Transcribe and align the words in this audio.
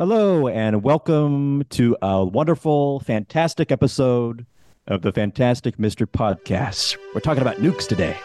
Hello, 0.00 0.48
and 0.48 0.82
welcome 0.82 1.62
to 1.68 1.94
a 2.00 2.24
wonderful, 2.24 3.00
fantastic 3.00 3.70
episode 3.70 4.46
of 4.86 5.02
the 5.02 5.12
Fantastic 5.12 5.76
Mr. 5.76 6.06
Podcast. 6.06 6.96
We're 7.14 7.20
talking 7.20 7.42
about 7.42 7.58
nukes 7.58 7.86
today. 7.86 8.16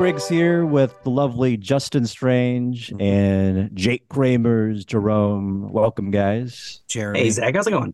Briggs 0.00 0.26
here 0.26 0.64
with 0.64 0.94
the 1.02 1.10
lovely 1.10 1.58
Justin 1.58 2.06
Strange 2.06 2.90
and 2.98 3.68
Jake 3.76 4.08
Kramers, 4.08 4.86
Jerome. 4.86 5.70
Welcome, 5.70 6.10
guys. 6.10 6.80
Jeremy. 6.88 7.18
Hey, 7.18 7.28
Zach, 7.28 7.54
how's 7.54 7.66
it 7.66 7.72
going? 7.72 7.92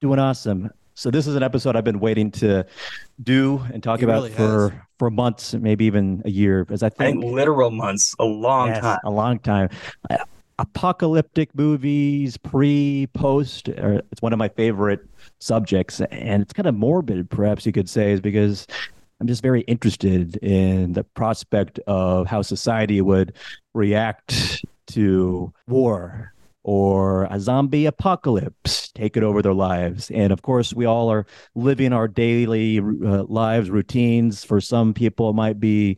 Doing 0.00 0.20
awesome. 0.20 0.70
So 0.94 1.10
this 1.10 1.26
is 1.26 1.34
an 1.34 1.42
episode 1.42 1.74
I've 1.74 1.82
been 1.82 1.98
waiting 1.98 2.30
to 2.32 2.64
do 3.24 3.58
and 3.74 3.82
talk 3.82 3.98
It 4.02 4.04
about 4.04 4.22
really 4.22 4.30
for 4.30 4.70
has. 4.70 4.80
for 5.00 5.10
months, 5.10 5.52
maybe 5.54 5.84
even 5.86 6.22
a 6.26 6.30
year, 6.30 6.64
as 6.70 6.84
I 6.84 6.86
I 6.86 6.90
think 6.90 7.20
think 7.22 7.34
literal 7.34 7.72
months, 7.72 8.14
a 8.20 8.24
long 8.24 8.68
Yes, 8.68 8.80
time. 8.80 8.98
a 9.02 9.10
long 9.10 9.40
time. 9.40 9.68
Uh, 10.08 10.16
Apocalyptic 10.60 11.52
movies, 11.56 12.36
pre, 12.36 13.08
post, 13.14 13.68
are, 13.68 13.94
it's 14.12 14.22
one 14.22 14.32
of 14.32 14.38
my 14.38 14.48
favorite 14.48 15.00
subjects, 15.40 16.00
and 16.02 16.40
it's 16.40 16.52
kind 16.52 16.68
of 16.68 16.76
morbid, 16.76 17.30
perhaps 17.30 17.66
you 17.66 17.72
could 17.72 17.88
say, 17.88 18.12
is 18.12 18.20
because 18.20 18.68
I'm 19.20 19.26
just 19.26 19.42
very 19.42 19.60
interested 19.62 20.36
in 20.36 20.94
the 20.94 21.04
prospect 21.04 21.78
of 21.86 22.26
how 22.26 22.42
society 22.42 23.00
would 23.02 23.34
react 23.74 24.64
to 24.88 25.52
war 25.68 26.32
or 26.62 27.24
a 27.24 27.40
zombie 27.40 27.86
apocalypse 27.86 28.90
taking 28.92 29.22
over 29.22 29.42
their 29.42 29.54
lives. 29.54 30.10
And 30.10 30.32
of 30.32 30.42
course, 30.42 30.74
we 30.74 30.84
all 30.84 31.10
are 31.10 31.26
living 31.54 31.92
our 31.92 32.08
daily 32.08 32.78
uh, 32.78 33.24
lives, 33.24 33.70
routines. 33.70 34.44
For 34.44 34.60
some 34.60 34.92
people, 34.94 35.30
it 35.30 35.34
might 35.34 35.60
be 35.60 35.96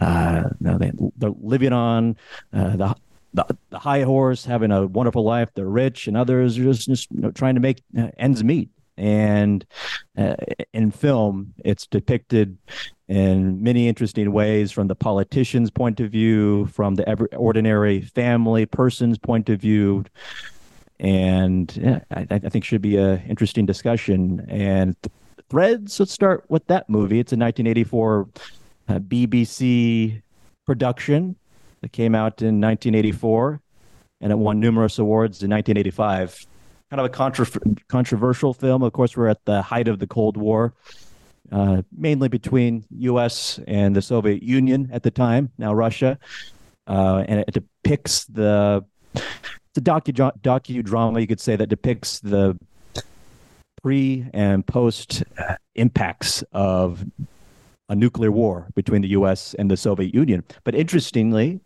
uh, 0.00 0.44
they, 0.60 0.92
they're 1.16 1.30
living 1.40 1.72
on 1.72 2.16
uh, 2.52 2.76
the, 2.76 2.94
the 3.34 3.56
the 3.70 3.78
high 3.78 4.02
horse, 4.02 4.44
having 4.44 4.70
a 4.70 4.86
wonderful 4.86 5.24
life. 5.24 5.50
They're 5.54 5.66
rich, 5.66 6.06
and 6.08 6.16
others 6.16 6.58
are 6.58 6.64
just 6.64 6.88
just 6.88 7.10
you 7.10 7.20
know, 7.20 7.30
trying 7.30 7.54
to 7.54 7.60
make 7.60 7.82
uh, 7.98 8.08
ends 8.18 8.44
meet. 8.44 8.68
And 8.96 9.64
uh, 10.16 10.36
in 10.72 10.90
film, 10.90 11.54
it's 11.64 11.86
depicted 11.86 12.58
in 13.08 13.62
many 13.62 13.88
interesting 13.88 14.32
ways 14.32 14.70
from 14.70 14.88
the 14.88 14.94
politician's 14.94 15.70
point 15.70 16.00
of 16.00 16.10
view, 16.10 16.66
from 16.66 16.94
the 16.96 17.08
every, 17.08 17.28
ordinary 17.28 18.00
family 18.00 18.66
person's 18.66 19.18
point 19.18 19.48
of 19.48 19.60
view. 19.60 20.04
And 21.00 21.74
yeah, 21.76 22.00
I, 22.10 22.26
I 22.30 22.38
think 22.38 22.64
should 22.64 22.82
be 22.82 22.96
a 22.96 23.22
interesting 23.22 23.66
discussion. 23.66 24.44
And 24.48 24.96
th- 25.02 25.12
Threads, 25.50 26.00
let's 26.00 26.12
start 26.12 26.44
with 26.48 26.66
that 26.68 26.88
movie. 26.88 27.18
It's 27.18 27.32
a 27.32 27.36
1984 27.36 28.28
uh, 28.88 28.98
BBC 29.00 30.22
production 30.64 31.36
that 31.82 31.92
came 31.92 32.14
out 32.14 32.40
in 32.40 32.60
1984 32.60 33.60
and 34.22 34.32
it 34.32 34.38
won 34.38 34.60
numerous 34.60 34.98
awards 34.98 35.42
in 35.42 35.50
1985 35.50 36.46
kind 36.92 37.00
of 37.00 37.06
a 37.06 37.08
contra- 37.08 37.46
controversial 37.88 38.52
film. 38.52 38.82
Of 38.82 38.92
course, 38.92 39.16
we're 39.16 39.28
at 39.28 39.42
the 39.46 39.62
height 39.62 39.88
of 39.88 39.98
the 39.98 40.06
Cold 40.06 40.36
War, 40.36 40.74
uh, 41.50 41.80
mainly 41.96 42.28
between 42.28 42.84
U.S. 42.98 43.58
and 43.66 43.96
the 43.96 44.02
Soviet 44.02 44.42
Union 44.42 44.90
at 44.92 45.02
the 45.02 45.10
time, 45.10 45.50
now 45.56 45.72
Russia, 45.72 46.18
uh, 46.86 47.24
and 47.26 47.40
it 47.40 47.50
depicts 47.50 48.26
the 48.26 48.84
it's 49.14 49.78
a 49.78 49.80
docu 49.80 50.12
docudrama 50.42 51.18
you 51.18 51.26
could 51.26 51.40
say 51.40 51.56
that 51.56 51.68
depicts 51.68 52.20
the 52.20 52.58
pre 53.82 54.26
and 54.34 54.66
post 54.66 55.24
uh, 55.38 55.56
impacts 55.74 56.44
of 56.52 57.06
a 57.88 57.94
nuclear 57.94 58.30
war 58.30 58.68
between 58.74 59.00
the 59.00 59.08
U.S. 59.08 59.54
and 59.58 59.70
the 59.70 59.78
Soviet 59.78 60.14
Union. 60.14 60.44
But 60.62 60.74
interestingly, 60.74 61.60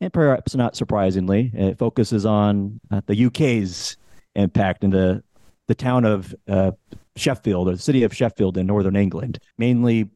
and 0.00 0.12
perhaps 0.12 0.56
not 0.56 0.74
surprisingly, 0.74 1.52
it 1.54 1.78
focuses 1.78 2.26
on 2.26 2.80
uh, 2.90 3.00
the 3.06 3.26
UK's 3.26 3.96
impact 4.34 4.84
in 4.84 4.90
the 4.90 5.22
the 5.68 5.74
town 5.74 6.04
of 6.04 6.34
uh, 6.48 6.72
Sheffield, 7.16 7.68
or 7.68 7.72
the 7.72 7.78
city 7.78 8.02
of 8.02 8.14
Sheffield 8.14 8.58
in 8.58 8.66
northern 8.66 8.96
England. 8.96 9.38
Mainly, 9.58 10.10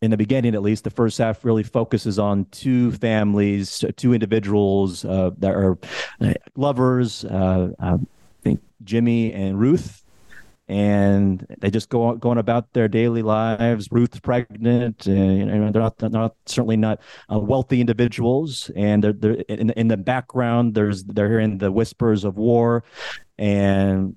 in 0.00 0.10
the 0.10 0.16
beginning, 0.16 0.54
at 0.54 0.62
least, 0.62 0.84
the 0.84 0.90
first 0.90 1.18
half 1.18 1.44
really 1.44 1.62
focuses 1.62 2.18
on 2.18 2.44
two 2.46 2.92
families, 2.92 3.84
two 3.96 4.12
individuals 4.14 5.04
uh, 5.04 5.30
that 5.38 5.52
are 5.52 5.78
uh, 6.20 6.34
lovers. 6.56 7.24
Uh, 7.24 7.70
I 7.78 7.96
think 8.42 8.60
Jimmy 8.84 9.32
and 9.32 9.58
Ruth. 9.58 9.99
And 10.70 11.44
they 11.58 11.68
just 11.68 11.88
go 11.88 12.04
on, 12.04 12.18
going 12.18 12.38
about 12.38 12.72
their 12.74 12.86
daily 12.86 13.22
lives. 13.22 13.88
Ruth's 13.90 14.20
pregnant, 14.20 15.04
and 15.06 15.38
you 15.38 15.44
know, 15.46 15.72
they're 15.72 15.82
not, 15.82 16.00
not 16.12 16.36
certainly 16.46 16.76
not 16.76 17.00
uh, 17.30 17.40
wealthy 17.40 17.80
individuals. 17.80 18.70
And 18.76 19.02
they're, 19.02 19.12
they're 19.12 19.32
in, 19.48 19.70
in 19.70 19.88
the 19.88 19.96
background. 19.96 20.74
There's 20.74 21.02
they're 21.02 21.28
hearing 21.28 21.58
the 21.58 21.72
whispers 21.72 22.22
of 22.22 22.36
war, 22.36 22.84
and 23.36 24.14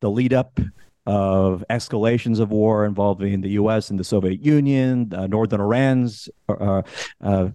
the 0.00 0.10
lead 0.10 0.34
up 0.34 0.60
of 1.06 1.64
escalations 1.70 2.40
of 2.40 2.50
war 2.50 2.84
involving 2.84 3.40
the 3.40 3.48
U.S. 3.52 3.88
and 3.88 3.98
the 3.98 4.04
Soviet 4.04 4.44
Union. 4.44 5.10
Uh, 5.14 5.26
Northern 5.26 5.62
Iran's 5.62 6.28
uh, 6.50 6.82
uh, 7.24 7.48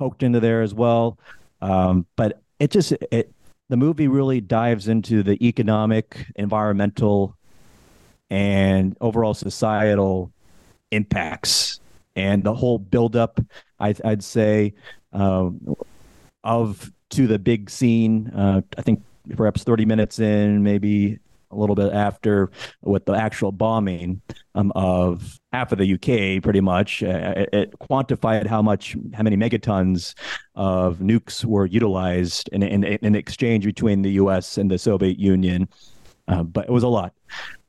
poked 0.00 0.24
into 0.24 0.40
there 0.40 0.62
as 0.62 0.74
well. 0.74 1.18
Um, 1.62 2.06
but 2.16 2.42
it 2.58 2.72
just 2.72 2.92
it 3.12 3.32
the 3.68 3.76
movie 3.76 4.08
really 4.08 4.40
dives 4.40 4.88
into 4.88 5.22
the 5.22 5.44
economic, 5.44 6.26
environmental, 6.36 7.36
and 8.30 8.96
overall 9.00 9.34
societal 9.34 10.32
impacts 10.90 11.80
and 12.14 12.42
the 12.44 12.54
whole 12.54 12.78
buildup. 12.78 13.40
I, 13.78 13.94
I'd 14.04 14.24
say 14.24 14.74
um, 15.12 15.76
of 16.44 16.92
to 17.10 17.26
the 17.26 17.38
big 17.38 17.70
scene. 17.70 18.28
Uh, 18.28 18.62
I 18.78 18.82
think 18.82 19.02
perhaps 19.36 19.64
30 19.64 19.84
minutes 19.84 20.18
in, 20.18 20.62
maybe 20.62 21.18
a 21.50 21.56
little 21.56 21.74
bit 21.74 21.92
after 21.92 22.50
with 22.82 23.04
the 23.04 23.12
actual 23.12 23.52
bombing 23.52 24.20
um, 24.54 24.72
of 24.74 25.38
half 25.52 25.72
of 25.72 25.78
the 25.78 25.94
UK, 25.94 26.42
pretty 26.42 26.60
much. 26.60 27.02
Uh, 27.02 27.34
it, 27.36 27.48
it 27.52 27.78
quantified 27.78 28.46
how 28.46 28.62
much, 28.62 28.96
how 29.14 29.22
many 29.22 29.36
megatons 29.36 30.14
of 30.54 30.98
nukes 30.98 31.44
were 31.44 31.66
utilized 31.66 32.48
in, 32.52 32.62
in, 32.62 32.84
in 32.84 33.14
exchange 33.14 33.64
between 33.64 34.02
the 34.02 34.12
US 34.12 34.58
and 34.58 34.70
the 34.70 34.78
Soviet 34.78 35.18
Union. 35.18 35.68
Uh, 36.28 36.42
but 36.42 36.64
it 36.64 36.72
was 36.72 36.82
a 36.82 36.88
lot. 36.88 37.12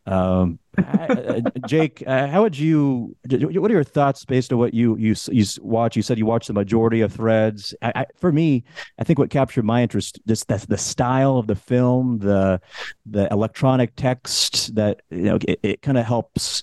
Um, 0.08 0.60
uh, 0.78 1.42
Jake, 1.68 2.04
uh, 2.06 2.28
how 2.28 2.44
would 2.44 2.58
you? 2.58 3.16
What 3.30 3.72
are 3.72 3.74
your 3.74 3.84
thoughts 3.84 4.26
based 4.26 4.54
on 4.54 4.60
what 4.60 4.74
you 4.74 4.96
you 4.98 5.16
you 5.32 5.46
watch? 5.62 5.96
You 5.96 6.02
said 6.02 6.18
you 6.18 6.26
watched 6.26 6.48
the 6.48 6.54
majority 6.54 7.02
of 7.02 7.14
Threads. 7.14 7.76
I, 7.82 7.92
I, 7.96 8.06
for 8.16 8.32
me, 8.32 8.64
I 9.00 9.04
think 9.04 9.20
what 9.20 9.30
captured 9.30 9.66
my 9.66 9.82
interest 9.82 10.20
just 10.28 10.48
the, 10.48 10.64
the 10.68 10.78
style 10.78 11.38
of 11.38 11.48
the 11.48 11.56
film, 11.56 12.20
the 12.20 12.62
the 13.06 13.28
electronic 13.32 13.94
text 13.96 14.76
that 14.76 15.02
you 15.10 15.24
know 15.24 15.40
it, 15.48 15.60
it 15.64 15.82
kind 15.82 15.98
of 15.98 16.06
helps 16.06 16.62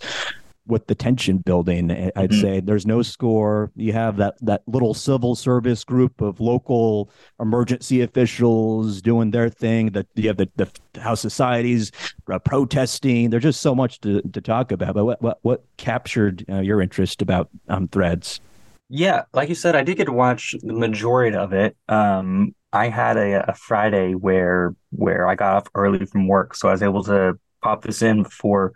with 0.67 0.87
the 0.87 0.95
tension 0.95 1.39
building. 1.39 1.91
I'd 1.91 2.31
Mhm. 2.31 2.41
say 2.41 2.61
there's 2.61 2.87
no 2.87 3.03
score. 3.03 3.71
You 3.77 3.93
have 3.93 4.17
that 4.17 4.37
that 4.43 4.63
little 4.67 4.95
civil 4.95 5.35
service 5.35 5.85
group 5.85 6.21
of 6.21 6.41
local 6.41 7.11
emergency 7.41 8.01
officials 8.01 9.03
doing 9.03 9.31
their 9.31 9.49
thing. 9.49 9.91
That 9.91 10.07
you 10.15 10.29
have 10.29 10.39
the, 10.39 10.49
the 10.57 10.69
how 11.01 11.15
societies 11.15 11.93
uh, 12.31 12.39
protesting. 12.39 13.31
There's 13.31 13.43
just 13.43 13.61
so 13.61 13.75
much 13.75 14.01
to, 14.01 14.22
to 14.22 14.41
talk 14.41 14.72
about. 14.72 14.95
But 14.95 15.05
what 15.05 15.22
what, 15.22 15.39
what 15.43 15.65
captured 15.77 16.45
uh, 16.49 16.61
your 16.61 16.81
interest 16.81 17.21
about 17.22 17.51
um, 17.69 17.89
Threads? 17.89 18.41
Yeah, 18.89 19.22
like 19.33 19.49
you 19.49 19.55
said, 19.55 19.75
I 19.75 19.83
did 19.83 19.97
get 19.97 20.05
to 20.07 20.13
watch 20.13 20.55
the 20.63 20.72
majority 20.75 21.37
of 21.37 21.53
it. 21.53 21.77
Um, 21.89 22.55
I 22.72 22.89
had 22.89 23.17
a, 23.17 23.51
a 23.51 23.55
Friday 23.55 24.15
where 24.15 24.75
where 24.91 25.27
I 25.28 25.34
got 25.34 25.57
off 25.57 25.69
early 25.75 26.05
from 26.07 26.27
work, 26.28 26.55
so 26.55 26.69
I 26.69 26.72
was 26.72 26.83
able 26.83 27.03
to 27.05 27.39
pop 27.63 27.83
this 27.83 28.03
in 28.03 28.22
before 28.22 28.72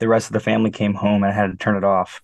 the 0.00 0.08
rest 0.08 0.26
of 0.26 0.32
the 0.32 0.40
family 0.40 0.70
came 0.70 0.94
home 0.94 1.22
and 1.22 1.32
I 1.32 1.34
had 1.34 1.52
to 1.52 1.56
turn 1.56 1.76
it 1.76 1.84
off. 1.84 2.20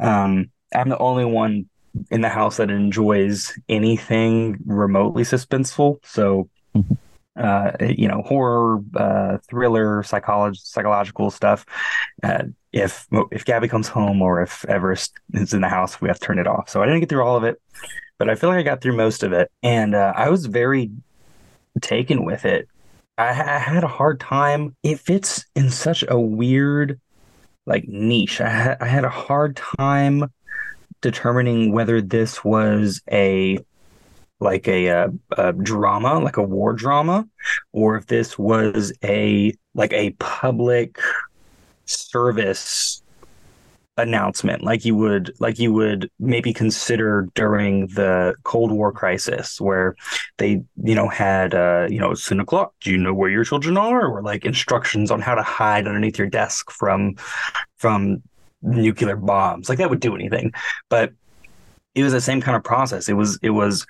Um, 0.00 0.50
I'm 0.74 0.88
the 0.88 0.98
only 0.98 1.24
one 1.24 1.68
in 2.10 2.22
the 2.22 2.28
house 2.28 2.56
that 2.56 2.70
enjoys 2.70 3.52
anything 3.68 4.58
remotely 4.64 5.22
suspenseful. 5.22 5.98
So, 6.04 6.48
uh, 7.36 7.72
you 7.80 8.08
know, 8.08 8.22
horror, 8.22 8.80
uh, 8.96 9.38
thriller, 9.48 10.02
psychology, 10.02 10.60
psychological 10.62 11.30
stuff. 11.30 11.64
Uh, 12.22 12.44
if 12.72 13.06
if 13.30 13.44
Gabby 13.44 13.68
comes 13.68 13.88
home 13.88 14.22
or 14.22 14.42
if 14.42 14.64
Everest 14.64 15.12
is 15.34 15.52
in 15.52 15.60
the 15.60 15.68
house, 15.68 16.00
we 16.00 16.08
have 16.08 16.18
to 16.18 16.26
turn 16.26 16.38
it 16.38 16.46
off. 16.46 16.68
So 16.70 16.82
I 16.82 16.86
didn't 16.86 17.00
get 17.00 17.10
through 17.10 17.22
all 17.22 17.36
of 17.36 17.44
it, 17.44 17.60
but 18.18 18.30
I 18.30 18.34
feel 18.34 18.48
like 18.48 18.58
I 18.58 18.62
got 18.62 18.80
through 18.80 18.96
most 18.96 19.22
of 19.22 19.32
it, 19.32 19.50
and 19.62 19.94
uh, 19.94 20.14
I 20.16 20.30
was 20.30 20.46
very 20.46 20.90
taken 21.80 22.24
with 22.24 22.44
it. 22.46 22.68
I, 23.22 23.30
I 23.30 23.58
had 23.58 23.84
a 23.84 23.88
hard 23.88 24.18
time. 24.18 24.74
It 24.82 24.98
fits 24.98 25.44
in 25.54 25.70
such 25.70 26.04
a 26.08 26.18
weird 26.18 27.00
like 27.66 27.86
niche. 27.86 28.40
I 28.40 28.48
had 28.48 28.76
I 28.80 28.86
had 28.86 29.04
a 29.04 29.10
hard 29.10 29.56
time 29.56 30.32
determining 31.00 31.72
whether 31.72 32.00
this 32.00 32.44
was 32.44 33.00
a 33.10 33.58
like 34.40 34.66
a, 34.66 34.86
a, 34.86 35.12
a, 35.38 35.52
drama, 35.52 36.18
like 36.18 36.36
a 36.36 36.42
war 36.42 36.72
drama, 36.72 37.28
or 37.70 37.94
if 37.96 38.06
this 38.06 38.36
was 38.36 38.92
a 39.04 39.54
like 39.74 39.92
a 39.92 40.10
public 40.18 40.98
service 41.84 43.01
announcement 43.98 44.64
like 44.64 44.86
you 44.86 44.96
would 44.96 45.34
like 45.38 45.58
you 45.58 45.70
would 45.70 46.10
maybe 46.18 46.52
consider 46.54 47.28
during 47.34 47.86
the 47.88 48.34
cold 48.42 48.72
war 48.72 48.90
crisis 48.90 49.60
where 49.60 49.94
they 50.38 50.62
you 50.82 50.94
know 50.94 51.08
had 51.08 51.54
uh 51.54 51.86
you 51.90 52.00
know 52.00 52.10
it's 52.10 52.26
10 52.26 52.40
o'clock 52.40 52.72
do 52.80 52.90
you 52.90 52.96
know 52.96 53.12
where 53.12 53.30
your 53.30 53.44
children 53.44 53.76
are? 53.76 54.06
Or 54.06 54.22
like 54.22 54.44
instructions 54.44 55.10
on 55.10 55.20
how 55.20 55.34
to 55.34 55.42
hide 55.42 55.86
underneath 55.86 56.18
your 56.18 56.28
desk 56.28 56.70
from 56.70 57.16
from 57.76 58.22
nuclear 58.62 59.16
bombs. 59.16 59.68
Like 59.68 59.78
that 59.78 59.90
would 59.90 60.00
do 60.00 60.14
anything. 60.14 60.52
But 60.88 61.12
it 61.94 62.02
was 62.02 62.12
the 62.12 62.20
same 62.20 62.40
kind 62.40 62.56
of 62.56 62.64
process. 62.64 63.08
It 63.08 63.14
was 63.14 63.38
it 63.42 63.50
was 63.50 63.86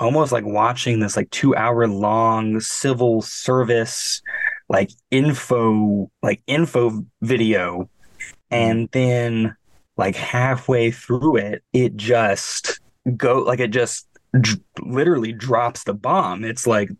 almost 0.00 0.32
like 0.32 0.44
watching 0.44 1.00
this 1.00 1.16
like 1.16 1.30
two 1.30 1.54
hour 1.54 1.86
long 1.86 2.60
civil 2.60 3.22
service 3.22 4.22
like 4.68 4.90
info 5.10 6.10
like 6.22 6.42
info 6.46 7.04
video 7.20 7.88
Mm-hmm. 8.52 8.70
and 8.70 8.88
then 8.92 9.56
like 9.96 10.16
halfway 10.16 10.90
through 10.90 11.36
it 11.36 11.62
it 11.72 11.96
just 11.96 12.80
go 13.16 13.38
like 13.38 13.60
it 13.60 13.70
just 13.70 14.06
d- 14.40 14.62
literally 14.80 15.32
drops 15.32 15.84
the 15.84 15.94
bomb. 15.94 16.44
It's 16.44 16.66
like 16.66 16.90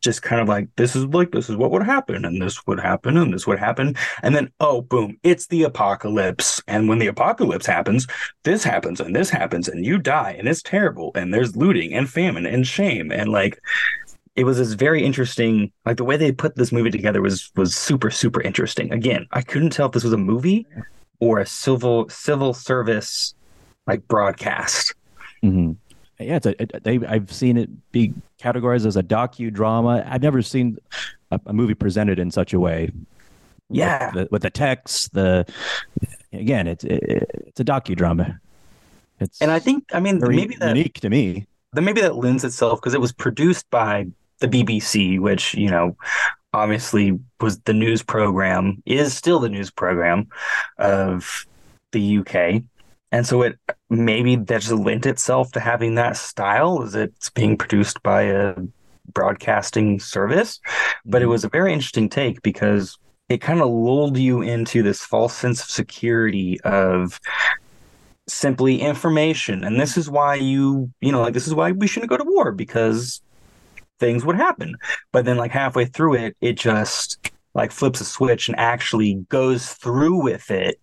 just 0.00 0.22
kind 0.22 0.40
of 0.40 0.48
like 0.48 0.66
this 0.76 0.96
is 0.96 1.04
like 1.06 1.30
this 1.30 1.50
is 1.50 1.56
what 1.56 1.70
would 1.70 1.82
happen 1.82 2.24
and 2.24 2.40
this 2.40 2.66
would 2.66 2.80
happen 2.80 3.18
and 3.18 3.34
this 3.34 3.46
would 3.46 3.58
happen. 3.58 3.94
And 4.22 4.34
then 4.34 4.50
oh 4.58 4.80
boom 4.80 5.18
it's 5.22 5.46
the 5.48 5.62
apocalypse. 5.64 6.62
And 6.66 6.88
when 6.88 6.98
the 6.98 7.06
apocalypse 7.06 7.66
happens 7.66 8.06
this 8.44 8.64
happens 8.64 9.00
and 9.00 9.14
this 9.14 9.30
happens 9.30 9.68
and 9.68 9.84
you 9.84 9.98
die 9.98 10.34
and 10.38 10.48
it's 10.48 10.62
terrible 10.62 11.12
and 11.14 11.34
there's 11.34 11.56
looting 11.56 11.92
and 11.92 12.08
famine 12.08 12.46
and 12.46 12.66
shame 12.66 13.12
and 13.12 13.30
like 13.30 13.60
it 14.36 14.44
was 14.44 14.58
this 14.58 14.72
very 14.72 15.04
interesting 15.04 15.72
like 15.84 15.96
the 15.96 16.04
way 16.04 16.16
they 16.16 16.32
put 16.32 16.54
this 16.56 16.72
movie 16.72 16.90
together 16.90 17.20
was 17.20 17.50
was 17.56 17.74
super 17.74 18.10
super 18.10 18.40
interesting. 18.40 18.92
Again 18.92 19.26
i 19.32 19.42
couldn't 19.42 19.70
tell 19.70 19.86
if 19.86 19.92
this 19.92 20.04
was 20.04 20.12
a 20.12 20.18
movie 20.18 20.66
or 21.18 21.38
a 21.38 21.46
civil 21.46 22.08
civil 22.08 22.54
service 22.54 23.34
like 23.86 24.06
broadcast. 24.08 24.94
Mm-hmm. 25.42 25.72
yeah 26.22 26.36
it's 26.36 26.46
a 26.46 26.62
it, 26.62 26.84
they 26.84 26.98
i've 27.06 27.32
seen 27.32 27.56
it 27.56 27.70
be 27.92 28.12
categorized 28.40 28.86
as 28.86 28.96
a 28.96 29.02
docudrama. 29.02 30.06
I've 30.06 30.22
never 30.22 30.42
seen 30.42 30.78
a, 31.30 31.40
a 31.46 31.52
movie 31.52 31.74
presented 31.74 32.18
in 32.18 32.30
such 32.30 32.52
a 32.52 32.60
way. 32.60 32.90
Yeah. 33.72 34.06
with 34.06 34.14
the, 34.14 34.28
with 34.32 34.42
the 34.42 34.50
text 34.50 35.12
the 35.12 35.46
again 36.32 36.66
it's 36.66 36.84
it, 36.84 37.02
it's 37.46 37.60
a 37.60 37.64
docudrama. 37.64 38.38
It's 39.18 39.40
and 39.40 39.50
i 39.50 39.58
think 39.58 39.84
i 39.92 40.00
mean 40.00 40.18
maybe 40.18 40.56
that, 40.56 40.76
unique 40.76 41.00
to 41.00 41.10
me 41.10 41.46
then 41.72 41.84
maybe 41.84 42.00
that 42.00 42.16
lends 42.16 42.44
itself 42.44 42.80
because 42.80 42.94
it 42.94 43.00
was 43.00 43.12
produced 43.12 43.68
by 43.70 44.06
the 44.40 44.48
BBC, 44.48 45.20
which, 45.20 45.54
you 45.54 45.70
know, 45.70 45.96
obviously 46.52 47.18
was 47.40 47.60
the 47.60 47.72
news 47.72 48.02
program, 48.02 48.82
is 48.86 49.14
still 49.14 49.38
the 49.38 49.48
news 49.48 49.70
program 49.70 50.28
of 50.78 51.46
the 51.92 52.18
UK. 52.18 52.62
And 53.12 53.26
so 53.26 53.42
it 53.42 53.58
maybe 53.88 54.36
that 54.36 54.60
just 54.60 54.72
lent 54.72 55.06
itself 55.06 55.52
to 55.52 55.60
having 55.60 55.96
that 55.96 56.16
style 56.16 56.82
as 56.82 56.94
it's 56.94 57.30
being 57.30 57.56
produced 57.56 58.02
by 58.02 58.22
a 58.22 58.54
broadcasting 59.12 59.98
service. 59.98 60.60
But 61.04 61.22
it 61.22 61.24
mm-hmm. 61.24 61.32
was 61.32 61.44
a 61.44 61.48
very 61.48 61.72
interesting 61.72 62.08
take 62.08 62.42
because 62.42 62.98
it 63.28 63.40
kind 63.40 63.60
of 63.60 63.68
lulled 63.68 64.16
you 64.16 64.42
into 64.42 64.82
this 64.82 65.02
false 65.02 65.34
sense 65.34 65.62
of 65.62 65.70
security 65.70 66.60
of 66.62 67.20
simply 68.32 68.80
information. 68.80 69.64
And 69.64 69.80
this 69.80 69.96
is 69.96 70.08
why 70.08 70.36
you, 70.36 70.90
you 71.00 71.12
know, 71.12 71.20
like 71.20 71.34
this 71.34 71.46
is 71.46 71.54
why 71.54 71.72
we 71.72 71.86
shouldn't 71.86 72.10
go 72.10 72.16
to 72.16 72.24
war 72.24 72.52
because 72.52 73.20
things 73.98 74.24
would 74.24 74.36
happen. 74.36 74.76
But 75.12 75.24
then 75.24 75.36
like 75.36 75.50
halfway 75.50 75.84
through 75.84 76.14
it, 76.14 76.36
it 76.40 76.54
just 76.54 77.30
like 77.54 77.72
flips 77.72 78.00
a 78.00 78.04
switch 78.04 78.48
and 78.48 78.58
actually 78.58 79.14
goes 79.28 79.72
through 79.72 80.22
with 80.22 80.50
it, 80.50 80.80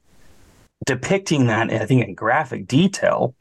depicting 0.85 1.47
that 1.47 1.71
I 1.71 1.85
think 1.85 2.05
in 2.05 2.13
graphic 2.13 2.67
detail, 2.67 3.33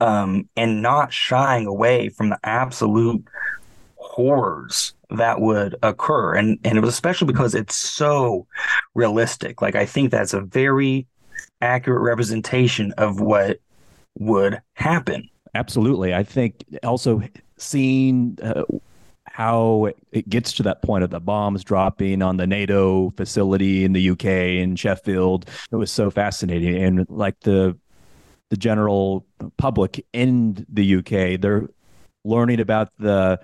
um, 0.00 0.48
and 0.56 0.82
not 0.82 1.12
shying 1.12 1.66
away 1.66 2.08
from 2.10 2.30
the 2.30 2.38
absolute 2.44 3.24
horrors 3.96 4.94
that 5.10 5.40
would 5.40 5.76
occur. 5.82 6.34
And 6.34 6.58
and 6.64 6.76
it 6.76 6.80
was 6.80 6.94
especially 6.94 7.26
because 7.26 7.54
it's 7.54 7.76
so 7.76 8.46
realistic. 8.94 9.62
Like 9.62 9.74
I 9.74 9.86
think 9.86 10.10
that's 10.10 10.34
a 10.34 10.40
very 10.40 11.06
accurate 11.60 12.02
representation 12.02 12.92
of 12.92 13.20
what 13.20 13.60
would 14.18 14.60
happen. 14.74 15.28
Absolutely. 15.54 16.14
I 16.14 16.22
think 16.22 16.64
also 16.82 17.22
seeing 17.56 18.38
uh, 18.42 18.64
how 19.24 19.90
it 20.12 20.28
gets 20.28 20.52
to 20.54 20.62
that 20.62 20.82
point 20.82 21.04
of 21.04 21.10
the 21.10 21.20
bombs 21.20 21.64
dropping 21.64 22.22
on 22.22 22.36
the 22.36 22.46
NATO 22.46 23.10
facility 23.16 23.84
in 23.84 23.92
the 23.92 24.10
UK 24.10 24.24
in 24.24 24.76
Sheffield. 24.76 25.48
It 25.70 25.76
was 25.76 25.90
so 25.90 26.10
fascinating. 26.10 26.82
And 26.82 27.06
like 27.10 27.40
the 27.40 27.76
the 28.48 28.56
general 28.56 29.26
public 29.56 30.06
in 30.12 30.64
the 30.68 30.96
UK, 30.96 31.40
they're 31.40 31.68
learning 32.24 32.60
about 32.60 32.90
the 32.98 33.40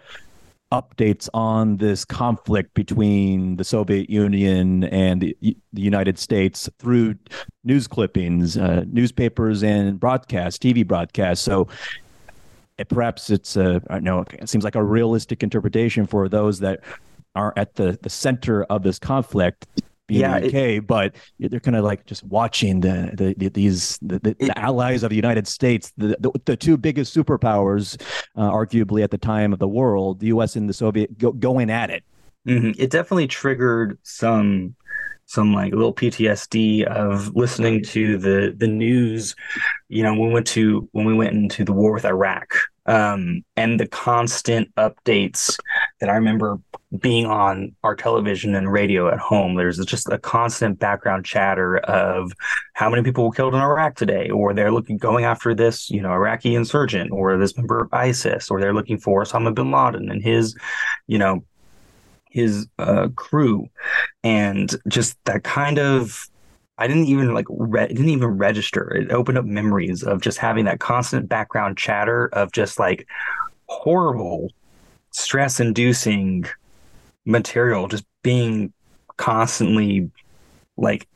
updates 0.72 1.28
on 1.34 1.76
this 1.76 2.04
conflict 2.04 2.72
between 2.72 3.56
the 3.56 3.64
Soviet 3.64 4.08
Union 4.08 4.84
and 4.84 5.20
the, 5.20 5.56
United 5.74 6.19
States 6.19 6.69
through 6.78 7.14
news 7.62 7.86
clippings, 7.86 8.56
uh, 8.56 8.84
newspapers, 8.88 9.62
and 9.62 10.00
broadcasts, 10.00 10.58
TV 10.58 10.86
broadcasts. 10.86 11.44
So 11.44 11.69
it, 12.78 12.88
perhaps 12.88 13.28
it's 13.28 13.56
a 13.56 13.82
I 13.90 14.00
know 14.00 14.24
it 14.32 14.48
seems 14.48 14.64
like 14.64 14.74
a 14.74 14.82
realistic 14.82 15.42
interpretation 15.42 16.06
for 16.06 16.28
those 16.28 16.60
that 16.60 16.80
are 17.36 17.52
at 17.56 17.74
the 17.74 17.98
the 18.02 18.10
center 18.10 18.64
of 18.64 18.82
this 18.82 18.98
conflict 18.98 19.66
yeah, 20.20 20.40
the 20.40 20.46
UK, 20.46 20.54
it, 20.54 20.86
but 20.86 21.14
they're 21.38 21.60
kind 21.60 21.76
of 21.76 21.84
like 21.84 22.06
just 22.06 22.24
watching 22.24 22.80
the, 22.80 23.10
the, 23.14 23.34
the 23.36 23.48
these 23.48 23.98
the, 24.02 24.18
the, 24.18 24.30
it, 24.30 24.46
the, 24.46 24.58
allies 24.58 25.02
of 25.02 25.10
the 25.10 25.16
United 25.16 25.46
States, 25.46 25.92
the 25.96 26.16
the, 26.20 26.30
the 26.44 26.56
two 26.56 26.76
biggest 26.76 27.14
superpowers, 27.14 28.00
uh, 28.36 28.50
arguably 28.50 29.02
at 29.02 29.10
the 29.10 29.18
time 29.18 29.52
of 29.52 29.58
the 29.58 29.68
world, 29.68 30.20
the 30.20 30.26
U.S. 30.26 30.56
and 30.56 30.68
the 30.68 30.74
Soviet, 30.74 31.16
go, 31.18 31.32
going 31.32 31.70
at 31.70 31.90
it. 31.90 32.04
Mm-hmm. 32.46 32.72
It 32.80 32.90
definitely 32.90 33.28
triggered 33.28 33.98
some 34.02 34.74
some 35.26 35.54
like 35.54 35.72
little 35.72 35.94
PTSD 35.94 36.84
of 36.84 37.34
listening 37.34 37.82
to 37.84 38.19
the 38.19 38.54
the 38.56 38.69
news. 38.69 39.34
You 39.88 40.02
know, 40.02 40.12
when 40.12 40.28
we 40.28 40.34
went 40.34 40.46
to 40.48 40.88
when 40.92 41.06
we 41.06 41.14
went 41.14 41.34
into 41.34 41.64
the 41.64 41.72
war 41.72 41.92
with 41.92 42.04
Iraq, 42.04 42.54
um, 42.86 43.44
and 43.56 43.78
the 43.78 43.86
constant 43.86 44.74
updates 44.74 45.58
that 46.00 46.10
I 46.10 46.14
remember 46.14 46.58
being 46.99 47.27
on 47.27 47.75
our 47.82 47.94
television 47.94 48.55
and 48.55 48.70
radio 48.70 49.08
at 49.08 49.19
home. 49.19 49.55
There's 49.55 49.79
just 49.84 50.08
a 50.11 50.19
constant 50.19 50.79
background 50.79 51.25
chatter 51.25 51.79
of 51.79 52.32
how 52.75 52.91
many 52.91 53.03
people 53.03 53.25
were 53.25 53.32
killed 53.32 53.55
in 53.55 53.61
Iraq 53.61 53.96
today, 53.96 54.29
or 54.31 54.53
they're 54.53 54.72
looking 54.72 54.99
going 54.99 55.25
after 55.25 55.55
this, 55.55 55.91
you 55.91 56.03
know, 56.03 56.13
Iraqi 56.13 56.55
insurgent, 56.55 57.11
or 57.11 57.39
this 57.39 57.56
member 57.56 57.81
of 57.81 57.93
ISIS, 57.93 58.51
or 58.51 58.61
they're 58.61 58.75
looking 58.75 58.99
for 58.99 59.22
Osama 59.22 59.55
bin 59.55 59.70
Laden 59.70 60.11
and 60.11 60.22
his, 60.22 60.55
you 61.06 61.19
know, 61.19 61.44
his 62.31 62.67
uh, 62.79 63.08
crew, 63.15 63.69
and 64.22 64.75
just 64.89 65.22
that 65.25 65.44
kind 65.44 65.79
of 65.79 66.29
I 66.79 66.87
didn't 66.87 67.06
even 67.06 67.32
like 67.34 67.46
re- 67.49 67.89
didn't 67.89 68.08
even 68.08 68.39
register. 68.39 68.94
It 68.94 69.13
opened 69.13 69.39
up 69.39 69.44
memories 69.44 70.03
of 70.03 70.20
just 70.20 70.39
having 70.39 70.65
that 70.65 70.81
constant 70.81 71.29
background 71.29 71.79
chatter 71.79 72.29
of 72.32 72.53
just 72.53 72.79
like 72.79 73.06
horrible, 73.67 74.51
stress 75.11 75.61
inducing 75.61 76.46
material 77.24 77.88
just 77.88 78.05
being 78.22 78.72
constantly 79.17 80.10
like 80.76 81.06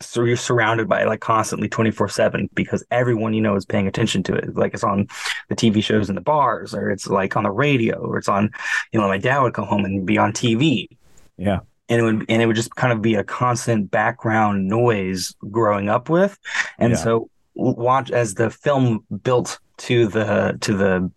so 0.00 0.24
you're 0.24 0.36
surrounded 0.36 0.88
by 0.88 1.02
it, 1.02 1.06
like 1.06 1.20
constantly 1.20 1.68
24 1.68 2.08
7 2.08 2.50
because 2.54 2.84
everyone 2.90 3.32
you 3.32 3.40
know 3.40 3.54
is 3.54 3.64
paying 3.64 3.86
attention 3.86 4.22
to 4.24 4.34
it. 4.34 4.54
Like 4.54 4.74
it's 4.74 4.84
on 4.84 5.06
the 5.48 5.56
tv 5.56 5.82
shows 5.82 6.08
in 6.08 6.14
the 6.14 6.20
bars 6.20 6.74
or 6.74 6.90
it's 6.90 7.06
like 7.06 7.36
on 7.36 7.44
the 7.44 7.50
radio 7.50 7.98
or 7.98 8.18
it's 8.18 8.28
on 8.28 8.50
you 8.92 9.00
know 9.00 9.08
my 9.08 9.18
dad 9.18 9.40
would 9.40 9.54
come 9.54 9.66
home 9.66 9.84
and 9.84 10.04
be 10.04 10.18
on 10.18 10.32
tv 10.32 10.88
yeah. 11.36 11.60
And 11.88 12.00
it 12.00 12.02
would 12.02 12.26
and 12.28 12.42
it 12.42 12.46
would 12.46 12.56
just 12.56 12.74
kind 12.76 12.92
of 12.92 13.02
be 13.02 13.14
a 13.14 13.24
constant 13.24 13.90
background 13.90 14.68
noise 14.68 15.34
growing 15.50 15.88
up 15.88 16.08
with. 16.08 16.38
And 16.78 16.92
yeah. 16.92 16.98
so 16.98 17.30
watch 17.54 18.10
as 18.10 18.34
the 18.34 18.50
film 18.50 19.04
built 19.22 19.58
to 19.76 20.06
the 20.08 20.56
to 20.62 20.76
the 20.76 21.10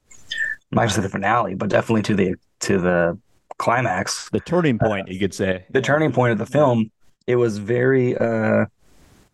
not 0.72 0.84
just 0.84 1.01
the 1.01 1.10
finale 1.10 1.56
but 1.56 1.70
definitely 1.70 2.01
to 2.04 2.16
the 2.16 2.36
to 2.60 2.77
the 2.77 3.18
climax 3.58 4.30
the 4.30 4.40
turning 4.40 4.78
point 4.78 5.10
uh, 5.10 5.12
you 5.12 5.20
could 5.20 5.34
say 5.34 5.66
the 5.72 5.82
turning 5.82 6.12
point 6.12 6.32
of 6.32 6.38
the 6.38 6.46
film 6.46 6.92
it 7.26 7.36
was 7.36 7.58
very 7.58 8.16
uh 8.18 8.66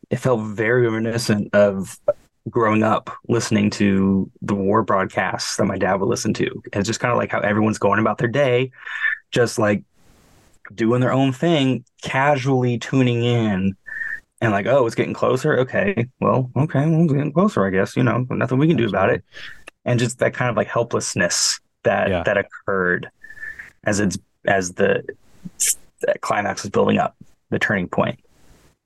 it 0.09 0.17
felt 0.17 0.41
very 0.41 0.83
reminiscent 0.83 1.53
of 1.53 1.99
growing 2.49 2.83
up 2.83 3.09
listening 3.27 3.69
to 3.69 4.29
the 4.41 4.55
war 4.55 4.83
broadcasts 4.83 5.57
that 5.57 5.65
my 5.65 5.77
dad 5.77 5.95
would 5.95 6.09
listen 6.09 6.33
to. 6.33 6.61
It's 6.73 6.87
just 6.87 6.99
kind 6.99 7.11
of 7.11 7.17
like 7.17 7.31
how 7.31 7.39
everyone's 7.39 7.77
going 7.77 7.99
about 7.99 8.17
their 8.17 8.27
day, 8.27 8.71
just 9.31 9.57
like 9.57 9.83
doing 10.73 11.01
their 11.01 11.13
own 11.13 11.31
thing, 11.31 11.85
casually 12.01 12.77
tuning 12.77 13.23
in 13.23 13.75
and 14.41 14.51
like, 14.51 14.65
oh, 14.65 14.85
it's 14.85 14.95
getting 14.95 15.13
closer. 15.13 15.57
Okay, 15.59 16.07
well, 16.19 16.51
okay, 16.57 16.85
well, 16.85 17.03
it's 17.03 17.13
getting 17.13 17.31
closer, 17.31 17.65
I 17.65 17.69
guess. 17.69 17.95
You 17.95 18.03
know, 18.03 18.25
nothing 18.29 18.57
we 18.57 18.67
can 18.67 18.77
do 18.77 18.87
about 18.87 19.09
it. 19.09 19.23
And 19.85 19.99
just 19.99 20.19
that 20.19 20.33
kind 20.33 20.49
of 20.49 20.57
like 20.57 20.67
helplessness 20.67 21.59
that 21.83 22.09
yeah. 22.09 22.23
that 22.23 22.37
occurred 22.37 23.09
as 23.83 23.99
it's 23.99 24.17
as 24.45 24.73
the, 24.73 25.03
the 26.01 26.15
climax 26.21 26.63
is 26.63 26.69
building 26.69 26.97
up, 26.97 27.15
the 27.49 27.59
turning 27.59 27.87
point. 27.87 28.19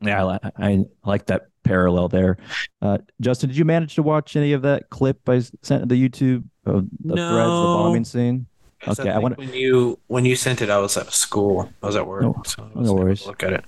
Yeah, 0.02 0.26
I, 0.26 0.52
I 0.58 0.86
like 1.06 1.26
that 1.28 1.48
parallel 1.64 2.08
there. 2.08 2.38
Uh, 2.82 3.00
Justin, 3.20 3.50
did 3.50 3.58
you 3.58 3.66
manage 3.66 3.96
to 3.96 4.04
watch 4.04 4.36
any 4.36 4.54
of 4.54 4.62
that 4.62 4.90
clip 4.90 5.28
I 5.28 5.40
sent 5.40 5.82
to 5.82 5.86
the 5.86 6.10
YouTube 6.10 6.44
of 6.66 6.88
the 7.04 7.16
no. 7.16 7.32
threads, 7.32 7.50
the 7.50 7.84
bombing 7.84 8.06
scene? 8.06 8.46
Okay, 8.88 9.10
I, 9.10 9.16
I 9.16 9.18
want 9.18 9.38
when 9.38 9.54
you 9.54 10.00
when 10.08 10.26
you 10.26 10.36
sent 10.36 10.62
it, 10.62 10.70
I 10.70 10.78
was 10.78 10.98
at 10.98 11.12
school. 11.12 11.70
I 11.82 11.88
was 11.88 11.96
at 11.96 12.06
work. 12.06 12.22
No, 12.22 12.42
so 12.46 12.70
no 12.76 12.94
worries. 12.94 13.26
Look 13.26 13.44
at 13.44 13.54
it. 13.54 13.66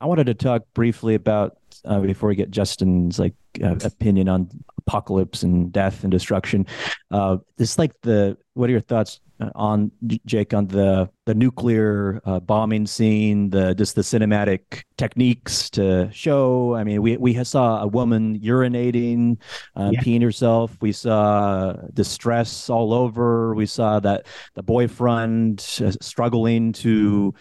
I 0.00 0.06
wanted 0.06 0.26
to 0.26 0.34
talk 0.34 0.62
briefly 0.74 1.14
about 1.14 1.58
uh, 1.84 2.00
before 2.00 2.28
we 2.28 2.36
get 2.36 2.50
Justin's 2.50 3.18
like 3.18 3.34
uh, 3.62 3.76
opinion 3.84 4.28
on 4.28 4.48
apocalypse 4.78 5.42
and 5.42 5.72
death 5.72 6.04
and 6.04 6.10
destruction. 6.10 6.66
Uh, 7.10 7.38
this 7.58 7.78
like 7.78 7.92
the 8.02 8.36
what 8.54 8.68
are 8.68 8.72
your 8.72 8.80
thoughts 8.80 9.20
on 9.54 9.90
Jake 10.24 10.54
on 10.54 10.66
the 10.68 11.10
the 11.26 11.34
nuclear 11.34 12.20
uh, 12.24 12.40
bombing 12.40 12.86
scene, 12.86 13.50
the 13.50 13.74
just 13.74 13.94
the 13.94 14.02
cinematic 14.02 14.82
techniques 14.96 15.68
to 15.70 16.10
show. 16.12 16.74
I 16.74 16.84
mean, 16.84 17.02
we 17.02 17.16
we 17.16 17.42
saw 17.44 17.82
a 17.82 17.86
woman 17.86 18.38
urinating, 18.40 19.38
uh, 19.74 19.90
yeah. 19.92 20.00
peeing 20.00 20.22
herself. 20.22 20.76
We 20.80 20.92
saw 20.92 21.72
distress 21.92 22.70
all 22.70 22.92
over. 22.94 23.54
We 23.54 23.66
saw 23.66 24.00
that 24.00 24.26
the 24.54 24.62
boyfriend 24.62 25.60
uh, 25.84 25.92
struggling 26.00 26.72
to 26.74 27.34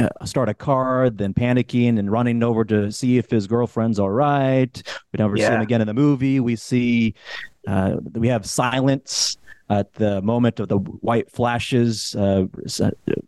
uh, 0.00 0.08
start 0.24 0.48
a 0.48 0.54
car, 0.54 1.10
then 1.10 1.34
panicking 1.34 1.98
and 1.98 2.10
running 2.10 2.42
over 2.42 2.64
to 2.64 2.90
see 2.90 3.18
if 3.18 3.30
his 3.30 3.46
girlfriend's 3.46 3.98
all 3.98 4.10
right. 4.10 4.82
We 5.12 5.18
never 5.18 5.36
yeah. 5.36 5.48
see 5.48 5.54
him 5.54 5.60
again 5.60 5.80
in 5.82 5.86
the 5.86 5.94
movie. 5.94 6.40
We 6.40 6.56
see 6.56 7.14
uh, 7.66 7.96
we 8.14 8.28
have 8.28 8.46
silence 8.46 9.36
at 9.68 9.92
the 9.94 10.20
moment 10.22 10.60
of 10.60 10.68
the 10.68 10.78
white 10.78 11.30
flashes 11.30 12.14
uh, 12.16 12.46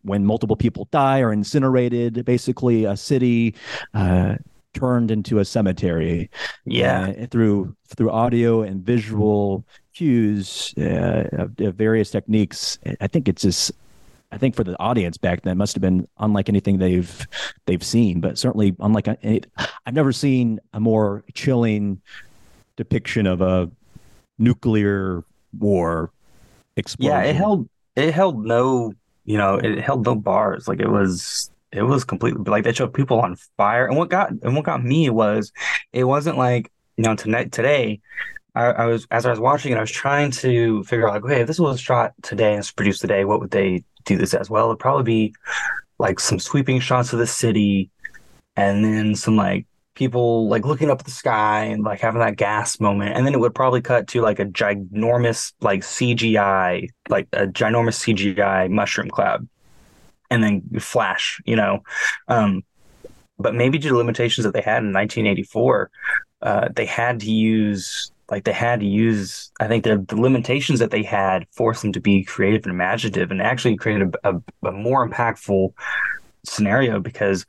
when 0.02 0.24
multiple 0.24 0.56
people 0.56 0.88
die 0.90 1.20
or 1.20 1.32
incinerated. 1.32 2.24
Basically, 2.24 2.84
a 2.84 2.96
city. 2.96 3.54
Uh, 3.92 4.36
turned 4.72 5.12
into 5.12 5.38
a 5.38 5.44
cemetery 5.44 6.28
yeah 6.66 7.14
uh, 7.16 7.26
through 7.28 7.76
through 7.94 8.10
audio 8.10 8.62
and 8.62 8.84
visual 8.84 9.64
cues 9.94 10.74
uh, 10.78 11.28
of, 11.30 11.60
of, 11.60 11.76
various 11.76 12.10
techniques 12.10 12.76
i 13.00 13.06
think 13.06 13.28
it's 13.28 13.42
just 13.42 13.70
I 14.34 14.36
think 14.36 14.56
for 14.56 14.64
the 14.64 14.76
audience 14.80 15.16
back 15.16 15.42
then 15.42 15.56
must 15.56 15.74
have 15.74 15.80
been 15.80 16.08
unlike 16.18 16.48
anything 16.48 16.78
they've 16.78 17.26
they've 17.66 17.84
seen, 17.84 18.20
but 18.20 18.36
certainly 18.36 18.74
unlike 18.80 19.06
any, 19.22 19.42
I've 19.86 19.94
never 19.94 20.10
seen 20.10 20.58
a 20.72 20.80
more 20.80 21.22
chilling 21.34 22.02
depiction 22.76 23.28
of 23.28 23.40
a 23.40 23.70
nuclear 24.36 25.22
war 25.56 26.10
explosion. 26.76 27.12
Yeah, 27.12 27.22
it 27.22 27.36
held 27.36 27.68
it 27.96 28.14
held 28.14 28.44
no, 28.44 28.92
you 29.24 29.38
know, 29.38 29.56
it 29.56 29.80
held 29.80 30.04
no 30.04 30.14
bars. 30.14 30.68
Like 30.68 30.80
it 30.80 30.90
was 30.90 31.50
it 31.72 31.82
was 31.82 32.04
completely 32.04 32.42
like 32.44 32.64
they 32.64 32.72
showed 32.72 32.94
people 32.94 33.20
on 33.20 33.36
fire. 33.56 33.86
And 33.86 33.96
what 33.96 34.08
got 34.08 34.30
and 34.30 34.54
what 34.54 34.64
got 34.64 34.82
me 34.82 35.10
was 35.10 35.52
it 35.92 36.04
wasn't 36.04 36.38
like, 36.38 36.70
you 36.96 37.04
know, 37.04 37.14
tonight 37.14 37.52
today 37.52 38.00
I, 38.54 38.66
I, 38.66 38.86
was 38.86 39.06
as 39.10 39.26
I 39.26 39.30
was 39.30 39.40
watching 39.40 39.72
it, 39.72 39.78
I 39.78 39.80
was 39.80 39.90
trying 39.90 40.30
to 40.30 40.84
figure 40.84 41.08
out 41.08 41.14
like, 41.14 41.24
okay, 41.24 41.40
if 41.40 41.46
this 41.48 41.58
was 41.58 41.80
shot 41.80 42.12
today 42.22 42.50
and 42.52 42.60
it's 42.60 42.70
produced 42.70 43.00
today, 43.00 43.24
what 43.24 43.40
would 43.40 43.50
they 43.50 43.84
do 44.04 44.16
this 44.16 44.34
as 44.34 44.50
well. 44.50 44.66
It'd 44.66 44.78
probably 44.78 45.02
be 45.04 45.34
like 45.98 46.20
some 46.20 46.38
sweeping 46.38 46.80
shots 46.80 47.12
of 47.12 47.18
the 47.18 47.26
city 47.26 47.90
and 48.56 48.84
then 48.84 49.14
some 49.14 49.36
like 49.36 49.66
people 49.94 50.48
like 50.48 50.64
looking 50.64 50.90
up 50.90 51.00
at 51.00 51.04
the 51.04 51.10
sky 51.10 51.64
and 51.64 51.84
like 51.84 52.00
having 52.00 52.20
that 52.20 52.36
gas 52.36 52.80
moment. 52.80 53.16
And 53.16 53.26
then 53.26 53.34
it 53.34 53.40
would 53.40 53.54
probably 53.54 53.80
cut 53.80 54.08
to 54.08 54.20
like 54.20 54.38
a 54.38 54.44
ginormous 54.44 55.52
like 55.60 55.80
CGI, 55.80 56.88
like 57.08 57.28
a 57.32 57.46
ginormous 57.46 57.98
CGI 58.02 58.70
mushroom 58.70 59.08
cloud. 59.08 59.48
And 60.30 60.42
then 60.42 60.62
flash, 60.80 61.40
you 61.44 61.54
know. 61.54 61.84
Um, 62.28 62.62
but 63.38 63.54
maybe 63.54 63.78
due 63.78 63.90
to 63.90 63.96
limitations 63.96 64.44
that 64.44 64.52
they 64.52 64.62
had 64.62 64.82
in 64.82 64.92
1984, 64.92 65.90
uh, 66.42 66.68
they 66.74 66.86
had 66.86 67.20
to 67.20 67.30
use 67.30 68.10
like 68.30 68.44
they 68.44 68.52
had 68.52 68.80
to 68.80 68.86
use 68.86 69.50
i 69.60 69.68
think 69.68 69.84
the, 69.84 70.02
the 70.08 70.16
limitations 70.16 70.78
that 70.78 70.90
they 70.90 71.02
had 71.02 71.46
forced 71.52 71.82
them 71.82 71.92
to 71.92 72.00
be 72.00 72.24
creative 72.24 72.64
and 72.64 72.72
imaginative 72.72 73.30
and 73.30 73.42
actually 73.42 73.76
created 73.76 74.14
a, 74.24 74.30
a, 74.30 74.68
a 74.68 74.72
more 74.72 75.08
impactful 75.08 75.72
scenario 76.46 77.00
because 77.00 77.46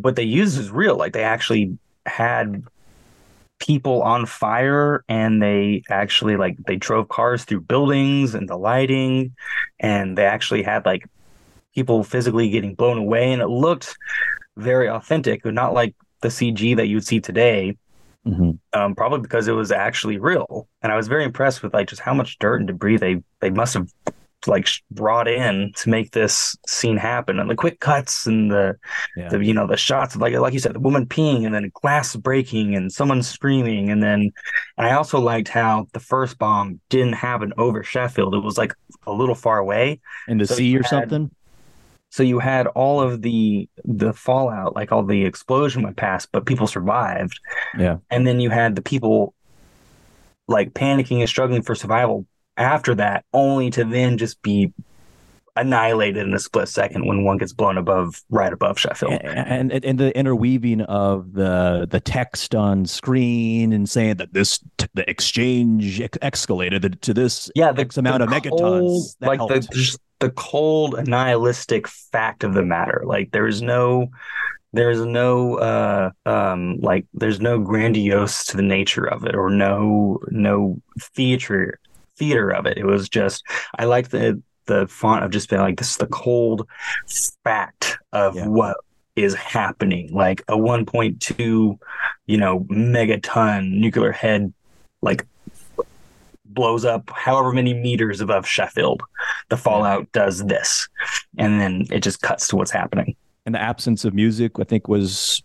what 0.00 0.16
they 0.16 0.22
used 0.22 0.58
is 0.58 0.70
real 0.70 0.96
like 0.96 1.12
they 1.12 1.24
actually 1.24 1.76
had 2.06 2.62
people 3.58 4.02
on 4.02 4.26
fire 4.26 5.04
and 5.08 5.42
they 5.42 5.82
actually 5.88 6.36
like 6.36 6.56
they 6.66 6.76
drove 6.76 7.08
cars 7.08 7.44
through 7.44 7.60
buildings 7.60 8.34
and 8.34 8.48
the 8.48 8.56
lighting 8.56 9.34
and 9.80 10.18
they 10.18 10.24
actually 10.24 10.62
had 10.62 10.84
like 10.84 11.06
people 11.74 12.04
physically 12.04 12.50
getting 12.50 12.74
blown 12.74 12.98
away 12.98 13.32
and 13.32 13.40
it 13.40 13.48
looked 13.48 13.96
very 14.56 14.88
authentic 14.88 15.44
not 15.46 15.72
like 15.72 15.94
the 16.20 16.28
cg 16.28 16.76
that 16.76 16.86
you 16.86 16.96
would 16.96 17.06
see 17.06 17.20
today 17.20 17.76
Mm-hmm. 18.26 18.50
Um, 18.72 18.94
probably 18.96 19.20
because 19.20 19.46
it 19.46 19.52
was 19.52 19.70
actually 19.70 20.18
real, 20.18 20.66
and 20.82 20.90
I 20.90 20.96
was 20.96 21.06
very 21.06 21.22
impressed 21.22 21.62
with 21.62 21.72
like 21.72 21.86
just 21.86 22.02
how 22.02 22.12
much 22.12 22.38
dirt 22.40 22.56
and 22.56 22.66
debris 22.66 22.96
they 22.96 23.22
they 23.38 23.50
must 23.50 23.74
have 23.74 23.92
like 24.46 24.68
brought 24.90 25.28
in 25.28 25.72
to 25.76 25.88
make 25.88 26.12
this 26.12 26.56
scene 26.66 26.96
happen, 26.96 27.38
and 27.38 27.50
the 27.50 27.54
quick 27.54 27.80
cuts 27.80 28.26
and 28.26 28.50
the, 28.50 28.76
yeah. 29.16 29.28
the 29.28 29.44
you 29.44 29.52
know 29.52 29.66
the 29.66 29.76
shots 29.76 30.14
of 30.14 30.20
like 30.20 30.34
like 30.34 30.52
you 30.52 30.58
said, 30.58 30.74
the 30.74 30.80
woman 30.80 31.06
peeing 31.06 31.44
and 31.44 31.54
then 31.54 31.70
glass 31.74 32.14
breaking 32.16 32.74
and 32.74 32.92
someone 32.92 33.22
screaming, 33.22 33.90
and 33.90 34.02
then 34.02 34.32
and 34.76 34.86
I 34.86 34.92
also 34.92 35.18
liked 35.18 35.48
how 35.48 35.86
the 35.92 36.00
first 36.00 36.38
bomb 36.38 36.80
didn't 36.88 37.14
happen 37.14 37.52
over 37.58 37.82
Sheffield; 37.82 38.34
it 38.34 38.40
was 38.40 38.58
like 38.58 38.74
a 39.06 39.12
little 39.12 39.34
far 39.34 39.58
away 39.58 40.00
in 40.28 40.38
the 40.38 40.46
so 40.46 40.54
sea 40.54 40.76
or 40.76 40.82
had, 40.82 40.88
something. 40.88 41.30
So 42.10 42.22
you 42.22 42.38
had 42.38 42.66
all 42.68 43.00
of 43.00 43.22
the 43.22 43.68
the 43.84 44.12
fallout, 44.12 44.74
like 44.74 44.92
all 44.92 45.02
the 45.02 45.24
explosion 45.24 45.82
went 45.82 45.96
past, 45.96 46.28
but 46.32 46.46
people 46.46 46.66
survived. 46.66 47.40
Yeah. 47.76 47.98
And 48.10 48.26
then 48.26 48.40
you 48.40 48.50
had 48.50 48.76
the 48.76 48.82
people 48.82 49.34
like 50.48 50.72
panicking 50.72 51.20
and 51.20 51.28
struggling 51.28 51.62
for 51.62 51.74
survival 51.74 52.26
after 52.56 52.94
that, 52.96 53.24
only 53.32 53.70
to 53.70 53.84
then 53.84 54.18
just 54.18 54.40
be 54.42 54.72
annihilated 55.56 56.26
in 56.26 56.34
a 56.34 56.38
split 56.38 56.68
second 56.68 57.06
when 57.06 57.24
one 57.24 57.38
gets 57.38 57.52
blown 57.52 57.78
above 57.78 58.22
right 58.28 58.52
above 58.52 58.78
Sheffield. 58.78 59.12
And, 59.12 59.72
and 59.72 59.84
and 59.84 59.98
the 59.98 60.16
interweaving 60.16 60.82
of 60.82 61.32
the 61.32 61.86
the 61.90 62.00
text 62.00 62.54
on 62.54 62.86
screen 62.86 63.72
and 63.72 63.88
saying 63.88 64.16
that 64.16 64.34
this 64.34 64.60
the 64.94 65.08
exchange 65.08 65.98
escalated 65.98 67.00
to 67.00 67.14
this 67.14 67.50
yeah 67.54 67.72
the, 67.72 67.82
X 67.82 67.96
amount 67.96 68.18
the 68.18 68.24
of 68.24 68.30
megatons 68.30 69.16
like 69.20 69.38
helped. 69.38 69.70
the 69.70 69.98
the 70.20 70.30
cold 70.30 71.06
nihilistic 71.06 71.88
fact 71.88 72.44
of 72.44 72.54
the 72.54 72.62
matter. 72.62 73.02
Like 73.06 73.32
there's 73.32 73.62
no 73.62 74.10
there's 74.72 75.04
no 75.04 75.54
uh 75.56 76.10
um 76.26 76.78
like 76.80 77.06
there's 77.14 77.40
no 77.40 77.58
grandiose 77.58 78.44
to 78.46 78.56
the 78.56 78.62
nature 78.62 79.04
of 79.04 79.24
it 79.24 79.34
or 79.34 79.48
no 79.50 80.20
no 80.28 80.80
theater 81.14 81.78
theater 82.16 82.50
of 82.50 82.66
it. 82.66 82.78
It 82.78 82.84
was 82.84 83.08
just 83.08 83.44
I 83.78 83.84
like 83.84 84.10
the 84.10 84.42
the 84.66 84.86
font 84.88 85.24
of 85.24 85.30
just 85.30 85.48
being 85.48 85.62
like 85.62 85.78
this 85.78 85.92
is 85.92 85.96
the 85.96 86.06
cold 86.06 86.66
fact 87.44 87.98
of 88.12 88.34
yeah. 88.34 88.46
what 88.46 88.76
is 89.14 89.34
happening. 89.34 90.12
Like 90.12 90.42
a 90.48 90.56
1.2, 90.56 91.78
you 92.26 92.36
know, 92.36 92.60
megaton 92.60 93.78
nuclear 93.78 94.12
head 94.12 94.52
like 95.02 95.26
blows 96.44 96.84
up 96.84 97.10
however 97.10 97.52
many 97.52 97.74
meters 97.74 98.20
above 98.20 98.46
Sheffield. 98.46 99.02
The 99.48 99.56
fallout 99.56 100.10
does 100.12 100.44
this. 100.46 100.88
And 101.38 101.60
then 101.60 101.86
it 101.90 102.02
just 102.02 102.22
cuts 102.22 102.48
to 102.48 102.56
what's 102.56 102.70
happening. 102.70 103.16
And 103.44 103.54
the 103.54 103.60
absence 103.60 104.04
of 104.04 104.14
music, 104.14 104.58
I 104.58 104.64
think, 104.64 104.88
was 104.88 105.42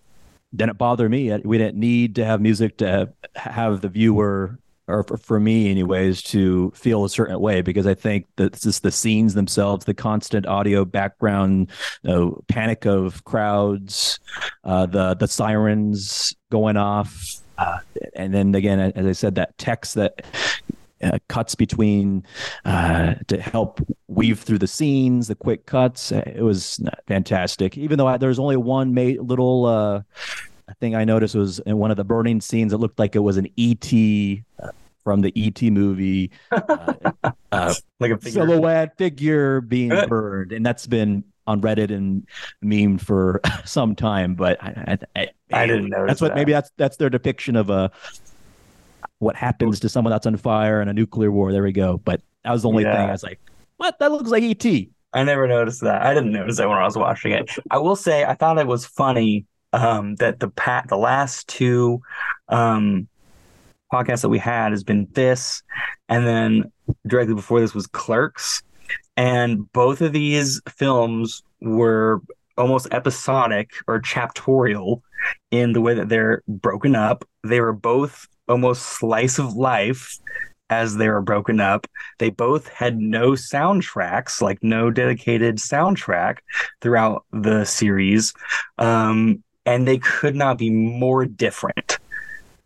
didn't 0.53 0.77
bother 0.77 1.07
me. 1.07 1.35
We 1.43 1.57
didn't 1.57 1.79
need 1.79 2.15
to 2.15 2.25
have 2.25 2.41
music 2.41 2.77
to 2.77 3.11
have 3.35 3.81
the 3.81 3.87
viewer 3.87 4.57
or 4.91 5.03
for, 5.03 5.17
for, 5.17 5.39
me 5.39 5.71
anyways 5.71 6.21
to 6.21 6.71
feel 6.75 7.03
a 7.03 7.09
certain 7.09 7.39
way 7.39 7.61
because 7.61 7.87
i 7.87 7.93
think 7.93 8.27
that 8.35 8.59
just 8.59 8.83
the 8.83 8.91
scenes 8.91 9.33
themselves 9.33 9.85
the 9.85 9.93
constant 9.93 10.45
audio 10.45 10.85
background 10.85 11.71
uh, 12.07 12.29
panic 12.47 12.85
of 12.85 13.23
crowds 13.23 14.19
uh, 14.65 14.85
the 14.85 15.15
the 15.15 15.27
sirens 15.27 16.35
going 16.51 16.77
off 16.77 17.41
uh, 17.57 17.79
and 18.15 18.33
then 18.33 18.53
again 18.53 18.79
as 18.79 19.05
i 19.05 19.11
said 19.11 19.35
that 19.35 19.57
text 19.57 19.95
that 19.95 20.21
uh, 21.03 21.17
cuts 21.29 21.55
between 21.55 22.23
uh, 22.65 23.15
to 23.27 23.41
help 23.41 23.81
weave 24.07 24.39
through 24.39 24.59
the 24.59 24.67
scenes, 24.67 25.27
the 25.27 25.35
quick 25.35 25.65
cuts. 25.65 26.11
Uh, 26.11 26.21
it 26.27 26.43
was 26.43 26.79
fantastic. 27.07 27.77
Even 27.77 27.97
though 27.97 28.07
I, 28.07 28.17
was 28.17 28.37
only 28.37 28.57
one 28.57 28.93
little 28.93 29.65
uh, 29.65 30.01
thing 30.79 30.95
I 30.95 31.03
noticed 31.03 31.35
was 31.35 31.59
in 31.59 31.77
one 31.77 31.91
of 31.91 31.97
the 31.97 32.03
burning 32.03 32.41
scenes, 32.41 32.73
it 32.73 32.77
looked 32.77 32.99
like 32.99 33.15
it 33.15 33.19
was 33.19 33.37
an 33.37 33.47
ET 33.57 33.93
uh, 34.61 34.71
from 35.03 35.21
the 35.21 35.33
ET 35.35 35.61
movie, 35.71 36.31
uh, 36.51 36.93
uh, 37.51 37.73
like 37.99 38.11
a 38.11 38.17
figure. 38.17 38.45
silhouette 38.45 38.97
figure 38.97 39.61
being 39.61 39.89
burned, 40.07 40.51
and 40.51 40.65
that's 40.65 40.87
been 40.87 41.23
on 41.47 41.61
Reddit 41.61 41.91
and 41.91 42.27
meme 42.61 42.97
for 42.97 43.41
some 43.65 43.95
time. 43.95 44.35
But 44.35 44.61
I, 44.63 44.97
I, 45.15 45.21
I, 45.21 45.27
I 45.53 45.67
didn't 45.67 45.89
know 45.89 46.05
that's 46.05 46.21
what 46.21 46.29
that. 46.29 46.35
maybe 46.35 46.51
that's 46.51 46.71
that's 46.77 46.97
their 46.97 47.09
depiction 47.09 47.55
of 47.55 47.69
a 47.69 47.91
what 49.19 49.35
happens 49.35 49.79
to 49.79 49.89
someone 49.89 50.11
that's 50.11 50.25
on 50.25 50.37
fire 50.37 50.81
in 50.81 50.87
a 50.87 50.93
nuclear 50.93 51.31
war. 51.31 51.51
There 51.51 51.63
we 51.63 51.71
go. 51.71 51.97
But 51.97 52.21
that 52.43 52.51
was 52.51 52.63
the 52.63 52.69
only 52.69 52.83
yeah. 52.83 52.97
thing 52.97 53.09
I 53.09 53.11
was 53.11 53.23
like, 53.23 53.39
what? 53.77 53.99
That 53.99 54.11
looks 54.11 54.29
like 54.29 54.43
ET. 54.43 54.65
I 55.13 55.23
never 55.23 55.47
noticed 55.47 55.81
that. 55.81 56.01
I 56.01 56.13
didn't 56.13 56.31
notice 56.31 56.57
that 56.57 56.69
when 56.69 56.77
I 56.77 56.85
was 56.85 56.97
watching 56.97 57.33
it. 57.33 57.51
I 57.69 57.77
will 57.79 57.95
say 57.95 58.23
I 58.23 58.33
thought 58.33 58.57
it 58.57 58.67
was 58.67 58.85
funny 58.85 59.45
um, 59.73 60.15
that 60.15 60.39
the 60.39 60.49
pat 60.49 60.87
the 60.87 60.97
last 60.97 61.47
two 61.47 62.01
um, 62.49 63.07
podcasts 63.91 64.21
that 64.21 64.29
we 64.29 64.39
had 64.39 64.71
has 64.71 64.83
been 64.83 65.07
this, 65.13 65.63
and 66.09 66.25
then 66.25 66.71
directly 67.07 67.35
before 67.35 67.59
this 67.59 67.73
was 67.73 67.87
Clerks, 67.87 68.63
and 69.17 69.71
both 69.73 70.01
of 70.01 70.13
these 70.13 70.61
films 70.69 71.43
were 71.61 72.21
almost 72.57 72.87
episodic 72.91 73.71
or 73.87 73.99
chaptorial 73.99 75.01
in 75.51 75.73
the 75.73 75.81
way 75.81 75.93
that 75.93 76.09
they're 76.09 76.43
broken 76.47 76.95
up. 76.95 77.25
They 77.43 77.59
were 77.59 77.73
both 77.73 78.27
almost 78.47 78.83
slice 78.83 79.39
of 79.39 79.55
life 79.55 80.17
as 80.69 80.95
they 80.97 81.09
were 81.09 81.21
broken 81.21 81.59
up. 81.59 81.85
They 82.17 82.29
both 82.29 82.67
had 82.69 82.97
no 82.97 83.31
soundtracks, 83.31 84.41
like 84.41 84.63
no 84.63 84.89
dedicated 84.89 85.57
soundtrack 85.57 86.37
throughout 86.81 87.25
the 87.31 87.65
series. 87.65 88.33
Um, 88.77 89.43
and 89.65 89.87
they 89.87 89.97
could 89.97 90.35
not 90.35 90.57
be 90.57 90.69
more 90.69 91.25
different. 91.25 91.99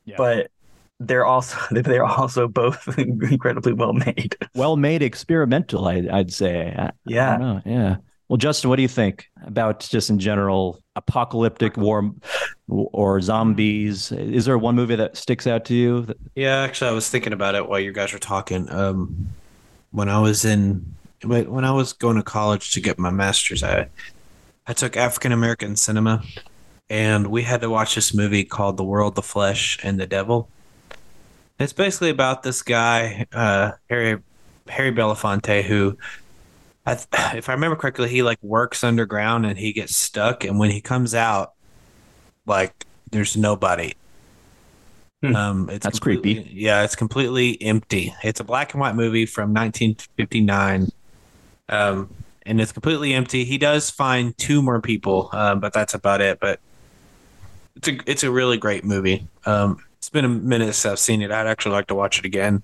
Yeah. 0.05 0.15
But 0.17 0.51
they're 0.99 1.25
also 1.25 1.57
they're 1.71 2.05
also 2.05 2.47
both 2.47 2.97
incredibly 2.97 3.73
well 3.73 3.93
made. 3.93 4.35
Well 4.55 4.77
made, 4.77 5.01
experimental. 5.01 5.87
I, 5.87 6.01
would 6.01 6.33
say. 6.33 6.73
I, 6.77 6.91
yeah. 7.05 7.37
I 7.65 7.69
yeah. 7.69 7.95
Well, 8.27 8.37
Justin, 8.37 8.71
what 8.71 8.77
do 8.77 8.81
you 8.81 8.87
think 8.87 9.29
about 9.43 9.81
just 9.81 10.09
in 10.09 10.17
general 10.17 10.81
apocalyptic 10.95 11.77
war 11.77 12.11
or 12.67 13.21
zombies? 13.21 14.11
Is 14.11 14.45
there 14.45 14.57
one 14.57 14.75
movie 14.75 14.95
that 14.95 15.15
sticks 15.15 15.45
out 15.45 15.63
to 15.65 15.75
you? 15.75 16.07
Yeah, 16.33 16.61
actually, 16.61 16.89
I 16.89 16.93
was 16.93 17.07
thinking 17.07 17.33
about 17.33 17.53
it 17.53 17.69
while 17.69 17.79
you 17.79 17.91
guys 17.91 18.13
were 18.13 18.19
talking. 18.19 18.67
Um, 18.71 19.29
when 19.91 20.09
I 20.09 20.19
was 20.19 20.43
in 20.43 20.95
when 21.23 21.65
I 21.65 21.71
was 21.71 21.93
going 21.93 22.17
to 22.17 22.23
college 22.23 22.71
to 22.71 22.81
get 22.81 22.97
my 22.97 23.11
master's, 23.11 23.63
I 23.63 23.89
I 24.65 24.73
took 24.73 24.97
African 24.97 25.31
American 25.31 25.75
cinema, 25.75 26.23
and 26.89 27.27
we 27.27 27.43
had 27.43 27.61
to 27.61 27.69
watch 27.69 27.93
this 27.93 28.11
movie 28.11 28.43
called 28.43 28.77
The 28.77 28.83
World, 28.83 29.13
the 29.13 29.21
Flesh, 29.21 29.77
and 29.83 29.99
the 29.99 30.07
Devil. 30.07 30.49
It's 31.59 31.73
basically 31.73 32.09
about 32.09 32.43
this 32.43 32.61
guy, 32.61 33.25
uh, 33.33 33.71
Harry 33.89 34.21
Harry 34.67 34.91
Belafonte, 34.91 35.63
who 35.63 35.97
I, 36.85 36.93
if 37.35 37.49
I 37.49 37.53
remember 37.53 37.75
correctly, 37.75 38.09
he 38.09 38.23
like 38.23 38.41
works 38.43 38.83
underground 38.83 39.45
and 39.45 39.57
he 39.57 39.73
gets 39.73 39.95
stuck, 39.95 40.43
and 40.43 40.59
when 40.59 40.71
he 40.71 40.81
comes 40.81 41.15
out, 41.15 41.53
like 42.45 42.85
there's 43.11 43.35
nobody. 43.37 43.93
Hmm. 45.23 45.35
Um, 45.35 45.69
it's 45.69 45.83
that's 45.83 45.99
creepy. 45.99 46.49
Yeah, 46.51 46.83
it's 46.83 46.95
completely 46.95 47.61
empty. 47.61 48.13
It's 48.23 48.39
a 48.39 48.43
black 48.43 48.73
and 48.73 48.81
white 48.81 48.95
movie 48.95 49.25
from 49.25 49.53
1959, 49.53 50.89
um, 51.69 52.09
and 52.45 52.61
it's 52.61 52.71
completely 52.71 53.13
empty. 53.13 53.45
He 53.45 53.57
does 53.57 53.89
find 53.89 54.37
two 54.37 54.61
more 54.61 54.81
people, 54.81 55.29
um, 55.31 55.59
but 55.59 55.73
that's 55.73 55.93
about 55.93 56.21
it. 56.21 56.39
But 56.39 56.59
it's 57.77 57.87
a 57.87 57.97
it's 58.05 58.23
a 58.23 58.31
really 58.31 58.57
great 58.57 58.83
movie. 58.83 59.27
Um, 59.45 59.83
it's 60.05 60.11
been 60.11 60.23
a 60.23 60.29
minute 60.29 60.75
since 60.75 60.85
I've 60.85 60.99
seen 60.99 61.23
it. 61.23 61.31
I'd 61.31 61.47
actually 61.47 61.71
like 61.71 61.87
to 61.87 61.95
watch 61.95 62.19
it 62.19 62.25
again. 62.25 62.61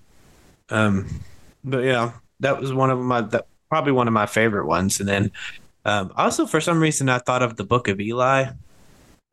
Um, 0.70 1.08
but 1.64 1.80
yeah, 1.80 2.12
that 2.40 2.62
was 2.62 2.72
one 2.72 2.92
of 2.92 3.00
my 3.00 3.22
that 3.22 3.48
probably 3.68 3.94
one 3.94 4.08
of 4.08 4.14
my 4.14 4.28
favorite 4.28 4.68
ones. 4.68 5.00
And 5.00 5.10
then 5.10 5.32
um, 5.84 6.14
also 6.16 6.46
for 6.46 6.62
some 6.62 6.80
reason 6.80 7.10
I 7.10 7.18
thought 7.18 7.42
of 7.42 7.58
the 7.58 7.64
Book 7.64 7.88
of 7.88 8.00
Eli. 8.00 8.52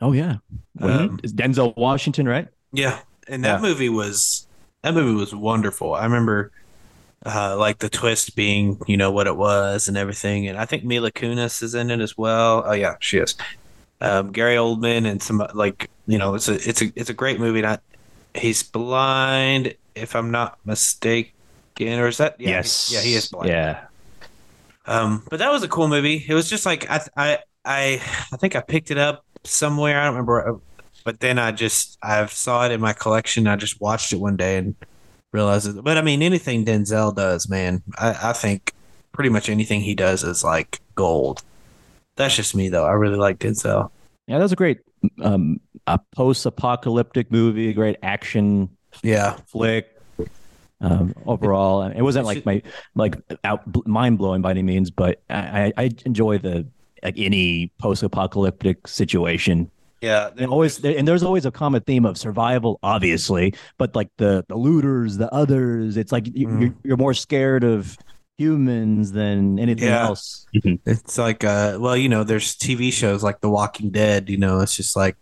Oh 0.00 0.12
yeah, 0.12 0.36
um, 0.80 1.18
Denzel 1.18 1.76
Washington, 1.76 2.26
right? 2.26 2.49
Yeah, 2.73 2.99
and 3.28 3.44
that 3.44 3.60
yeah. 3.60 3.68
movie 3.68 3.90
was 3.90 4.47
that 4.80 4.94
movie 4.94 5.21
was 5.21 5.34
wonderful. 5.34 5.92
I 5.92 6.04
remember 6.04 6.50
uh, 7.26 7.58
like 7.58 7.80
the 7.80 7.90
twist 7.90 8.34
being, 8.36 8.80
you 8.86 8.97
know, 8.97 9.10
what 9.10 9.26
it 9.26 9.36
was 9.36 9.86
and 9.86 9.99
everything. 9.99 10.49
And 10.49 10.56
I 10.56 10.64
think 10.64 10.82
Mila 10.82 11.12
Kunis 11.12 11.62
is 11.62 11.75
in 11.75 11.90
it 11.90 12.00
as 12.00 12.16
well. 12.16 12.62
Oh 12.64 12.73
yeah, 12.73 12.94
she 13.00 13.18
is. 13.18 13.34
Um, 14.00 14.32
Gary 14.32 14.54
Oldman 14.54 15.06
and 15.06 15.23
some 15.23 15.47
like 15.52 15.90
you 16.06 16.16
know, 16.16 16.34
it's 16.34 16.49
a 16.49 16.54
it's 16.54 16.80
a 16.80 16.90
it's 16.97 17.10
a 17.10 17.14
great 17.14 17.38
movie. 17.38 17.60
Not 17.60 17.82
he's 18.34 18.62
blind, 18.62 19.75
if 19.95 20.14
I'm 20.14 20.30
not 20.30 20.58
mistaken, 20.64 21.32
or 21.80 22.08
is 22.08 22.19
that? 22.19 22.41
Yeah, 22.41 22.50
yes. 22.50 22.88
He, 22.88 22.95
yeah, 22.95 23.00
he 23.02 23.14
is 23.14 23.28
blind. 23.28 23.49
Yeah. 23.49 23.84
Um, 24.86 25.23
but 25.28 25.38
that 25.38 25.52
was 25.52 25.62
a 25.62 25.69
cool 25.69 25.88
movie. 25.88 26.25
It 26.26 26.34
was 26.34 26.49
just 26.49 26.64
like 26.64 26.91
I 26.91 27.00
I 27.17 27.38
I 27.64 28.02
I 28.32 28.36
think 28.36 28.56
I 28.56 28.60
picked 28.60 28.91
it 28.91 28.99
up 28.99 29.25
somewhere. 29.45 30.00
I 30.00 30.04
don't 30.04 30.14
remember, 30.14 30.49
uh, 30.49 30.58
but 31.04 31.21
then 31.21 31.38
I 31.38 31.52
just 31.52 31.99
I 32.02 32.25
saw 32.26 32.64
it 32.64 32.73
in 32.73 32.80
my 32.80 32.95
collection. 32.95 33.47
I 33.47 33.56
just 33.56 33.80
watched 33.80 34.12
it 34.12 34.17
one 34.21 34.36
day 34.36 34.56
and 34.56 34.75
realized 35.32 35.69
it. 35.69 35.84
But 35.84 35.99
I 35.99 36.02
mean, 36.02 36.23
anything 36.23 36.64
Denzel 36.64 37.14
does, 37.14 37.49
man, 37.49 37.82
I, 37.99 38.30
I 38.30 38.32
think 38.32 38.73
pretty 39.12 39.30
much 39.30 39.49
anything 39.49 39.82
he 39.82 39.95
does 39.95 40.25
is 40.25 40.43
like 40.43 40.80
gold. 40.95 41.43
That's 42.17 42.34
just 42.34 42.54
me 42.54 42.69
though. 42.71 42.86
I 42.86 42.93
really 42.93 43.17
like 43.17 43.38
Denzel. 43.38 43.91
Yeah, 44.26 44.38
that 44.38 44.45
was 44.45 44.52
a 44.52 44.56
great 44.56 44.80
um, 45.23 45.60
a 45.88 45.98
post-apocalyptic 46.14 47.32
movie, 47.32 47.70
a 47.70 47.72
great 47.72 47.96
action 48.02 48.68
yeah 49.02 49.36
flick 49.46 49.98
um, 50.80 51.14
overall. 51.26 51.82
It 51.82 52.02
wasn't 52.02 52.26
like 52.26 52.44
my 52.46 52.62
like 52.94 53.16
out 53.44 53.62
mind 53.86 54.18
blowing 54.18 54.42
by 54.42 54.50
any 54.50 54.62
means, 54.62 54.90
but 54.90 55.20
I, 55.28 55.72
I 55.76 55.90
enjoy 56.04 56.38
the 56.38 56.66
like 57.02 57.14
any 57.16 57.72
post 57.78 58.02
apocalyptic 58.02 58.86
situation. 58.86 59.70
Yeah, 60.00 60.30
and 60.36 60.50
always 60.50 60.84
and 60.84 61.08
there's 61.08 61.24
always 61.24 61.44
a 61.44 61.50
common 61.50 61.82
theme 61.82 62.06
of 62.06 62.16
survival, 62.16 62.78
obviously, 62.82 63.54
but 63.78 63.96
like 63.96 64.08
the 64.18 64.44
the 64.48 64.56
looters, 64.56 65.16
the 65.16 65.32
others, 65.34 65.96
it's 65.96 66.12
like 66.12 66.24
mm. 66.24 66.60
you're, 66.60 66.74
you're 66.84 66.96
more 66.96 67.14
scared 67.14 67.64
of 67.64 67.98
humans 68.36 69.10
than 69.10 69.58
anything 69.58 69.88
yeah. 69.88 70.04
else. 70.04 70.46
It's 70.52 71.18
like 71.18 71.42
uh 71.42 71.78
well, 71.80 71.96
you 71.96 72.08
know, 72.08 72.22
there's 72.22 72.56
TV 72.56 72.92
shows 72.92 73.24
like 73.24 73.40
The 73.40 73.50
Walking 73.50 73.90
Dead, 73.90 74.30
you 74.30 74.36
know, 74.36 74.60
it's 74.60 74.76
just 74.76 74.94
like 74.94 75.16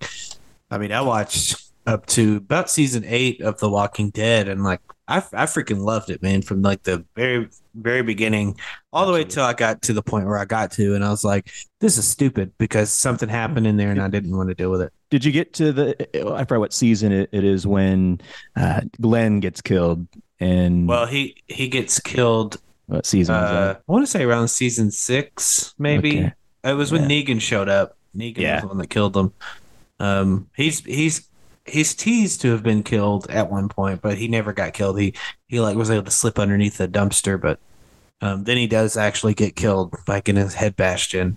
I 0.76 0.78
mean, 0.78 0.92
I 0.92 1.00
watched 1.00 1.72
up 1.86 2.04
to 2.04 2.36
about 2.36 2.68
season 2.68 3.02
8 3.06 3.40
of 3.40 3.58
The 3.58 3.70
Walking 3.70 4.10
Dead 4.10 4.46
and 4.46 4.62
like 4.62 4.80
I, 5.08 5.18
I 5.18 5.46
freaking 5.46 5.78
loved 5.78 6.10
it, 6.10 6.20
man, 6.20 6.42
from 6.42 6.62
like 6.62 6.82
the 6.82 7.04
very 7.14 7.48
very 7.74 8.02
beginning 8.02 8.58
all 8.92 9.06
the 9.06 9.12
way 9.12 9.24
till 9.24 9.44
I 9.44 9.52
got 9.52 9.82
to 9.82 9.92
the 9.92 10.02
point 10.02 10.26
where 10.26 10.36
I 10.36 10.44
got 10.44 10.72
to, 10.72 10.96
and 10.96 11.04
I 11.04 11.10
was 11.10 11.22
like, 11.22 11.48
"This 11.78 11.96
is 11.96 12.08
stupid" 12.08 12.52
because 12.58 12.90
something 12.90 13.28
happened 13.28 13.68
in 13.68 13.76
there, 13.76 13.92
and 13.92 14.02
I 14.02 14.08
didn't 14.08 14.36
want 14.36 14.48
to 14.48 14.54
deal 14.56 14.70
with 14.70 14.82
it. 14.82 14.92
Did 15.10 15.24
you 15.24 15.30
get 15.30 15.52
to 15.54 15.72
the? 15.72 16.34
I 16.34 16.42
forgot 16.42 16.58
what 16.58 16.72
season 16.72 17.12
it, 17.12 17.28
it 17.30 17.44
is 17.44 17.68
when 17.68 18.20
uh, 18.56 18.80
Glenn 19.00 19.38
gets 19.38 19.60
killed, 19.60 20.08
and 20.40 20.88
well, 20.88 21.06
he 21.06 21.36
he 21.46 21.68
gets 21.68 22.00
killed. 22.00 22.60
What 22.86 23.06
season? 23.06 23.36
Uh, 23.36 23.76
I 23.78 23.92
want 23.92 24.04
to 24.04 24.10
say 24.10 24.24
around 24.24 24.48
season 24.48 24.90
six, 24.90 25.72
maybe. 25.78 26.18
Okay. 26.18 26.32
It 26.64 26.72
was 26.72 26.90
when 26.90 27.08
yeah. 27.08 27.22
Negan 27.22 27.40
showed 27.40 27.68
up. 27.68 27.96
Negan 28.16 28.38
yeah. 28.38 28.54
was 28.54 28.62
the 28.62 28.68
one 28.68 28.78
that 28.78 28.90
killed 28.90 29.16
him. 29.16 29.32
Um, 29.98 30.48
he's 30.56 30.80
he's 30.80 31.28
he's 31.64 31.94
teased 31.94 32.40
to 32.42 32.50
have 32.52 32.62
been 32.62 32.82
killed 32.82 33.28
at 33.30 33.50
one 33.50 33.68
point, 33.68 34.02
but 34.02 34.18
he 34.18 34.28
never 34.28 34.52
got 34.52 34.72
killed. 34.72 34.98
He 34.98 35.14
he 35.46 35.60
like 35.60 35.76
was 35.76 35.90
able 35.90 36.04
to 36.04 36.10
slip 36.10 36.38
underneath 36.38 36.78
the 36.78 36.88
dumpster, 36.88 37.40
but 37.40 37.58
um, 38.20 38.44
then 38.44 38.56
he 38.56 38.66
does 38.66 38.96
actually 38.96 39.34
get 39.34 39.56
killed 39.56 39.94
by 40.06 40.20
getting 40.20 40.42
his 40.42 40.54
head 40.54 40.76
bashed 40.76 41.14
in. 41.14 41.36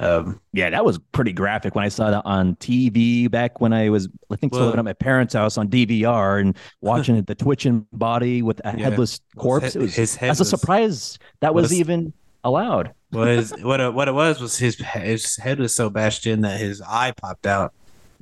Um, 0.00 0.40
yeah, 0.52 0.70
that 0.70 0.84
was 0.84 0.98
pretty 1.10 1.32
graphic 1.32 1.74
when 1.74 1.84
I 1.84 1.88
saw 1.88 2.10
that 2.10 2.22
on 2.24 2.54
TV 2.56 3.28
back 3.28 3.60
when 3.60 3.72
I 3.72 3.88
was, 3.88 4.08
I 4.30 4.36
think, 4.36 4.52
well, 4.52 4.66
living 4.66 4.78
at 4.78 4.84
my 4.84 4.92
parents' 4.92 5.34
house 5.34 5.58
on 5.58 5.68
DVR 5.68 6.40
and 6.40 6.56
watching 6.80 7.20
the 7.22 7.34
twitching 7.34 7.84
body 7.92 8.42
with 8.42 8.60
a 8.64 8.76
yeah, 8.76 8.84
headless 8.84 9.20
corpse. 9.36 9.74
It 9.74 9.82
was 9.82 9.94
his 9.94 10.14
head. 10.14 10.30
As 10.30 10.40
a 10.40 10.44
surprise 10.44 11.18
that 11.40 11.52
was, 11.52 11.64
was 11.64 11.74
even 11.74 12.12
allowed. 12.44 12.94
Was 13.10 13.52
what 13.60 13.80
it, 13.80 13.92
what 13.94 14.06
it 14.06 14.14
was 14.14 14.40
was 14.40 14.56
his 14.56 14.76
his 14.76 15.36
head 15.36 15.58
was 15.58 15.74
so 15.74 15.90
bashed 15.90 16.26
in 16.26 16.42
that 16.42 16.60
his 16.60 16.80
eye 16.82 17.12
popped 17.16 17.46
out. 17.46 17.74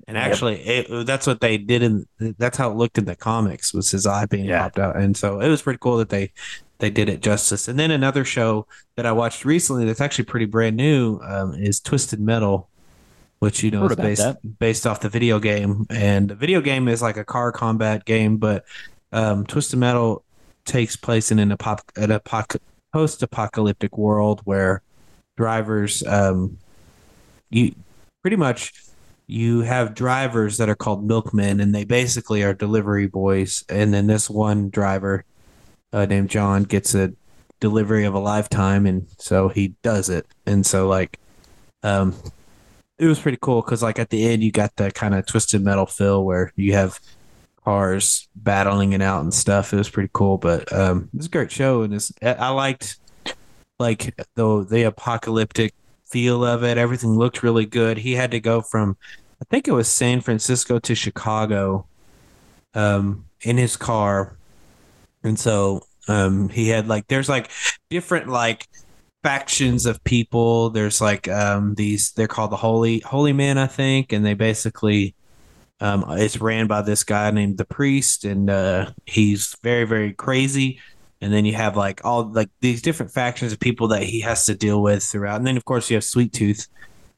And 0.09 0.17
actually, 0.17 0.61
it, 0.61 1.07
that's 1.07 1.27
what 1.27 1.41
they 1.41 1.59
did 1.59 1.83
in. 1.83 2.07
That's 2.19 2.57
how 2.57 2.71
it 2.71 2.77
looked 2.77 2.97
in 2.97 3.07
the 3.07 3.17
comics 3.17 3.75
was 3.75 3.91
his 3.91 4.07
eye 4.07 4.27
being 4.27 4.45
yeah. 4.45 4.63
popped 4.63 4.79
out, 4.79 4.97
and 4.97 5.17
so 5.17 5.41
it 5.41 5.49
was 5.49 5.63
pretty 5.63 5.81
cool 5.81 5.97
that 5.97 6.11
they 6.11 6.33
they 6.79 6.91
did 6.91 7.09
it 7.09 7.23
justice. 7.23 7.69
And 7.69 7.79
then 7.79 7.91
another 7.91 8.25
show 8.25 8.67
that 8.97 9.07
I 9.07 9.13
watched 9.13 9.45
recently 9.45 9.85
that's 9.85 10.01
actually 10.01 10.27
pretty 10.27 10.47
brand 10.47 10.77
new 10.77 11.19
um, 11.23 11.55
is 11.55 11.81
Twisted 11.81 12.21
Metal, 12.21 12.69
which 13.39 13.63
you 13.63 13.71
know 13.71 13.87
is 13.87 13.97
based 13.97 14.23
that. 14.23 14.59
based 14.59 14.87
off 14.87 15.01
the 15.01 15.09
video 15.09 15.39
game. 15.39 15.87
And 15.91 16.29
the 16.29 16.35
video 16.35 16.61
game 16.61 16.89
is 16.89 17.03
like 17.03 17.17
a 17.17 17.25
car 17.25 17.51
combat 17.51 18.05
game, 18.05 18.37
but 18.37 18.65
um, 19.13 19.47
Twisted 19.47 19.79
Metal 19.79 20.23
takes 20.65 20.97
place 20.97 21.31
in 21.31 21.39
an, 21.39 21.51
apop- 21.51 21.97
an 21.97 22.11
apoc- 22.11 22.61
post-apocalyptic 22.93 23.97
world 23.97 24.41
where 24.45 24.83
drivers 25.37 26.03
um, 26.07 26.59
you 27.51 27.75
pretty 28.23 28.37
much 28.37 28.73
you 29.27 29.61
have 29.63 29.95
drivers 29.95 30.57
that 30.59 30.69
are 30.69 30.77
called 30.77 31.05
milkmen, 31.05 31.61
and 31.61 31.75
they 31.75 31.85
basically 31.85 32.43
are 32.43 32.55
delivery 32.55 33.07
boys. 33.07 33.65
And 33.69 33.93
then 33.93 34.07
this 34.07 34.31
one 34.31 34.71
driver 34.71 35.25
uh, 35.93 36.07
named 36.07 36.31
John 36.31 36.63
gets 36.63 36.95
a 36.95 37.13
delivery 37.61 38.05
of 38.05 38.15
a 38.15 38.19
lifetime, 38.19 38.87
and 38.87 39.07
so 39.19 39.49
he 39.49 39.75
does 39.83 40.09
it. 40.09 40.27
And 40.47 40.65
so 40.65 40.87
like, 40.87 41.19
um, 41.83 42.15
it 42.99 43.07
was 43.07 43.19
pretty 43.19 43.39
cool 43.41 43.63
because 43.63 43.83
like 43.83 43.99
at 43.99 44.11
the 44.11 44.27
end 44.27 44.43
you 44.43 44.51
got 44.51 44.75
the 44.77 44.91
kind 44.91 45.15
of 45.15 45.27
twisted 45.27 45.63
metal 45.63 45.87
feel 45.87 46.25
where 46.25 46.53
you 46.57 46.73
have 46.73 46.99
cars 47.65 48.29
battling 48.37 48.93
it 48.93 49.03
out 49.03 49.23
and 49.23 49.35
stuff. 49.35 49.73
It 49.73 49.77
was 49.77 49.91
pretty 49.91 50.11
cool, 50.13 50.39
but 50.39 50.73
um, 50.73 51.11
it 51.13 51.17
was 51.17 51.27
a 51.27 51.31
great 51.31 51.51
show, 51.51 51.83
and 51.83 51.93
it's, 51.95 52.13
I 52.23 52.51
liked 52.51 52.99
like 53.79 54.15
the 54.37 54.65
the 54.65 54.85
apocalyptic 54.85 55.75
feel 56.09 56.45
of 56.45 56.63
it. 56.65 56.79
Everything 56.79 57.17
looked 57.17 57.43
really 57.43 57.67
good. 57.67 57.99
He 57.99 58.13
had 58.15 58.31
to 58.33 58.41
go 58.41 58.61
from 58.63 58.97
I 59.41 59.45
think 59.45 59.69
it 59.69 59.73
was 59.73 59.89
San 59.89 60.21
Francisco 60.21 60.79
to 60.79 60.95
Chicago 60.95 61.87
um, 62.75 63.27
in 63.43 63.59
his 63.59 63.77
car, 63.77 64.37
and 65.23 65.39
so 65.39 65.83
um, 66.09 66.49
he 66.49 66.69
had 66.69 66.89
like 66.89 67.07
there's 67.09 67.29
like 67.29 67.51
different 67.91 68.29
like 68.29 68.67
factions 69.23 69.87
of 69.87 70.03
people. 70.05 70.71
There's 70.71 71.01
like 71.01 71.29
um, 71.29 71.75
these 71.75 72.13
they're 72.13 72.29
called 72.29 72.51
the 72.51 72.57
holy 72.57 73.01
holy 73.01 73.33
men, 73.33 73.59
I 73.59 73.67
think, 73.67 74.13
and 74.13 74.25
they 74.25 74.35
basically 74.35 75.15
um, 75.81 76.05
it's 76.11 76.41
ran 76.41 76.67
by 76.67 76.81
this 76.81 77.05
guy 77.05 77.31
named 77.31 77.59
the 77.59 77.67
priest, 77.67 78.25
and 78.25 78.49
uh, 78.49 78.91
he's 79.05 79.55
very 79.63 79.85
very 79.85 80.15
crazy. 80.15 80.81
And 81.27 81.35
then 81.35 81.45
you 81.45 81.55
have 81.55 81.77
like 81.77 82.05
all 82.05 82.23
like 82.23 82.51
these 82.61 82.81
different 82.81 83.11
factions 83.11 83.53
of 83.53 83.59
people 83.59 83.89
that 83.89 84.05
he 84.05 84.21
has 84.21 84.47
to 84.47 84.55
deal 84.55 84.81
with 84.81 85.03
throughout. 85.03 85.39
And 85.39 85.45
then 85.45 85.57
of 85.57 85.65
course 85.65 85.91
you 85.91 85.97
have 85.97 86.05
Sweet 86.05 86.33
Tooth. 86.33 86.69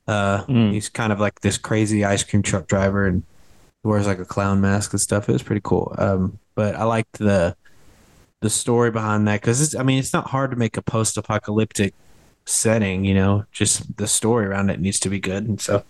Uh, 0.06 0.46
mm. 0.46 0.72
He's 0.72 0.88
kind 0.88 1.12
of 1.12 1.20
like 1.20 1.42
this 1.42 1.58
crazy 1.58 2.06
ice 2.06 2.24
cream 2.24 2.42
truck 2.42 2.68
driver 2.68 3.06
and 3.06 3.22
wears 3.84 4.06
like 4.06 4.18
a 4.18 4.24
clown 4.24 4.62
mask 4.62 4.94
and 4.94 5.00
stuff. 5.00 5.28
It 5.28 5.32
was 5.32 5.42
pretty 5.42 5.60
cool. 5.62 5.94
Um, 5.98 6.38
but 6.54 6.74
I 6.74 6.84
liked 6.84 7.18
the 7.18 7.54
the 8.40 8.48
story 8.48 8.90
behind 8.90 9.28
that 9.28 9.42
because 9.42 9.60
it's 9.60 9.74
I 9.74 9.82
mean 9.82 9.98
it's 9.98 10.14
not 10.14 10.28
hard 10.28 10.52
to 10.52 10.56
make 10.56 10.78
a 10.78 10.82
post 10.82 11.18
apocalyptic 11.18 11.92
setting. 12.46 13.04
You 13.04 13.12
know, 13.12 13.44
just 13.52 13.94
the 13.98 14.06
story 14.06 14.46
around 14.46 14.70
it 14.70 14.80
needs 14.80 15.00
to 15.00 15.10
be 15.10 15.20
good. 15.20 15.46
And 15.46 15.60
so 15.60 15.84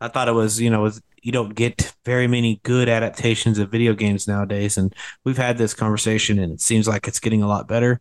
I 0.00 0.08
thought 0.08 0.26
it 0.26 0.32
was 0.32 0.60
you 0.60 0.70
know 0.70 0.82
was 0.82 1.00
you 1.22 1.32
don't 1.32 1.54
get 1.54 1.94
very 2.04 2.26
many 2.26 2.60
good 2.62 2.88
adaptations 2.88 3.58
of 3.58 3.70
video 3.70 3.94
games 3.94 4.26
nowadays. 4.26 4.76
And 4.76 4.94
we've 5.24 5.36
had 5.36 5.58
this 5.58 5.74
conversation, 5.74 6.38
and 6.38 6.52
it 6.52 6.60
seems 6.60 6.88
like 6.88 7.06
it's 7.06 7.20
getting 7.20 7.42
a 7.42 7.48
lot 7.48 7.68
better. 7.68 8.00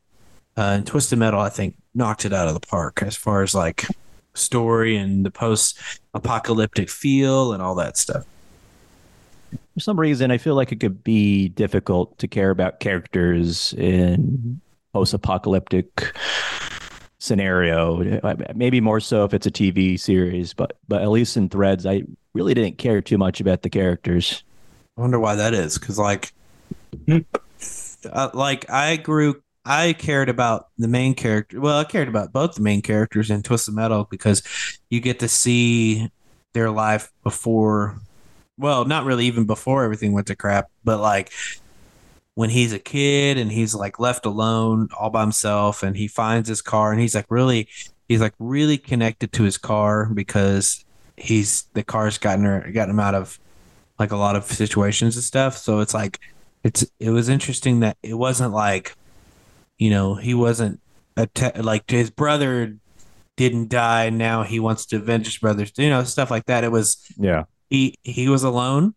Uh, 0.57 0.75
and 0.77 0.87
Twisted 0.87 1.19
Metal, 1.19 1.39
I 1.39 1.49
think, 1.49 1.75
knocked 1.93 2.25
it 2.25 2.33
out 2.33 2.47
of 2.47 2.53
the 2.53 2.65
park 2.65 3.01
as 3.01 3.15
far 3.15 3.43
as 3.43 3.55
like 3.55 3.85
story 4.33 4.97
and 4.97 5.25
the 5.25 5.31
post-apocalyptic 5.31 6.89
feel 6.89 7.53
and 7.53 7.61
all 7.61 7.75
that 7.75 7.97
stuff. 7.97 8.25
For 9.73 9.79
some 9.79 9.99
reason, 9.99 10.31
I 10.31 10.37
feel 10.37 10.55
like 10.55 10.71
it 10.71 10.79
could 10.79 11.03
be 11.03 11.49
difficult 11.49 12.17
to 12.19 12.27
care 12.27 12.49
about 12.49 12.79
characters 12.79 13.73
in 13.73 14.59
post-apocalyptic 14.93 16.13
scenario. 17.19 18.19
Maybe 18.55 18.81
more 18.81 18.99
so 18.99 19.23
if 19.25 19.33
it's 19.33 19.45
a 19.45 19.51
TV 19.51 19.99
series, 19.99 20.53
but 20.53 20.77
but 20.87 21.01
at 21.01 21.09
least 21.09 21.37
in 21.37 21.49
Threads, 21.49 21.85
I 21.85 22.03
really 22.39 22.53
didn't 22.53 22.77
care 22.77 23.01
too 23.01 23.17
much 23.17 23.41
about 23.41 23.63
the 23.63 23.69
characters. 23.69 24.45
I 24.97 25.01
wonder 25.01 25.19
why 25.19 25.35
that 25.35 25.53
is. 25.53 25.77
Because 25.77 25.99
like, 25.99 26.31
uh, 27.09 28.29
like 28.33 28.69
I 28.69 28.95
grew, 28.95 29.43
I 29.65 29.91
cared 29.91 30.29
about 30.29 30.69
the 30.77 30.87
main 30.87 31.15
character. 31.15 31.59
Well, 31.59 31.77
I 31.77 31.83
cared 31.83 32.07
about 32.07 32.31
both 32.31 32.55
the 32.55 32.61
main 32.61 32.81
characters 32.81 33.29
in 33.29 33.43
Twisted 33.43 33.73
Metal 33.73 34.07
because 34.09 34.41
you 34.89 35.01
get 35.01 35.19
to 35.19 35.27
see 35.27 36.09
their 36.53 36.71
life 36.71 37.11
before. 37.23 37.99
Well, 38.57 38.85
not 38.85 39.03
really 39.03 39.25
even 39.25 39.45
before 39.45 39.83
everything 39.83 40.13
went 40.13 40.27
to 40.27 40.35
crap, 40.35 40.69
but 40.85 41.01
like 41.01 41.33
when 42.35 42.49
he's 42.49 42.71
a 42.71 42.79
kid 42.79 43.37
and 43.37 43.51
he's 43.51 43.75
like 43.75 43.99
left 43.99 44.25
alone 44.25 44.87
all 44.97 45.09
by 45.09 45.21
himself 45.21 45.83
and 45.83 45.97
he 45.97 46.07
finds 46.07 46.47
his 46.47 46.61
car 46.61 46.93
and 46.93 47.01
he's 47.01 47.15
like 47.15 47.25
really 47.29 47.67
he's 48.07 48.21
like 48.21 48.33
really 48.39 48.77
connected 48.77 49.33
to 49.33 49.43
his 49.43 49.57
car 49.57 50.05
because 50.13 50.85
he's 51.19 51.63
the 51.73 51.83
car's 51.83 52.17
gotten 52.17 52.45
her 52.45 52.71
gotten 52.71 52.91
him 52.91 52.99
out 52.99 53.15
of 53.15 53.39
like 53.97 54.11
a 54.11 54.17
lot 54.17 54.35
of 54.35 54.45
situations 54.45 55.15
and 55.15 55.23
stuff. 55.23 55.57
So 55.57 55.79
it's 55.79 55.93
like 55.93 56.19
it's 56.63 56.85
it 56.99 57.09
was 57.09 57.29
interesting 57.29 57.81
that 57.81 57.97
it 58.01 58.13
wasn't 58.13 58.53
like 58.53 58.95
you 59.77 59.89
know 59.89 60.15
he 60.15 60.33
wasn't 60.33 60.79
a 61.17 61.27
te- 61.27 61.61
like 61.61 61.89
his 61.89 62.09
brother 62.09 62.77
didn't 63.35 63.69
die. 63.69 64.09
Now 64.09 64.43
he 64.43 64.59
wants 64.59 64.85
to 64.87 64.97
avenge 64.97 65.25
his 65.25 65.37
brothers 65.37 65.71
you 65.77 65.89
know 65.89 66.03
stuff 66.03 66.31
like 66.31 66.45
that. 66.45 66.63
It 66.63 66.71
was 66.71 67.05
yeah. 67.17 67.43
he 67.69 67.95
he 68.03 68.29
was 68.29 68.43
alone. 68.43 68.95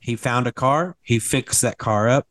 He 0.00 0.16
found 0.16 0.46
a 0.46 0.52
car. 0.52 0.96
He 1.02 1.18
fixed 1.18 1.62
that 1.62 1.78
car 1.78 2.08
up 2.08 2.28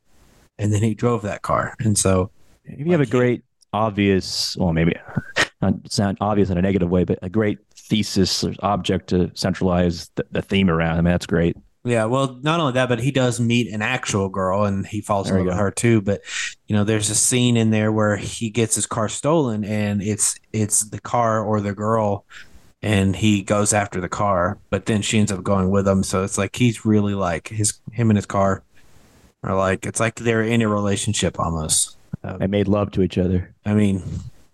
and 0.59 0.71
then 0.71 0.83
he 0.83 0.93
drove 0.93 1.23
that 1.23 1.41
car. 1.41 1.75
And 1.79 1.97
so 1.97 2.29
if 2.65 2.85
you 2.85 2.91
have 2.91 3.01
a 3.01 3.05
great 3.05 3.43
obvious 3.73 4.55
well 4.57 4.71
maybe 4.71 4.95
not 5.61 5.73
sound 5.91 6.15
obvious 6.21 6.51
in 6.51 6.59
a 6.59 6.61
negative 6.61 6.91
way 6.91 7.03
but 7.03 7.17
a 7.23 7.29
great 7.29 7.57
thesis 7.93 8.43
or 8.43 8.53
object 8.59 9.09
to 9.09 9.29
centralize 9.35 10.09
the, 10.15 10.25
the 10.31 10.41
theme 10.41 10.69
around. 10.69 10.97
I 10.97 11.01
mean, 11.01 11.11
that's 11.11 11.27
great. 11.27 11.55
Yeah, 11.85 12.05
well, 12.05 12.39
not 12.41 12.59
only 12.59 12.73
that, 12.73 12.87
but 12.87 12.99
he 12.99 13.11
does 13.11 13.41
meet 13.41 13.71
an 13.71 13.81
actual 13.81 14.29
girl 14.29 14.63
and 14.63 14.87
he 14.87 15.01
falls 15.01 15.29
in 15.29 15.35
love 15.35 15.45
with 15.45 15.55
her 15.55 15.69
too. 15.69 16.01
But 16.01 16.21
you 16.67 16.75
know, 16.75 16.85
there's 16.85 17.09
a 17.09 17.15
scene 17.15 17.57
in 17.57 17.71
there 17.71 17.91
where 17.91 18.15
he 18.15 18.49
gets 18.49 18.75
his 18.75 18.85
car 18.85 19.09
stolen 19.09 19.65
and 19.65 20.01
it's 20.01 20.35
it's 20.53 20.81
the 20.89 21.01
car 21.01 21.43
or 21.43 21.59
the 21.59 21.73
girl 21.73 22.25
and 22.81 23.15
he 23.15 23.43
goes 23.43 23.73
after 23.73 24.01
the 24.01 24.09
car, 24.09 24.57
but 24.69 24.85
then 24.85 25.01
she 25.01 25.19
ends 25.19 25.31
up 25.31 25.43
going 25.43 25.69
with 25.69 25.87
him. 25.87 26.03
So 26.03 26.23
it's 26.23 26.37
like 26.37 26.55
he's 26.55 26.85
really 26.85 27.15
like 27.15 27.49
his 27.49 27.79
him 27.91 28.09
and 28.09 28.17
his 28.17 28.25
car 28.25 28.63
are 29.43 29.55
like 29.55 29.85
it's 29.85 29.99
like 29.99 30.15
they're 30.15 30.41
in 30.41 30.61
a 30.61 30.69
relationship 30.69 31.37
almost. 31.37 31.97
Um, 32.23 32.39
they 32.39 32.47
made 32.47 32.69
love 32.69 32.91
to 32.91 33.01
each 33.01 33.17
other. 33.17 33.53
I 33.65 33.73
mean, 33.73 34.01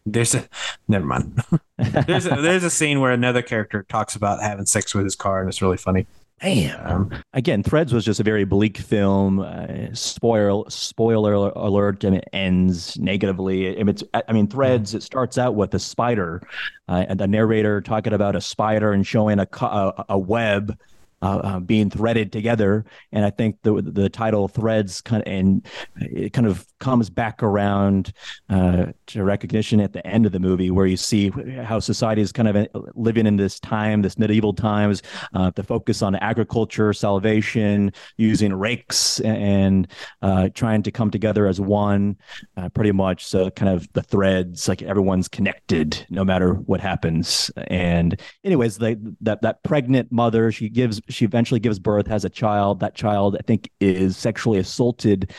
there's 0.06 0.36
a 0.36 0.48
never 0.88 1.06
mind. 1.06 1.42
there's 1.78 2.26
a, 2.26 2.42
there's 2.42 2.64
a 2.64 2.70
scene 2.70 3.00
where 3.00 3.12
another 3.12 3.42
character 3.42 3.84
talks 3.84 4.16
about 4.16 4.42
having 4.42 4.66
sex 4.66 4.94
with 4.94 5.04
his 5.04 5.16
car, 5.16 5.40
and 5.40 5.50
it's 5.50 5.62
really 5.62 5.78
funny. 5.78 6.08
Damn. 6.42 6.86
Um, 6.86 7.12
Again, 7.34 7.64
Threads 7.64 7.92
was 7.94 8.06
just 8.06 8.22
a 8.22 8.24
very 8.24 8.46
bleak 8.46 8.78
film. 8.78 9.40
Uh, 9.40 9.94
spoiler 9.94 10.70
spoiler 10.70 11.34
alert. 11.34 12.04
and 12.06 12.16
it 12.16 12.24
ends 12.32 12.98
negatively. 12.98 13.76
I 13.76 13.80
mean, 13.80 13.90
it's, 13.90 14.04
I 14.14 14.32
mean, 14.32 14.48
Threads. 14.48 14.94
It 14.94 15.04
starts 15.04 15.38
out 15.38 15.56
with 15.56 15.74
a 15.74 15.80
spider, 15.80 16.42
uh, 16.88 17.06
and 17.10 17.20
the 17.20 17.28
narrator 17.28 17.82
talking 17.82 18.14
about 18.14 18.36
a 18.36 18.42
spider 18.42 18.94
and 18.94 19.06
showing 19.06 19.40
a 19.40 19.48
a, 19.62 20.06
a 20.10 20.18
web 20.18 20.78
uh, 21.22 21.26
uh, 21.44 21.60
being 21.60 21.90
threaded 21.90 22.32
together. 22.32 22.86
And 23.12 23.26
I 23.26 23.30
think 23.32 23.58
the 23.64 23.82
the 23.82 24.10
title 24.10 24.48
threads 24.48 25.02
kind 25.02 25.22
of 25.22 25.28
and 25.32 25.68
it 25.98 26.32
kind 26.32 26.48
of 26.48 26.66
comes 26.80 27.10
back 27.10 27.44
around 27.44 28.14
uh, 28.50 28.88
to 29.08 29.24
recognition 29.24 29.80
at 29.80 29.94
the 29.94 30.06
end 30.06 30.26
of 30.26 30.32
the 30.32 30.40
movie, 30.40 30.72
where 30.72 30.86
you 30.86 30.98
see 30.98 31.30
how 31.64 31.80
society 31.80 32.22
is 32.22 32.32
kind 32.32 32.48
of 32.48 32.68
living 32.96 33.26
in 33.26 33.36
this 33.36 33.60
time, 33.60 34.02
this 34.02 34.18
medieval 34.18 34.54
times, 34.54 35.02
uh, 35.34 35.52
the 35.56 35.64
focus 35.64 36.02
on 36.02 36.16
agriculture, 36.16 36.94
salvation, 36.94 37.92
using 38.18 38.54
rakes, 38.54 39.20
and 39.22 39.88
uh, 40.22 40.50
trying 40.54 40.84
to 40.84 40.92
come 40.92 41.12
together 41.12 41.48
as 41.48 41.60
one, 41.60 42.18
uh, 42.58 42.70
pretty 42.70 42.92
much. 42.92 43.26
So 43.26 43.50
kind 43.50 43.72
of 43.72 43.92
the 43.94 44.04
threads, 44.04 44.68
like 44.68 44.82
everyone's 44.82 45.28
connected 45.28 46.06
no 46.10 46.24
matter 46.24 46.54
what 46.54 46.80
happens. 46.80 47.52
And 47.68 48.20
anyways, 48.44 48.78
they, 48.78 48.98
that 49.22 49.42
that 49.42 49.64
pregnant 49.64 50.12
mother, 50.12 50.52
she 50.52 50.70
gives, 50.70 51.02
she 51.10 51.26
eventually 51.26 51.60
gives 51.60 51.80
birth, 51.80 52.08
has 52.08 52.26
a 52.26 52.30
child. 52.30 52.80
That 52.80 52.96
child, 52.96 53.36
I 53.38 53.44
think, 53.44 53.70
is 53.80 54.18
sexually 54.18 54.60
assaulted 54.60 55.34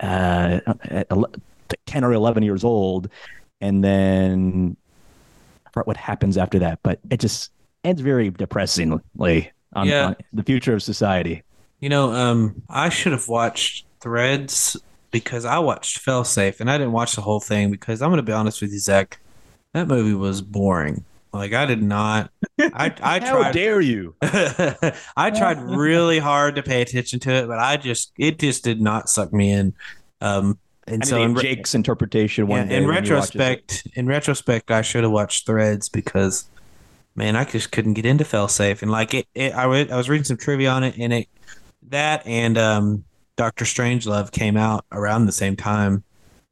uh, 0.00 0.60
at 0.84 1.08
10 1.86 2.04
or 2.04 2.12
11 2.12 2.42
years 2.42 2.64
old. 2.64 3.08
And 3.60 3.82
then 3.82 4.76
I 5.66 5.70
forgot 5.70 5.86
what 5.86 5.96
happens 5.96 6.36
after 6.36 6.58
that. 6.60 6.80
But 6.82 7.00
it 7.10 7.20
just 7.20 7.50
ends 7.84 8.00
very 8.00 8.30
depressingly 8.30 9.52
on, 9.72 9.88
yeah. 9.88 10.06
on 10.06 10.16
the 10.32 10.42
future 10.42 10.74
of 10.74 10.82
society. 10.82 11.42
You 11.80 11.88
know, 11.88 12.12
um, 12.12 12.62
I 12.68 12.88
should 12.88 13.12
have 13.12 13.28
watched 13.28 13.84
Threads 14.00 14.76
because 15.10 15.44
I 15.44 15.58
watched 15.58 16.04
Failsafe 16.04 16.60
and 16.60 16.70
I 16.70 16.78
didn't 16.78 16.92
watch 16.92 17.14
the 17.14 17.22
whole 17.22 17.40
thing 17.40 17.70
because 17.70 18.02
I'm 18.02 18.10
going 18.10 18.18
to 18.18 18.22
be 18.22 18.32
honest 18.32 18.60
with 18.60 18.72
you, 18.72 18.78
Zach. 18.78 19.18
That 19.72 19.88
movie 19.88 20.14
was 20.14 20.40
boring. 20.42 21.04
Like 21.36 21.52
I 21.52 21.66
did 21.66 21.82
not. 21.82 22.30
I 22.58 22.94
I 23.02 23.20
How 23.20 23.38
tried. 23.40 23.52
dare 23.52 23.80
you? 23.80 24.14
I 24.22 25.30
tried 25.30 25.60
really 25.62 26.18
hard 26.18 26.56
to 26.56 26.62
pay 26.62 26.82
attention 26.82 27.20
to 27.20 27.30
it, 27.30 27.48
but 27.48 27.58
I 27.58 27.76
just 27.76 28.12
it 28.18 28.38
just 28.38 28.64
did 28.64 28.80
not 28.80 29.08
suck 29.08 29.32
me 29.32 29.50
in. 29.50 29.74
Um, 30.20 30.58
and 30.86 31.02
I 31.02 31.06
so 31.06 31.22
in 31.22 31.36
Jake's 31.36 31.74
interpretation 31.74 32.46
one 32.46 32.70
yeah, 32.70 32.78
in 32.78 32.88
retrospect, 32.88 33.88
in 33.94 34.06
retrospect, 34.06 34.70
I 34.70 34.82
should 34.82 35.02
have 35.02 35.12
watched 35.12 35.46
Threads 35.46 35.88
because 35.88 36.48
man, 37.14 37.34
I 37.36 37.44
just 37.44 37.72
couldn't 37.72 37.94
get 37.94 38.06
into 38.06 38.24
Failsafe. 38.24 38.82
And 38.82 38.90
like 38.90 39.14
it, 39.14 39.26
it 39.34 39.54
I, 39.54 39.62
w- 39.62 39.88
I 39.90 39.96
was 39.96 40.08
reading 40.08 40.24
some 40.24 40.36
trivia 40.36 40.70
on 40.70 40.84
it, 40.84 40.96
and 40.98 41.12
it 41.12 41.28
that 41.88 42.26
and 42.26 42.56
um, 42.58 43.04
Doctor 43.36 43.64
Strangelove 43.64 44.32
came 44.32 44.56
out 44.56 44.84
around 44.92 45.26
the 45.26 45.32
same 45.32 45.56
time. 45.56 46.04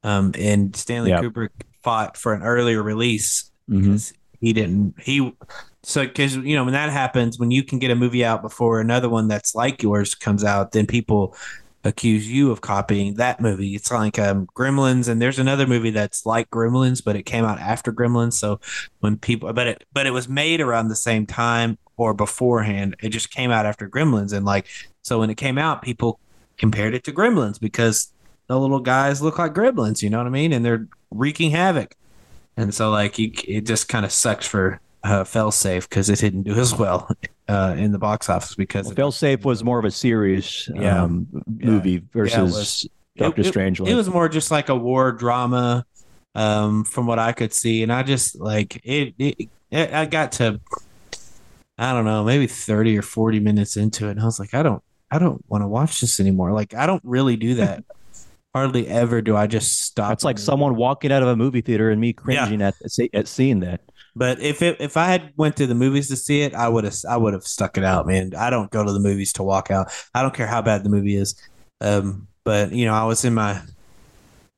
Um, 0.03 0.33
and 0.37 0.75
Stanley 0.75 1.09
yep. 1.09 1.23
Kubrick 1.23 1.49
fought 1.81 2.15
for 2.15 2.33
an 2.33 2.43
earlier 2.43 2.83
release 2.83 3.51
mm-hmm 3.69 3.95
he 4.39 4.53
didn't 4.53 4.95
he 5.01 5.33
so 5.85 6.05
because 6.05 6.35
you 6.35 6.55
know 6.55 6.63
when 6.63 6.73
that 6.73 6.89
happens, 6.89 7.37
when 7.37 7.51
you 7.51 7.63
can 7.63 7.77
get 7.79 7.91
a 7.91 7.95
movie 7.95 8.25
out 8.25 8.41
before 8.41 8.79
another 8.81 9.07
one 9.07 9.27
that's 9.27 9.53
like 9.53 9.83
yours 9.83 10.15
comes 10.15 10.43
out, 10.43 10.71
then 10.71 10.87
people 10.87 11.35
accuse 11.83 12.29
you 12.29 12.51
of 12.51 12.61
copying 12.61 13.13
that 13.13 13.39
movie. 13.39 13.75
It's 13.75 13.91
like 13.91 14.17
um, 14.17 14.47
Gremlins, 14.55 15.07
and 15.07 15.21
there's 15.21 15.37
another 15.37 15.67
movie 15.67 15.91
that's 15.91 16.25
like 16.25 16.49
Gremlins, 16.49 17.03
but 17.03 17.15
it 17.15 17.23
came 17.23 17.45
out 17.45 17.59
after 17.59 17.93
Gremlins. 17.93 18.33
So 18.33 18.59
when 19.01 19.17
people, 19.17 19.53
but 19.53 19.67
it 19.67 19.83
but 19.93 20.07
it 20.07 20.11
was 20.11 20.27
made 20.27 20.59
around 20.59 20.87
the 20.87 20.95
same 20.95 21.27
time 21.27 21.77
or 21.97 22.13
beforehand. 22.15 22.95
It 23.01 23.09
just 23.09 23.29
came 23.29 23.51
out 23.51 23.67
after 23.67 23.87
Gremlins, 23.87 24.33
and 24.33 24.45
like 24.45 24.65
so 25.03 25.19
when 25.19 25.29
it 25.29 25.35
came 25.35 25.59
out, 25.59 25.83
people 25.83 26.19
compared 26.57 26.95
it 26.95 27.03
to 27.03 27.13
Gremlins 27.13 27.59
because 27.59 28.11
the 28.47 28.59
little 28.59 28.79
guys 28.79 29.21
look 29.21 29.37
like 29.37 29.53
Gremlins. 29.53 30.01
You 30.01 30.09
know 30.09 30.17
what 30.17 30.27
I 30.27 30.31
mean? 30.31 30.51
And 30.51 30.65
they're 30.65 30.87
wreaking 31.11 31.51
havoc. 31.51 31.95
And 32.57 32.73
so 32.73 32.89
like 32.89 33.19
you, 33.19 33.31
it 33.47 33.65
just 33.65 33.89
kind 33.89 34.05
of 34.05 34.11
sucks 34.11 34.47
for 34.47 34.79
uh, 35.03 35.23
Failsafe 35.23 35.87
because 35.89 36.09
it 36.09 36.19
didn't 36.19 36.43
do 36.43 36.53
as 36.53 36.75
well 36.75 37.09
uh, 37.47 37.75
in 37.77 37.91
the 37.91 37.99
box 37.99 38.29
office 38.29 38.55
because 38.55 38.93
well, 38.93 39.11
Safe 39.11 39.45
was 39.45 39.63
more 39.63 39.79
of 39.79 39.85
a 39.85 39.91
serious 39.91 40.67
Yeah. 40.73 41.03
um, 41.03 41.27
movie 41.47 42.03
versus 42.11 42.87
Doctor 43.17 43.41
it, 43.41 43.45
Strange. 43.45 43.79
It, 43.79 43.93
was 43.93 44.09
more 44.09 44.27
just 44.27 44.51
like 44.51 44.69
a 44.69 44.75
war 44.75 45.11
drama, 45.11 45.85
um, 46.33 46.83
from 46.83 47.07
what 47.07 47.19
I 47.19 47.31
could 47.31 47.53
see, 47.53 47.81
and 47.81 47.91
I 47.91 48.03
just 48.03 48.39
like 48.39 48.81
it. 48.83 49.13
it, 49.17 49.49
it 49.71 49.93
I 49.93 50.05
got 50.05 50.33
to, 50.33 50.59
I 51.77 51.93
don't 51.93 52.05
know, 52.05 52.23
maybe 52.23 52.47
thirty 52.47 52.97
or 52.97 53.01
forty 53.01 53.39
minutes 53.39 53.77
into 53.77 54.07
it, 54.07 54.11
and 54.11 54.21
I 54.21 54.25
was 54.25 54.39
like, 54.39 54.53
I 54.53 54.63
don't, 54.63 54.83
I 55.11 55.19
don't 55.19 55.43
want 55.47 55.63
to 55.63 55.67
watch 55.67 56.01
this 56.01 56.19
anymore. 56.19 56.51
Like, 56.51 56.73
I 56.73 56.85
don't 56.85 57.03
really 57.05 57.37
do 57.37 57.55
that. 57.55 57.83
Hardly 58.55 58.87
ever 58.87 59.21
do 59.21 59.35
I 59.35 59.47
just 59.47 59.81
stop. 59.81 60.13
It's 60.13 60.23
like 60.23 60.39
someone 60.39 60.77
walking 60.77 61.11
out 61.11 61.21
of 61.21 61.27
a 61.27 61.35
movie 61.35 61.59
theater 61.59 61.89
and 61.91 61.99
me 61.99 62.13
cringing 62.13 62.61
at 62.61 62.75
at 63.13 63.27
seeing 63.27 63.59
that. 63.59 63.81
But 64.15 64.39
if 64.39 64.61
it, 64.61 64.77
if 64.79 64.95
I 64.95 65.07
had 65.07 65.33
went 65.35 65.57
to 65.57 65.67
the 65.67 65.75
movies 65.75 66.07
to 66.07 66.15
see 66.15 66.39
it, 66.41 66.53
I 66.53 66.69
would 66.69 66.85
have 66.85 66.95
I 67.09 67.17
would 67.17 67.33
have 67.33 67.43
stuck 67.43 67.77
it 67.77 67.83
out, 67.83 68.07
man. 68.07 68.31
I 68.33 68.49
don't 68.49 68.71
go 68.71 68.81
to 68.85 68.93
the 68.93 68.99
movies 69.01 69.33
to 69.33 69.43
walk 69.43 69.71
out. 69.71 69.91
I 70.13 70.21
don't 70.21 70.33
care 70.33 70.47
how 70.47 70.61
bad 70.61 70.85
the 70.85 70.89
movie 70.89 71.17
is. 71.17 71.35
Um, 71.81 72.29
but 72.45 72.71
you 72.71 72.85
know, 72.85 72.93
I 72.93 73.03
was 73.03 73.25
in 73.25 73.33
my 73.33 73.61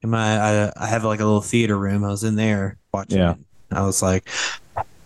in 0.03 0.11
my 0.11 0.37
I, 0.67 0.73
I 0.77 0.85
have 0.85 1.03
like 1.03 1.19
a 1.19 1.25
little 1.25 1.41
theater 1.41 1.75
room. 1.75 2.03
I 2.05 2.09
was 2.09 2.23
in 2.23 2.35
there 2.35 2.77
watching 2.93 3.17
Yeah. 3.17 3.31
it. 3.31 3.37
I 3.71 3.81
was 3.81 4.03
like, 4.03 4.29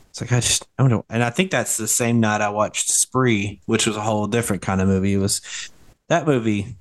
it's 0.10 0.20
like 0.20 0.34
I 0.34 0.42
just 0.42 0.68
I 0.78 0.84
don't 0.84 0.90
know. 0.92 1.06
And 1.10 1.24
I 1.24 1.30
think 1.30 1.50
that's 1.50 1.78
the 1.78 1.88
same 1.88 2.20
night 2.20 2.42
I 2.42 2.50
watched 2.50 2.90
Spree, 2.92 3.62
which 3.68 3.88
was 3.88 3.96
a 3.96 4.02
whole 4.02 4.28
different 4.28 4.62
kind 4.64 4.82
of 4.82 4.90
movie. 4.90 5.14
It 5.14 5.18
was 5.20 5.40
that 6.10 6.28
movie 6.28 6.76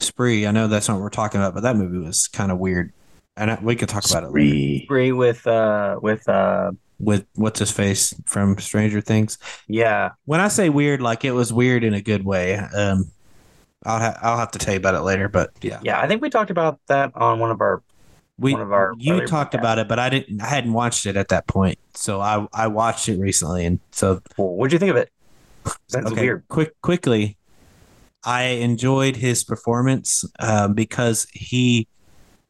Spree. 0.00 0.46
I 0.46 0.50
know 0.52 0.66
that's 0.68 0.88
not 0.88 0.94
what 0.94 1.02
we're 1.02 1.10
talking 1.10 1.40
about, 1.40 1.54
but 1.54 1.62
that 1.62 1.76
movie 1.76 1.98
was 1.98 2.28
kind 2.28 2.50
of 2.52 2.58
weird. 2.58 2.92
And 3.36 3.50
I, 3.50 3.58
we 3.62 3.76
could 3.76 3.88
talk 3.88 4.04
about 4.10 4.24
it 4.24 4.30
later 4.32 4.60
Agree 4.84 5.12
with 5.12 5.46
uh 5.46 5.98
with 6.02 6.28
uh 6.28 6.72
with 6.98 7.26
what's 7.34 7.58
his 7.60 7.70
face 7.70 8.14
from 8.26 8.58
Stranger 8.58 9.00
Things. 9.00 9.38
yeah 9.68 10.10
When 10.26 10.40
I 10.40 10.48
say 10.48 10.68
weird, 10.68 11.00
like 11.00 11.24
it 11.24 11.32
was 11.32 11.52
weird 11.52 11.84
in 11.84 11.94
a 11.94 12.02
good 12.02 12.24
way. 12.24 12.56
Um, 12.56 13.10
I'll 13.86 13.98
ha- 13.98 14.18
I'll 14.22 14.36
have 14.36 14.50
to 14.52 14.58
tell 14.58 14.74
you 14.74 14.78
about 14.80 14.94
it 14.94 15.00
later, 15.00 15.28
but 15.28 15.52
yeah, 15.62 15.80
yeah 15.82 16.00
I 16.00 16.06
think 16.06 16.20
we 16.22 16.28
talked 16.30 16.50
about 16.50 16.80
that 16.88 17.12
on 17.16 17.38
one 17.38 17.50
of 17.50 17.60
our 17.60 17.82
we 18.38 18.52
one 18.52 18.60
of 18.62 18.72
our 18.72 18.94
you 18.98 19.20
talked 19.22 19.54
podcasts. 19.54 19.58
about 19.58 19.78
it, 19.78 19.88
but 19.88 19.98
I 19.98 20.10
didn't. 20.10 20.40
I 20.42 20.46
hadn't 20.46 20.72
watched 20.72 21.06
it 21.06 21.16
at 21.16 21.28
that 21.28 21.46
point, 21.46 21.78
so 21.94 22.20
I 22.20 22.46
I 22.52 22.66
watched 22.68 23.08
it 23.08 23.18
recently, 23.18 23.64
and 23.66 23.80
so 23.92 24.20
Well, 24.36 24.48
what'd 24.56 24.72
you 24.72 24.78
think 24.78 24.90
of 24.90 24.96
it? 24.96 25.10
That's 25.90 26.12
okay, 26.12 26.20
weird. 26.20 26.44
quick 26.48 26.72
quickly, 26.82 27.36
I 28.24 28.42
enjoyed 28.44 29.16
his 29.16 29.44
performance 29.44 30.24
um, 30.38 30.74
because 30.74 31.26
he 31.32 31.88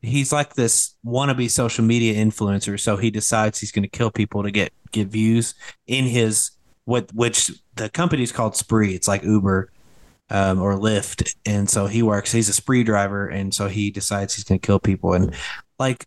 he's 0.03 0.33
like 0.33 0.55
this 0.55 0.95
wannabe 1.05 1.51
social 1.51 1.85
media 1.85 2.15
influencer. 2.15 2.79
So 2.81 2.97
he 2.97 3.11
decides 3.11 3.59
he's 3.59 3.73
going 3.73 3.83
to 3.83 3.89
kill 3.89 4.11
people 4.11 4.43
to 4.43 4.51
get 4.51 4.73
get 4.93 5.09
views 5.09 5.55
in 5.87 6.05
his 6.05 6.51
what 6.85 7.13
which 7.15 7.51
the 7.77 7.89
company 7.89 8.23
is 8.23 8.33
called 8.33 8.57
Spree. 8.57 8.95
It's 8.95 9.09
like 9.09 9.23
Uber 9.23 9.71
um, 10.31 10.61
or 10.61 10.75
Lyft, 10.75 11.35
and 11.45 11.69
so 11.69 11.87
he 11.87 12.03
works. 12.03 12.33
He's 12.33 12.49
a 12.49 12.53
spree 12.53 12.85
driver, 12.85 13.27
and 13.27 13.55
so 13.55 13.69
he 13.69 13.91
decides 13.91 14.35
he's 14.35 14.45
going 14.45 14.61
to 14.61 14.67
kill 14.67 14.81
people 14.81 15.13
and 15.13 15.35
like 15.79 16.07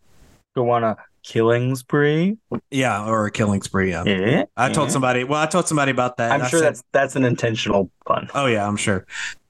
Go 0.56 0.70
on 0.70 0.84
a 0.84 0.98
killing 1.24 1.76
spree. 1.76 2.38
yeah, 2.70 3.06
or 3.08 3.26
a 3.26 3.32
killing 3.32 3.62
spree. 3.64 3.90
Yeah. 3.90 4.04
Yeah. 4.06 4.44
I 4.56 4.72
told 4.72 4.90
yeah. 4.90 4.94
somebody. 4.94 5.24
Well, 5.24 5.42
I 5.42 5.48
told 5.48 5.68
somebody 5.68 5.92
about 5.92 6.18
that. 6.18 6.32
I'm 6.32 6.48
sure 6.48 6.60
said- 6.60 6.68
that's 6.68 6.84
that's 6.92 7.16
an 7.16 7.26
intentional 7.26 7.90
pun. 8.06 8.30
Oh 8.36 8.46
yeah, 8.46 8.68
I'm 8.68 8.78
sure. 8.78 9.06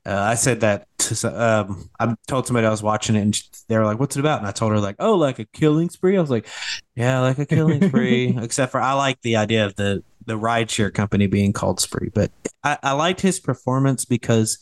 Uh, 0.06 0.20
I 0.20 0.36
said 0.36 0.62
that 0.62 0.88
to 0.98 1.42
um, 1.44 1.90
I 2.00 2.14
told 2.28 2.46
somebody 2.48 2.68
I 2.68 2.72
was 2.72 2.84
watching 2.84 3.16
it, 3.16 3.22
and 3.22 3.42
they 3.68 3.78
were 3.78 3.86
like, 3.86 4.00
"What's 4.00 4.18
it 4.18 4.20
about?" 4.20 4.40
And 4.40 4.48
I 4.48 4.52
told 4.52 4.72
her 4.72 4.80
like, 4.80 4.98
"Oh, 5.00 5.16
like 5.16 5.40
a 5.40 5.46
killing 5.46 5.90
spree." 5.90 6.18
I 6.18 6.22
was 6.22 6.30
like, 6.30 6.48
"Yeah, 6.96 7.20
like 7.22 7.40
a 7.40 7.46
killing 7.46 7.88
spree." 7.88 8.36
Except 8.42 8.72
for 8.72 8.82
I 8.82 8.94
like 8.94 9.22
the 9.22 9.38
idea 9.38 9.66
of 9.66 9.76
the 9.76 10.04
the 10.26 10.38
rideshare 10.38 10.94
company 10.94 11.28
being 11.28 11.54
called 11.54 11.80
Spree, 11.80 12.10
but 12.14 12.32
I, 12.64 12.78
I 12.84 12.92
liked 12.94 13.22
his 13.22 13.40
performance 13.40 14.06
because 14.06 14.58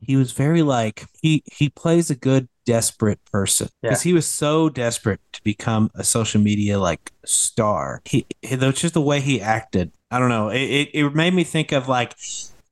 he 0.00 0.16
was 0.16 0.32
very 0.32 0.62
like 0.62 1.06
he 1.22 1.42
he 1.52 1.68
plays 1.68 2.10
a 2.10 2.14
good 2.14 2.48
desperate 2.64 3.22
person 3.30 3.68
because 3.82 4.02
he 4.02 4.12
was 4.12 4.26
so 4.26 4.68
desperate 4.68 5.20
to 5.32 5.42
become 5.42 5.90
a 5.94 6.04
social 6.04 6.40
media 6.40 6.78
like 6.78 7.12
star. 7.24 8.00
He, 8.04 8.26
he 8.42 8.56
that's 8.56 8.80
just 8.80 8.94
the 8.94 9.00
way 9.00 9.20
he 9.20 9.40
acted. 9.40 9.92
I 10.10 10.18
don't 10.18 10.28
know. 10.28 10.48
It, 10.48 10.62
it 10.62 10.88
it 10.92 11.14
made 11.14 11.34
me 11.34 11.44
think 11.44 11.72
of 11.72 11.88
like 11.88 12.14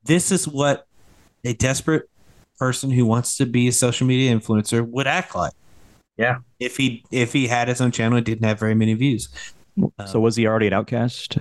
this 0.05 0.31
is 0.31 0.47
what 0.47 0.87
a 1.45 1.53
desperate 1.55 2.09
person 2.62 2.90
who 2.92 3.05
wants 3.05 3.37
to 3.38 3.44
be 3.44 3.66
a 3.66 3.72
social 3.72 4.07
media 4.07 4.33
influencer 4.33 4.87
would 4.88 5.09
act 5.09 5.35
like. 5.35 5.53
Yeah. 6.16 6.37
If 6.61 6.77
he 6.77 7.05
if 7.11 7.33
he 7.33 7.48
had 7.48 7.66
his 7.66 7.81
own 7.81 7.90
channel 7.90 8.16
and 8.16 8.25
didn't 8.25 8.44
have 8.44 8.61
very 8.61 8.75
many 8.75 8.94
views. 8.94 9.29
So 10.07 10.20
was 10.20 10.37
he 10.37 10.46
already 10.46 10.68
an 10.68 10.72
outcast? 10.72 11.38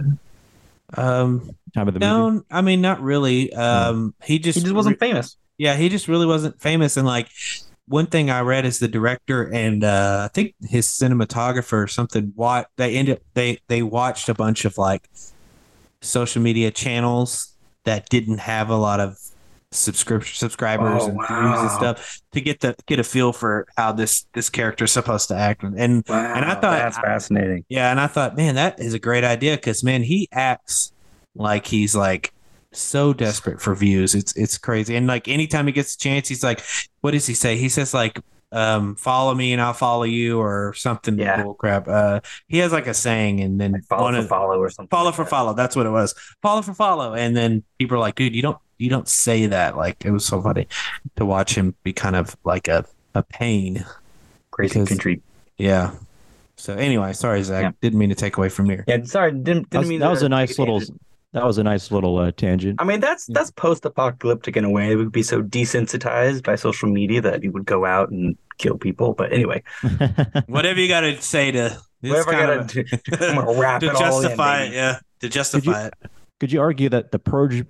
Um 0.98 1.52
Time 1.76 1.88
of 1.88 1.94
the 1.94 2.00
movie. 2.00 2.12
no, 2.12 2.44
I 2.50 2.62
mean 2.62 2.82
not 2.82 3.02
really. 3.02 3.54
Um 3.54 4.16
he 4.24 4.40
just 4.40 4.58
He 4.58 4.64
just 4.64 4.74
wasn't 4.74 5.00
famous. 5.00 5.38
yeah, 5.58 5.76
he 5.76 5.90
just 5.90 6.08
really 6.08 6.26
wasn't 6.26 6.60
famous. 6.60 6.98
And 6.98 7.06
like 7.06 7.28
one 7.88 8.08
thing 8.08 8.30
I 8.32 8.42
read 8.42 8.66
is 8.66 8.80
the 8.80 8.88
director 8.88 9.44
and 9.54 9.84
uh, 9.84 10.24
I 10.26 10.34
think 10.34 10.56
his 10.62 10.88
cinematographer 10.88 11.84
or 11.84 11.88
something. 11.88 12.32
What 12.36 12.68
they 12.78 12.96
ended 12.96 13.22
they 13.36 13.60
they 13.68 13.84
watched 13.84 14.28
a 14.28 14.34
bunch 14.34 14.66
of 14.66 14.78
like 14.78 15.08
social 16.02 16.42
media 16.42 16.72
channels 16.72 17.56
that 17.84 18.10
didn't 18.10 18.40
have 18.40 18.70
a 18.70 18.76
lot 18.78 19.00
of 19.00 19.18
subscription 19.74 20.36
subscribers 20.36 21.04
Oh, 21.04 21.08
and 21.08 21.18
views 21.18 21.60
and 21.62 21.72
stuff 21.72 22.22
to 22.34 22.42
get 22.42 22.60
the 22.60 22.76
get 22.88 23.00
a 23.00 23.04
feel 23.04 23.32
for 23.32 23.68
how 23.78 23.92
this 23.94 24.26
this 24.34 24.50
character 24.50 24.84
is 24.86 24.92
supposed 24.92 25.30
to 25.30 25.36
act. 25.36 25.64
And 25.64 25.80
and 25.80 26.04
Wow, 26.08 26.34
I 26.46 26.54
thought- 26.56 26.62
that's 26.62 26.98
fascinating. 26.98 27.64
yeah, 27.70 27.90
and 27.92 28.00
I 28.00 28.08
thought, 28.08 28.36
man, 28.36 28.56
that 28.56 28.80
is 28.80 28.94
a 28.94 29.00
great 29.00 29.24
idea 29.24 29.56
because 29.56 29.84
man, 29.84 30.04
he 30.04 30.28
acts 30.34 30.92
like 31.36 31.66
he's 31.68 31.96
like 31.96 32.34
so 32.74 33.14
desperate 33.14 33.62
for 33.62 33.74
views. 33.76 34.14
It's 34.16 34.36
it's 34.36 34.58
crazy. 34.58 34.96
And 34.96 35.08
like 35.08 35.28
anytime 35.28 35.68
he 35.68 35.72
gets 35.74 35.96
a 35.96 35.98
chance, 35.98 36.28
he's 36.28 36.44
like, 36.44 36.62
what 37.02 37.12
does 37.12 37.26
he 37.28 37.34
say? 37.34 37.56
He 37.58 37.70
says 37.70 37.94
like, 37.94 38.20
um, 38.54 38.96
follow 38.98 39.34
me 39.34 39.54
and 39.54 39.62
I'll 39.62 39.72
follow 39.74 40.04
you 40.04 40.38
or 40.40 40.74
something 40.76 41.18
Yeah. 41.18 41.44
bull 41.44 41.54
crap. 41.54 41.88
Uh, 41.88 42.20
he 42.50 42.58
has 42.58 42.74
like 42.74 42.88
a 42.88 42.94
saying, 42.94 43.40
and 43.40 43.60
then 43.62 43.72
Like 43.72 43.86
follow 43.86 44.12
for 44.12 44.18
of 44.18 44.28
follow 44.28 44.58
or 44.60 44.70
something. 44.70 44.90
follow 44.90 45.06
like 45.06 45.16
for 45.16 45.24
that. 45.24 45.30
follow. 45.30 45.54
That's 45.54 45.76
what 45.78 45.86
it 45.86 45.92
was. 45.92 46.14
Follow 46.42 46.62
for 46.62 46.74
follow. 46.74 47.14
And 47.14 47.36
then 47.38 47.64
people 47.80 47.96
are 47.96 48.02
like, 48.02 48.16
dude, 48.16 48.36
you 48.36 48.42
don't 48.42 48.58
you 48.82 48.90
don't 48.90 49.08
say 49.08 49.46
that. 49.48 49.78
Like 49.78 50.04
it 50.06 50.12
was 50.12 50.26
so 50.26 50.42
funny 50.42 50.68
to 51.16 51.26
watch 51.26 51.56
him 51.56 51.76
be 51.84 51.94
kind 51.94 52.16
of 52.16 52.36
like 52.44 52.68
a 52.68 52.86
a 53.16 53.24
pain. 53.24 53.86
Crazy 54.52 54.74
because- 54.80 54.90
country. 54.90 55.22
Yeah. 55.58 55.92
So 56.58 56.76
anyway, 56.76 57.14
sorry 57.14 57.42
Zach, 57.44 57.64
Yeah. 57.64 57.72
didn't 57.82 57.98
mean 58.00 58.10
to 58.10 58.16
take 58.16 58.38
away 58.38 58.50
from 58.50 58.68
your. 58.68 58.84
Yeah, 58.88 59.04
sorry, 59.04 59.32
didn't 59.32 59.44
didn't 59.46 59.70
that 59.72 59.80
was, 59.80 59.90
mean 59.90 60.00
that 60.00 60.10
was 60.10 60.22
a 60.24 60.30
nice 60.30 60.60
little. 60.60 60.80
tangent. 60.80 61.02
That 61.34 61.46
was 61.46 61.58
a 61.58 61.64
nice 61.64 61.92
little 61.92 62.18
uh, 62.18 62.32
tangent. 62.32 62.82
I 62.82 62.84
mean, 62.84 63.00
that's 63.00 63.30
Yeah. 63.30 63.34
that's 63.36 63.52
post-apocalyptic 63.52 64.58
in 64.58 64.66
a 64.66 64.70
way. 64.70 64.92
It 64.92 64.98
would 64.98 65.12
be 65.14 65.24
so 65.24 65.42
desensitized 65.42 66.44
by 66.44 66.56
social 66.56 66.90
media 66.90 67.22
that 67.22 67.42
you 67.42 67.52
would 67.54 67.66
go 67.66 67.86
out 67.86 68.10
and 68.12 68.36
kill 68.58 68.78
people. 68.78 69.14
But 69.14 69.32
anyway, 69.32 69.64
whatever 70.48 70.80
you 70.80 70.88
got 70.88 71.02
to 71.02 71.22
say 71.22 71.52
to 71.52 71.66
it's 72.04 72.10
whatever 72.10 72.30
I 72.32 72.34
kind 72.34 72.68
gotta 72.68 72.84
do, 72.84 72.98
I'm 73.26 73.36
gonna 73.46 73.60
wrap 73.60 73.80
to 73.82 73.88
it 73.88 73.96
all 73.96 74.02
in. 74.18 74.24
justify 74.24 74.64
it, 74.64 74.74
yeah, 74.74 75.00
to 75.22 75.30
justify 75.30 75.88
it. 75.88 75.94
Could 76.40 76.52
you 76.52 76.60
argue 76.60 76.90
that 76.90 77.12
the 77.12 77.20
Purge 77.20 77.66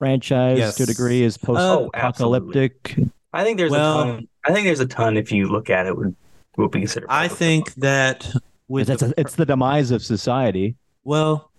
franchise, 0.00 0.58
Yes. 0.58 0.74
to 0.76 0.82
a 0.82 0.86
degree, 0.86 1.22
is 1.22 1.38
Oh, 1.46 1.46
post-apocalyptic? 1.92 2.96
I 3.32 3.44
think 3.44 3.58
there's 3.58 3.70
Well- 3.70 4.00
a 4.00 4.04
ton. 4.06 4.28
I 4.46 4.52
think 4.52 4.64
there's 4.64 4.80
a 4.80 4.86
ton. 4.86 5.16
If 5.16 5.30
you 5.30 5.46
look 5.46 5.70
at 5.70 5.86
it, 5.86 5.96
would 5.96 6.16
will 6.56 6.68
be 6.68 6.80
considered. 6.80 7.06
I 7.10 7.28
think 7.28 7.74
that 7.74 8.28
with 8.68 8.90
It's, 8.90 9.02
the, 9.02 9.14
it's 9.16 9.34
the 9.36 9.46
demise 9.46 9.90
of 9.92 10.02
society 10.02 10.74
well, 11.04 11.50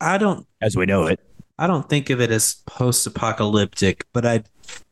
I 0.00 0.18
don't 0.18 0.46
as 0.60 0.76
we 0.76 0.86
know 0.86 1.06
it. 1.06 1.18
I 1.58 1.66
don't 1.66 1.88
think 1.88 2.10
of 2.10 2.20
it 2.20 2.30
as 2.30 2.56
post-apocalyptic, 2.66 4.06
but 4.12 4.24
I 4.26 4.42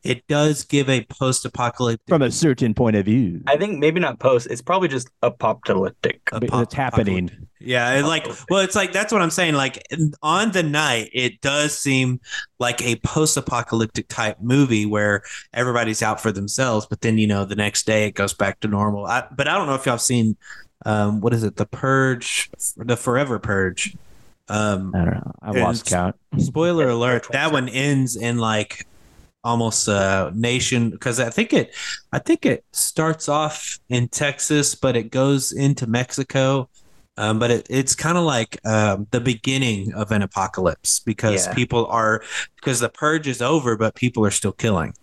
it 0.03 0.27
does 0.29 0.64
give 0.64 0.88
a 0.88 1.05
post-apocalyptic 1.05 2.09
From 2.09 2.23
a 2.23 2.31
certain 2.31 2.75
point 2.75 2.97
of 2.97 3.05
view, 3.05 3.43
I 3.47 3.57
think 3.57 3.79
maybe 3.79 4.01
not 4.01 4.19
post. 4.19 4.47
It's 4.51 4.62
probably 4.62 4.88
just 4.88 5.09
apocalyptic. 5.23 6.21
it's 6.33 6.75
happening. 6.75 7.31
Yeah, 7.61 7.99
it 7.99 8.05
like 8.05 8.27
well, 8.49 8.61
it's 8.61 8.77
like 8.77 8.93
that's 8.93 9.12
what 9.12 9.21
I'm 9.21 9.31
saying. 9.31 9.55
Like 9.55 9.83
on 10.23 10.53
the 10.53 10.62
night, 10.62 11.11
it 11.12 11.41
does 11.41 11.77
seem 11.77 12.21
like 12.59 12.81
a 12.83 12.97
post-apocalyptic 12.97 14.09
type 14.09 14.37
movie 14.41 14.87
where 14.87 15.23
everybody's 15.53 16.03
out 16.03 16.21
for 16.21 16.31
themselves, 16.31 16.87
but 16.87 17.01
then 17.01 17.19
you 17.19 17.27
know 17.27 17.45
the 17.45 17.57
next 17.57 17.85
day 17.87 18.07
it 18.07 18.12
goes 18.12 18.33
back 18.33 18.61
to 18.61 18.69
normal. 18.69 19.07
I, 19.07 19.27
but 19.37 19.49
I 19.49 19.55
don't 19.57 19.67
know 19.67 19.75
if 19.75 19.85
y'all 19.87 19.95
have 19.95 20.01
seen 20.01 20.37
um, 20.87 21.21
what 21.21 21.35
is 21.35 21.43
it, 21.43 21.57
The 21.57 21.67
Purge, 21.67 22.49
The 22.77 22.97
Forever 22.97 23.38
Purge. 23.38 23.97
Um, 24.49 24.95
I 24.95 24.99
don't 24.99 25.14
know. 25.14 25.33
I 25.43 25.51
And 25.51 25.61
lost 25.61 25.87
count. 25.87 26.17
spoiler 26.38 26.88
alert, 26.88 27.27
that 27.33 27.53
one 27.53 27.69
ends 27.69 28.17
in 28.17 28.38
like 28.38 28.87
almost 29.44 29.88
a 29.88 30.33
nation 30.35 30.90
because 30.90 31.20
I 31.20 31.31
think 31.31 31.53
it 31.53 31.74
I 32.12 32.18
think 32.18 32.44
it 32.44 32.64
starts 32.72 33.29
off 33.29 33.79
in 33.88 34.09
Texas, 34.09 34.74
but 34.74 34.96
it 34.96 35.11
goes 35.11 35.53
into 35.53 35.87
Mexico. 35.87 36.68
Um, 37.16 37.40
but 37.40 37.51
it, 37.51 37.66
it's 37.68 37.96
kind 37.96 38.16
of 38.16 38.22
like 38.22 38.61
um, 38.64 39.09
the 39.11 39.20
beginning 39.20 39.92
of 39.94 40.12
an 40.12 40.22
apocalypse 40.22 41.01
because 41.01 41.46
Yeah. 41.46 41.55
people 41.55 41.87
are 41.87 42.22
because 42.57 42.79
the 42.79 42.88
purge 42.88 43.27
is 43.27 43.42
over, 43.42 43.77
but 43.77 43.96
people 43.96 44.24
are 44.24 44.31
still 44.31 44.53
killing. 44.53 44.94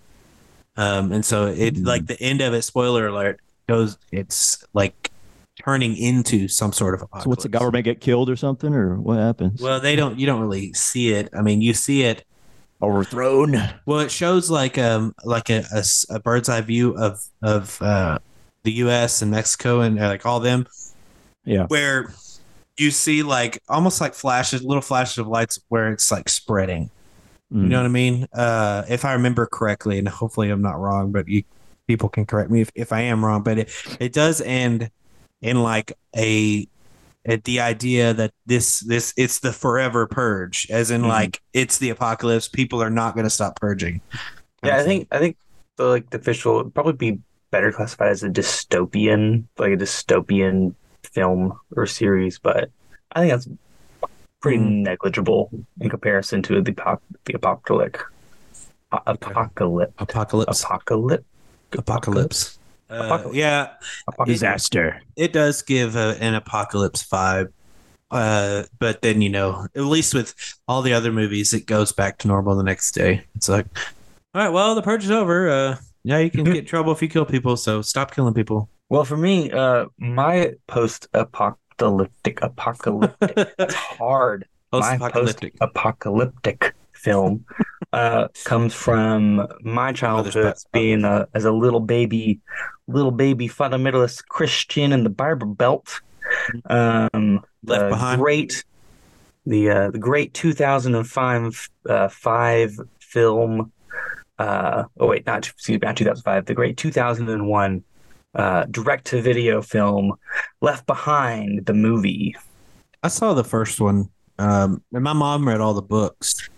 Um, 0.77 1.11
and 1.11 1.25
so 1.25 1.47
it 1.47 1.77
Hmm. 1.77 1.83
like 1.83 2.07
the 2.07 2.19
end 2.21 2.41
of 2.41 2.53
it. 2.53 2.61
Spoiler 2.63 3.07
alert 3.07 3.41
goes. 3.67 3.97
It's 4.13 4.63
like 4.73 5.11
turning 5.59 5.95
into 5.97 6.47
some 6.47 6.71
sort 6.71 6.93
of 6.95 7.01
apocalypse. 7.01 7.23
So 7.23 7.29
what's 7.29 7.43
the 7.43 7.49
government 7.49 7.83
get 7.85 7.99
killed 8.01 8.29
or 8.29 8.35
something, 8.35 8.73
or 8.73 8.99
what 8.99 9.17
happens? 9.17 9.61
Well, 9.61 9.79
they 9.81 9.95
don't. 9.97 10.17
You 10.19 10.25
don't 10.25 10.39
really 10.41 10.71
see 10.73 11.11
it. 11.11 11.29
I 11.33 11.41
mean, 11.41 11.61
you 11.61 11.73
see 11.73 12.03
it 12.03 12.25
Overthrown. 12.85 13.55
well, 13.85 13.99
it 13.99 14.11
shows 14.11 14.49
like 14.49 14.77
um 14.77 15.13
like 15.23 15.49
a 15.49 15.63
a 16.09 16.19
bird's 16.19 16.49
eye 16.49 16.61
view 16.61 16.97
of 16.97 17.21
of 17.41 17.81
uh, 17.81 18.19
the 18.63 18.71
U.S. 18.73 19.21
and 19.21 19.31
Mexico 19.31 19.81
and 19.81 19.99
uh, 19.99 20.07
like 20.07 20.25
all 20.25 20.39
them, 20.39 20.67
Yeah. 21.45 21.65
where 21.67 22.13
you 22.77 22.91
see 22.91 23.23
like 23.23 23.61
almost 23.69 24.01
like 24.01 24.13
flashes, 24.13 24.61
little 24.63 24.81
flashes 24.81 25.17
of 25.19 25.27
lights 25.27 25.59
where 25.69 25.91
it's 25.91 26.11
like 26.11 26.29
spreading. 26.29 26.89
You 27.51 27.59
Mm. 27.59 27.69
know 27.69 27.77
what 27.79 27.85
I 27.85 27.89
mean? 27.89 28.27
Uh, 28.33 28.83
if 28.89 29.05
I 29.05 29.13
remember 29.13 29.45
correctly, 29.45 29.99
and 29.99 30.07
hopefully 30.07 30.49
I'm 30.49 30.63
not 30.63 30.79
wrong, 30.79 31.11
but 31.11 31.27
you 31.27 31.43
people 31.87 32.09
can 32.09 32.25
correct 32.25 32.49
me 32.49 32.61
if, 32.61 32.71
if 32.75 32.91
I 32.91 33.01
am 33.01 33.23
wrong. 33.23 33.43
But 33.43 33.59
it 33.59 33.71
it 33.99 34.13
does 34.13 34.41
end 34.41 34.89
in 35.41 35.61
like 35.61 35.93
a 36.15 36.67
at 37.25 37.43
the 37.45 37.59
idea 37.59 38.13
that 38.13 38.31
this 38.45 38.79
this 38.81 39.13
it's 39.17 39.39
the 39.39 39.51
forever 39.51 40.05
purge, 40.07 40.67
as 40.69 40.91
in 40.91 41.01
Mhm. 41.03 41.07
like 41.09 41.41
it's 41.53 41.77
the 41.79 41.89
apocalypse. 41.89 42.47
People 42.47 42.81
are 42.81 42.89
not 42.89 43.13
going 43.15 43.23
to 43.25 43.29
stop 43.29 43.59
purging. 43.59 44.01
Yeah, 44.63 44.77
I 44.77 44.83
think 44.83 45.07
I 45.11 45.19
think 45.19 45.37
the 45.77 45.85
like 45.85 46.09
the 46.11 46.17
official 46.19 46.55
would 46.57 46.73
probably 46.73 46.93
be 46.93 47.19
better 47.51 47.71
classified 47.71 48.09
as 48.09 48.23
a 48.23 48.29
dystopian, 48.29 49.45
like 49.57 49.73
a 49.73 49.77
dystopian 49.77 50.73
film 51.03 51.57
or 51.75 51.85
series, 51.85 52.39
but 52.39 52.69
I 53.13 53.19
think 53.21 53.31
that's 53.31 53.47
pretty 54.41 54.57
Mm. 54.59 54.83
negligible 54.83 55.49
in 55.79 55.89
comparison 55.89 56.41
to 56.43 56.61
the 56.61 56.71
apoc- 56.73 56.99
the 57.25 57.33
apocalyptic 57.33 58.01
apocalypse 58.91 59.93
apocalypse. 59.99 60.63
apocalypse 60.63 61.23
Apocalypse. 61.77 62.54
Uh, 62.89 63.29
yeah, 63.33 63.73
apocalypse. 64.07 64.39
Disaster. 64.39 65.01
it 65.15 65.33
does 65.33 65.61
give 65.61 65.95
a, 65.95 66.17
an 66.21 66.33
apocalypse 66.35 67.03
vibe. 67.07 67.51
Uh, 68.11 68.63
but 68.79 69.01
then 69.01 69.21
you 69.21 69.29
know, 69.29 69.67
at 69.75 69.81
least 69.83 70.13
with 70.13 70.35
all 70.67 70.81
the 70.81 70.93
other 70.93 71.11
movies, 71.11 71.53
it 71.53 71.65
goes 71.65 71.91
back 71.91 72.19
to 72.19 72.27
normal 72.27 72.55
the 72.55 72.63
next 72.63 72.91
day. 72.91 73.23
It's 73.35 73.49
like, 73.49 73.65
all 74.33 74.41
right, 74.43 74.49
well, 74.49 74.75
the 74.75 74.81
purge 74.83 75.03
is 75.03 75.11
over. 75.11 75.49
Uh, 75.49 75.77
yeah, 76.03 76.19
you 76.19 76.29
can 76.29 76.43
get 76.45 76.57
in 76.57 76.65
trouble 76.65 76.91
if 76.91 77.01
you 77.01 77.07
kill 77.09 77.25
people, 77.25 77.57
so 77.57 77.81
stop 77.81 78.13
killing 78.13 78.33
people. 78.33 78.69
Well, 78.89 79.03
for 79.03 79.17
me, 79.17 79.51
uh, 79.51 79.85
my 79.97 80.53
post-apocalyptic 80.67 82.41
apocalyptic 82.43 83.53
it's 83.59 83.73
hard. 83.73 84.45
My 84.71 84.81
Post-apocalyptic. 84.81 85.57
post-apocalyptic 85.59 86.75
film 86.93 87.45
uh, 87.93 88.27
comes 88.43 88.73
from 88.73 89.47
my 89.61 89.91
childhood 89.93 90.53
being 90.73 91.03
a, 91.03 91.27
as 91.33 91.45
a 91.45 91.51
little 91.51 91.79
baby, 91.79 92.39
little 92.87 93.11
baby 93.11 93.47
fundamentalist 93.47 94.27
Christian 94.27 94.91
in 94.91 95.03
the 95.03 95.09
Bible 95.09 95.47
Belt. 95.47 96.01
Um, 96.65 97.43
Left 97.63 97.83
the 97.83 97.89
Behind. 97.89 98.21
great, 98.21 98.63
the 99.45 99.69
uh, 99.69 99.91
the 99.91 99.99
great 99.99 100.33
2005 100.33 101.69
uh, 101.89 102.07
five 102.09 102.79
film. 102.99 103.71
Uh, 104.37 104.83
oh 104.99 105.07
wait, 105.07 105.25
not 105.25 105.47
excuse 105.47 105.79
me, 105.79 105.85
not 105.85 105.97
2005. 105.97 106.45
The 106.45 106.53
great 106.53 106.77
2001 106.77 107.83
uh, 108.35 108.65
direct 108.65 109.05
to 109.07 109.21
video 109.21 109.61
film 109.61 110.13
Left 110.61 110.85
Behind, 110.85 111.65
the 111.65 111.73
movie. 111.73 112.35
I 113.01 113.07
saw 113.07 113.33
the 113.33 113.43
first 113.43 113.79
one, 113.79 114.09
um, 114.39 114.81
and 114.93 115.03
my 115.03 115.13
mom 115.13 115.47
read 115.47 115.61
all 115.61 115.73
the 115.73 115.81
books. 115.81 116.49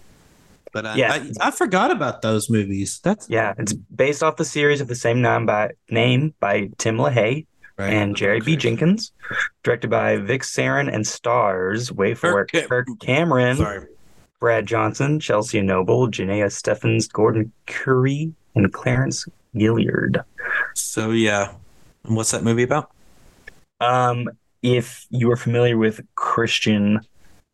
But 0.77 0.85
I, 0.85 0.95
Yeah. 0.95 1.13
I, 1.13 1.47
I 1.47 1.49
forgot 1.49 1.89
about 1.89 2.21
those 2.21 2.51
movies. 2.51 2.99
That's 3.01 3.27
Yeah, 3.27 3.55
it's 3.57 3.73
based 3.73 4.21
off 4.21 4.35
the 4.35 4.45
series 4.45 4.79
of 4.79 4.87
the 4.87 4.93
same 4.93 5.23
name 5.23 5.47
by 5.47 5.71
name 5.89 6.35
by 6.39 6.69
Tim 6.77 6.97
LaHaye 6.97 7.47
right. 7.77 7.91
and 7.91 8.15
Jerry 8.15 8.41
B. 8.41 8.55
Jenkins, 8.55 9.11
directed 9.63 9.89
by 9.89 10.17
Vic 10.17 10.43
Sarin 10.43 10.93
and 10.93 11.07
stars, 11.07 11.91
wait 11.91 12.19
for 12.19 12.31
Kirk 12.45 12.53
it, 12.53 12.69
Kirk 12.69 12.87
Cameron, 12.99 13.57
Sorry. 13.57 13.87
Brad 14.39 14.67
Johnson, 14.67 15.19
Chelsea 15.19 15.61
Noble, 15.61 16.09
Janaya 16.09 16.51
Stephens, 16.51 17.07
Gordon 17.07 17.51
Currie, 17.65 18.31
and 18.53 18.71
Clarence 18.71 19.25
Gilyard. 19.55 20.23
So 20.75 21.09
yeah, 21.09 21.53
and 22.03 22.15
what's 22.15 22.29
that 22.29 22.43
movie 22.43 22.61
about? 22.61 22.91
Um, 23.79 24.29
if 24.61 25.07
you 25.09 25.31
are 25.31 25.37
familiar 25.37 25.75
with 25.75 26.01
Christian 26.13 26.99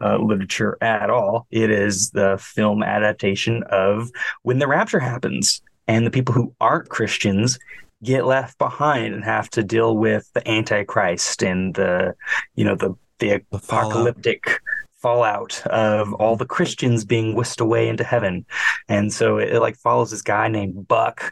uh, 0.01 0.17
literature 0.17 0.77
at 0.81 1.09
all, 1.09 1.47
it 1.51 1.69
is 1.69 2.11
the 2.11 2.37
film 2.39 2.83
adaptation 2.83 3.63
of 3.69 4.09
When 4.43 4.59
the 4.59 4.67
Rapture 4.67 4.99
Happens, 4.99 5.61
and 5.87 6.05
the 6.05 6.11
people 6.11 6.33
who 6.33 6.53
aren't 6.61 6.89
Christians 6.89 7.59
get 8.03 8.25
left 8.25 8.57
behind 8.57 9.13
and 9.13 9.23
have 9.23 9.49
to 9.51 9.63
deal 9.63 9.95
with 9.97 10.29
the 10.33 10.45
Antichrist 10.49 11.41
and 11.43 11.73
the, 11.75 12.13
you 12.55 12.65
know, 12.65 12.75
the 12.75 12.93
the 13.19 13.41
The 13.51 13.59
fallout. 13.59 13.85
apocalyptic 13.91 14.59
fallout 15.01 15.65
of 15.67 16.13
all 16.15 16.35
the 16.37 16.45
Christians 16.45 17.03
being 17.05 17.35
whisked 17.35 17.59
away 17.61 17.87
into 17.89 18.03
heaven, 18.03 18.45
and 18.89 19.11
so 19.13 19.37
it, 19.37 19.53
it 19.53 19.59
like 19.59 19.75
follows 19.77 20.11
this 20.11 20.21
guy 20.21 20.47
named 20.47 20.87
Buck. 20.87 21.31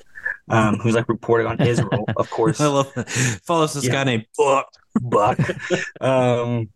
Um, 0.49 0.75
who's 0.79 0.95
like 0.95 1.07
reporting 1.07 1.47
on 1.47 1.61
Israel, 1.61 2.03
of 2.17 2.29
course. 2.37 2.59
I 2.59 2.67
love 2.67 2.91
that. 2.95 3.09
Follows 3.45 3.73
this 3.73 3.85
Yeah. 3.85 3.91
guy 3.93 4.03
named 4.03 4.25
Buck. 4.37 4.67
Buck. 5.01 5.39
um, 6.01 6.69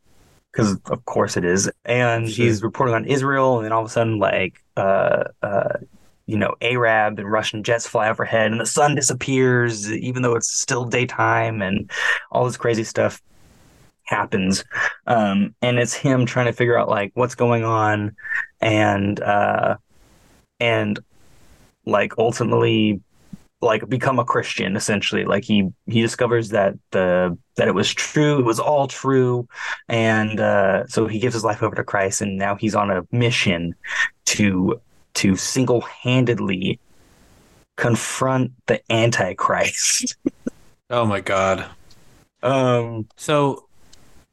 because 0.55 0.79
of 0.89 1.03
course 1.03 1.35
it 1.35 1.43
is, 1.43 1.69
and 1.83 2.29
Sure. 2.29 2.45
he's 2.45 2.63
reporting 2.63 2.95
on 2.95 3.03
Israel, 3.05 3.57
and 3.57 3.65
then 3.65 3.73
all 3.73 3.81
of 3.81 3.87
a 3.87 3.89
sudden, 3.89 4.19
like, 4.19 4.63
uh, 4.77 5.25
uh, 5.41 5.73
you 6.27 6.37
know, 6.37 6.55
Arab 6.61 7.19
and 7.19 7.29
Russian 7.29 7.61
jets 7.61 7.85
fly 7.85 8.09
overhead, 8.09 8.51
and 8.51 8.61
the 8.61 8.65
sun 8.65 8.95
disappears, 8.95 9.91
even 9.91 10.21
though 10.21 10.35
it's 10.35 10.49
still 10.49 10.85
daytime, 10.85 11.61
and 11.61 11.91
all 12.31 12.45
this 12.45 12.55
crazy 12.57 12.85
stuff 12.85 13.21
happens. 14.05 14.63
Um, 15.07 15.53
and 15.61 15.77
it's 15.77 15.93
him 15.93 16.25
trying 16.25 16.45
to 16.45 16.53
figure 16.53 16.77
out 16.79 16.87
like 16.87 17.11
what's 17.15 17.35
going 17.35 17.65
on, 17.65 18.15
and 18.61 19.19
uh, 19.19 19.75
and 20.61 20.99
like 21.85 22.13
ultimately 22.17 23.01
like 23.65 23.87
become 23.89 24.19
a 24.19 24.25
Christian 24.25 24.75
essentially. 24.75 25.25
Like 25.25 25.43
he 25.43 25.69
he 25.87 26.01
discovers 26.01 26.49
that 26.49 26.75
the 26.91 27.37
that 27.57 27.67
it 27.67 27.73
was 27.75 27.93
true, 27.93 28.39
it 28.39 28.45
was 28.45 28.59
all 28.59 28.87
true, 28.87 29.47
and 29.89 30.39
uh, 30.39 30.85
so 30.87 31.07
he 31.07 31.19
gives 31.19 31.33
his 31.33 31.43
life 31.43 31.61
over 31.63 31.75
to 31.75 31.83
Christ, 31.83 32.21
and 32.21 32.37
now 32.37 32.55
he's 32.55 32.75
on 32.75 32.89
a 32.91 33.03
mission 33.11 33.75
to 34.25 34.79
to 35.15 35.35
single 35.35 35.81
handedly 35.81 36.79
confront 37.77 38.51
the 38.67 38.79
Antichrist. 38.91 40.15
Oh 40.91 41.03
my 41.03 41.19
god. 41.19 41.65
um, 42.43 43.07
So 43.17 43.65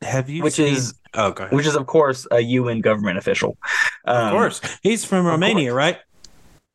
have 0.03 0.29
you 0.29 0.43
Which 0.43 0.55
seen- 0.55 0.75
is- 0.75 0.95
Oh 1.15 1.33
which 1.51 1.67
is 1.67 1.75
of 1.77 1.87
course 1.87 2.27
a 2.31 2.41
UN 2.41 2.81
government 2.83 3.17
official. 3.19 3.57
Um, 4.07 4.27
Of 4.27 4.33
course. 4.33 4.61
He's 4.83 5.05
from 5.05 5.27
Romania, 5.27 5.73
right? 5.75 5.99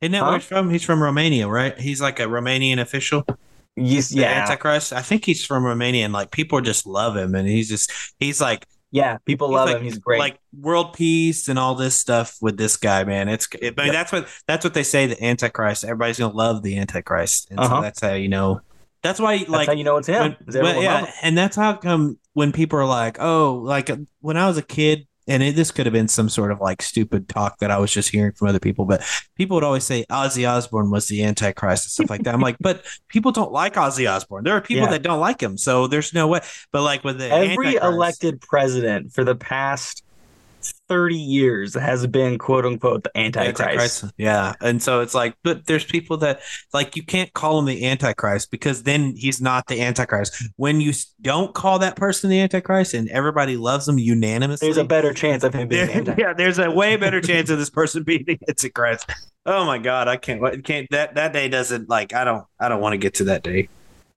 Isn't 0.00 0.12
that 0.12 0.18
Huh? 0.20 0.26
where 0.26 0.38
he's 0.38 0.46
from? 0.46 0.70
He's 0.70 0.84
from 0.84 1.02
Romania, 1.02 1.48
right? 1.48 1.78
He's 1.78 2.00
like 2.00 2.20
a 2.20 2.24
Romanian 2.24 2.80
official. 2.80 3.24
Yes, 3.76 4.12
yeah, 4.12 4.42
Antichrist. 4.42 4.92
I 4.92 5.02
think 5.02 5.24
he's 5.24 5.44
from 5.44 5.64
Romania, 5.64 6.04
and 6.04 6.12
like 6.12 6.30
people 6.32 6.60
just 6.60 6.86
love 6.86 7.16
him, 7.16 7.34
and 7.34 7.46
he's 7.48 7.68
just 7.68 7.92
he's 8.18 8.40
like 8.40 8.66
yeah. 8.90 9.18
People 9.26 9.48
he's 9.48 9.54
love 9.54 9.68
like, 9.68 9.76
him. 9.78 9.84
He's 9.84 9.98
great. 9.98 10.18
like 10.18 10.38
world 10.58 10.94
peace 10.94 11.46
and 11.48 11.58
all 11.58 11.74
this 11.74 11.96
stuff 11.98 12.36
with 12.40 12.56
this 12.56 12.76
guy, 12.76 13.04
man. 13.04 13.28
It's 13.28 13.46
it, 13.60 13.74
I 13.78 13.82
mean 13.84 13.86
Yep. 13.88 13.92
that's 13.92 14.12
what 14.12 14.28
that's 14.46 14.64
what 14.64 14.74
they 14.74 14.82
say. 14.82 15.06
The 15.06 15.22
Antichrist. 15.24 15.84
Everybody's 15.84 16.18
gonna 16.18 16.34
love 16.34 16.62
the 16.62 16.78
Antichrist, 16.78 17.48
and 17.50 17.58
so 17.60 17.64
Uh-huh. 17.66 17.80
that's 17.82 18.00
how 18.00 18.14
you 18.14 18.28
know. 18.28 18.60
That's 19.02 19.20
why 19.20 19.38
That's 19.38 19.50
like 19.50 19.66
how 19.68 19.74
you 19.74 19.84
know 19.84 19.96
it's 19.98 20.08
him. 20.08 20.36
when- 20.46 20.82
yeah, 20.82 21.06
him. 21.06 21.12
and 21.22 21.38
that's 21.38 21.54
how 21.56 21.74
come 21.74 22.18
when 22.32 22.50
people 22.50 22.78
are 22.80 22.86
like, 22.86 23.18
oh, 23.20 23.60
like 23.64 23.90
when 24.20 24.36
I 24.36 24.46
was 24.48 24.58
a 24.58 24.62
kid, 24.62 25.06
and 25.28 25.42
it, 25.42 25.54
this 25.56 25.70
could 25.70 25.86
have 25.86 25.92
been 25.92 26.08
some 26.08 26.28
sort 26.28 26.50
of 26.50 26.60
like 26.60 26.82
stupid 26.82 27.28
talk 27.28 27.58
that 27.58 27.70
I 27.70 27.78
was 27.78 27.92
just 27.92 28.08
hearing 28.10 28.32
from 28.32 28.48
other 28.48 28.58
people, 28.58 28.84
but 28.86 29.02
people 29.36 29.54
would 29.56 29.64
always 29.64 29.84
say 29.84 30.04
Ozzy 30.10 30.48
Osbourne 30.50 30.90
was 30.90 31.06
the 31.08 31.22
Antichrist 31.22 31.84
and 31.86 31.90
stuff 31.92 32.10
like 32.10 32.22
that. 32.24 32.34
I'm 32.34 32.40
like, 32.40 32.56
but 32.60 32.84
people 33.08 33.30
don't 33.30 33.52
like 33.52 33.74
Ozzy 33.74 34.10
Osbourne. 34.10 34.44
There 34.44 34.54
are 34.54 34.60
people 34.60 34.84
Yeah. 34.84 34.90
that 34.90 35.02
don't 35.02 35.20
like 35.20 35.40
him, 35.40 35.56
so 35.58 35.86
there's 35.86 36.12
no 36.14 36.26
way. 36.26 36.40
But 36.72 36.82
like 36.82 37.04
with 37.04 37.18
the 37.18 37.30
Every 37.30 37.48
Antichrist- 37.76 37.84
elected 37.84 38.40
president 38.40 39.12
for 39.12 39.22
the 39.24 39.36
past 39.36 40.02
30 40.88 41.14
years 41.16 41.74
has 41.74 42.06
been 42.06 42.38
quote 42.38 42.64
unquote 42.64 43.04
the 43.04 43.16
Antichrist. 43.18 43.60
Antichrist. 43.60 44.04
Yeah. 44.16 44.54
And 44.60 44.82
so 44.82 45.00
it's 45.00 45.14
like, 45.14 45.34
but 45.44 45.66
there's 45.66 45.84
people 45.84 46.16
that 46.18 46.40
like 46.72 46.96
you 46.96 47.02
can't 47.02 47.32
call 47.32 47.58
him 47.58 47.64
the 47.66 47.86
Antichrist 47.86 48.50
because 48.50 48.82
then 48.84 49.14
he's 49.16 49.40
not 49.40 49.66
the 49.66 49.80
Antichrist. 49.82 50.42
When 50.56 50.80
you 50.80 50.92
don't 51.20 51.54
call 51.54 51.78
that 51.80 51.96
person 51.96 52.30
the 52.30 52.40
Antichrist 52.40 52.94
and 52.94 53.08
everybody 53.10 53.56
loves 53.56 53.88
him 53.88 53.98
unanimously, 53.98 54.66
There's 54.66 54.76
a 54.78 54.84
better 54.84 55.12
chance 55.12 55.44
of 55.44 55.54
him 55.54 55.68
being 55.68 55.86
there- 55.86 55.96
Antichrist. 55.96 56.18
yeah, 56.18 56.32
there's 56.32 56.58
a 56.58 56.70
way 56.70 56.96
better 56.96 57.20
chance 57.20 57.50
of 57.50 57.58
this 57.58 57.70
person 57.70 58.02
being 58.02 58.24
the 58.26 58.38
Antichrist. 58.48 59.10
Oh 59.46 59.64
my 59.64 59.78
God, 59.78 60.08
I 60.08 60.16
can't. 60.16 60.40
wait- 60.40 60.64
Can't 60.64 60.86
that 60.90 61.14
that 61.14 61.32
day 61.32 61.48
doesn't 61.48 61.88
like. 61.88 62.12
I 62.14 62.24
don't. 62.24 62.44
I 62.60 62.68
don't 62.68 62.80
want 62.80 62.92
to 62.94 62.98
get 62.98 63.14
to 63.14 63.24
that 63.24 63.42
day. 63.42 63.68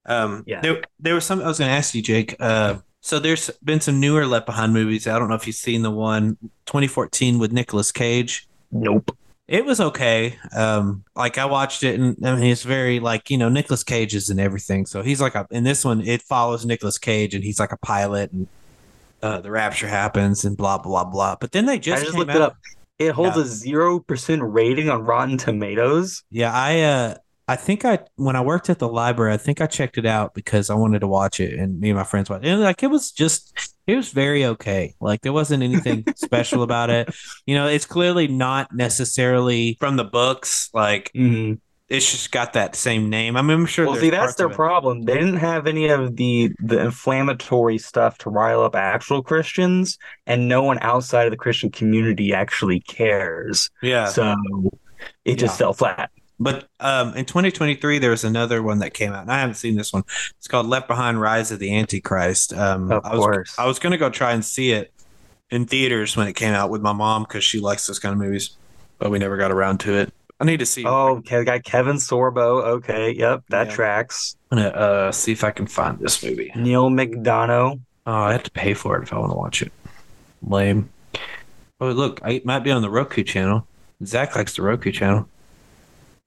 Um, 0.05 0.43
Yeah. 0.47 0.61
There, 0.61 0.81
there 0.99 1.15
was 1.15 1.25
some 1.25 1.41
I 1.41 1.47
was 1.47 1.59
going 1.59 1.69
to 1.69 1.75
ask 1.75 1.93
you, 1.95 2.01
Jake. 2.01 2.35
Uh, 2.39 2.75
so 3.01 3.19
there's 3.19 3.49
been 3.63 3.81
some 3.81 3.99
newer 3.99 4.25
Left 4.25 4.45
Behind 4.45 4.73
movies. 4.73 5.07
I 5.07 5.19
don't 5.19 5.27
know 5.29 5.35
if 5.35 5.45
you've 5.47 5.55
seen 5.55 5.81
the 5.81 5.91
one 5.91 6.37
2014 6.67 7.39
with 7.39 7.51
Nicolas 7.51 7.91
Cage. 7.91 8.47
Nope. 8.71 9.15
It 9.47 9.65
was 9.65 9.81
okay. 9.81 10.37
Um, 10.55 11.03
like 11.15 11.37
I 11.37 11.43
watched 11.45 11.83
it, 11.83 11.99
and 11.99 12.15
I 12.25 12.35
mean, 12.35 12.45
it's 12.45 12.63
very 12.63 13.01
like 13.01 13.29
you 13.29 13.37
know 13.37 13.49
Nicolas 13.49 13.83
Cage 13.83 14.15
is 14.15 14.29
in 14.29 14.39
everything. 14.39 14.85
So 14.85 15.01
he's 15.01 15.19
like 15.19 15.35
a 15.35 15.45
in 15.51 15.65
this 15.65 15.83
one, 15.83 15.99
it 16.01 16.21
follows 16.21 16.65
Nicolas 16.65 16.97
Cage, 16.97 17.35
and 17.35 17.43
he's 17.43 17.59
like 17.59 17.73
a 17.73 17.77
pilot, 17.77 18.31
and 18.31 18.47
uh, 19.21 19.41
the 19.41 19.51
rapture 19.51 19.87
happens, 19.89 20.45
and 20.45 20.55
blah 20.55 20.77
blah 20.77 21.03
blah. 21.03 21.35
But 21.41 21.51
then 21.51 21.65
they 21.65 21.79
just 21.79 22.01
I 22.01 22.05
just 22.05 22.17
looked 22.17 22.31
out- 22.31 22.35
it 22.37 22.41
up. 22.41 22.57
It 22.97 23.11
holds 23.11 23.35
Yeah. 23.35 23.43
a 23.43 23.45
zero 23.47 23.99
percent 23.99 24.41
rating 24.43 24.89
on 24.89 25.03
Rotten 25.03 25.37
Tomatoes. 25.37 26.23
Yeah, 26.31 26.53
I 26.53 26.81
uh 26.81 27.15
I 27.51 27.55
think 27.57 27.85
I 27.85 27.99
when 28.15 28.35
I 28.35 28.41
worked 28.41 28.69
at 28.69 28.79
the 28.79 28.87
library, 28.87 29.33
I 29.33 29.37
think 29.37 29.61
I 29.61 29.67
checked 29.67 29.97
it 29.97 30.05
out 30.05 30.33
because 30.33 30.69
I 30.69 30.75
wanted 30.75 30.99
to 30.99 31.07
watch 31.07 31.39
it 31.39 31.57
and 31.59 31.79
me 31.79 31.89
and 31.89 31.97
my 31.97 32.03
friends 32.03 32.29
watched 32.29 32.45
it. 32.45 32.49
And 32.49 32.61
like 32.61 32.83
it 32.83 32.87
was 32.87 33.11
just 33.11 33.75
it 33.87 33.95
was 33.95 34.11
very 34.11 34.45
okay. 34.45 34.95
Like 35.01 35.21
there 35.21 35.33
wasn't 35.33 35.63
anything 35.63 36.05
special 36.15 36.63
about 36.63 36.89
it. 36.89 37.13
You 37.45 37.55
know, 37.55 37.67
it's 37.67 37.85
clearly 37.85 38.27
not 38.27 38.73
necessarily 38.73 39.77
from 39.79 39.97
the 39.97 40.03
books. 40.05 40.69
Like 40.73 41.11
Mm-hmm. 41.15 41.55
it's 41.89 42.09
just 42.11 42.31
got 42.31 42.53
that 42.53 42.75
same 42.75 43.09
name. 43.09 43.35
I 43.35 43.41
mean, 43.41 43.51
I'm 43.59 43.65
sure 43.65 43.85
Well, 43.85 43.95
see, 43.95 44.09
that's 44.11 44.35
their 44.35 44.49
problem. 44.49 45.01
They 45.01 45.15
didn't 45.15 45.37
have 45.37 45.67
any 45.67 45.87
of 45.89 46.15
the 46.15 46.51
the 46.59 46.79
inflammatory 46.79 47.77
stuff 47.79 48.17
to 48.19 48.29
rile 48.29 48.61
up 48.63 48.75
actual 48.75 49.21
Christians, 49.23 49.97
and 50.25 50.47
no 50.47 50.63
one 50.63 50.79
outside 50.81 51.25
of 51.25 51.31
the 51.31 51.37
Christian 51.37 51.69
community 51.71 52.33
actually 52.33 52.79
cares. 52.81 53.69
Yeah. 53.81 54.05
So 54.05 54.35
it 55.25 55.35
just 55.35 55.57
fell 55.57 55.73
flat. 55.73 56.11
But 56.41 56.67
um, 56.79 57.13
in 57.15 57.25
2023, 57.25 57.99
there 57.99 58.09
was 58.09 58.23
another 58.23 58.63
one 58.63 58.79
that 58.79 58.95
came 58.95 59.13
out, 59.13 59.21
and 59.21 59.31
I 59.31 59.39
haven't 59.39 59.55
seen 59.55 59.75
this 59.75 59.93
one. 59.93 60.03
It's 60.39 60.47
called 60.47 60.65
Left 60.65 60.87
Behind: 60.87 61.21
Rise 61.21 61.51
of 61.51 61.59
the 61.59 61.77
Antichrist. 61.77 62.51
Um, 62.51 62.91
Of 62.91 63.05
I 63.05 63.15
was, 63.15 63.19
course. 63.19 63.59
I 63.59 63.67
was 63.67 63.77
going 63.77 63.91
to 63.91 63.97
go 63.99 64.09
try 64.09 64.31
and 64.33 64.43
see 64.43 64.71
it 64.71 64.91
in 65.51 65.67
theaters 65.67 66.17
when 66.17 66.27
it 66.27 66.33
came 66.33 66.53
out 66.55 66.71
with 66.71 66.81
my 66.81 66.93
mom 66.93 67.23
because 67.23 67.43
she 67.43 67.59
likes 67.59 67.85
those 67.85 67.99
kind 67.99 68.13
of 68.13 68.17
movies, 68.19 68.57
but 68.97 69.11
we 69.11 69.19
never 69.19 69.37
got 69.37 69.51
around 69.51 69.81
to 69.81 69.93
it. 69.93 70.11
I 70.39 70.45
need 70.45 70.57
to 70.61 70.65
see. 70.65 70.83
Oh, 70.83 71.17
okay, 71.17 71.37
we 71.37 71.45
got 71.45 71.63
Kevin 71.63 71.97
Sorbo. 71.97 72.63
Okay, 72.63 73.11
yep, 73.11 73.43
that 73.49 73.67
Yeah. 73.67 73.75
tracks. 73.75 74.35
I'm 74.49 74.57
gonna 74.57 74.69
uh, 74.69 75.11
see 75.11 75.31
if 75.31 75.43
I 75.43 75.51
can 75.51 75.67
find 75.67 75.99
this 75.99 76.23
movie. 76.23 76.51
Neal 76.55 76.89
McDonough. 76.89 77.79
Oh, 78.07 78.11
I 78.11 78.31
have 78.31 78.43
to 78.43 78.51
pay 78.51 78.73
for 78.73 78.97
it 78.97 79.03
if 79.03 79.13
I 79.13 79.19
want 79.19 79.31
to 79.31 79.37
watch 79.37 79.61
it. 79.61 79.71
Lame. 80.41 80.89
Oh, 81.79 81.91
look, 81.91 82.19
I, 82.23 82.31
it 82.31 82.45
might 82.47 82.63
be 82.63 82.71
on 82.71 82.81
the 82.81 82.89
Roku 82.89 83.23
channel. 83.23 83.67
Zach 84.03 84.35
likes 84.35 84.55
the 84.55 84.63
Roku 84.63 84.91
channel. 84.91 85.29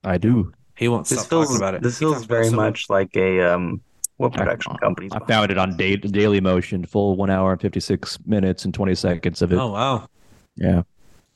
I 0.04 0.18
do. 0.18 0.52
He 0.76 0.88
won't 0.88 1.06
This 1.06 1.20
stop 1.20 1.30
feels 1.30 1.46
talking 1.46 1.56
about 1.62 1.74
it. 1.74 1.82
this 1.82 1.98
He 1.98 2.04
feels 2.04 2.14
talks 2.14 2.24
about 2.26 2.34
very 2.34 2.48
so 2.50 2.56
much 2.56 2.90
like 2.90 3.16
a 3.16 3.40
um 3.40 3.80
what 4.16 4.32
I- 4.34 4.38
production 4.38 4.76
company? 4.76 5.08
I 5.12 5.18
found 5.26 5.50
it 5.50 5.58
on 5.58 5.76
da- 5.76 5.96
Daily 5.96 6.40
Motion, 6.40 6.84
full 6.84 7.16
one 7.16 7.30
hour 7.30 7.52
and 7.52 7.60
56 7.60 8.18
minutes 8.26 8.64
and 8.64 8.72
20 8.74 8.94
seconds 8.94 9.42
of 9.42 9.52
it. 9.52 9.56
Oh 9.58 9.72
wow, 9.72 10.08
Yeah. 10.56 10.82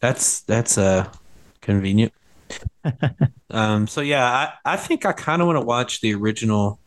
that's 0.00 0.40
that's 0.42 0.76
uh 0.78 1.08
convenient. 1.60 2.12
um. 3.50 3.86
So 3.86 4.00
yeah, 4.00 4.24
I 4.24 4.72
I 4.72 4.76
think 4.76 5.04
I 5.06 5.12
kind 5.12 5.42
of 5.42 5.46
want 5.46 5.56
to 5.58 5.64
watch 5.64 6.00
the 6.00 6.14
original 6.14 6.78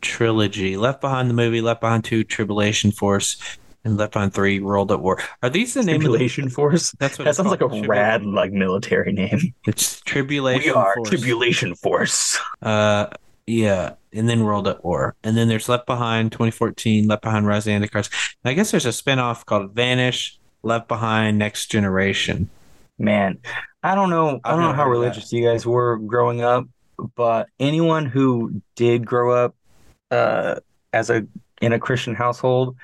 trilogy: 0.00 0.76
Left 0.76 1.00
Behind 1.00 1.28
the 1.30 1.34
movie, 1.34 1.60
Left 1.60 1.80
Behind 1.80 2.02
Two, 2.04 2.24
Tribulation 2.24 2.90
Force, 2.92 3.36
and 3.84 3.96
Left 3.96 4.12
Behind 4.12 4.32
Three, 4.32 4.60
World 4.60 4.92
at 4.92 5.00
War. 5.00 5.18
Are 5.42 5.50
these 5.50 5.74
the 5.74 5.82
name 5.82 5.96
of 5.96 6.02
the? 6.02 6.08
Tribulation 6.08 6.48
Force. 6.50 6.92
That's 6.98 7.18
what 7.18 7.24
That 7.24 7.36
sounds 7.36 7.50
like 7.50 7.60
a 7.60 7.68
called, 7.68 7.86
rad 7.86 8.24
like 8.24 8.52
military 8.52 9.12
name. 9.12 9.54
It's 9.66 10.00
Tribulation. 10.02 10.72
Force. 10.72 10.74
We 10.74 10.80
are 10.80 10.94
Force. 10.96 11.08
Tribulation 11.08 11.74
Force. 11.74 12.38
Uh, 12.62 13.06
yeah, 13.46 13.94
and 14.12 14.28
then 14.28 14.44
World 14.44 14.68
at 14.68 14.84
War, 14.84 15.14
and 15.24 15.36
then 15.36 15.48
there's 15.48 15.68
Left 15.68 15.86
Behind 15.86 16.30
2014, 16.30 17.08
Left 17.08 17.22
Behind 17.22 17.46
Rise 17.46 17.62
of 17.62 17.64
the 17.66 17.72
Antichrist. 17.72 18.12
And 18.44 18.50
I 18.50 18.54
guess 18.54 18.70
there's 18.70 18.86
a 18.86 18.90
spinoff 18.90 19.44
called 19.44 19.72
Vanish, 19.74 20.38
Left 20.62 20.86
Behind 20.88 21.38
Next 21.38 21.66
Generation. 21.66 22.48
Man, 22.98 23.38
I 23.82 23.94
don't 23.94 24.10
know. 24.10 24.40
I 24.44 24.50
don't 24.50 24.60
know 24.60 24.72
how 24.72 24.88
religious 24.88 25.32
you 25.32 25.42
guys 25.44 25.66
were 25.66 25.96
growing 25.98 26.42
up, 26.42 26.66
but 27.16 27.48
anyone 27.58 28.06
who 28.06 28.60
did 28.76 29.06
grow 29.06 29.32
up 29.32 29.54
uh, 30.10 30.56
as 30.92 31.10
a 31.10 31.26
in 31.60 31.72
a 31.72 31.78
Christian 31.78 32.14
household, 32.14 32.76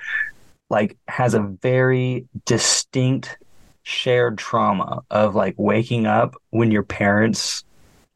like, 0.70 0.96
has 1.08 1.34
a 1.34 1.40
very 1.40 2.26
distinct 2.44 3.38
shared 3.82 4.36
trauma 4.36 5.02
of 5.10 5.36
like 5.36 5.54
waking 5.56 6.06
up 6.06 6.34
when 6.50 6.72
your 6.72 6.82
parents 6.82 7.62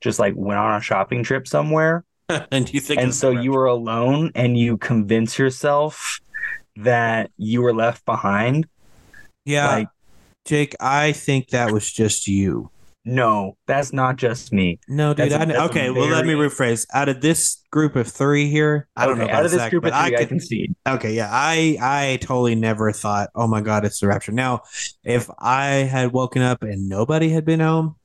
just 0.00 0.18
like 0.18 0.34
went 0.36 0.58
on 0.58 0.76
a 0.76 0.82
shopping 0.82 1.22
trip 1.22 1.46
somewhere. 1.46 2.04
And 2.52 2.72
you 2.72 2.78
think, 2.78 3.00
and 3.00 3.12
so 3.12 3.30
you 3.30 3.50
were 3.50 3.66
alone 3.66 4.30
and 4.36 4.56
you 4.56 4.76
convince 4.76 5.36
yourself 5.36 6.20
that 6.76 7.32
you 7.36 7.60
were 7.60 7.74
left 7.74 8.04
behind. 8.04 8.68
Yeah, 9.44 9.66
like 9.68 9.88
Jake, 10.44 10.76
I 10.78 11.10
think 11.10 11.48
that 11.48 11.72
was 11.72 11.90
just 11.90 12.28
you. 12.28 12.70
No 13.04 13.56
that's 13.66 13.92
not 13.92 14.16
just 14.16 14.52
me 14.52 14.78
No, 14.88 15.14
dude. 15.14 15.30
That's 15.30 15.34
a- 15.34 15.40
I, 15.40 15.44
that's 15.46 15.58
a 15.58 15.64
okay, 15.70 15.90
well, 15.90 16.08
let 16.08 16.26
me 16.26 16.34
rephrase. 16.34 16.86
Out 16.92 17.08
of 17.08 17.20
this 17.20 17.62
group 17.70 17.96
of 17.96 18.08
three 18.08 18.50
here, 18.50 18.88
I 18.96 19.06
don't 19.06 19.20
Okay, 19.20 19.30
know 19.30 19.36
out 19.36 19.44
of 19.44 19.50
this 19.50 19.60
Zach, 19.60 19.70
group 19.70 19.84
of 19.84 19.92
three 19.92 19.98
I 20.00 20.06
I 20.06 20.10
could, 20.10 20.28
concede 20.28 20.74
Okay, 20.86 21.14
yeah, 21.14 21.28
I 21.30 21.76
I 21.80 22.18
totally 22.20 22.54
never 22.54 22.92
thought, 22.92 23.30
oh 23.34 23.46
my 23.46 23.60
god, 23.60 23.84
it's 23.84 24.00
the 24.00 24.08
rapture. 24.08 24.32
Now, 24.32 24.62
if 25.04 25.30
I 25.38 25.66
had 25.88 26.12
woken 26.12 26.42
up 26.42 26.62
and 26.62 26.88
nobody 26.88 27.30
had 27.30 27.44
been 27.44 27.60
home, 27.60 27.96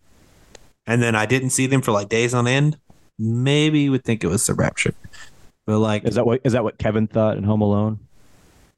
and 0.88 1.02
then 1.02 1.16
I 1.16 1.26
didn't 1.26 1.50
see 1.50 1.68
them 1.68 1.82
for 1.82 1.92
like 1.92 2.10
days 2.10 2.34
on 2.34 2.48
end, 2.48 2.78
maybe 3.20 3.82
you 3.82 3.92
would 3.92 4.04
think 4.04 4.24
it 4.24 4.28
was 4.28 4.46
the 4.46 4.54
rapture. 4.54 4.94
But 5.66 5.80
like, 5.80 6.06
Is 6.06 6.16
that 6.16 6.26
what 6.26 6.42
is 6.44 6.54
that 6.54 6.64
what 6.64 6.78
Kevin 6.78 7.08
thought 7.08 7.38
in 7.38 7.44
Home 7.44 7.62
Alone? 7.62 8.00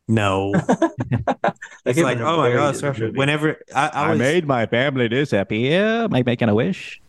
No, 0.07 0.63
it's 1.85 2.01
Like, 2.01 2.19
like, 2.19 2.19
oh 2.19 2.37
my 2.37 2.49
very 2.49 2.53
god, 2.53 2.69
it's 2.69 2.81
the 2.81 2.87
rapture. 2.87 3.07
movie. 3.07 3.17
Whenever 3.17 3.57
I, 3.73 3.87
I, 3.93 4.07
I, 4.09 4.13
was, 4.13 4.19
made 4.19 4.45
my 4.47 4.65
family 4.65 5.07
this 5.07 5.31
happy. 5.31 5.59
Yeah, 5.59 6.03
am 6.05 6.13
I 6.13 6.23
making 6.23 6.49
a 6.49 6.55
wish? 6.55 7.01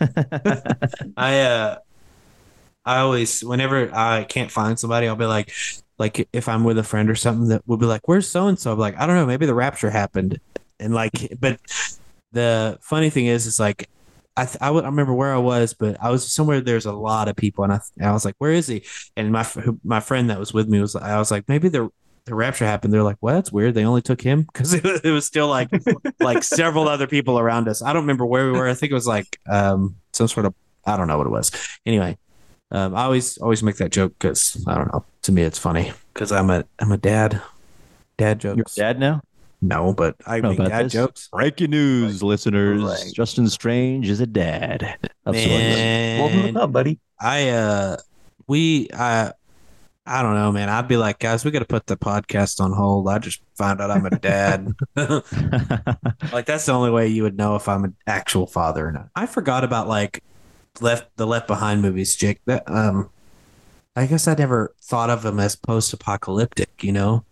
I 1.16 1.40
uh 1.40 1.78
I 2.84 2.98
always 2.98 3.42
whenever 3.44 3.94
I 3.94 4.24
can't 4.24 4.50
find 4.50 4.78
somebody, 4.78 5.06
I'll 5.08 5.16
be 5.16 5.26
like 5.26 5.52
like 5.98 6.28
if 6.32 6.48
I'm 6.48 6.64
with 6.64 6.78
a 6.78 6.82
friend 6.82 7.08
or 7.10 7.14
something 7.14 7.48
that 7.48 7.62
will 7.66 7.76
be 7.76 7.86
like, 7.86 8.08
Where's 8.08 8.28
so 8.28 8.48
and 8.48 8.58
so? 8.58 8.72
I'm 8.72 8.78
like, 8.78 8.98
I 8.98 9.06
don't 9.06 9.16
know, 9.16 9.26
maybe 9.26 9.46
the 9.46 9.54
rapture 9.54 9.90
happened. 9.90 10.40
And 10.80 10.94
like 10.94 11.32
but 11.40 11.60
the 12.32 12.78
funny 12.82 13.10
thing 13.10 13.26
is 13.26 13.46
it's 13.46 13.60
like 13.60 13.88
I, 14.36 14.46
th- 14.46 14.56
I, 14.62 14.70
would, 14.70 14.84
I 14.84 14.88
remember 14.88 15.12
where 15.12 15.34
I 15.34 15.38
was, 15.38 15.74
but 15.74 15.98
I 16.02 16.10
was 16.10 16.32
somewhere. 16.32 16.60
There's 16.62 16.86
a 16.86 16.92
lot 16.92 17.28
of 17.28 17.36
people, 17.36 17.64
and 17.64 17.72
I, 17.74 17.80
and 17.98 18.06
I 18.08 18.12
was 18.12 18.24
like, 18.24 18.34
"Where 18.38 18.52
is 18.52 18.66
he?" 18.66 18.82
And 19.14 19.30
my 19.30 19.40
f- 19.40 19.58
my 19.84 20.00
friend 20.00 20.30
that 20.30 20.38
was 20.38 20.54
with 20.54 20.68
me 20.68 20.80
was, 20.80 20.96
I 20.96 21.18
was 21.18 21.30
like, 21.30 21.46
"Maybe 21.48 21.68
the 21.68 21.90
the 22.24 22.34
rapture 22.34 22.64
happened." 22.64 22.92
They're 22.92 23.02
like, 23.02 23.18
"Well, 23.20 23.34
that's 23.34 23.52
weird. 23.52 23.74
They 23.74 23.84
only 23.84 24.02
took 24.02 24.20
him 24.20 24.42
because 24.52 24.74
it, 24.74 24.84
was- 24.84 25.00
it 25.02 25.10
was 25.10 25.26
still 25.26 25.48
like 25.48 25.68
like 26.20 26.42
several 26.42 26.88
other 26.88 27.06
people 27.06 27.38
around 27.38 27.68
us. 27.68 27.82
I 27.82 27.92
don't 27.92 28.02
remember 28.02 28.26
where 28.26 28.46
we 28.50 28.58
were. 28.58 28.68
I 28.68 28.74
think 28.74 28.90
it 28.90 28.94
was 28.94 29.06
like 29.06 29.38
um 29.50 29.96
some 30.12 30.28
sort 30.28 30.46
of 30.46 30.54
I 30.86 30.96
don't 30.96 31.08
know 31.08 31.18
what 31.18 31.26
it 31.26 31.30
was. 31.30 31.50
Anyway, 31.86 32.18
um, 32.70 32.94
I 32.94 33.04
always 33.04 33.38
always 33.38 33.62
make 33.62 33.76
that 33.76 33.92
joke 33.92 34.12
because 34.18 34.62
I 34.66 34.74
don't 34.76 34.92
know. 34.92 35.04
To 35.22 35.32
me, 35.32 35.42
it's 35.42 35.58
funny 35.58 35.92
because 36.12 36.32
I'm 36.32 36.50
a 36.50 36.64
I'm 36.78 36.92
a 36.92 36.98
dad. 36.98 37.40
Dad 38.18 38.40
jokes. 38.40 38.56
You're 38.56 38.64
jokes. 38.64 38.74
dad 38.74 38.98
now? 39.00 39.22
No, 39.64 39.94
but 39.94 40.16
I 40.26 40.40
know 40.40 40.50
make 40.50 40.58
about 40.58 40.70
dad 40.70 40.86
this. 40.86 40.92
jokes. 40.92 41.28
Breaking 41.32 41.70
news, 41.70 42.20
listeners. 42.22 42.82
like- 42.82 43.12
Justin 43.14 43.48
Strange 43.48 44.08
is 44.08 44.18
a 44.20 44.26
dad. 44.26 44.98
Of 45.24 45.36
sorts. 45.36 45.48
Welcome 45.48 46.56
up, 46.56 46.72
buddy. 46.72 46.98
I 47.20 47.48
uh 47.50 47.96
we 48.48 48.88
I 48.92 49.32
I 50.04 50.22
don't 50.22 50.34
know, 50.34 50.50
man. 50.50 50.68
I'd 50.68 50.88
be 50.88 50.96
like, 50.96 51.20
guys, 51.20 51.44
we 51.44 51.52
got 51.52 51.60
to 51.60 51.64
put 51.64 51.86
the 51.86 51.96
podcast 51.96 52.60
on 52.60 52.72
hold. 52.72 53.08
I 53.08 53.18
just 53.18 53.40
found 53.56 53.80
out 53.80 53.90
I'm 53.90 54.04
a 54.04 54.10
dad. 54.10 54.72
like 54.96 56.46
that's 56.46 56.66
the 56.66 56.72
only 56.72 56.90
way 56.90 57.06
you 57.06 57.22
would 57.22 57.36
know 57.36 57.54
if 57.54 57.68
I'm 57.68 57.84
an 57.84 57.94
actual 58.06 58.46
father 58.46 58.88
or 58.88 58.92
not. 58.92 59.08
I 59.14 59.26
forgot 59.26 59.62
about 59.62 59.86
like 59.86 60.22
left 60.80 61.16
the 61.16 61.26
Left 61.26 61.46
Behind 61.46 61.82
movies, 61.82 62.16
Jake. 62.16 62.40
That 62.46 62.68
um, 62.68 63.10
I 63.94 64.06
guess 64.06 64.26
I 64.26 64.34
never 64.34 64.74
thought 64.82 65.08
of 65.08 65.22
them 65.22 65.38
as 65.38 65.54
post-apocalyptic, 65.54 66.82
you 66.82 66.92
know. 66.92 67.24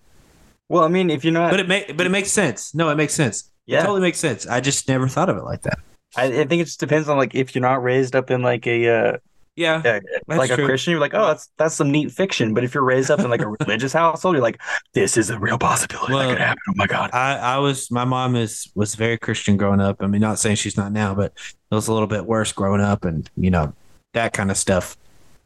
Well, 0.68 0.84
I 0.84 0.88
mean, 0.88 1.10
if 1.10 1.24
you're 1.24 1.32
not, 1.32 1.50
But 1.50 1.60
it 1.60 1.68
make 1.68 1.96
but 1.96 2.06
it 2.06 2.10
makes 2.10 2.30
sense. 2.30 2.72
No, 2.72 2.88
it 2.90 2.96
makes 2.96 3.14
sense. 3.14 3.50
It 3.66 3.72
yeah, 3.72 3.80
totally 3.80 4.00
makes 4.00 4.18
sense. 4.18 4.46
I 4.46 4.60
just 4.60 4.86
never 4.86 5.08
thought 5.08 5.28
of 5.28 5.36
it 5.36 5.44
like 5.44 5.62
that. 5.62 5.80
I, 6.16 6.26
I 6.26 6.44
think 6.44 6.62
it 6.62 6.66
just 6.66 6.78
depends 6.80 7.08
on 7.08 7.16
like 7.16 7.34
if 7.34 7.54
you're 7.54 7.62
not 7.62 7.82
raised 7.82 8.14
up 8.14 8.30
in 8.30 8.42
like 8.42 8.66
a 8.68 8.88
uh, 8.88 9.16
Yeah, 9.60 9.82
Yeah, 9.84 10.00
like 10.26 10.50
true. 10.50 10.64
a 10.64 10.66
Christian, 10.66 10.92
you're 10.92 11.00
like, 11.00 11.14
oh, 11.14 11.26
that's 11.28 11.50
that's 11.58 11.74
some 11.74 11.90
neat 11.90 12.10
fiction. 12.10 12.54
But 12.54 12.64
if 12.64 12.72
you're 12.74 12.82
raised 12.84 13.10
up 13.10 13.20
in 13.20 13.28
like 13.30 13.42
a 13.42 13.48
religious 13.48 13.92
household, 13.92 14.34
you're 14.34 14.42
like, 14.42 14.60
this 14.94 15.16
is 15.16 15.28
a 15.30 15.38
real 15.38 15.58
possibility 15.58 16.14
Well, 16.14 16.26
that 16.28 16.32
could 16.32 16.40
happen. 16.40 16.62
Oh 16.70 16.72
my 16.76 16.86
god. 16.86 17.10
I, 17.12 17.36
I 17.36 17.58
was 17.58 17.90
my 17.90 18.04
mom 18.04 18.36
is 18.36 18.70
was 18.74 18.94
very 18.94 19.18
Christian 19.18 19.56
growing 19.56 19.80
up. 19.80 19.98
I 20.00 20.06
mean, 20.06 20.20
not 20.20 20.38
saying 20.38 20.56
she's 20.56 20.76
not 20.76 20.92
now, 20.92 21.14
but 21.14 21.32
it 21.70 21.74
was 21.74 21.88
a 21.88 21.92
little 21.92 22.08
bit 22.08 22.24
worse 22.26 22.52
growing 22.52 22.80
up, 22.80 23.04
and 23.04 23.28
you 23.36 23.50
know 23.50 23.74
that 24.14 24.32
kind 24.32 24.50
of 24.50 24.56
stuff. 24.56 24.96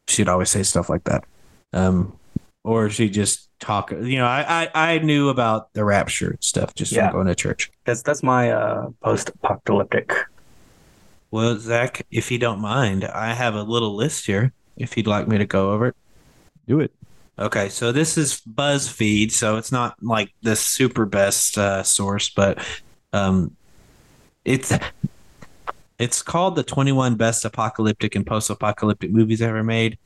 She'd 0.07 0.29
always 0.29 0.51
say 0.51 0.63
stuff 0.63 0.89
like 0.89 1.05
that, 1.05 1.25
um, 1.73 2.17
or 2.63 2.91
she 2.91 3.09
just 3.11 3.49
talk. 3.59 3.91
You 3.91 4.19
know, 4.19 4.27
I 4.27 4.69
I, 4.75 4.93
I 4.95 4.99
knew 4.99 5.29
about 5.31 5.73
the 5.75 5.85
rapture 5.85 6.37
stuff 6.41 6.75
just 6.75 6.93
Yeah. 6.93 7.09
from 7.11 7.17
going 7.19 7.27
to 7.27 7.35
church. 7.35 7.71
That's 7.85 8.03
that's 8.03 8.23
my 8.23 8.51
uh, 8.53 8.91
post-apocalyptic. 9.03 10.13
Well, 11.35 11.59
Zach, 11.59 12.07
if 12.13 12.31
you 12.31 12.39
don't 12.39 12.61
mind, 12.61 13.05
I 13.05 13.35
have 13.35 13.57
a 13.57 13.63
little 13.65 13.97
list 13.97 14.25
here. 14.25 14.53
If 14.77 14.97
you'd 14.97 15.09
like 15.09 15.27
me 15.27 15.37
to 15.37 15.45
go 15.45 15.73
over 15.73 15.89
it. 15.89 15.97
Do 16.69 16.79
it. 16.79 16.93
Okay, 17.37 17.71
so 17.71 17.91
this 17.91 18.17
is 18.17 18.41
BuzzFeed, 18.43 19.33
so 19.33 19.57
it's 19.57 19.73
not 19.73 20.01
like 20.01 20.33
the 20.43 20.55
super 20.55 21.05
best 21.07 21.59
uh, 21.59 21.83
source, 21.83 22.31
but 22.31 22.65
um, 23.13 23.57
it's 24.45 24.73
it's 25.99 26.23
called 26.23 26.55
the 26.55 26.63
21 26.63 27.17
best 27.17 27.45
apocalyptic 27.45 28.15
and 28.15 28.25
post-apocalyptic 28.25 29.11
movies 29.11 29.43
ever 29.43 29.65
made. 29.65 29.99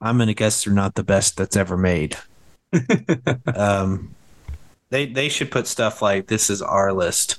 I'm 0.00 0.18
gonna 0.18 0.34
guess 0.34 0.64
they're 0.64 0.74
not 0.74 0.96
the 0.96 1.04
best 1.04 1.36
that's 1.36 1.54
ever 1.54 1.76
made. 1.76 2.16
um, 3.54 4.12
they 4.90 5.06
they 5.06 5.28
should 5.28 5.52
put 5.52 5.68
stuff 5.68 6.02
like 6.02 6.26
this 6.26 6.50
is 6.50 6.60
our 6.60 6.92
list, 6.92 7.38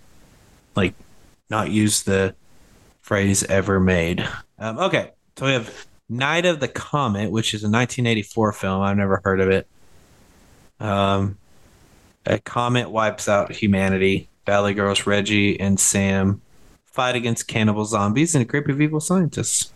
like 0.78 0.94
not 1.50 1.70
use 1.70 2.04
the 2.04 2.34
phrase 3.06 3.44
ever 3.44 3.80
made. 3.80 4.28
Um, 4.58 4.80
okay, 4.80 5.12
so 5.38 5.46
we 5.46 5.52
have 5.52 5.86
Night 6.10 6.48
of 6.48 6.60
the 6.60 6.68
Comet, 6.68 7.30
which 7.30 7.54
is 7.54 7.62
a 7.62 7.68
1984 7.68 8.52
film. 8.54 8.82
I've 8.82 8.98
never 8.98 9.22
heard 9.24 9.40
of 9.40 9.50
it. 9.50 9.68
Um, 10.80 11.38
a 12.26 12.40
comet 12.40 12.90
wipes 12.90 13.30
out 13.30 13.52
humanity. 13.52 14.28
Valley 14.48 14.74
Girls 14.74 15.06
Reggie 15.06 15.60
and 15.60 15.80
Sam 15.80 16.42
fight 16.86 17.16
against 17.16 17.48
cannibal 17.48 17.86
zombies 17.86 18.34
and 18.34 18.42
a 18.42 18.46
group 18.46 18.68
of 18.70 18.82
evil 18.82 19.00
scientists. 19.00 19.72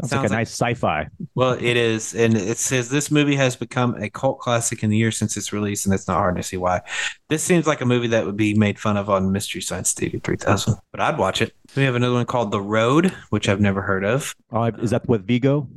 Sounds, 0.00 0.10
Sounds 0.10 0.12
like 0.12 0.22
like- 0.22 0.30
a 0.30 0.34
nice 0.34 0.50
sci-fi. 0.50 1.08
Well, 1.34 1.52
it 1.52 1.76
is, 1.76 2.14
and 2.14 2.36
it 2.36 2.58
says 2.58 2.90
this 2.90 3.10
movie 3.10 3.36
has 3.36 3.56
become 3.56 3.94
a 4.02 4.08
cult 4.10 4.38
classic 4.40 4.82
in 4.82 4.90
the 4.90 4.96
year 4.96 5.10
since 5.10 5.36
its 5.36 5.52
release, 5.52 5.84
and 5.84 5.94
it's 5.94 6.06
not 6.08 6.16
hard 6.18 6.36
to 6.36 6.42
see 6.42 6.56
why. 6.56 6.80
This 7.28 7.42
seems 7.42 7.66
like 7.66 7.80
a 7.80 7.86
movie 7.86 8.08
that 8.08 8.24
would 8.26 8.36
be 8.36 8.54
made 8.54 8.78
fun 8.78 8.96
of 8.96 9.08
on 9.10 9.32
Mystery 9.32 9.60
Science 9.60 9.92
Theater 9.92 10.18
3000, 10.18 10.74
but 10.92 11.00
I'd 11.00 11.18
watch 11.18 11.42
it. 11.42 11.54
We 11.76 11.82
have 11.84 11.94
another 11.94 12.14
one 12.14 12.26
called 12.26 12.50
The 12.50 12.60
Road, 12.60 13.12
which 13.30 13.48
I've 13.48 13.60
never 13.60 13.82
heard 13.82 14.04
of. 14.04 14.34
Oh, 14.52 14.64
is 14.64 14.90
that 14.90 15.08
with 15.08 15.26
Viggo 15.26 15.68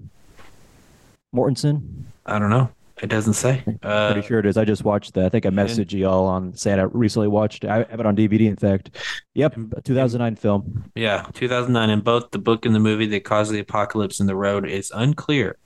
Mortensen? 1.35 2.03
I 2.25 2.39
don't 2.39 2.49
know. 2.49 2.69
It 3.01 3.09
doesn't 3.09 3.33
say. 3.33 3.63
Uh, 3.81 4.13
Pretty 4.13 4.27
sure 4.27 4.39
it 4.39 4.45
is. 4.45 4.57
I 4.57 4.65
just 4.65 4.83
watched 4.83 5.15
that. 5.15 5.25
I 5.25 5.29
think 5.29 5.47
I 5.47 5.49
messaged 5.49 5.91
y'all 5.91 6.27
on 6.27 6.53
saying 6.53 6.79
I 6.79 6.83
recently 6.83 7.27
watched. 7.27 7.65
I 7.65 7.77
have 7.77 7.99
it 7.99 8.05
on 8.05 8.15
DVD. 8.15 8.41
In 8.41 8.55
fact, 8.55 8.91
yep, 9.33 9.55
2009 9.83 10.35
film. 10.35 10.83
Yeah, 10.95 11.25
2009. 11.33 11.89
In 11.89 12.01
both 12.01 12.29
the 12.29 12.37
book 12.37 12.65
and 12.65 12.75
the 12.75 12.79
movie, 12.79 13.07
the 13.07 13.19
cause 13.19 13.49
of 13.49 13.55
the 13.55 13.59
apocalypse 13.59 14.19
in 14.19 14.27
the 14.27 14.35
road 14.35 14.67
is 14.67 14.91
unclear. 14.93 15.57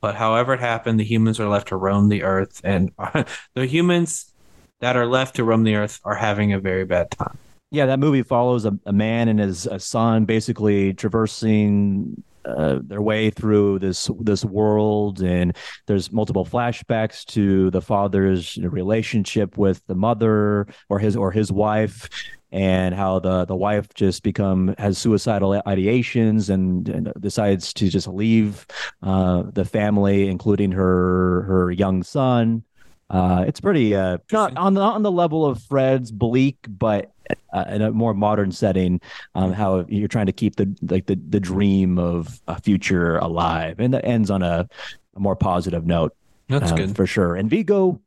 But 0.00 0.16
however 0.16 0.54
it 0.54 0.60
happened, 0.60 0.98
the 0.98 1.04
humans 1.04 1.38
are 1.38 1.48
left 1.48 1.68
to 1.68 1.76
roam 1.76 2.08
the 2.08 2.24
earth, 2.24 2.60
and 2.64 2.90
the 3.54 3.66
humans 3.66 4.32
that 4.80 4.96
are 4.96 5.06
left 5.06 5.36
to 5.36 5.44
roam 5.44 5.62
the 5.62 5.76
earth 5.76 6.00
are 6.04 6.16
having 6.16 6.52
a 6.52 6.58
very 6.58 6.84
bad 6.84 7.12
time. 7.12 7.38
Yeah, 7.70 7.86
that 7.86 8.00
movie 8.00 8.24
follows 8.24 8.64
a, 8.64 8.76
a 8.84 8.92
man 8.92 9.28
and 9.28 9.38
his 9.38 9.66
a 9.66 9.78
son 9.78 10.24
basically 10.24 10.92
traversing 10.92 12.22
uh, 12.44 12.78
their 12.82 13.02
way 13.02 13.30
through 13.30 13.78
this 13.78 14.10
this 14.20 14.44
world, 14.44 15.22
and 15.22 15.56
there's 15.86 16.12
multiple 16.12 16.44
flashbacks 16.44 17.24
to 17.26 17.70
the 17.70 17.80
father's 17.80 18.56
relationship 18.58 19.56
with 19.56 19.82
the 19.86 19.94
mother 19.94 20.66
or 20.88 20.98
his 20.98 21.16
or 21.16 21.30
his 21.30 21.52
wife, 21.52 22.08
and 22.50 22.94
how 22.94 23.18
the 23.18 23.44
the 23.44 23.56
wife 23.56 23.92
just 23.94 24.22
become 24.22 24.74
has 24.78 24.98
suicidal 24.98 25.60
ideations 25.66 26.50
and, 26.50 26.88
and 26.88 27.12
decides 27.20 27.72
to 27.72 27.88
just 27.88 28.08
leave 28.08 28.66
uh, 29.02 29.42
the 29.52 29.64
family, 29.64 30.28
including 30.28 30.72
her 30.72 31.42
her 31.42 31.70
young 31.70 32.02
son. 32.02 32.64
Uh, 33.12 33.44
it's 33.46 33.60
pretty 33.60 33.94
uh, 33.94 34.16
not 34.32 34.56
on 34.56 34.72
the 34.72 34.80
on 34.80 35.02
the 35.02 35.12
level 35.12 35.44
of 35.44 35.62
Threads 35.62 36.10
bleak, 36.10 36.56
but 36.66 37.12
uh, 37.52 37.64
in 37.68 37.82
a 37.82 37.92
more 37.92 38.14
modern 38.14 38.50
setting, 38.52 39.02
um, 39.34 39.52
how 39.52 39.84
you're 39.88 40.08
trying 40.08 40.26
to 40.26 40.32
keep 40.32 40.56
the 40.56 40.74
like 40.88 41.04
the, 41.06 41.16
the 41.28 41.38
dream 41.38 41.98
of 41.98 42.40
a 42.48 42.58
future 42.58 43.18
alive, 43.18 43.78
and 43.80 43.92
that 43.92 44.06
ends 44.06 44.30
on 44.30 44.42
a, 44.42 44.66
a 45.14 45.20
more 45.20 45.36
positive 45.36 45.86
note. 45.86 46.14
That's 46.48 46.70
um, 46.72 46.76
good. 46.78 46.96
for 46.96 47.06
sure. 47.06 47.36
And 47.36 47.50
Viggo, 47.50 48.00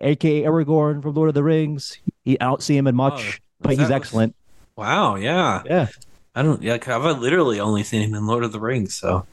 aka 0.00 0.42
Aragorn 0.42 1.02
from 1.02 1.14
Lord 1.14 1.28
of 1.28 1.34
the 1.34 1.44
Rings, 1.44 1.96
he, 2.24 2.38
I 2.40 2.44
don't 2.46 2.62
see 2.62 2.76
him 2.76 2.88
in 2.88 2.96
much, 2.96 3.40
Oh, 3.40 3.44
but 3.60 3.70
he's 3.70 3.78
was- 3.78 3.90
excellent. 3.92 4.34
Wow. 4.74 5.14
Yeah. 5.16 5.62
Yeah, 5.66 5.86
I 6.34 6.42
don't. 6.42 6.62
Yeah. 6.62 6.78
I've 6.84 7.20
literally 7.20 7.60
only 7.60 7.84
seen 7.84 8.02
him 8.02 8.14
in 8.14 8.26
Lord 8.26 8.42
of 8.42 8.50
the 8.50 8.60
Rings. 8.60 8.94
So. 8.94 9.24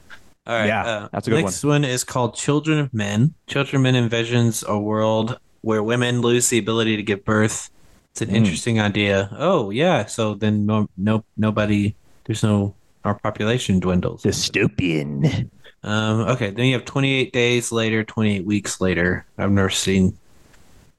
All 0.47 0.55
right. 0.55 0.67
Yeah, 0.67 0.85
uh, 0.85 1.07
that's 1.11 1.27
a 1.27 1.31
good 1.31 1.43
next 1.43 1.63
one. 1.63 1.83
is 1.83 2.03
called 2.03 2.35
Children 2.35 2.77
of 2.79 2.93
Men. 2.93 3.33
Children 3.47 3.77
of 3.85 3.93
Men 3.93 4.09
envisions 4.09 4.63
a 4.67 4.77
world 4.79 5.39
where 5.61 5.81
women 5.81 6.21
lose 6.21 6.49
the 6.49 6.59
ability 6.59 6.95
to 6.97 7.03
give 7.03 7.25
birth. 7.25 7.69
It's 8.11 8.21
an 8.21 8.29
Mm. 8.29 8.35
interesting 8.35 8.79
idea. 8.79 9.29
Oh 9.37 9.71
yeah. 9.71 10.05
So 10.05 10.35
then 10.35 10.65
no, 10.65 10.87
no 10.97 11.23
nobody. 11.35 11.95
There's 12.25 12.43
no 12.43 12.75
our 13.03 13.15
population 13.19 13.79
dwindles. 13.79 14.23
dystopian. 14.23 15.49
Um. 15.83 16.21
Okay. 16.21 16.49
Then 16.51 16.65
you 16.65 16.73
have 16.73 16.85
28 16.85 17.31
days 17.33 17.71
later, 17.71 18.03
28 18.03 18.45
weeks 18.45 18.81
later. 18.81 19.25
I've 19.37 19.51
never 19.51 19.69
seen. 19.69 20.17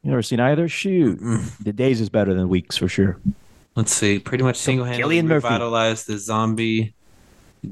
You 0.03 0.11
never 0.11 0.23
seen 0.23 0.39
either? 0.39 0.69
Shoot, 0.69 1.21
Mm. 1.21 1.59
the 1.65 1.73
days 1.73 2.01
is 2.01 2.09
better 2.09 2.33
than 2.35 2.49
weeks 2.49 2.77
for 2.77 2.87
sure. 2.87 3.19
Let's 3.75 3.93
see. 3.93 4.19
Pretty 4.21 4.45
much 4.45 4.57
single-handedly 4.57 5.21
revitalized 5.23 6.07
the 6.07 6.19
zombie 6.19 6.95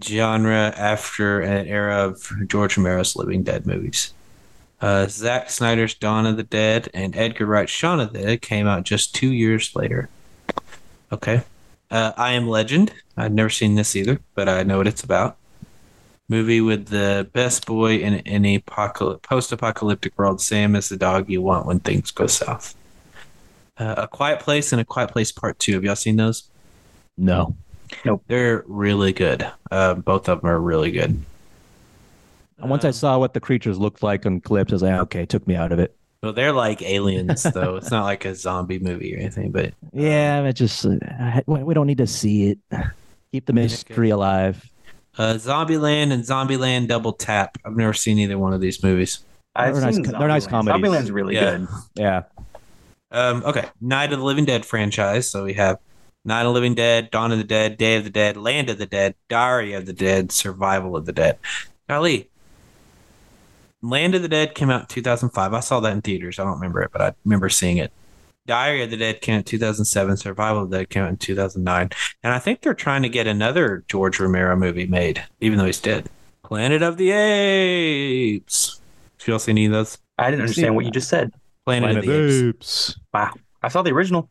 genre 0.03 0.72
after 0.76 1.41
an 1.41 1.66
era 1.66 2.07
of 2.07 2.30
George 2.47 2.76
Romero's 2.76 3.16
Living 3.16 3.43
Dead 3.43 3.66
movies. 3.66 4.12
Uh, 4.80 5.07
Zack 5.07 5.51
Snyder's 5.51 5.95
Dawn 5.95 6.26
of 6.26 6.37
the 6.37 6.43
Dead 6.43 6.91
and 6.93 7.16
Edgar 7.16 7.47
Wright's 7.47 7.72
Shaun 7.72 8.01
of 8.01 8.12
the 8.12 8.20
Dead 8.20 8.43
came 8.43 8.66
out 8.66 8.85
just 8.85 9.14
two 9.14 9.32
years 9.32 9.74
later. 9.74 10.09
Okay. 11.12 11.43
Uh, 11.91 12.12
I 12.16 12.32
Am 12.32 12.49
Legend. 12.49 12.93
I've 13.16 13.32
never 13.32 13.51
seen 13.51 13.76
this 13.76 13.95
either, 13.95 14.20
but 14.35 14.49
I 14.49 14.62
know 14.62 14.78
what 14.78 14.89
it's 14.89 15.05
about. 15.05 15.37
Movie 16.28 16.61
with 16.61 16.89
the 16.89 17.28
best 17.32 17.66
boy 17.66 17.97
in 17.97 18.14
any 18.20 18.59
post-apocalyptic 18.59 20.18
world. 20.18 20.41
Sam 20.41 20.74
is 20.74 20.89
the 20.89 20.97
dog 20.97 21.28
you 21.28 21.43
want 21.43 21.66
when 21.66 21.80
things 21.80 22.11
go 22.11 22.26
south. 22.26 22.74
Uh, 23.76 23.95
a 23.99 24.09
Quiet 24.09 24.41
Place 24.41 24.72
and 24.72 24.80
A 24.80 24.85
Quiet 24.85 25.11
Place 25.11 25.32
Part 25.32 25.59
Two. 25.59 25.74
Have 25.74 25.85
y'all 25.85 25.97
seen 25.97 26.16
those? 26.16 26.49
No, 27.16 27.57
They're 28.28 28.64
really 28.66 29.12
good. 29.12 29.47
Uh, 29.70 29.95
both 29.95 30.28
of 30.28 30.41
them 30.41 30.51
are 30.51 30.59
really 30.61 30.91
good. 30.91 31.20
And 32.59 32.70
once 32.70 32.85
I 32.85 32.91
saw 32.93 33.18
what 33.18 33.35
the 33.35 33.41
creatures 33.41 33.78
looked 33.78 34.03
like 34.03 34.24
on 34.26 34.41
clips, 34.41 34.72
I 34.72 34.74
was 34.76 34.82
like, 34.82 35.01
okay, 35.01 35.26
took 35.26 35.47
me 35.47 35.57
out 35.57 35.72
of 35.72 35.78
it. 35.78 35.95
Well, 36.22 36.32
they're 36.32 36.53
like 36.53 36.80
aliens, 36.82 37.43
though. 37.55 37.76
it's 37.76 37.91
not 37.91 38.05
like 38.05 38.24
a 38.24 38.35
zombie 38.35 38.78
movie 38.78 39.14
or 39.14 39.18
anything. 39.18 39.51
But 39.51 39.74
Yeah, 39.93 40.43
it 40.45 40.55
just 40.55 40.87
uh, 40.87 41.41
we 41.47 41.62
we 41.62 41.74
don't 41.74 41.87
need 41.87 41.99
to 41.99 42.07
see 42.07 42.51
it. 42.51 42.59
Keep 43.32 43.47
the 43.47 43.53
mystery 43.53 44.11
alive. 44.11 44.64
uh, 45.18 45.35
Zombieland 45.35 46.12
and 46.12 46.22
Zombieland 46.24 46.89
Double 46.89 47.12
Tap. 47.12 47.59
I've 47.64 47.76
never 47.76 47.93
seen 47.93 48.18
either 48.18 48.39
one 48.39 48.53
of 48.55 48.61
these 48.61 48.82
movies. 48.82 49.18
I've 49.57 49.74
They're 49.74 49.85
nice 49.85 49.97
seen 49.97 50.05
co- 50.05 50.18
they're 50.18 50.28
nice 50.28 50.47
Zombieland. 50.47 50.51
comedies. 50.51 50.91
Zombieland's 50.91 51.11
really 51.11 51.35
Yeah. 51.35 51.57
good. 51.59 51.68
Yeah, 51.97 52.22
Um, 53.11 53.43
okay, 53.45 53.64
Night 53.80 54.12
of 54.12 54.18
the 54.20 54.24
Living 54.24 54.45
Dead 54.47 54.64
franchise. 54.64 55.28
So 55.28 55.45
we 55.45 55.53
have 55.55 55.78
Night 56.25 56.47
of 56.47 56.55
Living 56.55 56.75
Dead, 56.75 57.11
Dawn 57.11 57.33
of 57.33 57.39
the 57.39 57.45
Dead, 57.45 57.77
Day 57.77 57.97
of 57.97 58.05
the 58.05 58.11
Dead, 58.11 58.37
Land 58.37 58.70
of 58.70 58.79
the 58.79 58.87
Dead, 58.87 59.14
Diary 59.29 59.75
of 59.75 59.85
the 59.85 59.93
Dead, 59.93 60.33
Survival 60.33 60.97
of 60.97 61.05
the 61.05 61.12
Dead. 61.12 61.39
Golly, 61.89 62.31
Land 63.83 64.14
of 64.14 64.22
the 64.22 64.29
Dead 64.29 64.55
came 64.55 64.70
out 64.70 64.81
in 64.83 64.87
2005. 64.87 65.53
I 65.53 65.61
saw 65.61 65.81
that 65.81 65.93
in 65.93 66.01
theaters. 66.01 66.39
I 66.39 66.45
don't 66.45 66.55
remember 66.55 66.81
it, 66.81 66.91
but 66.93 67.03
I 67.03 67.14
remember 67.25 67.51
seeing 67.51 67.77
it. 67.77 67.93
Diary 68.47 68.83
of 68.83 68.91
the 68.91 68.97
Dead 68.97 69.20
came 69.20 69.35
out 69.35 69.39
in 69.39 69.45
2007. 69.45 70.16
Survival 70.16 70.62
of 70.62 70.70
the 70.70 70.79
Dead 70.79 70.91
came 70.91 71.03
out 71.03 71.11
in 71.11 71.18
2009. 71.18 71.91
And 72.22 72.33
I 72.33 72.39
think 72.39 72.62
they're 72.62 72.72
trying 72.72 73.03
to 73.03 73.11
get 73.11 73.27
another 73.27 73.85
George 73.89 74.18
Romero 74.18 74.57
movie 74.57 74.87
made, 74.87 75.22
even 75.41 75.59
though 75.59 75.66
he's 75.66 75.81
dead. 75.81 76.09
Planet 76.43 76.83
of 76.83 76.97
the 76.97 77.11
Apes. 77.11 78.81
Did 79.18 79.29
you 79.29 79.33
all 79.35 79.39
see 79.39 79.53
any 79.53 79.66
of 79.66 79.72
those? 79.72 79.99
I 80.18 80.31
didn't 80.31 80.43
understand 80.43 80.75
what 80.75 80.87
you 80.87 80.91
just 80.91 81.09
said. 81.09 81.33
Planet, 81.66 81.93
Planet 81.93 82.05
of 82.05 82.11
the 82.11 82.49
Apes. 82.49 82.91
Apes. 82.91 83.01
Wow. 83.12 83.33
I 83.62 83.68
saw 83.68 83.83
the 83.83 83.93
original. 83.93 84.29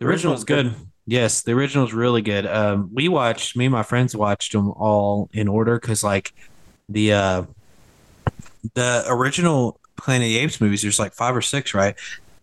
The 0.00 0.06
original 0.06 0.34
is 0.34 0.44
good. 0.44 0.74
Yes, 1.06 1.42
the 1.42 1.52
original 1.52 1.86
is 1.86 1.92
really 1.92 2.22
good. 2.22 2.46
Um, 2.46 2.90
we 2.94 3.08
watched 3.08 3.56
me 3.56 3.66
and 3.66 3.72
my 3.72 3.82
friends 3.82 4.14
watched 4.16 4.52
them 4.52 4.70
all 4.70 5.28
in 5.32 5.48
order 5.48 5.78
because 5.78 6.02
like 6.04 6.32
the 6.88 7.12
uh, 7.12 7.44
the 8.74 9.04
original 9.08 9.80
Planet 9.96 10.26
of 10.26 10.30
the 10.30 10.38
Apes 10.38 10.60
movies, 10.60 10.82
there's 10.82 10.98
like 10.98 11.12
five 11.12 11.36
or 11.36 11.42
six, 11.42 11.74
right? 11.74 11.94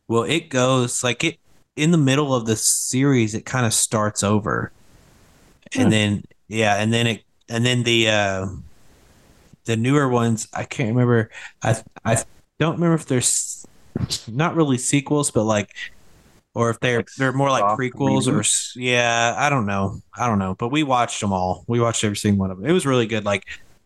Well, 0.07 0.23
it 0.23 0.49
goes 0.49 1.03
like 1.03 1.23
it 1.23 1.39
in 1.75 1.91
the 1.91 1.97
middle 1.97 2.33
of 2.35 2.45
the 2.45 2.55
series. 2.55 3.35
It 3.35 3.45
kind 3.45 3.65
of 3.65 3.73
starts 3.73 4.23
over, 4.23 4.73
and 5.75 5.91
Hmm. 5.91 5.91
then 5.91 6.23
yeah, 6.47 6.75
and 6.75 6.91
then 6.93 7.07
it 7.07 7.23
and 7.49 7.65
then 7.65 7.83
the 7.83 8.09
uh, 8.09 8.47
the 9.65 9.77
newer 9.77 10.07
ones, 10.09 10.47
I 10.53 10.63
can't 10.63 10.89
remember. 10.89 11.29
I 11.63 11.75
I 12.05 12.23
don't 12.59 12.75
remember 12.75 12.95
if 12.95 13.05
there's 13.05 13.65
not 14.27 14.55
really 14.55 14.77
sequels, 14.77 15.31
but 15.31 15.43
like, 15.43 15.71
or 16.57 16.71
if 16.71 16.79
they're 16.79 16.97
Like 16.97 17.09
they're 17.17 17.31
more 17.33 17.51
like 17.51 17.61
soft 17.61 17.79
prequels 17.79 18.27
or 18.27 18.43
yeah, 18.79 19.35
I 19.37 19.49
don't 19.49 19.67
know, 19.67 19.99
I 20.17 20.27
don't 20.27 20.39
know. 20.39 20.55
But 20.57 20.69
we 20.69 20.81
watched 20.83 21.21
them 21.21 21.31
all. 21.31 21.63
We 21.67 21.79
watched 21.79 22.03
every 22.03 22.17
single 22.17 22.39
one 22.39 22.51
of 22.51 22.57
them. 22.57 22.65
It 22.67 22.73
was 22.73 22.85
really 22.85 23.05
good. 23.05 23.25
Like 23.25 23.43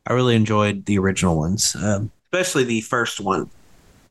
I 0.08 0.14
really 0.14 0.36
enjoyed 0.36 0.86
the 0.86 0.98
original 0.98 1.38
ones, 1.38 1.76
um, 1.76 2.12
especially 2.32 2.64
the 2.64 2.82
first 2.82 3.20
one. 3.20 3.50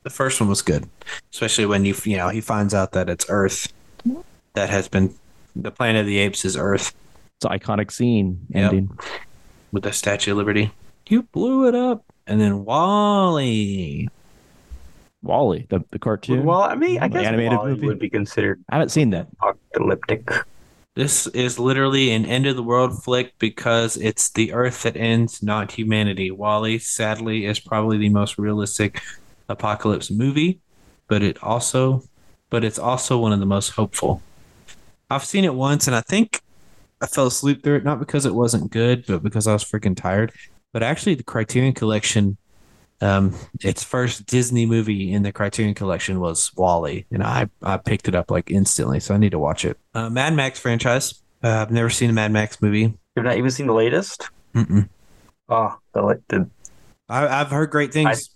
The 0.03 0.11
first 0.11 0.41
one 0.41 0.49
was 0.49 0.63
good, 0.63 0.89
especially 1.33 1.67
when 1.67 1.85
you 1.85 1.95
you 2.05 2.17
know 2.19 2.29
he 2.29 2.41
finds 2.41 2.75
out 2.75 2.93
that 2.93 3.09
it's 3.09 3.27
Earth 3.29 3.73
that 4.55 4.69
has 4.71 4.89
been 4.89 5.15
the 5.57 5.71
Planet 5.71 6.01
of 6.01 6.07
the 6.07 6.19
Apes 6.19 6.45
is 6.45 6.57
Earth 6.57 6.95
It's 7.39 7.45
an 7.45 7.59
iconic 7.59 7.91
scene 7.91 8.47
Yep. 8.51 8.65
ending. 8.65 8.99
with 9.73 9.83
the 9.85 9.93
Statue 9.93 10.33
of 10.33 10.37
Liberty. 10.39 10.71
You 11.09 11.23
blew 11.23 11.67
it 11.67 11.75
up, 11.75 12.05
and 12.27 12.41
then 12.41 12.65
Wall-E. 12.65 14.09
Wall-E, 15.23 15.67
the, 15.69 15.85
the 15.91 15.99
cartoon. 15.99 16.45
Well, 16.45 16.63
I 16.63 16.75
mean, 16.75 16.99
I 17.01 17.09
guess 17.09 17.27
animated 17.27 17.59
Wall-E 17.59 17.71
movie? 17.71 17.87
would 17.87 17.99
be 17.99 18.11
considered 18.11 18.63
I 18.69 18.77
haven't 18.77 18.91
seen 18.91 19.11
that. 19.11 19.29
apocalyptic. 19.41 20.31
This 20.97 21.27
is 21.29 21.59
literally 21.59 22.11
an 22.11 22.27
end 22.27 22.47
of 22.47 22.57
the 22.57 22.63
world 22.63 23.03
flick 23.03 23.39
because 23.39 23.97
it's 23.97 24.31
the 24.31 24.53
Earth 24.53 24.83
that 24.83 24.97
ends, 24.97 25.43
not 25.43 25.73
humanity. 25.73 26.31
Wall-E, 26.31 26.79
sadly, 26.79 27.47
is 27.47 27.61
probably 27.61 27.99
the 27.99 28.09
most 28.09 28.39
realistic 28.39 29.01
apocalypse 29.49 30.11
movie, 30.11 30.61
but 31.07 31.23
it 31.23 31.43
also, 31.43 32.03
but 32.51 32.65
it's 32.65 32.79
also 32.79 33.19
one 33.19 33.33
of 33.33 33.41
the 33.41 33.47
most 33.47 33.71
hopeful. 33.71 34.23
I've 35.11 35.25
seen 35.25 35.45
it 35.45 35.55
once, 35.55 35.87
and 35.87 35.95
I 35.95 36.01
think 36.01 36.41
I 37.01 37.07
fell 37.07 37.27
asleep 37.27 37.63
through 37.63 37.77
it, 37.77 37.85
not 37.85 37.99
because 37.99 38.27
it 38.27 38.35
wasn't 38.35 38.71
good, 38.71 39.07
but 39.07 39.23
because 39.23 39.47
I 39.47 39.53
was 39.53 39.65
freaking 39.65 39.97
tired. 39.97 40.33
But 40.73 40.83
actually, 40.83 41.15
the 41.15 41.25
Criterion 41.25 41.73
Collection, 41.73 42.37
um, 43.01 43.35
its 43.63 43.83
first 43.83 44.27
Disney 44.27 44.67
movie 44.67 45.13
in 45.13 45.23
the 45.23 45.33
Criterion 45.33 45.75
Collection 45.75 46.21
was 46.21 46.55
Wall-E, 46.57 47.07
and 47.11 47.23
I 47.23 47.49
I 47.63 47.77
picked 47.77 48.09
it 48.09 48.15
up 48.15 48.31
like 48.31 48.51
instantly, 48.51 49.01
so 49.01 49.15
I 49.15 49.19
need 49.19 49.31
to 49.31 49.39
watch 49.39 49.65
it. 49.65 49.79
Uh, 49.95 50.11
Mad 50.11 50.35
Max 50.35 50.59
franchise. 50.59 51.23
Uh, 51.43 51.49
I've 51.49 51.71
never 51.71 51.89
seen 51.91 52.11
a 52.11 52.13
Mad 52.13 52.33
Max 52.33 52.61
movie. 52.61 52.93
You've 53.17 53.25
not 53.25 53.37
even 53.37 53.51
seen 53.51 53.67
the 53.67 53.73
latest? 53.75 54.29
Mm-mm. 54.55 54.89
Oh, 55.49 55.77
the, 55.93 56.03
like, 56.03 56.21
the 56.29 56.49
I, 57.09 57.27
I've 57.41 57.51
heard 57.51 57.71
great 57.71 57.93
things. 57.93 58.31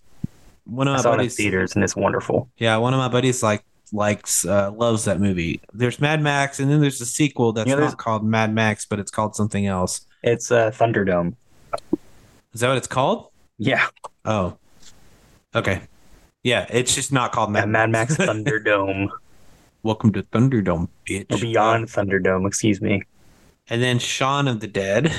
one 0.64 0.88
of 0.88 0.94
I 0.94 0.96
my 0.96 1.02
saw 1.02 1.10
it 1.10 1.12
in 1.12 1.18
buddies, 1.18 1.36
theaters 1.36 1.74
and 1.74 1.84
it's 1.84 1.94
wonderful. 1.94 2.48
yeah, 2.56 2.76
one 2.78 2.94
of 2.94 2.98
my 2.98 3.08
buddies 3.08 3.42
like 3.42 3.62
likes 3.92 4.44
uh, 4.46 4.72
loves 4.72 5.04
that 5.04 5.20
movie. 5.20 5.60
There's 5.72 6.00
Mad 6.00 6.22
Max, 6.22 6.58
and 6.58 6.70
then 6.70 6.80
there's 6.80 7.00
a 7.00 7.06
sequel 7.06 7.52
that's 7.52 7.68
You 7.68 7.76
know, 7.76 7.82
not 7.84 7.98
called 7.98 8.24
Mad 8.24 8.52
Max, 8.54 8.86
but 8.86 8.98
it's 8.98 9.10
called 9.10 9.36
something 9.36 9.66
else. 9.66 10.06
It's 10.22 10.50
uh, 10.50 10.70
Thunderdome. 10.70 11.34
Is 12.52 12.60
that 12.60 12.68
what 12.68 12.78
it's 12.78 12.86
called? 12.86 13.28
Yeah, 13.58 13.86
Oh, 14.24 14.56
okay. 15.54 15.82
Yeah, 16.42 16.66
it's 16.70 16.94
just 16.94 17.12
not 17.12 17.32
called 17.32 17.50
Mad, 17.50 17.68
Mad, 17.68 17.90
Mad 17.90 18.08
Max 18.10 18.16
Thunderdome. 18.16 19.08
Welcome 19.82 20.12
to 20.12 20.22
Thunderdome, 20.24 20.88
bitch. 21.06 21.32
or 21.32 21.38
Beyond 21.38 21.86
Thunderdome, 21.88 22.46
excuse 22.46 22.80
me. 22.80 23.02
And 23.68 23.82
then 23.82 23.98
Shaun 23.98 24.48
of 24.48 24.60
the 24.60 24.66
Dead, 24.66 25.12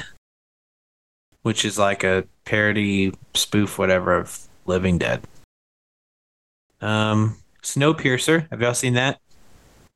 which 1.43 1.63
is 1.65 1.77
like 1.79 2.03
a 2.03 2.25
parody 2.45 3.13
spoof, 3.33 3.77
whatever, 3.79 4.15
of 4.17 4.47
Living 4.65 4.97
Dead. 4.97 5.21
Um, 6.81 7.37
Snowpiercer. 7.63 8.47
Have 8.51 8.61
y'all 8.61 8.73
seen 8.73 8.93
that 8.95 9.19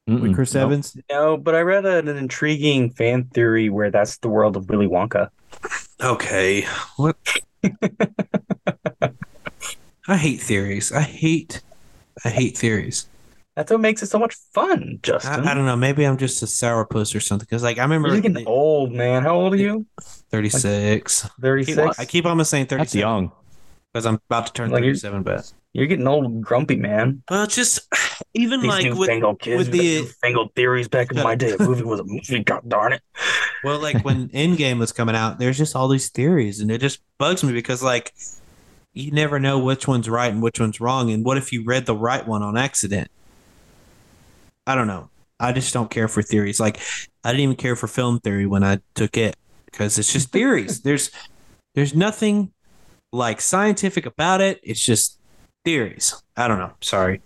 with 0.08 0.22
Mm-mm. 0.22 0.36
Chris 0.36 0.54
Nope. 0.54 0.64
Evans? 0.64 0.98
No, 1.12 1.38
but 1.38 1.54
I 1.56 1.62
read 1.62 1.86
an 1.86 2.08
intriguing 2.08 2.90
fan 2.92 3.26
theory 3.26 3.70
where 3.70 3.92
that's 3.92 4.18
the 4.20 4.30
world 4.30 4.56
of 4.56 4.70
Willy 4.70 4.88
Wonka. 4.88 5.30
Okay. 6.02 6.66
What? 6.96 7.18
I 10.08 10.18
hate 10.18 10.42
theories. 10.42 10.92
I 10.92 11.02
hate. 11.02 11.62
I 12.26 12.30
hate 12.30 12.58
theories. 12.58 13.08
That's 13.56 13.72
what 13.72 13.82
makes 13.82 14.02
it 14.02 14.08
so 14.08 14.18
much 14.20 14.36
fun, 14.54 15.00
Justin. 15.04 15.46
I, 15.46 15.52
I 15.52 15.54
don't 15.54 15.66
know. 15.66 15.76
Maybe 15.76 16.06
I'm 16.06 16.18
just 16.18 16.42
a 16.42 16.46
sourpuss 16.46 17.14
or 17.14 17.20
something. 17.20 17.46
Because 17.46 17.62
like 17.62 17.78
I 17.78 17.84
remember 17.84 18.08
You're 18.10 18.22
getting 18.22 18.48
old, 18.48 18.94
man. 18.94 19.24
How 19.24 19.36
old 19.36 19.54
are 19.54 19.58
you? 19.58 19.86
36. 20.32 21.26
I 21.26 21.28
keep, 21.28 21.42
36? 21.42 22.00
I 22.00 22.06
keep 22.06 22.26
almost 22.26 22.52
saying 22.52 22.68
That's 22.70 22.96
young. 22.96 23.32
because 23.92 24.06
I'm 24.06 24.16
about 24.30 24.48
to 24.48 24.54
turn 24.54 24.72
Like, 24.72 24.84
37. 24.84 25.24
But 25.24 25.52
You're 25.74 25.86
getting 25.86 26.08
old, 26.08 26.42
grumpy, 26.42 26.76
man. 26.76 27.22
well, 27.30 27.44
it's 27.44 27.56
just 27.56 27.88
even 28.34 28.62
These 28.62 28.70
like 28.70 28.94
with 28.94 29.40
kids 29.40 29.58
with 29.58 29.72
the- 29.72 30.02
newfangled 30.02 30.56
theories 30.56 30.88
back 30.88 31.12
in 31.12 31.18
my 31.18 31.36
day. 31.36 31.52
A 31.52 31.62
movie 31.62 31.84
was 31.84 32.00
a 32.00 32.04
movie, 32.04 32.44
god 32.44 32.68
darn 32.68 32.94
it. 32.94 33.02
Well, 33.64 33.80
like 33.80 34.04
when 34.04 34.30
Endgame 34.34 34.80
was 34.80 34.92
coming 34.92 35.16
out, 35.16 35.38
there's 35.40 35.58
just 35.58 35.76
all 35.76 35.88
these 35.88 36.10
theories, 36.10 36.60
and 36.60 36.72
it 36.72 36.80
just 36.82 37.02
bugs 37.18 37.44
me 37.44 37.54
because 37.54 37.84
like 37.84 38.14
you 38.94 39.12
never 39.12 39.40
know 39.40 39.60
which 39.60 39.88
one's 39.88 40.10
right 40.10 40.32
and 40.32 40.42
which 40.42 40.60
one's 40.60 40.82
wrong. 40.82 41.12
And 41.12 41.24
what 41.24 41.38
if 41.38 41.54
you 41.54 41.64
read 41.64 41.86
the 41.86 41.96
right 41.96 42.28
one 42.28 42.42
on 42.42 42.58
accident? 42.58 43.10
I 44.66 44.74
don't 44.76 44.88
know. 44.88 45.10
I 45.40 45.54
just 45.54 45.74
don't 45.74 45.90
care 45.92 46.08
for 46.08 46.22
theories. 46.24 46.60
Like 46.60 46.80
I 47.24 47.30
didn't 47.32 47.44
even 47.44 47.56
care 47.56 47.76
for 47.76 47.88
film 47.88 48.20
theory 48.20 48.48
when 48.48 48.64
I 48.64 48.80
took 48.96 49.18
it 49.18 49.36
because 49.66 50.00
it's 50.00 50.12
just 50.12 50.32
theories. 50.32 50.82
there's 50.84 51.12
there's 51.76 51.94
nothing 51.94 52.52
like 53.12 53.40
scientific 53.40 54.08
about 54.08 54.42
it. 54.42 54.60
It's 54.64 54.84
just 54.84 55.19
theories. 55.66 56.22
I 56.36 56.48
don't 56.48 56.60
know. 56.60 56.74
Sorry. 56.82 57.22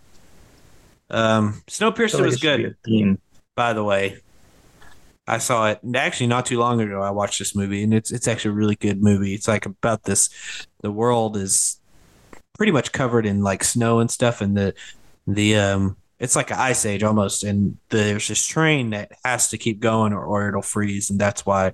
Um, 1.09 1.61
Snowpiercer 1.67 2.15
like 2.15 2.23
was 2.23 2.35
it 2.35 2.39
should 2.39 2.77
be 2.83 3.03
good 3.03 3.17
by 3.55 3.73
the 3.73 3.83
way. 3.83 4.17
I 5.25 5.37
saw 5.37 5.69
it 5.69 5.79
actually 5.95 6.27
not 6.27 6.45
too 6.45 6.59
long 6.59 6.81
ago. 6.81 7.01
I 7.01 7.11
watched 7.11 7.39
this 7.39 7.55
movie 7.55 7.83
and 7.83 7.93
it's 7.93 8.11
it's 8.11 8.27
actually 8.27 8.51
a 8.51 8.55
really 8.55 8.75
good 8.75 9.01
movie. 9.01 9.33
It's 9.33 9.47
like 9.47 9.65
about 9.65 10.03
this 10.03 10.29
the 10.81 10.91
world 10.91 11.37
is 11.37 11.79
pretty 12.53 12.71
much 12.71 12.91
covered 12.91 13.25
in 13.25 13.41
like 13.41 13.63
snow 13.63 13.99
and 13.99 14.11
stuff 14.11 14.41
and 14.41 14.57
the 14.57 14.73
the 15.25 15.55
um 15.55 15.97
it's 16.19 16.35
like 16.35 16.51
an 16.51 16.57
ice 16.59 16.85
age 16.85 17.03
almost 17.03 17.43
and 17.43 17.77
there's 17.89 18.27
this 18.27 18.45
train 18.45 18.91
that 18.91 19.11
has 19.25 19.49
to 19.49 19.57
keep 19.57 19.79
going 19.79 20.13
or, 20.13 20.23
or 20.23 20.49
it'll 20.49 20.61
freeze 20.61 21.09
and 21.09 21.19
that's 21.19 21.45
why 21.45 21.73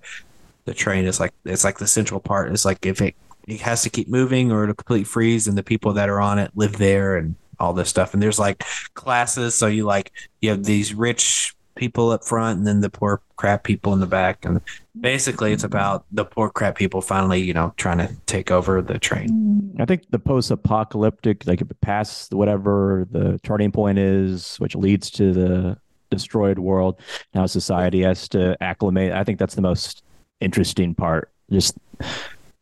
the 0.66 0.74
train 0.74 1.06
is 1.06 1.20
like 1.20 1.34
it's 1.46 1.64
like 1.64 1.80
the 1.80 1.88
central 1.88 2.20
part 2.20 2.52
is 2.52 2.66
like 2.66 2.86
if 2.86 3.02
it 3.02 3.16
it 3.48 3.62
has 3.62 3.84
to 3.84 3.90
keep 3.90 4.08
moving 4.08 4.52
or 4.52 4.64
it'll 4.64 4.76
completely 4.76 5.04
freeze 5.04 5.48
and 5.48 5.58
the 5.58 5.64
people 5.64 5.94
that 5.94 6.10
are 6.10 6.22
on 6.22 6.40
it 6.40 6.52
live 6.56 6.78
there 6.78 7.18
and 7.18 7.36
all 7.60 7.74
this 7.74 7.90
stuff 7.90 8.14
and 8.14 8.24
there's 8.24 8.40
like 8.40 8.64
classes 8.94 9.54
so 9.54 9.68
you 9.68 9.86
like 9.86 10.12
you 10.42 10.50
have 10.50 10.64
these 10.64 10.94
rich 10.94 11.54
people 11.76 12.12
up 12.12 12.24
front 12.24 12.58
and 12.58 12.68
then 12.68 12.82
the 12.82 12.90
poor 12.90 13.22
crap 13.36 13.64
people 13.64 13.94
in 13.94 14.00
the 14.00 14.08
back 14.08 14.46
and 14.46 14.62
basically 15.00 15.52
it's 15.54 15.64
about 15.64 16.06
the 16.12 16.26
poor 16.26 16.50
crap 16.50 16.76
people 16.76 17.02
finally 17.02 17.42
you 17.42 17.54
know 17.54 17.74
trying 17.78 17.98
to 17.98 18.10
take 18.26 18.52
over 18.52 18.82
the 18.82 18.98
train 18.98 19.60
I 19.80 19.86
think 19.86 20.10
the 20.10 20.20
post-apocalyptic, 20.20 21.48
like 21.48 21.62
past 21.80 22.34
whatever 22.34 23.08
the 23.12 23.40
turning 23.44 23.72
point 23.72 23.98
is, 23.98 24.58
which 24.58 24.76
leads 24.76 25.10
to 25.12 25.32
the 25.32 25.78
destroyed 26.12 26.60
world, 26.60 27.00
now 27.34 27.46
society 27.46 28.02
has 28.02 28.28
to 28.30 28.62
acclimate. 28.62 29.14
I 29.14 29.24
think 29.24 29.40
that's 29.40 29.56
the 29.56 29.62
most 29.62 30.04
interesting 30.42 30.96
part. 30.96 31.32
Just 31.50 31.78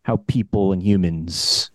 how 0.07 0.15
people 0.27 0.71
and 0.71 0.81
humans 0.81 1.69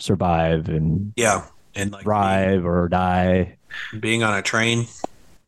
survive 0.00 0.68
and 0.68 1.12
yeah 1.16 1.46
and 1.76 1.92
like 1.92 2.02
thrive 2.02 2.64
or 2.66 2.88
die. 2.88 3.56
being, 3.92 4.00
being 4.00 4.22
on 4.24 4.36
a 4.36 4.42
train 4.42 4.86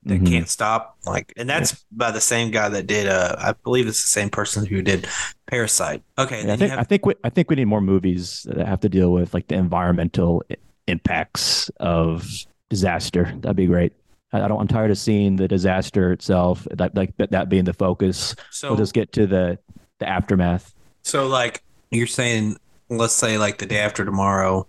that 0.04 0.20
Mhm. 0.20 0.26
can't 0.28 0.48
stop 0.48 0.96
like 1.06 1.32
and 1.36 1.48
that's 1.50 1.84
by 1.90 2.10
the 2.12 2.20
same 2.20 2.50
guy 2.50 2.68
that 2.68 2.86
did 2.86 3.08
uh 3.08 3.34
i 3.38 3.52
believe 3.64 3.86
it's 3.88 4.02
the 4.02 4.08
same 4.08 4.30
person 4.30 4.64
who 4.66 4.82
did 4.82 5.06
parasite 5.46 6.02
okay 6.18 6.44
Yeah, 6.46 6.52
I 6.52 6.56
think 6.56 6.70
have- 6.70 6.78
I 6.80 6.84
think 6.84 7.06
we 7.06 7.14
I 7.24 7.30
think 7.30 7.50
we 7.50 7.56
need 7.56 7.64
more 7.66 7.80
movies 7.80 8.46
that 8.48 8.66
have 8.66 8.80
to 8.80 8.88
deal 8.88 9.12
with 9.12 9.34
like 9.34 9.48
the 9.48 9.56
environmental 9.56 10.42
impacts 10.86 11.70
of 11.80 12.28
disaster. 12.68 13.32
That'd 13.40 13.56
be 13.56 13.66
great. 13.66 13.92
I, 14.32 14.42
I 14.42 14.48
don't. 14.48 14.60
I'm 14.60 14.66
tired 14.68 14.90
of 14.90 14.98
seeing 14.98 15.36
the 15.36 15.46
disaster 15.46 16.10
itself. 16.12 16.66
That 16.72 16.94
like 16.96 17.16
that, 17.18 17.30
that 17.32 17.48
being 17.48 17.64
the 17.64 17.72
focus. 17.74 18.34
so 18.50 18.68
we'll 18.70 18.78
just 18.78 18.94
get 18.94 19.12
to 19.12 19.26
the 19.26 19.58
the 20.00 20.08
aftermath. 20.08 20.74
So, 21.04 21.26
like, 21.28 21.62
you're 21.92 22.06
saying, 22.06 22.56
let's 22.88 23.14
say, 23.14 23.38
like, 23.38 23.58
the 23.58 23.66
day 23.66 23.78
after 23.78 24.04
tomorrow, 24.04 24.66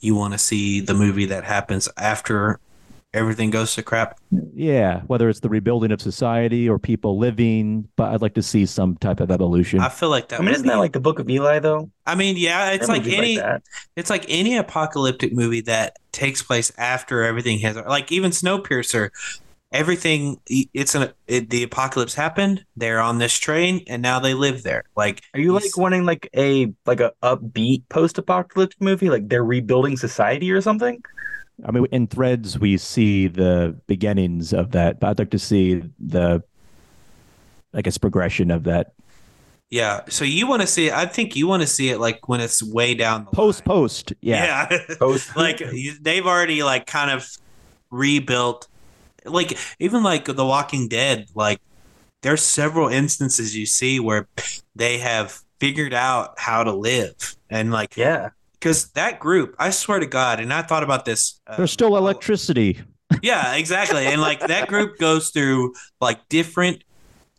you 0.00 0.14
want 0.14 0.32
to 0.32 0.38
see 0.38 0.80
the 0.80 0.94
movie 0.94 1.26
that 1.26 1.44
happens 1.44 1.88
after 1.96 2.60
everything 3.14 3.50
goes 3.50 3.74
to 3.74 3.82
crap. 3.82 4.18
Yeah, 4.54 5.00
whether 5.06 5.28
it's 5.28 5.40
the 5.40 5.48
rebuilding 5.48 5.92
of 5.92 6.00
society 6.00 6.68
or 6.68 6.78
people 6.78 7.18
living, 7.18 7.88
but 7.96 8.12
I'd 8.12 8.20
like 8.22 8.34
to 8.34 8.42
see 8.42 8.66
some 8.66 8.96
type 8.96 9.20
of 9.20 9.30
evolution. 9.30 9.80
I 9.80 9.88
feel 9.88 10.10
like 10.10 10.28
that. 10.28 10.40
I 10.40 10.42
mean, 10.42 10.52
isn't 10.54 10.64
be- 10.64 10.68
that 10.68 10.76
like 10.76 10.92
the 10.92 11.00
Book 11.00 11.18
of 11.18 11.28
Eli, 11.28 11.58
though? 11.58 11.90
I 12.06 12.14
mean, 12.14 12.36
yeah, 12.36 12.70
it's 12.72 12.86
There 12.86 12.96
are 12.96 12.98
like 12.98 13.08
any, 13.12 13.36
that. 13.36 13.62
it's 13.96 14.10
like 14.10 14.26
any 14.28 14.56
apocalyptic 14.56 15.32
movie 15.32 15.62
that 15.62 15.96
takes 16.12 16.42
place 16.42 16.70
after 16.76 17.22
everything 17.24 17.58
has, 17.60 17.76
like, 17.76 18.12
even 18.12 18.30
Snowpiercer. 18.30 19.10
Everything, 19.70 20.40
it's 20.48 20.94
an 20.94 21.12
it, 21.26 21.50
the 21.50 21.62
apocalypse 21.62 22.14
happened. 22.14 22.64
They're 22.76 23.00
on 23.00 23.18
this 23.18 23.34
train, 23.38 23.84
and 23.86 24.00
now 24.00 24.18
they 24.18 24.32
live 24.32 24.62
there. 24.62 24.84
Like, 24.96 25.22
Are 25.34 25.40
you 25.40 25.52
like 25.52 25.76
wanting 25.76 26.06
like 26.06 26.30
a 26.34 26.72
like 26.86 27.00
a 27.00 27.12
upbeat 27.22 27.82
post-apocalyptic 27.90 28.80
movie, 28.80 29.10
like 29.10 29.28
they're 29.28 29.44
rebuilding 29.44 29.98
society 29.98 30.50
or 30.50 30.62
something? 30.62 31.02
I 31.66 31.70
mean, 31.72 31.86
in 31.92 32.06
threads 32.06 32.58
we 32.58 32.78
see 32.78 33.26
the 33.28 33.76
beginnings 33.86 34.54
of 34.54 34.70
that, 34.70 35.00
but 35.00 35.08
I'd 35.10 35.18
like 35.18 35.30
to 35.30 35.38
see 35.38 35.82
the, 35.98 36.42
I 37.74 37.82
guess, 37.82 37.98
progression 37.98 38.50
of 38.50 38.64
that 38.64 38.92
Yeah. 39.68 40.00
So 40.08 40.24
you 40.24 40.46
want 40.46 40.62
to 40.62 40.66
see? 40.68 40.90
I 40.90 41.04
think 41.04 41.36
you 41.36 41.46
want 41.46 41.60
to 41.62 41.66
see 41.68 41.90
it 41.90 41.98
like 41.98 42.26
when 42.26 42.40
it's 42.40 42.62
way 42.62 42.94
down 42.94 43.26
the 43.26 43.32
Post 43.32 43.66
line. 43.66 43.76
post. 43.76 44.12
Yeah. 44.22 44.68
Yeah. 44.70 44.94
Post- 44.98 45.36
like 45.36 45.60
they've 46.00 46.26
already 46.26 46.62
like 46.62 46.86
kind 46.86 47.10
of 47.10 47.28
rebuilt 47.90 48.66
like 49.30 49.58
even 49.78 50.02
like 50.02 50.24
The 50.24 50.44
Walking 50.44 50.88
Dead 50.88 51.26
like 51.34 51.60
there's 52.22 52.42
several 52.42 52.88
instances 52.88 53.56
you 53.56 53.66
see 53.66 54.00
where 54.00 54.28
they 54.74 54.98
have 54.98 55.40
figured 55.60 55.94
out 55.94 56.38
how 56.38 56.64
to 56.64 56.72
live 56.72 57.36
and 57.50 57.70
like 57.70 57.96
yeah. 57.96 58.30
because 58.54 58.90
that 58.90 59.20
group 59.20 59.54
I 59.58 59.70
swear 59.70 59.98
to 59.98 60.06
God 60.06 60.40
and 60.40 60.52
I 60.52 60.62
thought 60.62 60.82
about 60.82 61.04
this 61.04 61.40
uh, 61.46 61.56
There's 61.56 61.72
still 61.72 61.94
oh, 61.94 61.98
electricity. 61.98 62.80
yeah, 63.22 63.54
exactly. 63.54 64.06
And 64.06 64.20
like 64.20 64.40
that 64.40 64.68
group 64.68 64.98
goes 64.98 65.30
through 65.30 65.74
like 66.00 66.28
different, 66.28 66.84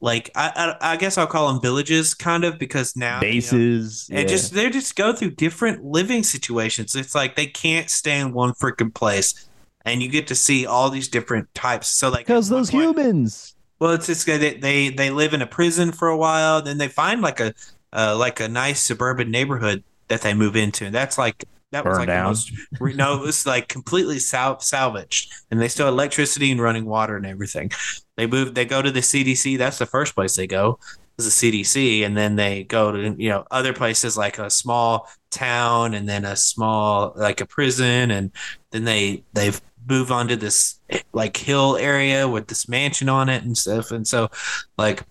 like 0.01 0.31
I 0.35 0.75
I, 0.81 0.93
I 0.93 0.97
guess 0.97 1.17
I'll 1.17 1.27
call 1.27 1.51
them 1.51 1.61
villages, 1.61 2.13
kind 2.13 2.43
of, 2.43 2.57
because 2.57 2.95
now 2.95 3.21
you 3.21 3.27
know, 3.27 3.33
Bases. 3.33 4.07
and 4.09 4.21
yeah. 4.21 4.25
just 4.25 4.53
they 4.53 4.69
just 4.69 4.95
go 4.95 5.13
through 5.13 5.31
different 5.31 5.83
living 5.83 6.23
situations. 6.23 6.95
It's 6.95 7.13
like 7.13 7.35
they 7.35 7.47
can't 7.47 7.89
stay 7.89 8.19
in 8.19 8.33
one 8.33 8.53
freaking 8.53 8.93
place, 8.93 9.48
and 9.91 10.01
you 10.01 10.09
get 10.09 10.27
to 10.27 10.35
see 10.35 10.65
all 10.65 10.89
these 10.89 11.07
different 11.07 11.53
types. 11.53 11.87
So 11.89 12.09
like 12.09 12.25
because 12.27 12.49
those 12.49 12.71
point- 12.71 12.83
humans. 12.97 13.55
well, 13.79 13.91
it's 13.91 14.07
just 14.07 14.25
they 14.25 14.55
they 14.55 14.89
they 14.89 15.09
live 15.09 15.33
in 15.33 15.41
a 15.41 15.47
prison 15.47 15.91
for 15.91 16.07
a 16.07 16.17
while, 16.17 16.61
then 16.61 16.77
they 16.77 16.87
find 16.87 17.21
like 17.21 17.39
a 17.39 17.53
uh, 17.93 18.15
like 18.17 18.39
a 18.39 18.47
nice 18.47 18.79
suburban 18.81 19.31
neighborhood 19.31 19.83
that 20.09 20.21
they 20.21 20.33
move 20.33 20.55
into, 20.55 20.85
and 20.85 20.93
that's 20.95 21.17
like 21.17 21.43
that 21.71 21.85
was 21.85 21.97
Burned 21.97 21.99
like 21.99 22.07
the 22.07 22.13
down. 22.13 22.25
most 22.25 22.51
no, 22.97 23.15
it 23.15 23.21
was 23.21 23.45
like 23.45 23.67
completely 23.67 24.19
sal- 24.19 24.59
salvaged, 24.59 25.31
and 25.51 25.61
they 25.61 25.67
still 25.67 25.85
had 25.85 25.93
electricity 25.93 26.51
and 26.51 26.61
running 26.61 26.85
water 26.85 27.15
and 27.15 27.25
everything. 27.25 27.71
They 28.17 28.25
move, 28.27 28.53
they 28.55 28.65
go 28.65 28.81
to 28.81 28.91
the 28.91 28.99
CDC. 29.01 29.57
That's 29.57 29.77
the 29.77 29.85
first 29.85 30.13
place 30.15 30.35
they 30.35 30.47
go 30.47 30.79
is 31.19 31.39
the 31.39 31.51
CDC, 31.51 32.05
and 32.05 32.17
then 32.17 32.35
they 32.37 32.63
go 32.63 32.91
to 32.91 33.15
you 33.17 33.29
know 33.29 33.45
other 33.51 33.71
places 33.73 34.17
like 34.17 34.39
a 34.39 34.49
small 34.49 35.07
town, 35.29 35.93
and 35.93 36.09
then 36.09 36.25
a 36.25 36.35
small 36.35 37.13
like 37.15 37.39
a 37.41 37.45
prison, 37.45 38.09
and 38.11 38.31
then 38.71 38.83
they 38.83 39.23
they 39.33 39.51
move 39.87 40.11
on 40.11 40.27
to 40.27 40.35
this 40.35 40.79
like 41.13 41.37
hill 41.37 41.77
area 41.77 42.27
with 42.27 42.47
this 42.47 42.67
mansion 42.67 43.09
on 43.09 43.29
it 43.29 43.43
and 43.43 43.57
stuff. 43.57 43.91
And 43.91 44.07
so, 44.07 44.29
like, 44.77 45.03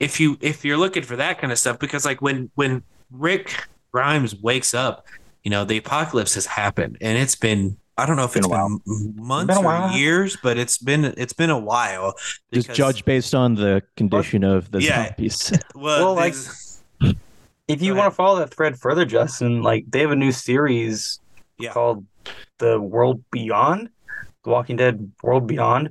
if 0.00 0.18
you 0.20 0.36
if 0.40 0.64
you're 0.64 0.76
looking 0.78 1.02
for 1.02 1.16
that 1.16 1.40
kind 1.40 1.52
of 1.52 1.58
stuff, 1.58 1.78
because 1.78 2.04
like 2.04 2.20
when 2.22 2.50
when 2.54 2.82
Rick 3.10 3.66
Grimes 3.92 4.34
wakes 4.36 4.74
up, 4.74 5.06
you 5.44 5.50
know 5.50 5.64
the 5.64 5.76
apocalypse 5.78 6.34
has 6.34 6.46
happened, 6.46 6.98
and 7.00 7.18
it's 7.18 7.34
been. 7.34 7.76
I 7.98 8.06
don't 8.06 8.16
know 8.16 8.24
if 8.24 8.32
Been 8.32 8.40
it's 8.40 8.46
a 8.46 8.50
while. 8.50 8.68
been 8.68 9.14
m- 9.18 9.26
months 9.26 9.54
Been 9.54 9.64
a 9.66 9.68
or 9.68 9.90
years, 9.90 10.36
but 10.42 10.56
it's 10.56 10.78
been 10.78 11.04
it's 11.18 11.34
been 11.34 11.50
a 11.50 11.58
while. 11.58 12.14
Just 12.52 12.72
judge 12.72 13.04
based 13.04 13.34
on 13.34 13.54
the 13.54 13.82
condition 13.98 14.44
of 14.44 14.70
the 14.70 14.80
Yeah. 14.82 15.08
zombies. 15.08 15.52
Well, 15.74 16.00
Well, 16.06 16.14
like- 16.14 16.34
If 17.68 17.80
you 17.82 17.94
want 17.94 18.10
to 18.10 18.16
follow 18.16 18.38
that 18.38 18.52
thread 18.52 18.78
further, 18.78 19.04
Justin, 19.04 19.62
like 19.62 19.84
they 19.90 20.00
have 20.00 20.10
a 20.10 20.16
new 20.16 20.32
series 20.32 21.20
Yeah. 21.58 21.72
called 21.72 22.04
The 22.58 22.80
World 22.80 23.22
Beyond, 23.30 23.90
The 24.44 24.50
Walking 24.50 24.76
Dead 24.76 25.10
World 25.22 25.46
Beyond, 25.46 25.90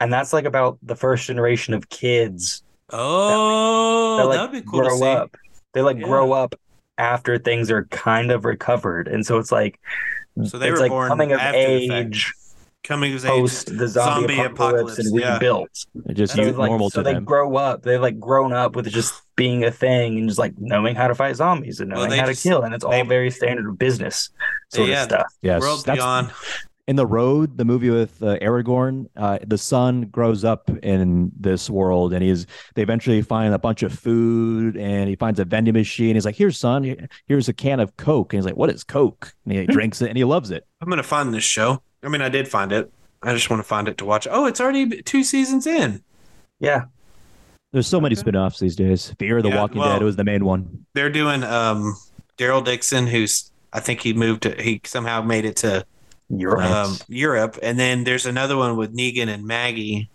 and 0.00 0.12
that's 0.12 0.32
like 0.32 0.44
about 0.44 0.78
the 0.82 0.96
first 0.96 1.26
generation 1.26 1.74
of 1.74 1.88
kids 1.88 2.62
oh, 2.90 4.16
that 4.16 4.22
that, 4.22 4.28
like 4.28 4.40
would 4.52 4.64
be 4.64 4.68
cool 4.70 4.82
to 4.82 4.88
grow 4.88 4.98
see. 4.98 5.06
up. 5.06 5.36
They 5.74 5.82
like 5.82 5.98
Yeah. 5.98 6.04
grow 6.06 6.32
up 6.32 6.54
after 6.98 7.38
things 7.38 7.70
are 7.70 7.84
kind 7.86 8.30
of 8.30 8.44
recovered, 8.44 9.08
and 9.08 9.24
so 9.24 9.38
it's 9.38 9.52
like 9.52 9.78
So 10.44 10.58
they 10.58 10.68
it's 10.68 10.74
were 10.76 10.80
like 10.80 10.90
born 10.90 11.08
coming 11.08 11.32
of 11.32 11.40
after 11.40 11.58
age 11.58 12.32
Coming 12.82 13.12
of 13.14 13.22
age. 13.26 13.30
post 13.30 13.76
the 13.76 13.86
zombie, 13.88 14.36
zombie 14.36 14.40
apocalypse, 14.40 14.98
and 14.98 15.08
apocalypse, 15.08 15.12
yeah. 15.26 15.34
rebuilt. 15.34 15.86
It 16.08 16.14
just 16.14 16.34
So, 16.34 16.42
like, 16.42 16.70
normal 16.70 16.88
so 16.88 17.00
to 17.00 17.04
they 17.04 17.12
them. 17.12 17.24
grow 17.26 17.56
up. 17.56 17.82
They've 17.82 18.00
like 18.00 18.18
grown 18.18 18.54
up 18.54 18.74
with 18.74 18.88
just 18.88 19.12
being 19.36 19.64
a 19.64 19.70
thing 19.70 20.18
and 20.18 20.26
just 20.28 20.38
like 20.38 20.54
knowing 20.58 20.94
how 20.94 21.06
to 21.08 21.14
fight 21.14 21.36
zombies 21.36 21.80
and 21.80 21.90
knowing 21.90 22.08
they 22.08 22.16
how 22.18 22.26
just- 22.26 22.42
to 22.42 22.48
kill, 22.48 22.62
and 22.62 22.74
it's 22.74 22.82
all 22.82 22.90
they- 22.90 23.02
very 23.02 23.30
standard 23.30 23.78
business 23.78 24.30
sort 24.70 24.88
Yeah. 24.88 25.02
of 25.02 25.10
stuff. 25.10 25.26
Yes, 25.42 25.60
World 25.60 25.84
that's 25.84 25.98
Beyond. 25.98 26.30
In 26.90 26.96
the 26.96 27.06
road. 27.06 27.56
The 27.56 27.64
movie 27.64 27.88
with 27.90 28.20
uh, 28.20 28.36
Aragorn. 28.40 29.06
Uh, 29.16 29.38
the 29.46 29.56
son 29.56 30.02
grows 30.06 30.44
up 30.44 30.68
in 30.82 31.30
this 31.38 31.70
world, 31.70 32.12
and 32.12 32.22
he's 32.22 32.46
they 32.74 32.82
eventually 32.82 33.22
find 33.22 33.54
a 33.54 33.58
bunch 33.60 33.84
of 33.84 33.92
food, 33.92 34.76
and 34.76 35.08
he 35.08 35.14
finds 35.14 35.38
a 35.38 35.44
vending 35.44 35.74
machine. 35.74 36.16
He's 36.16 36.24
like, 36.24 36.34
"Here's 36.34 36.58
son, 36.58 37.08
here's 37.28 37.48
a 37.48 37.52
can 37.52 37.78
of 37.78 37.96
Coke," 37.96 38.32
and 38.32 38.38
he's 38.38 38.44
like, 38.44 38.56
"What 38.56 38.70
is 38.70 38.82
Coke?" 38.82 39.32
And 39.44 39.54
he 39.54 39.66
drinks 39.66 40.02
it, 40.02 40.08
and 40.08 40.16
he 40.18 40.24
loves 40.24 40.50
it. 40.50 40.66
I'm 40.80 40.88
gonna 40.88 41.02
find 41.04 41.32
this 41.32 41.44
show. 41.44 41.80
I 42.02 42.08
mean, 42.08 42.22
I 42.22 42.28
did 42.28 42.48
find 42.48 42.72
it. 42.72 42.92
I 43.22 43.32
just 43.34 43.48
want 43.50 43.60
to 43.60 43.68
find 43.68 43.86
it 43.86 43.96
to 43.98 44.04
watch. 44.04 44.26
Oh, 44.30 44.46
it's 44.46 44.60
already 44.60 45.02
two 45.02 45.22
seasons 45.22 45.66
in. 45.66 46.02
Yeah, 46.58 46.86
There's 47.72 47.86
so 47.86 48.00
many 48.00 48.14
Okay. 48.14 48.20
spin-offs 48.22 48.58
these 48.58 48.74
days. 48.74 49.14
Fear 49.20 49.36
of 49.36 49.42
the 49.44 49.50
Yeah, 49.50 49.60
Walking 49.60 49.78
well- 49.78 49.92
Dead 49.92 50.02
was 50.02 50.16
the 50.16 50.24
main 50.24 50.44
one. 50.44 50.86
They're 50.94 51.08
doing 51.10 51.44
um 51.44 51.94
Daryl 52.36 52.64
Dixon, 52.64 53.06
who's 53.06 53.52
I 53.72 53.78
think 53.80 54.00
he 54.00 54.12
moved 54.12 54.42
to 54.42 54.60
he 54.60 54.80
somehow 54.84 55.22
made 55.22 55.44
it 55.44 55.54
to 55.56 55.84
Europe. 56.30 56.62
um, 56.62 56.96
Europe, 57.08 57.58
and 57.62 57.78
then 57.78 58.04
there's 58.04 58.26
another 58.26 58.56
one 58.56 58.76
with 58.76 58.96
Negan 58.96 59.28
and 59.28 59.44
Maggie, 59.44 60.08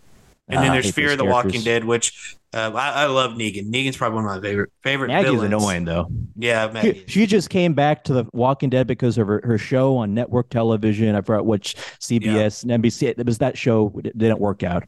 and 0.47 0.63
then 0.63 0.72
I 0.72 0.74
there's 0.76 0.91
Fear 0.91 1.11
of 1.11 1.18
the 1.18 1.26
Walking. 1.26 1.61
Dead, 1.61 1.84
which 1.84 2.38
uh, 2.53 2.72
I, 2.74 3.03
I 3.03 3.05
love 3.07 3.32
Negan. 3.32 3.70
Negan's 3.70 3.97
probably 3.97 4.16
one 4.24 4.26
of 4.26 4.41
my 4.41 4.47
favorite 4.47 4.72
favorite. 4.82 5.07
Maggie's 5.09 5.32
villains. 5.32 5.53
annoying 5.53 5.84
though. 5.84 6.07
Yeah, 6.38 6.68
She, 6.68 6.74
Maggie. 6.74 7.03
she 7.07 7.26
just 7.26 7.49
came 7.49 7.74
back 7.74 8.05
to 8.05 8.13
the 8.13 8.26
Walking 8.32 8.70
Dead 8.70 8.88
because 8.88 9.18
of 9.18 9.28
her, 9.28 9.41
her 9.43 9.57
show 9.57 9.97
on 9.97 10.13
network 10.13 10.49
television. 10.49 11.16
I 11.16 11.22
forgot 11.22 11.45
which 11.45 11.76
CBS 11.99 12.63
and 12.63 12.82
NBC. 12.82 13.09
It 13.09 13.26
was 13.26 13.39
that 13.39 13.57
show 13.57 13.91
that 13.95 14.18
didn't 14.18 14.39
work 14.39 14.63
out. 14.63 14.86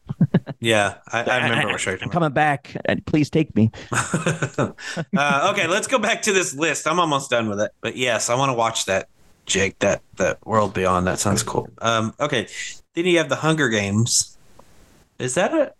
yeah, 0.61 0.95
I, 1.11 1.23
I 1.23 1.43
remember 1.43 1.73
what 1.73 1.81
show 1.81 1.97
I'm 2.01 2.09
coming 2.09 2.31
back, 2.31 2.73
and 2.85 3.05
please 3.05 3.29
take 3.29 3.53
me. 3.53 3.69
uh, 3.91 4.71
okay, 5.51 5.67
let's 5.67 5.87
go 5.87 5.99
back 5.99 6.21
to 6.21 6.31
this 6.31 6.55
list. 6.55 6.87
I'm 6.87 7.01
almost 7.01 7.29
done 7.29 7.49
with 7.49 7.59
it, 7.59 7.71
but 7.81 7.97
yes, 7.97 8.29
I 8.29 8.35
want 8.35 8.49
to 8.49 8.53
watch 8.53 8.85
that. 8.85 9.09
Jake, 9.47 9.79
that 9.79 10.01
that 10.17 10.45
World 10.45 10.73
Beyond. 10.73 11.07
That 11.07 11.19
sounds 11.19 11.41
cool. 11.41 11.69
Um, 11.79 12.13
okay, 12.19 12.47
then 12.93 13.05
you 13.05 13.17
have 13.17 13.29
the 13.29 13.37
Hunger 13.37 13.69
Games. 13.69 14.37
Is 15.17 15.33
that 15.35 15.53
a 15.53 15.73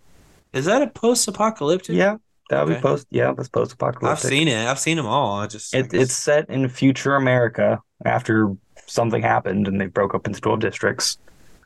is 0.53 0.65
that 0.65 0.82
a 0.82 0.88
post-apocalyptic? 0.88 1.95
yeah, 1.95 2.18
that 2.49 2.65
would 2.65 2.72
Okay. 2.74 2.80
be 2.80 2.82
post. 2.82 3.05
Yeah, 3.11 3.34
that's 3.34 3.49
post 3.49 3.74
apocalyptic. 3.74 4.09
I've 4.09 4.20
seen 4.20 4.47
it. 4.47 4.68
I've 4.68 4.80
seen 4.80 4.97
them 4.97 5.05
all. 5.05 5.39
I 5.39 5.47
just 5.47 5.76
I 5.76 5.80
It, 5.80 5.89
guess- 5.91 6.01
it's 6.03 6.15
set 6.15 6.49
in 6.49 6.68
future 6.70 7.15
America 7.15 7.80
after 8.05 8.55
something 8.88 9.22
happened 9.22 9.68
and 9.68 9.80
they 9.80 9.88
broke 9.88 10.15
up 10.15 10.26
into 10.26 10.41
twelve 10.41 10.61
districts. 10.61 11.18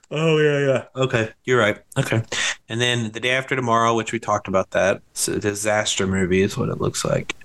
Oh 0.10 0.40
yeah, 0.40 0.60
yeah. 0.68 0.84
Okay, 1.04 1.30
you're 1.46 1.60
right. 1.60 1.80
Okay, 1.98 2.22
and 2.68 2.82
then 2.82 3.12
the 3.12 3.20
day 3.22 3.30
after 3.32 3.56
tomorrow, 3.56 3.96
which 3.96 4.12
we 4.12 4.20
talked 4.20 4.48
about 4.50 4.72
that, 4.72 5.02
it's 5.12 5.28
a 5.30 5.40
disaster 5.40 6.06
movie 6.08 6.42
is 6.42 6.58
what 6.58 6.68
it 6.70 6.82
looks 6.82 7.06
like. 7.06 7.36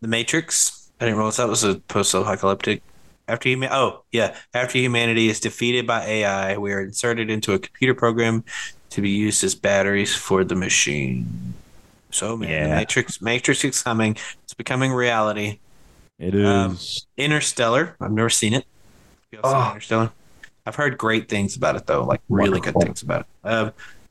The 0.00 0.06
Matrix. 0.08 0.90
I 1.00 1.06
didn't 1.06 1.16
realize 1.16 1.38
that 1.38 1.48
was 1.48 1.64
a 1.64 1.74
post-apocalyptic. 1.76 2.80
After 3.26 3.48
human, 3.48 3.70
oh 3.72 4.02
yeah, 4.12 4.36
after 4.52 4.78
humanity 4.78 5.28
is 5.28 5.40
defeated 5.40 5.86
by 5.86 6.04
AI, 6.04 6.58
we 6.58 6.72
are 6.72 6.80
inserted 6.82 7.30
into 7.30 7.52
a 7.54 7.58
computer 7.58 7.94
program 7.94 8.44
to 8.90 9.00
be 9.00 9.10
used 9.10 9.42
as 9.44 9.54
batteries 9.54 10.14
for 10.14 10.44
the 10.44 10.54
machine. 10.54 11.54
So 12.10 12.36
man, 12.36 12.48
the 12.48 12.54
Yeah. 12.68 12.74
Matrix, 12.76 13.22
Matrix 13.22 13.64
is 13.64 13.82
coming. 13.82 14.16
It's 14.44 14.54
becoming 14.54 14.92
reality. 14.92 15.58
It 16.18 16.34
is. 16.34 16.46
Um, 16.46 16.78
Interstellar. 17.16 17.96
I've 18.00 18.12
never 18.12 18.30
seen 18.30 18.52
it. 18.54 18.66
You 19.32 19.40
all 19.42 19.50
seen 19.52 19.60
Oh. 19.62 19.68
Interstellar? 19.70 20.10
I've 20.66 20.76
heard 20.76 20.96
great 20.96 21.28
things 21.28 21.56
about 21.56 21.76
it 21.76 21.86
though, 21.86 22.04
like 22.04 22.20
really 22.28 22.60
good 22.60 22.74
things 22.80 23.02
about 23.02 23.20
it. 23.22 23.26
Uh, 23.42 23.70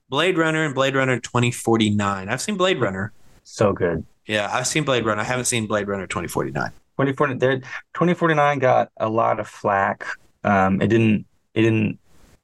Blade 0.10 0.38
Runner 0.38 0.66
and 0.66 0.76
Blade 0.76 0.96
Runner 0.96 1.20
2049. 1.20 2.30
I've 2.30 2.42
seen 2.42 2.58
Blade 2.58 2.80
Runner. 2.80 3.12
So 3.44 3.74
good. 3.74 4.06
Yeah, 4.28 4.50
I've 4.52 4.68
seen 4.68 4.84
Blade 4.84 5.06
Runner. 5.06 5.22
I 5.22 5.26
haven't 5.26 5.46
seen 5.46 5.66
Blade 5.68 5.88
Runner 5.88 6.06
2049. 6.08 6.72
2040 6.98 7.36
there 7.36 7.58
2049 7.94 8.60
got 8.60 8.92
a 8.98 9.10
lot 9.10 9.40
of 9.40 9.48
flack. 9.48 10.06
Um, 10.44 10.82
it 10.82 10.88
didn't 10.88 11.26
it 11.54 11.62
didn't 11.62 12.00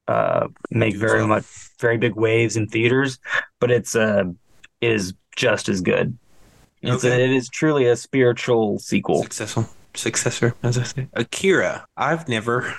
uh, 0.08 0.48
make 0.72 0.96
very 0.96 1.26
much 1.26 1.46
very 1.80 1.98
big 1.98 2.16
waves 2.16 2.58
in 2.58 2.68
theaters, 2.68 3.20
but 3.60 3.72
it's 3.72 3.96
uh 3.96 4.24
it 4.82 4.92
is 4.92 5.14
just 5.36 5.70
as 5.70 5.82
good. 5.82 6.18
It's 6.82 7.04
Okay. 7.04 7.24
it 7.24 7.32
is 7.32 7.50
truly 7.50 7.86
a 7.86 7.96
spiritual 7.96 8.80
sequel. 8.80 9.24
Successful 9.24 9.70
successor, 9.94 10.56
as 10.64 10.78
I 10.78 10.84
say. 10.84 11.08
Akira. 11.14 11.86
I've 11.98 12.28
never. 12.28 12.74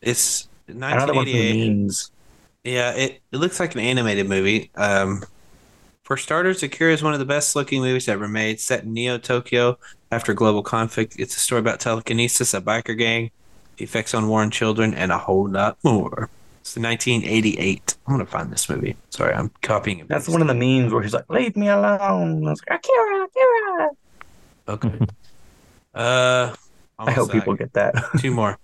It's 0.00 0.48
Another 0.68 1.12
one 1.14 1.26
for 1.26 1.32
1988. 1.32 2.10
Yeah, 2.64 2.92
it, 2.92 3.20
it 3.32 3.36
looks 3.36 3.58
like 3.58 3.74
an 3.74 3.80
animated 3.80 4.28
movie. 4.28 4.70
Um, 4.76 5.24
for 6.04 6.16
starters, 6.16 6.62
Akira 6.62 6.92
is 6.92 7.02
one 7.02 7.12
of 7.12 7.18
the 7.18 7.24
best 7.24 7.56
looking 7.56 7.80
movies 7.80 8.08
ever 8.08 8.28
made, 8.28 8.60
set 8.60 8.84
in 8.84 8.92
Neo 8.92 9.18
Tokyo 9.18 9.78
after 10.12 10.34
global 10.34 10.62
conflict. 10.62 11.16
It's 11.18 11.36
a 11.36 11.40
story 11.40 11.58
about 11.60 11.80
telekinesis, 11.80 12.52
a 12.54 12.60
biker 12.60 12.96
gang, 12.96 13.30
the 13.78 13.84
effects 13.84 14.12
on 14.14 14.28
war 14.28 14.42
and 14.42 14.52
children, 14.52 14.94
and 14.94 15.10
a 15.10 15.18
whole 15.18 15.48
lot 15.48 15.78
more. 15.82 16.28
It's 16.60 16.76
1988. 16.76 17.96
I'm 18.06 18.14
going 18.14 18.24
to 18.24 18.30
find 18.30 18.52
this 18.52 18.68
movie. 18.68 18.94
Sorry, 19.10 19.34
I'm 19.34 19.50
copying 19.62 20.00
it. 20.00 20.08
That's 20.08 20.28
one 20.28 20.42
of 20.42 20.48
the 20.48 20.54
memes 20.54 20.92
where 20.92 21.02
he's 21.02 21.14
like, 21.14 21.28
"Leave 21.28 21.56
me 21.56 21.68
alone." 21.68 22.46
I 22.46 22.50
was 22.50 22.60
like, 22.68 22.78
Akira, 22.78 23.24
Akira. 23.24 23.90
Okay. 24.68 25.06
Uh, 25.94 26.54
I 26.98 27.10
hope 27.10 27.18
almost 27.18 27.32
people 27.32 27.54
get 27.54 27.72
that. 27.72 27.94
Two 28.18 28.30
more. 28.32 28.58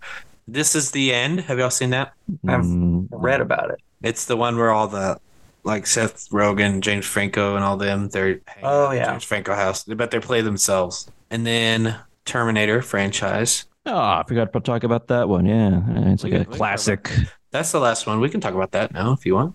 This 0.46 0.74
is 0.74 0.92
the 0.92 1.12
end. 1.12 1.40
Have 1.40 1.58
y'all 1.58 1.70
seen 1.70 1.90
that? 1.90 2.12
I've 2.46 2.60
Mm, 2.60 3.08
read 3.10 3.40
about 3.40 3.70
it. 3.70 3.80
It's 4.02 4.26
the 4.26 4.36
one 4.36 4.56
where 4.56 4.70
all 4.70 4.86
the 4.86 5.18
like 5.64 5.86
Seth 5.86 6.28
Rogen, 6.30 6.80
James 6.80 7.04
Franco, 7.04 7.56
and 7.56 7.64
all 7.64 7.76
them. 7.76 8.08
They're 8.10 8.40
Oh, 8.62 8.92
yeah. 8.92 9.10
James 9.10 9.24
Franco 9.24 9.54
house, 9.54 9.84
but 9.84 10.10
they 10.10 10.20
play 10.20 10.40
themselves. 10.40 11.10
And 11.30 11.46
then 11.46 11.96
Terminator 12.24 12.82
franchise. 12.82 13.64
Oh, 13.86 13.96
I 13.96 14.22
forgot 14.26 14.52
to 14.52 14.60
talk 14.60 14.84
about 14.84 15.08
that 15.08 15.28
one. 15.28 15.46
Yeah, 15.46 15.80
it's 16.12 16.22
like 16.24 16.32
we 16.32 16.38
a 16.40 16.44
can 16.44 16.52
classic. 16.52 17.10
That's 17.50 17.72
the 17.72 17.80
last 17.80 18.06
one. 18.06 18.20
We 18.20 18.28
can 18.28 18.40
talk 18.40 18.54
about 18.54 18.72
that 18.72 18.92
now 18.92 19.12
if 19.12 19.24
you 19.24 19.34
want. 19.34 19.54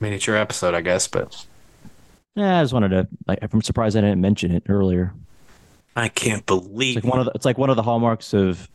I 0.00 0.04
mean, 0.04 0.12
it's 0.12 0.26
your 0.26 0.36
episode, 0.36 0.74
I 0.74 0.80
guess, 0.80 1.06
but 1.06 1.46
Yeah, 2.34 2.58
I 2.58 2.62
just 2.62 2.72
wanted 2.72 2.88
to. 2.90 3.08
Like, 3.28 3.38
I'm 3.42 3.62
surprised 3.62 3.96
I 3.96 4.00
didn't 4.00 4.20
mention 4.20 4.50
it 4.50 4.64
earlier. 4.68 5.12
I 5.94 6.08
can't 6.08 6.44
believe 6.46 6.96
It's 6.96 7.04
like 7.04 7.10
one 7.12 7.20
of 7.20 7.26
the. 7.26 7.32
It's 7.34 7.44
like 7.44 7.58
one 7.58 7.70
of 7.70 7.76
the 7.76 7.82
hallmarks 7.82 8.32
of 8.34 8.68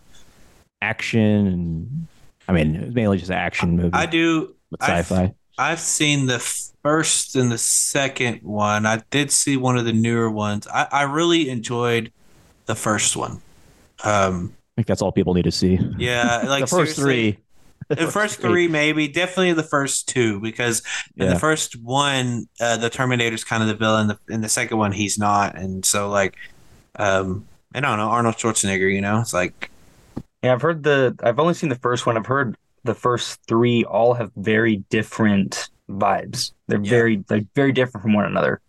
action, 0.81 1.47
and 1.47 2.07
I 2.47 2.53
mean, 2.53 2.75
it's 2.75 2.93
mainly 2.95 3.17
just 3.17 3.31
an 3.31 3.37
action 3.37 3.75
movie. 3.75 3.93
I 3.93 4.05
do. 4.05 4.55
with 4.71 4.81
I've- 4.83 5.01
sci-fi. 5.03 5.33
I've 5.57 5.79
seen 5.79 6.25
the 6.25 6.39
first 6.83 7.37
and 7.37 7.49
the 7.49 7.57
second 7.57 8.41
one. 8.43 8.85
I 8.85 9.01
did 9.09 9.31
see 9.31 9.55
one 9.55 9.77
of 9.77 9.85
the 9.85 9.93
newer 9.93 10.29
ones. 10.29 10.67
I, 10.67 10.85
I 10.91 11.01
really 11.03 11.49
enjoyed 11.49 12.11
the 12.65 12.75
first 12.75 13.15
one. 13.15 13.41
Um, 14.03 14.53
I 14.77 14.81
think 14.81 14.87
that's 14.87 15.01
all 15.01 15.11
people 15.11 15.33
need 15.33 15.43
to 15.43 15.51
see. 15.51 15.79
yeah, 15.97 16.43
like 16.47 16.61
the 16.61 16.67
first 16.67 16.95
three. 16.95 17.37
the 17.89 18.07
first 18.11 18.39
three 18.39 18.67
maybe 18.67 19.07
definitely 19.07 19.53
the 19.53 19.63
first 19.63 20.07
two 20.09 20.39
because 20.39 20.81
in 21.17 21.29
the 21.29 21.39
first 21.39 21.79
one 21.81 22.47
uh, 22.59 22.77
the 22.77 22.89
terminator's 22.89 23.43
kind 23.43 23.61
of 23.61 23.69
the 23.69 23.75
villain 23.75 24.07
the, 24.07 24.17
in 24.29 24.41
the 24.41 24.49
second 24.49 24.77
one 24.79 24.91
he's 24.91 25.19
not 25.19 25.55
and 25.55 25.85
so 25.85 26.09
like 26.09 26.35
um 26.95 27.45
i 27.75 27.79
don't 27.79 27.97
know 27.99 28.07
arnold 28.09 28.35
schwarzenegger 28.35 28.91
you 28.91 29.01
know 29.01 29.19
it's 29.19 29.33
like 29.35 29.69
Yeah, 30.41 30.53
I've 30.53 30.61
heard 30.63 30.81
the. 30.83 31.15
I've 31.23 31.39
only 31.39 31.53
seen 31.53 31.69
the 31.69 31.75
first 31.75 32.05
one. 32.07 32.17
I've 32.17 32.25
heard 32.25 32.55
the 32.83 32.95
first 32.95 33.39
three 33.47 33.83
all 33.83 34.13
have 34.15 34.31
very 34.35 34.77
different 34.89 35.69
vibes. 35.89 36.53
They're 36.67 36.79
Yeah. 36.81 36.89
very 36.89 37.23
like 37.29 37.45
very 37.55 37.71
different 37.71 38.01
from 38.03 38.13
one 38.13 38.25
another. 38.25 38.61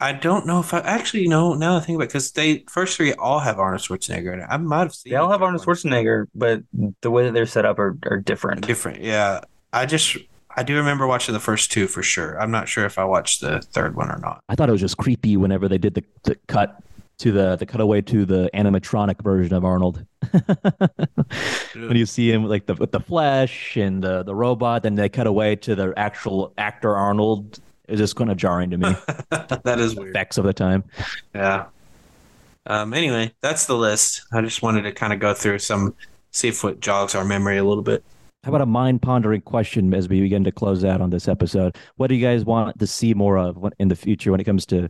I 0.00 0.12
don't 0.12 0.46
know 0.46 0.60
if 0.60 0.74
i 0.74 0.78
actually 0.80 1.26
know 1.26 1.54
now 1.54 1.74
that 1.74 1.82
i 1.82 1.86
think 1.86 1.96
about 1.96 2.04
it 2.04 2.08
because 2.08 2.32
they 2.32 2.58
first 2.68 2.96
three 2.96 3.12
all 3.14 3.38
have 3.40 3.58
arnold 3.58 3.80
schwarzenegger 3.80 4.32
in 4.32 4.40
it 4.40 4.46
i 4.50 4.56
might 4.56 4.80
have 4.80 4.94
seen 4.94 5.10
They 5.12 5.16
all 5.16 5.28
the 5.28 5.34
have 5.34 5.42
Arnold. 5.42 5.64
Schwarzenegger, 5.64 6.26
but 6.34 6.62
the 7.00 7.10
way 7.10 7.24
that 7.24 7.32
they're 7.32 7.46
set 7.46 7.64
up 7.64 7.78
are, 7.78 7.96
are 8.04 8.18
different. 8.18 8.66
different 8.66 9.02
yeah 9.02 9.40
i 9.72 9.86
just 9.86 10.16
i 10.56 10.62
do 10.62 10.76
remember 10.76 11.06
watching 11.06 11.32
the 11.32 11.40
first 11.40 11.72
two 11.72 11.86
for 11.86 12.02
sure 12.02 12.40
i'm 12.40 12.50
not 12.50 12.68
sure 12.68 12.84
if 12.84 12.98
i 12.98 13.04
watched 13.04 13.40
the 13.40 13.60
third 13.60 13.96
one 13.96 14.10
or 14.10 14.18
not 14.18 14.40
I 14.48 14.54
thought 14.54 14.68
it 14.68 14.72
was 14.72 14.80
just 14.80 14.96
creepy 14.98 15.36
whenever 15.36 15.68
they 15.68 15.78
did 15.78 15.94
the, 15.94 16.04
the 16.24 16.34
cut 16.46 16.82
to 17.18 17.32
the 17.32 17.56
the 17.56 17.64
cutaway 17.64 18.02
to 18.02 18.26
the 18.26 18.50
animatronic 18.52 19.22
version 19.22 19.54
of 19.54 19.64
Arnold. 19.64 20.04
when 21.74 21.96
you 21.96 22.04
see 22.04 22.30
him 22.30 22.44
like 22.44 22.66
the 22.66 22.74
with 22.74 22.92
the 22.92 23.00
flesh 23.00 23.76
and 23.76 24.02
the 24.04 24.22
the 24.22 24.34
robot, 24.34 24.82
then 24.82 24.94
they 24.96 25.08
cut 25.08 25.26
away 25.26 25.56
to 25.56 25.74
the 25.74 25.94
actual 25.96 26.52
actor 26.58 26.94
Arnold. 26.94 27.58
It's 27.88 27.98
just 27.98 28.16
kind 28.16 28.30
of 28.30 28.36
jarring 28.36 28.70
to 28.70 28.78
me. 28.78 28.94
that 29.30 29.78
is 29.78 29.94
weird 29.94 30.10
Effects 30.10 30.38
of 30.38 30.44
the 30.44 30.52
time. 30.52 30.84
Yeah. 31.34 31.66
Um, 32.66 32.92
anyway, 32.94 33.32
that's 33.40 33.66
the 33.66 33.76
list. 33.76 34.22
I 34.32 34.40
just 34.42 34.62
wanted 34.62 34.82
to 34.82 34.92
kind 34.92 35.12
of 35.12 35.20
go 35.20 35.34
through 35.34 35.60
some, 35.60 35.94
see 36.32 36.48
if 36.48 36.64
what 36.64 36.80
jogs 36.80 37.14
our 37.14 37.24
memory 37.24 37.58
a 37.58 37.64
little 37.64 37.82
bit. 37.82 38.02
How 38.42 38.50
about 38.50 38.60
a 38.60 38.66
mind 38.66 39.02
pondering 39.02 39.40
question 39.40 39.92
as 39.92 40.08
we 40.08 40.20
begin 40.20 40.44
to 40.44 40.52
close 40.52 40.84
out 40.84 41.00
on 41.00 41.10
this 41.10 41.26
episode? 41.26 41.76
What 41.96 42.06
do 42.08 42.14
you 42.14 42.24
guys 42.24 42.44
want 42.44 42.78
to 42.78 42.86
see 42.86 43.12
more 43.12 43.38
of 43.38 43.72
in 43.80 43.88
the 43.88 43.96
future 43.96 44.30
when 44.30 44.40
it 44.40 44.44
comes 44.44 44.64
to 44.66 44.88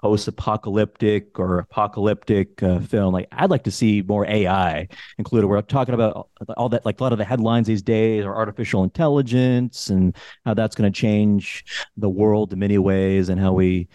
post 0.00 0.28
apocalyptic 0.28 1.38
or 1.38 1.58
apocalyptic 1.58 2.62
uh, 2.62 2.80
film? 2.80 3.14
Like, 3.14 3.28
I'd 3.32 3.50
like 3.50 3.64
to 3.64 3.70
see 3.70 4.02
more 4.02 4.26
AI 4.26 4.88
included. 5.18 5.46
We're 5.46 5.62
talking 5.62 5.94
about 5.94 6.28
all 6.56 6.68
that, 6.68 6.84
like 6.84 7.00
a 7.00 7.02
lot 7.02 7.12
of 7.12 7.18
the 7.18 7.24
headlines 7.24 7.66
these 7.66 7.82
days 7.82 8.24
are 8.24 8.34
artificial 8.34 8.84
intelligence 8.84 9.88
and 9.90 10.14
how 10.44 10.54
that's 10.54 10.76
going 10.76 10.90
to 10.92 10.96
change 10.96 11.64
the 11.96 12.08
world 12.08 12.52
in 12.52 12.58
many 12.58 12.78
ways 12.78 13.28
and 13.28 13.40
how 13.40 13.52
we 13.52 13.88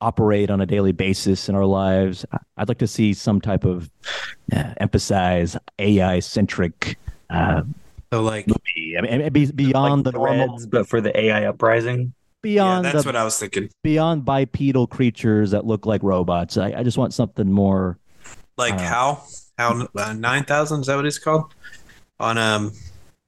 operate 0.00 0.50
on 0.50 0.60
a 0.60 0.66
daily 0.66 0.92
basis 0.92 1.48
in 1.48 1.54
our 1.54 1.64
lives. 1.64 2.26
I'd 2.56 2.68
like 2.68 2.78
to 2.78 2.86
see 2.86 3.14
some 3.14 3.40
type 3.40 3.64
of 3.64 3.90
uh, 4.54 4.74
emphasize 4.78 5.56
AI 5.78 6.20
centric 6.20 6.98
uh, 7.30 7.62
So, 8.12 8.22
like, 8.22 8.46
movie. 8.46 8.96
I 8.98 9.00
mean, 9.00 9.32
be 9.32 9.50
beyond 9.50 10.04
Like 10.04 10.12
the 10.14 10.18
normal, 10.18 10.48
Threads, 10.48 10.66
but 10.66 10.88
for 10.88 11.00
the 11.00 11.18
AI 11.18 11.46
uprising. 11.46 12.12
Yeah, 12.44 12.52
beyond 12.54 12.84
that's 12.84 13.02
the, 13.04 13.08
what 13.08 13.16
I 13.16 13.24
was 13.24 13.38
thinking. 13.38 13.70
beyond 13.82 14.24
bipedal 14.24 14.86
creatures 14.86 15.50
that 15.52 15.64
look 15.66 15.86
like 15.86 16.02
robots. 16.02 16.56
I, 16.56 16.72
I 16.76 16.82
just 16.82 16.98
want 16.98 17.14
something 17.14 17.50
more. 17.50 17.98
Like, 18.56 18.74
Uh, 18.74 18.78
HAL, 18.78 19.28
HAL, 19.58 19.88
uh, 19.96 20.12
9,000, 20.12 20.80
is 20.82 20.86
that 20.86 20.96
what 20.96 21.06
it's 21.06 21.18
called? 21.18 21.52
On, 22.20 22.38
um, 22.38 22.72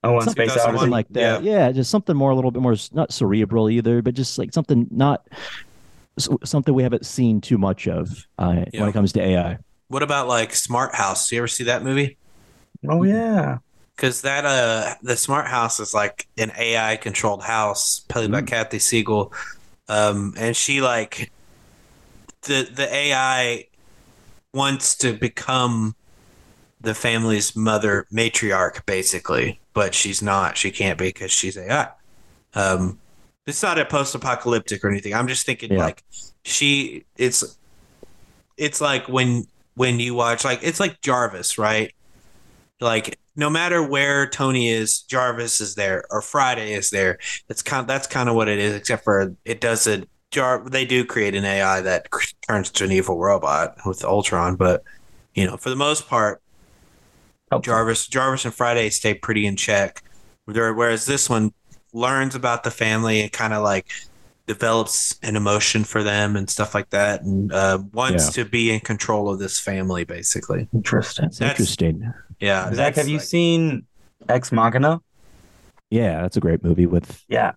Oh, 0.04 0.16
on 0.16 0.28
Space 0.28 0.52
Something 0.52 0.76
Odyssey. 0.76 0.90
Like 0.90 1.08
that. 1.10 1.42
Yeah. 1.42 1.72
just 1.72 1.90
something 1.90 2.14
more, 2.16 2.30
a 2.30 2.34
little 2.36 2.52
bit 2.52 2.62
more, 2.62 2.76
not 2.92 3.12
cerebral 3.12 3.68
either, 3.68 4.02
but 4.02 4.14
just 4.14 4.38
like 4.38 4.52
something 4.52 4.86
not 4.92 5.26
something 6.44 6.72
we 6.74 6.82
haven't 6.84 7.04
seen 7.04 7.40
too 7.40 7.58
much 7.58 7.88
of 7.88 8.26
uh, 8.38 8.64
Yeah. 8.72 8.80
when 8.80 8.88
it 8.88 8.92
comes 8.92 9.12
to 9.14 9.20
AI. 9.22 9.58
what 9.88 10.02
about 10.04 10.28
like 10.28 10.54
Smart 10.54 10.94
House? 10.94 11.30
You 11.32 11.38
ever 11.38 11.48
see 11.48 11.64
that 11.64 11.82
movie? 11.82 12.16
Oh 12.88 13.02
yeah. 13.02 13.58
Because 13.96 14.22
that, 14.22 14.44
uh, 14.44 14.94
the 15.02 15.16
Smart 15.16 15.46
House 15.46 15.80
is 15.80 15.94
like 15.94 16.28
an 16.36 16.52
AI 16.58 16.96
controlled 16.96 17.42
house 17.42 18.00
played 18.00 18.30
by 18.30 18.42
Mm. 18.42 18.48
Katey 18.48 18.78
Sagal. 18.78 19.32
Um, 19.88 20.34
and 20.36 20.54
she 20.56 20.80
like, 20.82 21.32
the, 22.42 22.68
the 22.72 22.92
AI 22.94 23.66
wants 24.54 24.96
to 24.96 25.12
become 25.14 25.94
the 26.80 26.94
family's 26.94 27.56
mother 27.56 28.06
matriarch 28.12 28.84
basically 28.86 29.60
but 29.74 29.94
she's 29.94 30.22
not 30.22 30.56
she 30.56 30.70
can't 30.70 30.98
be 30.98 31.06
because 31.06 31.32
she's 31.32 31.56
ai 31.58 31.88
um 32.54 32.98
it's 33.46 33.62
not 33.62 33.78
a 33.78 33.84
post-apocalyptic 33.84 34.84
or 34.84 34.90
anything 34.90 35.14
i'm 35.14 35.28
just 35.28 35.46
thinking 35.46 35.72
Yeah. 35.72 35.86
like 35.86 36.02
she 36.44 37.04
it's 37.16 37.58
it's 38.56 38.80
like 38.80 39.08
when 39.08 39.46
when 39.74 40.00
you 40.00 40.14
watch 40.14 40.44
like 40.44 40.60
it's 40.62 40.80
like 40.80 41.00
jarvis 41.02 41.58
right 41.58 41.92
like 42.80 43.18
no 43.36 43.48
matter 43.50 43.82
where 43.82 44.26
tony 44.28 44.68
is 44.68 45.02
jarvis 45.02 45.60
is 45.60 45.74
there 45.74 46.04
or 46.10 46.20
friday 46.22 46.72
is 46.72 46.90
there 46.90 47.18
it's 47.48 47.62
kind 47.62 47.86
that's 47.86 48.06
kind 48.06 48.28
of 48.28 48.34
what 48.34 48.48
it 48.48 48.58
is 48.58 48.74
except 48.74 49.04
for 49.04 49.34
it 49.44 49.60
does 49.60 49.86
a 49.86 50.02
jar 50.30 50.62
they 50.68 50.84
do 50.84 51.04
create 51.04 51.34
an 51.34 51.44
ai 51.44 51.80
that 51.80 52.10
cr- 52.10 52.26
turns 52.48 52.70
to 52.70 52.84
an 52.84 52.92
evil 52.92 53.18
robot 53.18 53.76
with 53.86 54.04
ultron 54.04 54.56
but 54.56 54.82
you 55.34 55.46
know 55.46 55.56
for 55.56 55.70
the 55.70 55.76
most 55.76 56.08
part. 56.08 56.40
Jarvis 57.62 58.08
Jarvis 58.08 58.44
and 58.44 58.52
Friday 58.52 58.90
stay 58.90 59.14
pretty 59.14 59.46
in 59.46 59.54
check. 59.54 60.02
Whereas 60.46 61.06
this 61.06 61.30
one 61.30 61.52
learns 61.92 62.34
about 62.34 62.64
the 62.64 62.72
family 62.72 63.20
and 63.20 63.30
kind 63.30 63.52
of 63.52 63.62
like 63.62 63.86
develops 64.46 65.16
an 65.22 65.36
emotion 65.36 65.84
for 65.84 66.02
them 66.02 66.34
and 66.36 66.50
stuff 66.50 66.74
like 66.74 66.90
that, 66.90 67.22
and 67.22 67.52
uh, 67.52 67.78
wants 67.92 68.30
to 68.30 68.44
be 68.44 68.72
in 68.72 68.80
control 68.80 69.28
of 69.28 69.38
this 69.38 69.60
family, 69.60 70.04
basically. 70.04 70.68
Interesting. 70.74 71.30
That's- 71.38 71.40
interesting. 71.60 72.12
Yeah, 72.40 72.64
Zach, 72.66 72.76
that's 72.76 72.98
have 72.98 73.08
you 73.08 73.18
like- 73.18 73.26
seen 73.26 73.86
Ex 74.28 74.52
Machina? 74.52 75.00
Yeah, 75.90 76.22
that's 76.22 76.36
a 76.36 76.40
great 76.40 76.64
movie 76.64 76.86
with 76.86 77.24
Yeah. 77.28 77.52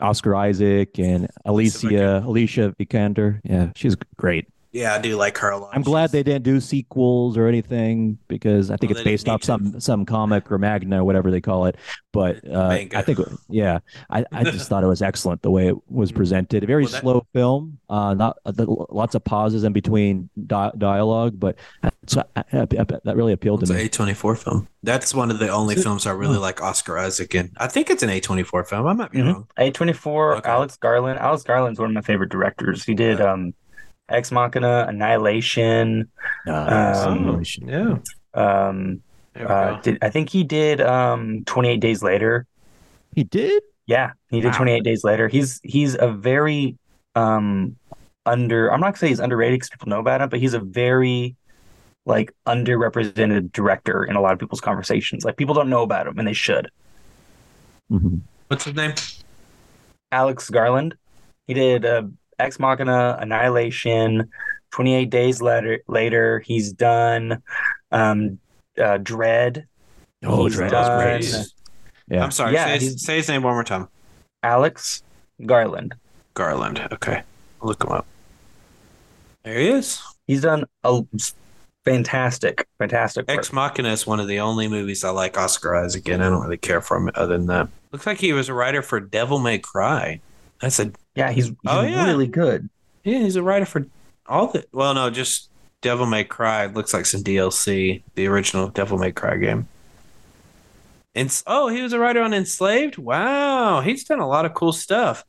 Oscar 0.00 0.34
Isaac 0.34 0.98
and 0.98 1.28
Alicia 1.44 1.86
Alicia 1.86 2.22
Alicia 2.26 2.74
Vikander. 2.78 3.40
Yeah, 3.44 3.70
she's 3.74 3.96
great. 4.16 4.48
Yeah, 4.72 4.94
I 4.94 4.98
do 5.00 5.16
like 5.16 5.36
her 5.38 5.50
a 5.50 5.58
lot. 5.58 5.70
I'm 5.72 5.82
glad 5.82 6.12
they 6.12 6.22
didn't 6.22 6.44
do 6.44 6.60
sequels 6.60 7.36
or 7.36 7.48
anything 7.48 8.18
because 8.28 8.70
I 8.70 8.76
think 8.76 8.90
Well, 8.90 8.98
it's 8.98 9.04
based 9.04 9.28
off 9.28 9.40
need 9.40 9.46
some 9.46 9.80
some 9.80 10.06
comic 10.06 10.50
or 10.52 10.58
magna 10.58 11.00
or 11.00 11.04
whatever 11.04 11.32
they 11.32 11.40
call 11.40 11.66
it. 11.66 11.76
But 12.12 12.46
uh, 12.52 12.68
I 12.94 13.02
think 13.02 13.18
yeah, 13.48 13.80
I, 14.10 14.24
I 14.30 14.44
just 14.44 14.68
thought 14.68 14.84
it 14.84 14.86
was 14.86 15.02
excellent 15.02 15.42
the 15.42 15.50
way 15.50 15.66
it 15.68 15.74
was 15.90 16.12
presented. 16.12 16.62
A 16.62 16.66
very 16.68 16.84
Well, 16.84 16.92
that- 16.92 17.00
slow 17.00 17.26
film, 17.32 17.78
uh, 17.88 18.14
not 18.14 18.38
uh, 18.46 18.52
lots 18.90 19.16
of 19.16 19.24
pauses 19.24 19.64
in 19.64 19.72
between 19.72 20.30
di- 20.46 20.70
dialogue, 20.78 21.40
but 21.40 21.56
so, 22.06 22.22
I, 22.36 22.44
I, 22.52 22.60
I- 22.60 22.66
that 23.04 23.16
really 23.16 23.32
appealed 23.32 23.62
It's 23.62 23.70
to 23.72 23.76
an 23.76 23.82
me. 23.82 23.88
A24 23.88 24.38
film. 24.38 24.68
That's 24.84 25.12
one 25.12 25.32
of 25.32 25.40
the 25.40 25.48
only 25.48 25.74
films 25.74 26.06
I 26.06 26.12
really 26.12 26.36
Oh. 26.38 26.40
like 26.40 26.62
Oscar 26.62 26.96
Isaac 26.96 27.34
in. 27.34 27.50
I 27.56 27.66
think 27.66 27.90
it's 27.90 28.04
an 28.04 28.08
A24 28.08 28.68
film. 28.68 28.86
I 28.86 28.92
might 28.92 29.10
be 29.10 29.18
Mhm. 29.18 29.32
wrong. 29.32 29.46
A24, 29.58 30.38
Okay. 30.38 30.48
Alex 30.48 30.76
Garland. 30.76 31.18
Alex 31.18 31.42
Garland's 31.42 31.80
one 31.80 31.90
of 31.90 31.94
my 31.94 32.00
favorite 32.02 32.30
directors. 32.30 32.84
He 32.84 32.94
did 32.94 33.18
Yeah. 33.18 33.32
um 33.32 33.52
Ex 34.10 34.30
Machina, 34.32 34.86
Annihilation. 34.88 36.08
Uh, 36.46 37.04
Um, 37.08 37.42
Yeah. 37.66 37.98
Um 38.34 39.02
uh 39.36 39.80
did 39.80 39.98
I 40.02 40.10
think 40.10 40.28
he 40.28 40.42
did 40.44 40.80
um 40.80 41.44
28 41.44 41.78
Days 41.80 42.02
Later. 42.02 42.46
he 43.14 43.24
did. 43.24 43.62
Yeah, 43.86 44.12
he 44.30 44.40
did 44.40 44.48
Wow. 44.52 44.58
28 44.58 44.84
Days 44.84 45.04
Later. 45.04 45.28
He's 45.28 45.60
he's 45.62 45.94
a 45.98 46.08
very 46.08 46.76
um 47.14 47.76
under 48.26 48.72
I'm 48.72 48.80
not 48.80 48.88
gonna 48.88 48.98
say 48.98 49.08
he's 49.08 49.20
underrated 49.20 49.56
because 49.58 49.70
people 49.70 49.88
know 49.88 50.00
about 50.00 50.20
him, 50.20 50.28
but 50.28 50.40
he's 50.40 50.54
a 50.54 50.60
very 50.60 51.36
like 52.06 52.32
underrepresented 52.46 53.52
director 53.52 54.04
in 54.04 54.16
a 54.16 54.20
lot 54.20 54.32
of 54.32 54.38
people's 54.38 54.60
conversations. 54.60 55.24
Like 55.24 55.36
people 55.36 55.54
don't 55.54 55.70
know 55.70 55.82
about 55.82 56.06
him 56.06 56.18
and 56.18 56.26
they 56.26 56.32
should. 56.32 56.70
Mhm. 57.90 58.20
What's 58.48 58.64
his 58.64 58.74
name? 58.74 58.94
Alex 60.12 60.50
Garland. 60.50 60.96
He 61.46 61.54
did 61.54 61.84
uh, 61.84 62.02
Ex 62.40 62.58
Machina, 62.58 63.16
Annihilation, 63.20 64.30
28 64.72 65.10
Days 65.10 65.40
Later. 65.42 65.80
Later, 65.88 66.40
he's 66.40 66.72
done 66.72 67.42
um, 67.92 68.38
uh, 68.78 68.98
Dread. 68.98 69.66
Oh, 70.24 70.44
He's 70.46 70.54
Dread 70.56 70.70
done- 70.70 71.18
was 71.20 71.30
great. 71.32 71.46
Yeah. 72.08 72.24
I'm 72.24 72.30
sorry. 72.32 72.54
Yeah, 72.54 72.66
say, 72.66 72.78
his, 72.78 73.02
say 73.02 73.16
his 73.16 73.28
name 73.28 73.42
one 73.42 73.54
more 73.54 73.64
time. 73.64 73.88
Alex 74.42 75.02
Garland. 75.46 75.94
Garland. 76.34 76.86
Okay, 76.92 77.22
I'll 77.62 77.68
look 77.68 77.82
him 77.84 77.92
up. 77.92 78.06
There 79.44 79.58
he 79.58 79.68
is. 79.68 80.02
He's 80.26 80.42
done 80.42 80.64
a 80.84 81.02
fantastic, 81.84 82.66
fantastic 82.78 83.28
work. 83.28 83.38
Ex 83.38 83.52
Machina 83.52 83.90
is 83.90 84.06
one 84.06 84.20
of 84.20 84.26
the 84.28 84.40
only 84.40 84.68
movies 84.68 85.04
I 85.04 85.10
like 85.10 85.38
Oscar 85.38 85.74
Isaac 85.76 86.08
in. 86.08 86.20
I 86.20 86.28
don't 86.28 86.42
really 86.42 86.56
care 86.58 86.80
for 86.80 86.96
him 86.96 87.10
other 87.14 87.36
than 87.38 87.46
that. 87.46 87.68
Looks 87.92 88.06
like 88.06 88.18
he 88.18 88.32
was 88.32 88.48
a 88.48 88.54
writer 88.54 88.82
for 88.82 89.00
Devil 89.00 89.38
May 89.38 89.58
Cry. 89.58 90.20
That's 90.60 90.78
a 90.78 90.92
Yeah, 91.14 91.30
he's, 91.30 91.46
he's 91.46 91.54
Oh, 91.66 91.82
yeah. 91.82 92.06
really 92.06 92.26
good. 92.26 92.68
yeah. 93.04 93.18
He's 93.18 93.36
a 93.36 93.42
writer 93.42 93.66
for 93.66 93.86
all 94.26 94.48
the. 94.48 94.64
Well, 94.72 94.94
no, 94.94 95.10
just 95.10 95.48
Devil 95.80 96.06
May 96.06 96.24
Cry. 96.24 96.64
It 96.66 96.74
looks 96.74 96.92
like 96.94 97.06
some 97.06 97.22
DLC. 97.22 98.02
The 98.14 98.26
original 98.26 98.68
Devil 98.68 98.98
May 98.98 99.12
Cry 99.12 99.36
game. 99.36 99.68
And 101.14 101.42
oh, 101.46 101.68
he 101.68 101.82
was 101.82 101.92
a 101.92 101.98
writer 101.98 102.22
on 102.22 102.32
Enslaved. 102.32 102.96
Wow, 102.98 103.80
he's 103.80 104.04
done 104.04 104.20
a 104.20 104.28
lot 104.28 104.44
of 104.44 104.54
cool 104.54 104.72
stuff. 104.72 105.24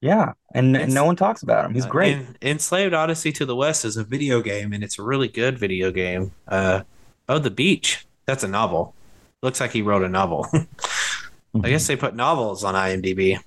Yeah, 0.00 0.34
and, 0.54 0.76
and 0.76 0.94
no 0.94 1.04
one 1.04 1.16
talks 1.16 1.42
about 1.42 1.64
him. 1.64 1.74
He's 1.74 1.84
Uh, 1.86 1.88
great. 1.88 2.16
En- 2.18 2.36
Enslaved 2.40 2.94
Odyssey 2.94 3.32
to 3.32 3.44
the 3.44 3.56
West 3.56 3.84
is 3.84 3.96
a 3.96 4.04
video 4.04 4.40
game, 4.40 4.72
and 4.72 4.84
it's 4.84 4.96
a 4.96 5.02
really 5.02 5.26
good 5.26 5.58
video 5.58 5.90
game. 5.90 6.30
Uh, 6.46 6.82
oh, 7.28 7.40
The 7.40 7.50
Beach. 7.50 8.06
That's 8.24 8.44
a 8.44 8.48
novel. 8.48 8.94
Looks 9.42 9.60
like 9.60 9.72
he 9.72 9.82
wrote 9.82 10.04
a 10.04 10.08
novel. 10.08 10.46
I 11.64 11.68
guess 11.68 11.88
they 11.88 11.96
put 11.96 12.14
novels 12.14 12.62
on 12.62 12.74
IMDb. 12.74 13.40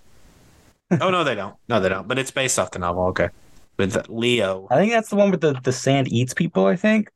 Oh 1.00 1.10
no, 1.10 1.24
they 1.24 1.36
don't. 1.36 1.56
No, 1.70 1.80
they 1.80 1.90
don't. 1.90 2.08
But 2.08 2.20
it's 2.20 2.32
based 2.32 2.60
off 2.60 2.72
the 2.72 2.80
novel. 2.80 3.04
Okay, 3.08 3.30
with 3.78 4.10
Leo. 4.10 4.68
I 4.70 4.76
think 4.76 4.92
that's 4.92 5.10
the 5.10 5.16
one 5.16 5.32
with 5.32 5.42
the, 5.42 5.54
the 5.64 5.72
sand 5.72 6.12
eats 6.12 6.34
people, 6.34 6.66
I 6.66 6.76
think. 6.76 7.10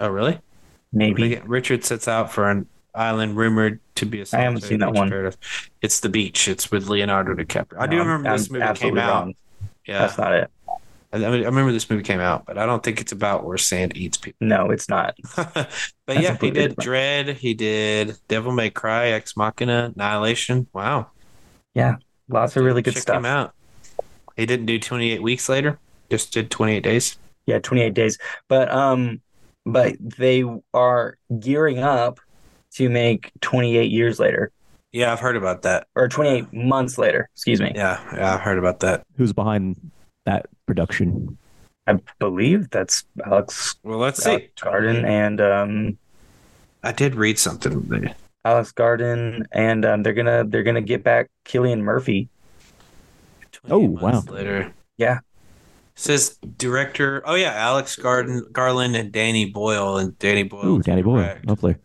Oh, 0.00 0.08
really? 0.08 0.38
Maybe. 0.92 1.40
Richard 1.44 1.84
sets 1.84 2.08
out 2.08 2.32
for 2.32 2.50
an 2.50 2.66
island 2.94 3.36
rumored 3.36 3.80
to 3.96 4.06
be 4.06 4.20
a. 4.22 4.26
I 4.32 4.38
haven't 4.40 4.62
seen 4.62 4.80
that 4.80 4.92
one. 4.92 5.08
paradise. 5.08 5.36
It's 5.82 6.00
The 6.00 6.08
Beach. 6.08 6.48
It's 6.48 6.70
with 6.70 6.88
Leonardo 6.88 7.34
DiCaprio. 7.34 7.78
I 7.78 7.86
do 7.86 7.96
No, 7.96 8.02
I'm- 8.02 8.08
remember 8.10 8.36
this 8.36 8.50
movie 8.50 8.72
came 8.74 8.98
out. 8.98 9.24
wrong. 9.24 9.34
Yeah, 9.86 9.98
That's 10.00 10.18
not 10.18 10.32
it. 10.32 10.50
I, 11.12 11.16
I 11.16 11.18
mean, 11.30 11.42
I 11.42 11.46
remember 11.46 11.72
this 11.72 11.90
movie 11.90 12.02
came 12.04 12.20
out, 12.20 12.44
but 12.46 12.56
I 12.56 12.66
don't 12.66 12.82
think 12.82 13.00
it's 13.00 13.10
about 13.12 13.44
where 13.44 13.58
sand 13.58 13.96
eats 13.96 14.16
people. 14.16 14.46
No, 14.46 14.70
it's 14.70 14.88
not. 14.88 15.16
but 15.36 15.54
That's 16.06 16.20
yeah, 16.22 16.36
he 16.36 16.50
did 16.50 16.54
different. 16.70 16.78
Dread. 16.80 17.28
He 17.36 17.54
did 17.54 18.16
Devil 18.28 18.52
May 18.52 18.70
Cry, 18.70 19.08
Ex 19.08 19.36
Machina, 19.36 19.92
Annihilation. 19.96 20.66
Wow, 20.72 21.08
Lots 22.30 22.56
of 22.56 22.64
really 22.64 22.82
good 22.82 22.94
Check 22.94 23.02
stuff. 23.02 23.16
him 23.16 23.26
out. 23.26 23.54
He 24.36 24.46
didn't 24.46 24.66
do 24.66 24.78
28 24.78 25.22
weeks 25.22 25.48
later. 25.48 25.78
Just 26.10 26.32
did 26.32 26.50
28 26.50 26.82
days. 26.82 27.18
Yeah, 27.46 27.58
28 27.58 27.92
days. 27.94 28.18
But 28.48 28.70
um 28.72 29.20
but 29.66 29.96
they 30.00 30.42
are 30.72 31.18
gearing 31.38 31.78
up 31.80 32.18
to 32.72 32.88
make 32.88 33.30
28 33.40 33.90
years 33.90 34.18
later 34.18 34.50
Yeah, 34.92 35.12
I've 35.12 35.20
heard 35.20 35.36
about 35.36 35.62
that. 35.62 35.86
or 35.94 36.08
28 36.08 36.52
months 36.52 36.96
later, 36.98 37.28
excuse 37.34 37.60
me. 37.60 37.72
Yeah, 37.74 38.00
yeah, 38.14 38.34
I've 38.34 38.40
heard 38.40 38.58
about 38.58 38.80
that. 38.80 39.04
Who's 39.16 39.32
behind 39.32 39.90
that 40.24 40.46
production? 40.66 41.36
I 41.86 41.98
believe 42.20 42.70
that's 42.70 43.04
Alex 43.26 43.74
Well, 43.82 43.98
let's 43.98 44.24
Alex 44.24 44.44
see. 44.44 44.64
Garden 44.64 45.04
and 45.04 45.40
um 45.40 45.98
I 46.82 46.92
did 46.92 47.14
read 47.14 47.38
something. 47.38 48.14
There. 48.44 48.52
Alex 48.52 48.72
Garden 48.72 49.46
and 49.52 49.84
um 49.84 50.02
they're 50.02 50.14
gonna 50.14 50.44
they're 50.46 50.62
gonna 50.62 50.80
get 50.80 51.02
back 51.04 51.28
Cillian 51.44 51.80
Murphy. 51.80 52.28
Oh, 53.68 53.78
wow. 53.78 54.22
Later. 54.26 54.72
Yeah. 54.96 55.18
says 55.94 56.38
director. 56.56 57.22
Oh 57.26 57.34
yeah, 57.34 57.52
Alex 57.52 57.96
Garden, 57.96 58.46
Garland, 58.52 58.96
and 58.96 59.12
Danny 59.12 59.44
Boyle, 59.44 59.98
and 59.98 60.18
Danny 60.18 60.44
Boyle. 60.44 60.66
Ooh, 60.66 60.78
is 60.78 60.86
Danny 60.86 61.02
Boyle. 61.02 61.36
Lovely. 61.44 61.76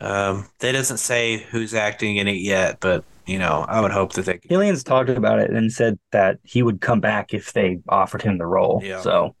Um, 0.00 0.48
that 0.60 0.72
doesn't 0.72 0.98
say 0.98 1.38
who's 1.50 1.74
acting 1.74 2.16
in 2.16 2.28
it 2.28 2.40
yet, 2.40 2.78
but 2.80 3.04
you 3.26 3.38
know, 3.38 3.66
I 3.68 3.80
would 3.80 3.90
hope 3.90 4.12
that 4.14 4.24
they. 4.24 4.38
Cillian's 4.38 4.84
talked 4.84 5.10
about 5.10 5.40
it 5.40 5.50
and 5.50 5.72
said 5.72 5.98
that 6.12 6.38
he 6.42 6.62
would 6.62 6.80
come 6.80 7.00
back 7.00 7.34
if 7.34 7.52
they 7.52 7.80
offered 7.88 8.22
him 8.22 8.38
the 8.38 8.46
role. 8.46 8.80
Yeah. 8.82 9.00
So 9.00 9.34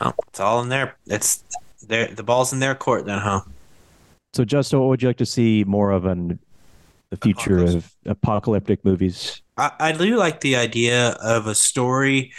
Oh, 0.00 0.12
it's 0.28 0.40
all 0.40 0.62
in 0.62 0.68
there. 0.68 0.96
It's 1.06 1.44
there. 1.86 2.06
The 2.08 2.22
ball's 2.22 2.52
in 2.52 2.60
their 2.60 2.74
court, 2.74 3.04
then, 3.04 3.18
huh? 3.18 3.42
So, 4.32 4.44
Justo, 4.44 4.80
what 4.80 4.88
would 4.88 5.02
you 5.02 5.08
like 5.08 5.18
to 5.18 5.26
see 5.26 5.64
more 5.64 5.90
of 5.90 6.06
in 6.06 6.38
the 7.10 7.16
future 7.16 7.58
Apocalypse. 7.58 7.74
of 7.74 8.10
apocalyptic 8.10 8.84
movies? 8.84 9.42
I, 9.58 9.70
I 9.78 9.92
do 9.92 10.16
like 10.16 10.40
the 10.40 10.56
idea 10.56 11.10
of 11.22 11.46
a 11.46 11.54
story 11.54 12.32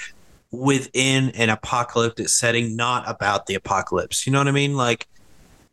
within 0.51 1.29
an 1.31 1.49
apocalyptic 1.49 2.29
setting, 2.29 2.75
not 2.75 3.03
about 3.07 3.45
the 3.45 3.55
apocalypse. 3.55 4.25
You 4.25 4.33
know 4.33 4.39
what 4.39 4.47
I 4.47 4.51
mean? 4.51 4.75
Like, 4.75 5.07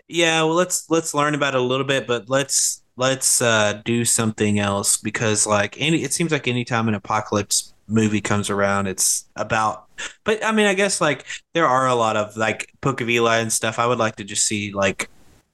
yeah, 0.09 0.43
well, 0.43 0.55
let's 0.55 0.91
let's 0.91 1.15
learn 1.15 1.35
about 1.35 1.55
it 1.55 1.61
a 1.61 1.65
little 1.65 1.87
bit, 1.87 2.07
but 2.07 2.29
let's 2.29 2.83
let's 2.97 3.41
uh, 3.41 3.81
do 3.85 4.05
something 4.05 4.59
else 4.59 4.99
because, 4.99 5.47
like, 5.47 5.81
any 5.81 6.03
it 6.03 6.13
seems 6.13 6.33
like 6.33 6.49
anytime 6.49 6.89
an 6.89 6.95
apocalypse 6.95 7.73
movie 7.89 8.21
comes 8.21 8.51
around, 8.51 8.87
it's 8.87 9.25
about. 9.37 9.87
But 10.25 10.45
I 10.45 10.53
mean, 10.53 10.67
I 10.67 10.75
guess 10.75 11.01
like 11.01 11.27
there 11.55 11.67
are 11.67 11.87
a 11.87 11.95
lot 11.95 12.17
of 12.17 12.37
like 12.37 12.73
Book 12.81 13.01
of 13.01 13.09
Eli 13.09 13.39
and 13.39 13.53
stuff. 13.53 13.79
I 13.79 13.87
would 13.87 13.99
like 13.99 14.17
to 14.17 14.25
just 14.25 14.47
see 14.47 14.73
like 14.73 15.09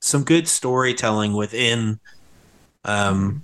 some 0.06 0.24
good 0.24 0.48
storytelling 0.48 1.34
within. 1.34 2.00
Um, 2.84 3.42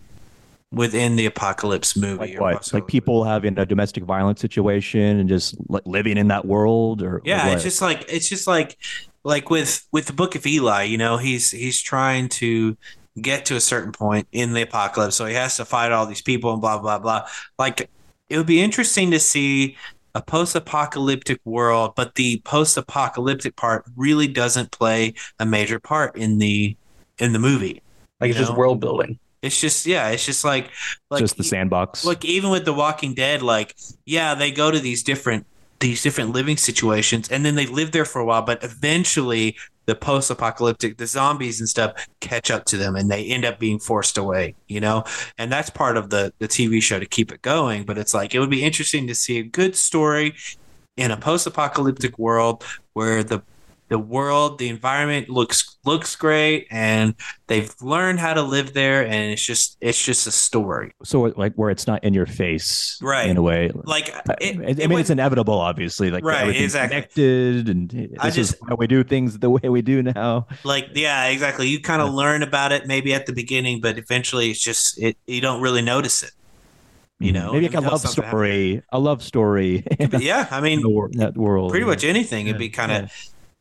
within 0.71 1.17
the 1.17 1.27
apocalypse 1.27 1.97
movie 1.97 2.39
Like 2.39 2.41
what? 2.41 2.73
Like 2.73 2.87
people 2.87 3.25
having 3.25 3.59
a 3.59 3.67
domestic 3.67 4.05
violence 4.05 4.41
situation 4.41 5.19
and 5.19 5.29
just 5.29 5.55
like 5.69 5.83
living 5.85 6.17
in 6.17 6.29
that 6.29 6.47
world, 6.47 7.03
or 7.03 7.17
or 7.17 7.23
yeah 7.25 7.47
what? 7.47 7.55
it's 7.55 7.63
just 7.63 7.83
like 7.83 8.07
it's 8.09 8.29
just 8.29 8.47
like 8.47 8.79
like 9.25 9.51
with 9.51 9.87
with 9.93 10.07
the 10.07 10.13
book 10.13 10.35
of 10.35 10.47
eli 10.47 10.83
you 10.85 10.99
know 10.99 11.17
he's 11.17 11.51
he's 11.51 11.81
trying 11.81 12.29
to 12.29 12.77
get 13.21 13.45
to 13.47 13.57
a 13.57 13.61
certain 13.61 13.93
point 13.93 14.27
in 14.33 14.53
the 14.53 14.63
apocalypse 14.63 15.15
so 15.15 15.27
he 15.27 15.35
has 15.35 15.57
to 15.57 15.65
fight 15.65 15.93
all 15.93 16.07
these 16.07 16.23
people 16.23 16.53
and 16.53 16.61
blah 16.61 16.79
blah 16.79 16.99
blah 16.99 17.27
like 17.59 17.89
it 18.29 18.37
would 18.39 18.47
be 18.47 18.63
interesting 18.63 19.11
to 19.11 19.21
see 19.21 19.77
a 20.15 20.23
post-apocalyptic 20.23 21.41
world 21.45 21.95
but 21.97 22.15
the 22.17 22.41
post-apocalyptic 22.45 23.57
part 23.57 23.85
really 23.97 24.29
doesn't 24.29 24.71
play 24.71 25.15
a 25.39 25.47
major 25.47 25.79
part 25.81 26.17
in 26.17 26.39
the 26.39 26.77
in 27.19 27.33
the 27.33 27.39
movie 27.39 27.83
like 28.21 28.29
You 28.29 28.33
it's 28.33 28.41
just 28.49 28.55
world 28.57 28.81
building. 28.81 29.19
it's 29.43 29.61
just 29.61 29.87
yeah 29.87 30.09
it's 30.09 30.25
just 30.25 30.45
like 30.45 30.71
like 31.11 31.21
just 31.21 31.37
the 31.37 31.45
sandbox. 31.45 32.05
like 32.05 32.25
even 32.25 32.51
with 32.51 32.65
the 32.65 32.73
walking 32.73 33.15
dead 33.15 33.43
like 33.43 33.75
yeah 34.05 34.35
they 34.35 34.51
go 34.51 34.71
to 34.71 34.79
these 34.79 35.03
different 35.03 35.47
these 35.83 36.01
different 36.01 36.31
living 36.31 36.57
situations 36.57 37.29
and 37.29 37.45
then 37.45 37.57
they 37.57 37.67
live 37.67 37.91
there 37.91 38.05
for 38.05 38.21
a 38.21 38.25
while 38.25 38.41
but 38.43 38.63
eventually 38.63 39.57
the 39.87 39.97
post-apocalyptic 39.97 40.97
the 40.97 41.07
zombies 41.07 41.59
and 41.59 41.69
stuff 41.69 41.93
catch 42.21 42.53
up 42.53 42.65
to 42.65 42.77
them 42.77 42.95
and 42.95 43.11
they 43.11 43.25
end 43.25 43.45
up 43.45 43.59
being 43.59 43.81
forced 43.81 44.17
away 44.17 44.55
you 44.69 44.81
know? 44.81 45.03
And 45.39 45.51
that's 45.51 45.71
part 45.71 45.97
of 45.97 46.09
the 46.09 46.33
the 46.39 46.47
tv 46.47 46.81
show 46.81 47.01
to 47.01 47.07
keep 47.07 47.33
it 47.33 47.43
going 47.43 47.85
but 47.85 47.99
it's 47.99 48.15
like 48.15 48.33
it 48.33 48.39
would 48.39 48.49
be 48.49 48.63
interesting 48.63 49.09
to 49.09 49.15
see 49.15 49.39
a 49.39 49.43
good 49.43 49.75
story 49.75 50.35
in 50.97 51.11
a 51.11 51.17
post-apocalyptic 51.17 52.17
world 52.17 52.63
where 52.93 53.25
the 53.25 53.43
the 53.93 53.99
world 53.99 54.59
the 54.59 54.71
environment 54.71 55.29
looks 55.29 55.77
looks 55.85 56.17
great 56.17 56.67
and 56.71 57.15
they've 57.47 57.75
learned 57.83 58.19
how 58.19 58.33
to 58.33 58.41
live 58.41 58.73
there 58.73 59.05
and 59.05 59.31
it's 59.33 59.45
just 59.45 59.77
it's 59.83 60.03
just 60.03 60.27
a 60.27 60.31
story 60.31 60.91
so 61.05 61.21
like 61.37 61.53
where 61.57 61.69
it's 61.69 61.87
not 61.87 62.03
in 62.03 62.15
your 62.15 62.25
face, 62.25 62.99
Right. 63.03 63.29
In 63.29 63.37
a 63.37 63.43
way, 63.43 63.71
like 63.85 64.09
I, 64.15 64.35
it, 64.41 64.59
I 64.59 64.63
it 64.71 64.79
mean, 64.79 64.91
would- 64.91 65.01
it's 65.01 65.11
inevitable, 65.11 65.55
obviously. 65.55 66.11
Like 66.11 66.25
Right, 66.25 66.49
exactly. 66.57 66.97
connected, 66.97 67.69
and 67.69 67.91
this 67.91 68.11
I 68.19 68.29
is 68.29 68.35
just- 68.35 68.55
how 68.67 68.77
we 68.77 68.87
do 68.87 69.05
things 69.05 69.39
the 69.39 69.51
way 69.51 69.69
we 69.69 69.83
do 69.83 70.03
now. 70.03 70.47
like 70.65 70.89
yeah 70.95 71.27
exactly 71.27 71.69
you 71.69 71.79
kind 71.81 72.01
of 72.01 72.15
learn 72.15 72.43
about 72.43 72.73
it 72.73 72.87
maybe 72.87 73.13
at 73.13 73.27
the 73.27 73.33
beginning 73.33 73.81
but 73.83 73.99
eventually 73.99 74.51
it's 74.51 74.63
just 74.63 74.99
it 74.99 75.19
you 75.27 75.43
don't 75.43 75.61
really 75.61 75.83
notice 75.83 76.23
it 76.23 76.33
you 77.21 77.33
mm-hmm. 77.33 77.47
know 77.47 77.53
maybe 77.53 77.69
like 77.69 77.77
a 77.77 77.81
love 77.81 78.01
story, 78.01 78.83
a 78.91 78.99
love 78.99 79.23
story 79.23 79.85
yeah 80.19 80.47
i 80.51 80.61
mean 80.67 80.81
that 81.13 81.37
world. 81.37 81.71
pretty 81.71 81.87
much 81.87 82.05
anything 82.05 82.47
it'd 82.47 82.59
be 82.59 82.71
kind 82.71 82.93
of 82.93 83.13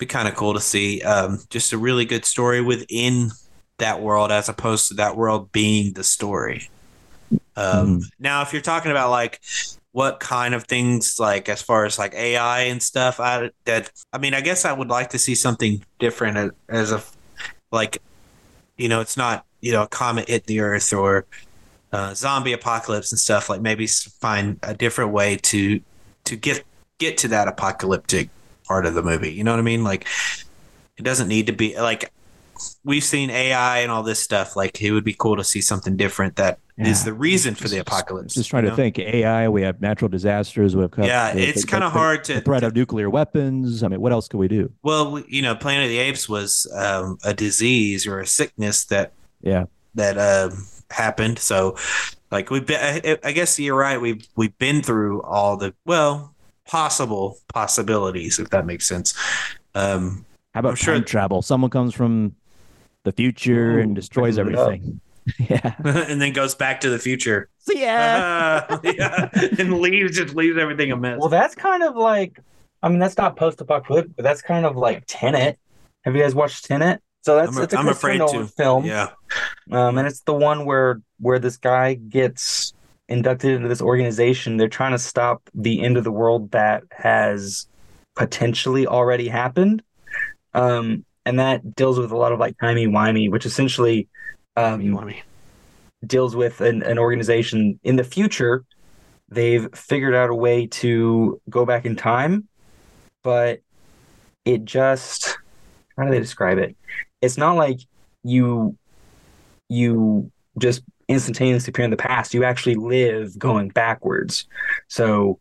be 0.02 0.06
kind 0.06 0.28
of 0.28 0.36
cool 0.36 0.54
to 0.54 0.60
see 0.60 1.02
um 1.04 1.40
just 1.50 1.72
a 1.72 1.78
really 1.78 2.04
good 2.06 2.26
story 2.26 2.60
within 2.62 3.32
that 3.78 4.02
world 4.02 4.32
as 4.32 4.50
opposed 4.50 4.90
to 4.90 4.94
that 4.96 5.16
world 5.16 5.52
being 5.52 5.94
the 5.94 6.04
story 6.04 6.70
um 7.56 8.00
Mhm. 8.00 8.04
now 8.20 8.42
if 8.42 8.52
you're 8.52 8.62
talking 8.62 8.92
about 8.92 9.10
like 9.12 9.40
what 9.94 10.20
kind 10.20 10.54
of 10.56 10.66
things 10.66 11.20
like 11.20 11.50
as 11.50 11.62
far 11.62 11.86
as 11.86 11.98
like 12.00 12.14
ai 12.16 12.62
and 12.72 12.82
stuff 12.82 13.20
i 13.20 13.50
that 13.66 13.92
i 14.14 14.18
mean 14.18 14.34
i 14.34 14.42
guess 14.42 14.66
i 14.66 14.74
would 14.74 14.90
like 14.90 15.10
to 15.12 15.20
see 15.20 15.36
something 15.36 15.84
different 16.00 16.38
as, 16.38 16.52
as 16.70 16.92
a 16.92 17.02
like 17.72 18.02
you 18.78 18.90
know 18.90 19.02
it's 19.02 19.18
not 19.18 19.46
you 19.62 19.72
know 19.72 19.84
a 19.84 19.88
comet 19.88 20.28
hit 20.30 20.46
the 20.48 20.60
earth 20.60 20.92
or 20.94 21.26
uh, 21.94 22.14
zombie 22.14 22.54
apocalypse 22.54 23.12
and 23.12 23.20
stuff 23.20 23.50
like 23.50 23.62
maybe 23.62 23.86
find 23.86 24.58
a 24.64 24.74
different 24.74 25.12
way 25.12 25.36
to 25.36 25.80
to 26.24 26.36
get 26.38 26.64
get 27.00 27.18
to 27.18 27.28
that 27.28 27.48
apocalyptic 27.50 28.30
part 28.72 28.86
of 28.86 28.94
the 28.94 29.04
movie 29.04 29.34
you 29.34 29.44
know 29.44 29.52
what 29.52 29.60
i 29.60 29.64
mean 29.64 29.84
like 29.84 30.08
it 30.98 31.04
doesn't 31.04 31.28
need 31.28 31.46
to 31.48 31.52
be 31.52 31.78
like 31.78 32.10
we've 32.86 33.04
seen 33.04 33.30
ai 33.30 33.80
and 33.80 33.92
all 33.92 34.02
this 34.02 34.22
stuff 34.22 34.56
like 34.56 34.82
it 34.82 34.92
would 34.94 35.04
be 35.04 35.14
cool 35.14 35.36
to 35.36 35.44
see 35.44 35.60
something 35.60 35.98
different 35.98 36.38
that 36.38 36.58
is 36.78 37.00
Yeah. 37.02 37.06
the 37.12 37.14
reason 37.14 37.54
for 37.54 37.68
the 37.68 37.80
apocalypse 37.80 38.34
Just 38.36 38.50
trying 38.50 38.64
you 38.64 38.70
to 38.72 38.76
think. 38.76 38.98
AI. 38.98 39.48
We 39.50 39.62
have 39.62 39.82
natural 39.82 40.10
disasters. 40.10 40.76
We 40.76 40.82
have 40.82 40.92
Yeah, 40.98 41.32
the- 41.34 41.48
it's 41.48 41.64
kinda 41.66 41.88
the- 41.88 41.90
hard 41.92 42.26
the 42.26 42.36
to- 42.36 42.42
threat 42.42 42.64
of 42.64 42.74
nuclear 42.74 43.08
weapons. 43.10 43.84
I 43.84 43.88
mean, 43.90 44.02
what 44.02 44.12
else 44.14 44.28
could 44.30 44.40
we 44.40 44.48
do? 44.48 44.72
well 44.82 45.22
you 45.28 45.42
know 45.44 45.54
planet 45.54 45.84
of 45.86 45.90
the 45.90 46.00
apes 46.00 46.28
was 46.30 46.66
um, 46.74 47.18
a 47.24 47.34
disease 47.36 48.08
or 48.08 48.20
a 48.20 48.26
sickness 48.26 48.86
that 48.86 49.12
Yeah. 49.44 49.66
that 49.96 50.18
um, 50.18 50.66
happened. 50.90 51.38
So 51.40 51.76
Like 52.32 52.50
we've 52.50 52.66
been, 52.66 52.80
I, 52.82 53.18
I 53.30 53.32
guess 53.34 53.60
you're 53.60 53.76
right. 53.78 54.00
We've 54.02 54.26
we've 54.38 54.58
been 54.58 54.82
through 54.82 55.22
all 55.24 55.58
the 55.58 55.74
well 55.86 56.31
possible 56.72 57.38
possibilities, 57.54 58.40
if 58.40 58.50
that 58.52 58.66
makes 58.66 58.88
sense. 58.88 59.14
Um, 59.76 60.26
How 60.54 60.62
about 60.62 60.70
I'm 60.70 60.76
sure- 60.78 60.94
time 60.96 61.04
travel? 61.04 61.42
Someone 61.42 61.70
comes 61.70 61.94
from 61.94 62.36
the 63.04 63.12
future 63.12 63.78
Ooh, 63.80 63.82
and 63.82 63.96
destroys 63.96 64.38
mixing 64.38 64.54
it 64.54 64.58
up. 64.60 64.68
everything. 64.68 65.02
yeah. 65.40 65.76
and 66.10 66.22
then 66.22 66.32
goes 66.34 66.56
back 66.56 66.82
to 66.82 66.90
the 66.90 66.98
future. 66.98 67.50
See 67.60 67.82
ya. 67.84 67.90
Uh, 67.90 68.80
yeah, 68.84 69.30
and 69.60 69.80
leaves 69.82 70.16
just 70.18 70.34
leaves 70.34 70.58
everything 70.58 70.92
a 70.92 70.98
mess. 70.98 71.20
Well, 71.20 71.30
that's 71.30 71.54
kind 71.56 71.84
of 71.84 71.96
like, 71.96 72.40
I 72.82 72.90
mean, 72.90 73.00
that's 73.00 73.18
not 73.18 73.36
post-apocalyptic, 73.36 74.16
but 74.16 74.24
that's 74.24 74.42
kind 74.42 74.66
of 74.66 74.76
like 74.76 75.04
Tenet. 75.08 75.60
Have 76.06 76.16
you 76.16 76.22
guys 76.24 76.34
watched 76.34 76.66
Tenet? 76.66 77.02
So 77.24 77.36
that's 77.36 77.56
I'm, 77.56 77.64
it's 77.64 77.74
a 77.74 77.78
I'm 77.78 77.88
afraid 77.90 78.18
Nolan 78.18 78.48
to. 78.48 78.54
film, 78.54 78.86
Yeah, 78.86 79.10
um, 79.72 80.00
and 80.00 80.08
it's 80.08 80.22
the 80.22 80.34
one 80.34 80.66
where 80.66 81.02
where 81.20 81.38
this 81.38 81.58
guy 81.58 81.94
gets 81.94 82.74
inducted 83.12 83.52
into 83.52 83.68
this 83.68 83.82
organization. 83.82 84.58
They're 84.58 84.68
trying 84.68 84.94
to 84.94 85.00
stop 85.00 85.42
the 85.54 85.84
end 85.84 85.98
of 85.98 86.04
the 86.04 86.12
world 86.12 86.52
that 86.52 86.84
has 86.92 87.68
potentially 88.16 88.88
already 88.88 89.28
happened, 89.28 89.84
um, 90.54 91.06
and 91.26 91.40
that 91.40 91.76
deals 91.76 92.00
with 92.00 92.12
a 92.12 92.18
lot 92.18 92.32
of 92.32 92.40
like 92.40 92.58
timey 92.60 92.88
wimey, 92.88 93.30
which 93.30 93.46
essentially 93.46 94.08
um, 94.56 94.82
you 94.82 94.96
want 94.96 95.08
me? 95.08 95.22
deals 96.06 96.36
with 96.36 96.62
an, 96.62 96.84
an 96.84 96.98
organization 96.98 97.80
in 97.84 97.96
the 97.96 98.04
future. 98.04 98.64
They've 99.30 99.68
figured 99.74 100.16
out 100.16 100.30
a 100.30 100.36
way 100.36 100.68
to 100.68 101.40
go 101.50 101.66
back 101.66 101.86
in 101.86 101.96
time, 101.96 102.48
but 103.24 103.62
it 104.46 104.66
just 104.66 105.38
how 105.98 106.06
do 106.06 106.12
they 106.12 106.20
describe 106.20 106.58
it? 106.58 106.76
It's 107.22 107.38
not 107.38 107.56
like 107.56 107.80
you 108.24 108.78
you 109.70 110.32
just 110.60 110.82
instantaneously 111.12 111.72
appear 111.72 111.86
in 111.86 111.92
the 111.92 111.98
past. 111.98 112.34
You 112.34 112.44
actually 112.44 112.76
live 112.76 113.38
going 113.38 113.70
backwards. 113.70 114.46
So 114.88 115.40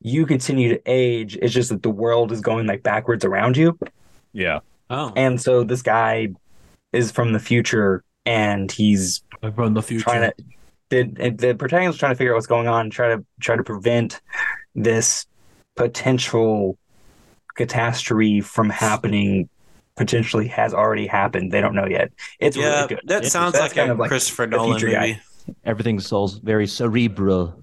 you 0.00 0.26
continue 0.26 0.68
to 0.70 0.80
age. 0.86 1.36
It's 1.40 1.52
just 1.52 1.70
that 1.70 1.82
the 1.82 1.90
world 1.90 2.32
is 2.32 2.40
going 2.40 2.66
like 2.66 2.82
backwards 2.82 3.24
around 3.24 3.56
you. 3.56 3.78
yeah. 4.32 4.60
Oh, 4.90 5.12
And 5.16 5.40
so 5.40 5.64
this 5.64 5.80
guy 5.80 6.28
is 6.92 7.10
from 7.10 7.32
the 7.32 7.38
future 7.38 8.04
and 8.26 8.70
he's 8.70 9.22
from 9.54 9.72
the 9.72 9.80
future. 9.82 10.04
trying 10.04 10.30
to 10.30 10.44
the 10.90 11.30
the 11.30 11.54
protagonist 11.54 11.96
is 11.96 11.98
trying 11.98 12.12
to 12.12 12.16
figure 12.16 12.32
out 12.32 12.36
what's 12.36 12.46
going 12.46 12.68
on, 12.68 12.90
try 12.90 13.08
to 13.16 13.24
try 13.40 13.56
to 13.56 13.64
prevent 13.64 14.20
this 14.74 15.26
potential 15.74 16.78
catastrophe 17.54 18.40
from 18.42 18.68
happening. 18.68 19.48
Potentially 19.96 20.48
has 20.48 20.74
already 20.74 21.06
happened. 21.06 21.52
They 21.52 21.60
don't 21.60 21.74
know 21.74 21.86
yet. 21.86 22.10
It's 22.40 22.56
yeah, 22.56 22.64
really 22.76 22.88
good. 22.88 23.00
that 23.06 23.16
It's- 23.18 23.32
sounds 23.32 23.54
like 23.54 23.74
kind 23.74 23.90
a 23.90 23.92
of 23.92 23.98
like 24.00 24.08
Christopher 24.08 24.44
a 24.44 24.46
Nolan 24.48 24.78
future 24.78 24.86
movie. 24.98 25.12
guy. 25.14 25.20
Everything's 25.64 26.06
so 26.06 26.26
very 26.42 26.66
cerebral. 26.66 27.54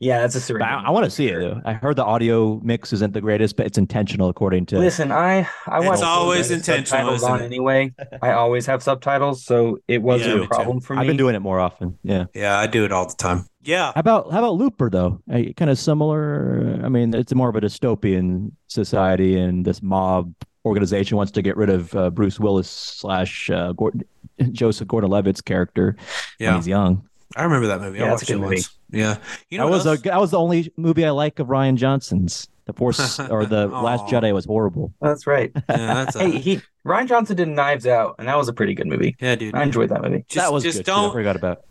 Yeah, 0.00 0.24
it's 0.24 0.36
a 0.36 0.38
But 0.38 0.42
series. 0.44 0.62
I, 0.64 0.82
I 0.86 0.90
want 0.90 1.06
to 1.06 1.10
see 1.10 1.26
it 1.28 1.40
though. 1.40 1.60
I 1.64 1.72
heard 1.72 1.96
the 1.96 2.04
audio 2.04 2.60
mix 2.62 2.92
isn't 2.92 3.14
the 3.14 3.20
greatest, 3.20 3.56
but 3.56 3.66
it's 3.66 3.78
intentional 3.78 4.28
according 4.28 4.66
to. 4.66 4.78
Listen, 4.78 5.10
I 5.10 5.48
I 5.66 5.80
It's 5.92 6.02
always 6.02 6.50
intentional, 6.52 6.84
subtitles 7.18 7.22
isn't 7.22 7.30
on 7.32 7.40
it? 7.42 7.46
anyway. 7.46 7.92
I 8.22 8.30
always 8.32 8.64
have 8.66 8.80
subtitles, 8.82 9.44
so 9.44 9.78
it 9.88 10.00
wasn't 10.02 10.30
Yeah, 10.30 10.36
me 10.36 10.40
a 10.42 10.44
too. 10.44 10.48
problem 10.50 10.80
for 10.80 10.94
me. 10.94 11.00
I've 11.00 11.06
been 11.08 11.16
doing 11.16 11.34
it 11.34 11.40
more 11.40 11.58
often. 11.58 11.98
Yeah. 12.04 12.26
Yeah, 12.32 12.56
I 12.58 12.68
do 12.68 12.84
it 12.84 12.92
all 12.92 13.08
the 13.08 13.16
time. 13.16 13.46
Yeah, 13.62 13.86
How 13.94 14.00
about 14.00 14.30
how 14.30 14.38
about 14.38 14.54
Looper 14.54 14.88
though? 14.88 15.20
kind 15.56 15.68
of 15.70 15.78
similar. 15.78 16.80
I 16.84 16.88
mean, 16.88 17.12
it's 17.12 17.34
more 17.34 17.48
of 17.48 17.56
a 17.56 17.60
dystopian 17.60 18.52
society, 18.68 19.36
and 19.38 19.64
this 19.64 19.82
mob 19.82 20.32
organization 20.68 21.16
wants 21.16 21.32
to 21.32 21.42
get 21.42 21.56
rid 21.56 21.70
of 21.70 21.94
uh, 21.94 22.10
Bruce 22.10 22.38
Willis 22.38 22.68
slash 22.68 23.50
uh, 23.50 23.72
Gordon, 23.72 24.04
Joseph 24.52 24.86
Gordon-Levitt's 24.88 25.40
character 25.40 25.96
when 26.38 26.48
yeah. 26.48 26.56
he's 26.56 26.68
young. 26.68 27.08
I 27.36 27.42
remember 27.44 27.66
that 27.68 27.80
movie. 27.80 28.00
I 28.00 28.06
Yeah, 28.06 28.12
it's 28.14 28.22
a 28.22 28.24
watched 28.24 28.30
it 28.30 28.32
good 28.34 28.40
movie. 28.40 28.54
once. 28.56 28.78
Yeah, 28.90 29.18
you 29.50 29.58
know 29.58 29.66
that 29.66 29.70
what 29.70 29.84
was 29.84 30.00
a, 30.00 30.02
that 30.02 30.20
was 30.20 30.30
the 30.30 30.38
only 30.38 30.72
movie 30.76 31.04
I 31.04 31.10
like 31.10 31.38
of 31.38 31.48
Rian 31.48 31.76
Johnson's. 31.76 32.48
The 32.64 32.74
Force 32.74 33.18
or 33.30 33.46
the 33.46 33.66
Last 33.66 34.04
Jedi 34.06 34.32
was 34.34 34.44
horrible. 34.44 34.92
That's 35.00 35.26
right. 35.26 35.50
Yeah, 35.54 35.62
that's 35.68 36.16
a, 36.16 36.28
hey, 36.28 36.38
he 36.38 36.60
Rian 36.86 37.08
Johnson 37.08 37.36
did 37.36 37.48
Knives 37.48 37.86
Out, 37.86 38.16
and 38.18 38.28
that 38.28 38.36
was 38.36 38.48
a 38.48 38.52
pretty 38.52 38.74
good 38.74 38.86
movie. 38.86 39.16
yeah, 39.20 39.34
dude. 39.36 39.54
I 39.54 39.62
enjoyed 39.62 39.90
that 39.90 40.02
movie. 40.02 40.24
Just, 40.28 40.44
that 40.44 40.52
was 40.52 40.62
just 40.64 40.78
good. 40.78 40.86
too. 40.86 40.92
I 40.92 41.02
don't. 41.02 41.12
forgot 41.12 41.36
about. 41.36 41.64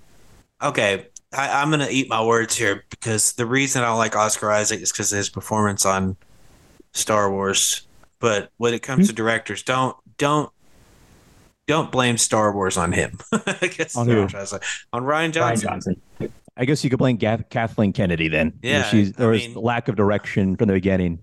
Okay, 0.61 1.07
I, 1.33 1.61
I'm 1.61 1.69
gonna 1.69 1.87
eat 1.89 2.09
my 2.09 2.23
words 2.23 2.55
here 2.55 2.83
because 2.89 3.33
the 3.33 3.45
reason 3.45 3.83
I 3.83 3.87
don't 3.87 3.97
like 3.97 4.15
Oscar 4.15 4.51
Isaac 4.51 4.81
is 4.81 4.91
because 4.91 5.11
of 5.11 5.17
his 5.17 5.29
performance 5.29 5.85
on 5.85 6.17
Star 6.93 7.31
Wars. 7.31 7.86
But 8.19 8.51
when 8.57 8.73
it 8.73 8.81
comes 8.81 9.07
to 9.07 9.13
directors, 9.13 9.63
don't 9.63 9.95
don't 10.17 10.49
don't 11.67 11.91
blame 11.91 12.17
Star 12.17 12.51
Wars 12.53 12.77
on 12.77 12.91
him. 12.93 13.17
I 13.31 13.67
guess 13.67 13.95
On 13.95 14.07
who? 14.07 14.27
To 14.27 14.45
say. 14.47 14.59
On 14.93 15.03
Rian 15.03 15.29
Rian 15.29 15.31
Johnson. 15.33 15.67
Johnson. 15.69 16.01
I 16.55 16.65
guess 16.65 16.83
you 16.83 16.89
could 16.89 16.97
blame 16.99 17.17
Gath- 17.17 17.49
Kathleen 17.49 17.93
Kennedy 17.93 18.29
then. 18.29 18.53
Yeah, 18.63 18.83
she's 18.83 19.19
I 19.19 19.25
was 19.27 19.41
mean- 19.41 19.53
lack 19.55 19.87
of 19.87 19.95
direction 19.95 20.55
from 20.55 20.67
the 20.67 20.73
beginning. 20.73 21.19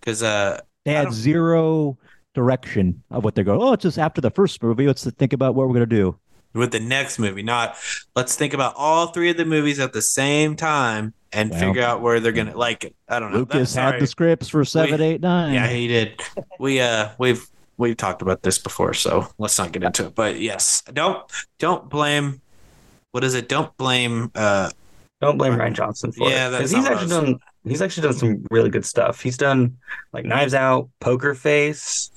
Because 0.00 0.22
uh, 0.22 0.60
They 0.84 0.92
had 0.92 1.12
zero 1.12 1.96
direction 2.34 3.02
of 3.10 3.22
what 3.24 3.34
they're 3.34 3.44
going. 3.44 3.62
Oh, 3.62 3.72
it's 3.74 3.82
just 3.84 3.98
after 3.98 4.20
the 4.20 4.30
first 4.30 4.62
movie. 4.62 4.86
Let's 4.86 5.08
think 5.12 5.32
about 5.32 5.54
what 5.54 5.68
we're 5.68 5.74
gonna 5.74 5.86
do. 5.86 6.18
with 6.54 6.72
the 6.72 6.80
next 6.80 7.18
movie, 7.18 7.42
not 7.42 7.76
let's 8.16 8.34
think 8.36 8.52
about 8.54 8.74
all 8.76 9.08
three 9.08 9.30
of 9.30 9.36
the 9.36 9.44
movies 9.44 9.78
at 9.78 9.92
the 9.92 10.02
same 10.02 10.56
time 10.56 11.14
and 11.34 11.50
Well. 11.50 11.60
figure 11.60 11.82
out 11.82 12.00
where 12.00 12.20
they're 12.20 12.32
gonna 12.32 12.56
like. 12.56 12.94
I 13.08 13.18
don't 13.20 13.32
know. 13.32 13.38
Lucas 13.38 13.74
That- 13.74 13.94
had 13.94 14.02
the 14.02 14.06
scripts 14.06 14.48
for 14.48 14.64
seven, 14.64 15.00
eight, 15.00 15.20
nine. 15.20 15.54
Yeah, 15.54 15.66
he 15.68 15.86
did. 15.88 16.20
We 16.58 16.80
uh 16.80 17.10
we've 17.18 17.46
we've 17.76 17.96
talked 17.96 18.22
about 18.22 18.42
this 18.42 18.58
before, 18.58 18.94
so 18.94 19.28
let's 19.38 19.58
not 19.58 19.72
get 19.72 19.82
into 19.82 20.06
it. 20.06 20.14
But 20.14 20.40
yes, 20.40 20.82
don't 20.92 21.22
don't 21.58 21.88
blame 21.88 22.40
what 23.12 23.24
is 23.24 23.34
it? 23.34 23.48
Don't 23.48 23.76
blame 23.76 24.30
uh 24.34 24.70
Don't 25.20 25.38
blame 25.38 25.54
Rian 25.54 25.72
Johnson 25.74 26.12
for 26.12 26.28
Yeah, 26.28 26.48
it 26.48 26.50
that's 26.52 26.56
because 26.56 26.70
he's 26.72 26.82
not 26.84 26.90
what 26.92 26.98
I 26.98 27.02
actually 27.02 27.32
done. 27.32 27.40
He's 27.66 27.80
actually 27.82 28.02
done 28.08 28.12
some 28.14 28.46
really 28.50 28.70
good 28.70 28.84
stuff. 28.84 29.20
He's 29.20 29.36
done 29.38 29.78
like 30.12 30.24
Knives 30.24 30.52
Out, 30.54 30.88
Poker 31.00 31.34
Face. 31.34 32.10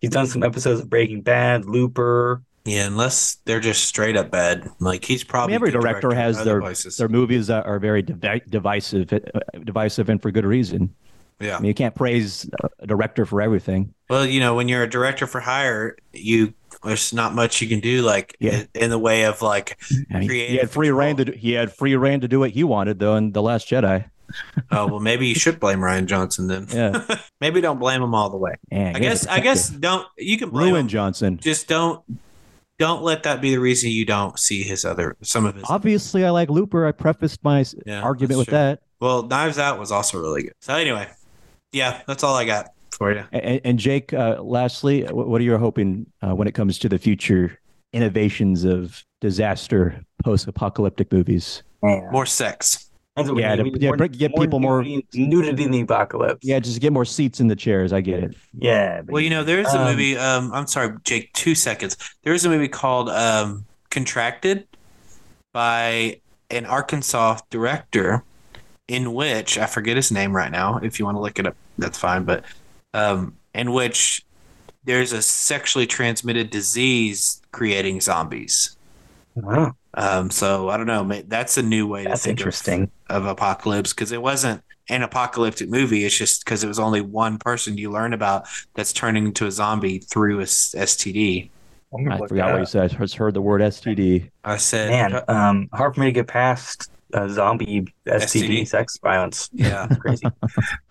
He's 0.00 0.10
done 0.10 0.26
some 0.26 0.42
episodes 0.42 0.80
of 0.80 0.88
Breaking 0.90 1.22
Bad, 1.22 1.64
Looper. 1.66 2.42
Yeah, 2.64 2.86
unless 2.86 3.36
they're 3.44 3.60
just 3.60 3.84
straight 3.84 4.16
up 4.16 4.30
bad. 4.30 4.68
Like 4.78 5.04
he's 5.04 5.24
I 5.24 5.26
probably 5.28 5.52
mean, 5.52 5.56
every 5.56 5.70
good 5.70 5.80
director 5.80 6.14
has 6.14 6.42
their 6.44 6.60
places. 6.60 6.96
their 6.98 7.08
movies 7.08 7.46
that 7.46 7.64
are 7.66 7.78
very 7.78 8.02
divi- 8.02 8.42
divisive, 8.48 9.12
uh, 9.12 9.18
divisive, 9.64 10.08
and 10.10 10.20
for 10.20 10.30
good 10.30 10.44
reason. 10.44 10.94
yeah. 11.40 11.56
I 11.56 11.60
mean, 11.60 11.68
you 11.68 11.74
can't 11.74 11.94
praise 11.94 12.48
a 12.80 12.86
director 12.86 13.24
for 13.24 13.40
everything. 13.40 13.94
Well, 14.10 14.26
you 14.26 14.40
know, 14.40 14.54
when 14.54 14.68
you're 14.68 14.82
a 14.82 14.90
director 14.90 15.26
for 15.26 15.40
hire, 15.40 15.96
you 16.12 16.52
there's 16.84 17.12
not 17.14 17.34
much 17.34 17.60
you 17.62 17.68
can 17.68 17.80
do 17.80 18.02
like 18.02 18.36
Yeah. 18.38 18.64
in, 18.74 18.82
in 18.84 18.90
the 18.90 18.98
way 18.98 19.24
of 19.24 19.40
like 19.42 19.78
I 20.12 20.20
mean, 20.20 20.30
he 20.30 20.56
had 20.58 20.70
free 20.70 20.90
rein 20.90 21.16
to 21.16 21.24
do, 21.24 21.32
he 21.32 21.52
had 21.52 21.72
free 21.72 21.96
rein 21.96 22.20
to 22.20 22.28
do 22.28 22.38
what 22.40 22.50
he 22.50 22.64
wanted 22.64 22.98
though 22.98 23.16
in 23.16 23.32
the 23.32 23.40
Last 23.42 23.68
Jedi. 23.68 24.10
oh 24.72 24.86
well 24.86 25.00
maybe 25.00 25.26
you 25.26 25.34
should 25.34 25.58
blame 25.58 25.78
Rian 25.78 26.04
Johnson 26.04 26.48
then. 26.48 26.66
Yeah, 26.70 27.16
maybe 27.40 27.62
don't 27.62 27.78
blame 27.78 28.02
him 28.02 28.14
all 28.14 28.28
the 28.28 28.36
way. 28.36 28.56
Man, 28.70 28.94
I 28.94 28.98
guess 28.98 29.26
I 29.26 29.40
guess 29.40 29.70
don't 29.70 30.06
you 30.18 30.36
can 30.36 30.50
blame 30.50 30.72
ruin 30.72 30.80
him. 30.82 30.88
Johnson. 30.88 31.38
Just 31.38 31.66
don't 31.66 32.04
don't 32.78 33.02
let 33.02 33.24
that 33.24 33.40
be 33.40 33.50
the 33.50 33.60
reason 33.60 33.90
you 33.90 34.04
don't 34.04 34.38
see 34.38 34.62
his 34.62 34.84
other 34.84 35.16
some 35.22 35.44
of 35.44 35.54
his 35.54 35.64
Obviously, 35.68 36.24
I 36.24 36.30
like 36.30 36.48
Looper. 36.48 36.86
I 36.86 36.92
prefaced 36.92 37.42
my 37.44 37.64
Yeah, 37.84 38.02
argument 38.02 38.38
with 38.38 38.48
true. 38.48 38.56
that. 38.56 38.80
Well, 39.00 39.24
Knives 39.24 39.58
Out 39.58 39.78
was 39.78 39.92
also 39.92 40.20
really 40.20 40.44
good. 40.44 40.54
So 40.60 40.74
anyway, 40.74 41.08
yeah, 41.72 42.02
that's 42.06 42.22
all 42.24 42.34
I 42.34 42.44
got 42.44 42.70
for 42.92 43.12
you. 43.12 43.24
And, 43.32 43.60
and 43.64 43.78
Jake, 43.78 44.12
uh, 44.12 44.40
lastly, 44.42 45.04
what 45.04 45.40
are 45.40 45.44
you 45.44 45.56
hoping 45.58 46.06
uh, 46.22 46.34
when 46.34 46.48
it 46.48 46.52
comes 46.54 46.78
to 46.80 46.88
the 46.88 46.98
future 46.98 47.58
innovations 47.92 48.64
of 48.64 49.04
disaster 49.20 50.00
post-apocalyptic 50.24 51.12
movies? 51.12 51.62
Man. 51.82 52.10
More 52.10 52.26
sex. 52.26 52.87
That's 53.18 53.28
what 53.28 53.36
we 53.36 53.42
Yeah, 53.42 53.54
need. 53.56 53.64
to- 53.64 53.70
We 53.70 53.78
yeah, 53.80 53.88
more- 53.90 53.96
bring- 53.96 54.10
get 54.12 54.34
people 54.36 54.60
more- 54.60 54.82
nudity, 54.82 55.06
nudity 55.26 55.64
in 55.64 55.70
the 55.70 55.80
apocalypse. 55.80 56.38
Yeah, 56.42 56.58
just 56.60 56.80
get 56.80 56.92
more 56.92 57.04
seats 57.04 57.40
in 57.40 57.48
the 57.48 57.56
chairs. 57.56 57.92
I 57.92 58.00
get 58.00 58.22
it. 58.22 58.36
yeah. 58.58 59.02
Well, 59.06 59.20
you 59.22 59.30
know, 59.30 59.44
there 59.44 59.60
is 59.60 59.72
a 59.74 59.80
Um, 59.80 59.90
movie. 59.90 60.16
Um, 60.16 60.52
I'm 60.52 60.66
sorry, 60.66 60.94
Jake. 61.04 61.32
Two 61.32 61.54
seconds. 61.54 61.96
There 62.24 62.32
is 62.32 62.44
a 62.44 62.48
movie 62.48 62.68
called 62.68 63.08
um, 63.10 63.64
Contracted 63.90 64.66
by 65.52 66.20
an 66.50 66.64
Arkansas 66.66 67.38
director, 67.50 68.22
in 68.86 69.12
which 69.14 69.58
I 69.58 69.66
forget 69.66 69.96
his 69.96 70.10
name 70.10 70.34
right 70.34 70.50
now. 70.50 70.78
If 70.82 70.98
you 70.98 71.04
want 71.04 71.16
to 71.16 71.20
look 71.20 71.38
it 71.38 71.46
up, 71.46 71.56
that's 71.78 71.98
fine. 71.98 72.24
But 72.24 72.44
um, 72.94 73.34
in 73.54 73.72
which 73.72 74.24
there's 74.84 75.12
a 75.12 75.20
sexually 75.22 75.86
transmitted 75.86 76.50
disease 76.50 77.42
creating 77.52 78.00
zombies. 78.00 78.76
Wow, 79.34 79.72
Um, 79.94 80.30
so 80.30 80.68
I 80.68 80.76
don't 80.76 80.86
know. 80.86 81.08
That's 81.26 81.56
a 81.58 81.62
new 81.62 81.86
way 81.86 82.04
that's 82.04 82.22
to 82.22 82.28
think 82.28 82.40
interesting. 82.40 82.90
of 83.08 83.26
apocalypse 83.26 83.92
because 83.92 84.12
it 84.12 84.20
wasn't 84.20 84.62
an 84.88 85.02
apocalyptic 85.02 85.68
movie. 85.68 86.04
It's 86.04 86.16
just 86.16 86.44
because 86.44 86.64
it 86.64 86.68
was 86.68 86.78
only 86.78 87.00
one 87.00 87.38
person 87.38 87.78
you 87.78 87.90
learn 87.90 88.12
about 88.14 88.46
that's 88.74 88.92
turning 88.92 89.26
into 89.26 89.46
a 89.46 89.50
zombie 89.52 89.98
through 89.98 90.40
a 90.40 90.42
s- 90.42 90.74
STD. 90.76 91.50
I'm 91.94 92.10
I 92.12 92.18
forgot 92.18 92.52
what 92.52 92.60
you 92.60 92.66
said. 92.66 92.82
I 92.84 92.88
just 92.98 93.16
heard 93.16 93.34
the 93.34 93.40
word 93.42 93.60
STD. 93.62 94.30
I 94.44 94.56
said, 94.56 94.90
Man, 94.90 95.22
um, 95.28 95.68
hard 95.72 95.94
for 95.94 96.00
me 96.00 96.06
to 96.06 96.12
get 96.12 96.26
past 96.26 96.90
uh, 97.14 97.28
zombie 97.28 97.86
STD, 98.06 98.20
STD? 98.62 98.68
sex 98.68 98.98
violence. 99.02 99.48
yeah, 99.54 99.86
crazy. 99.98 100.26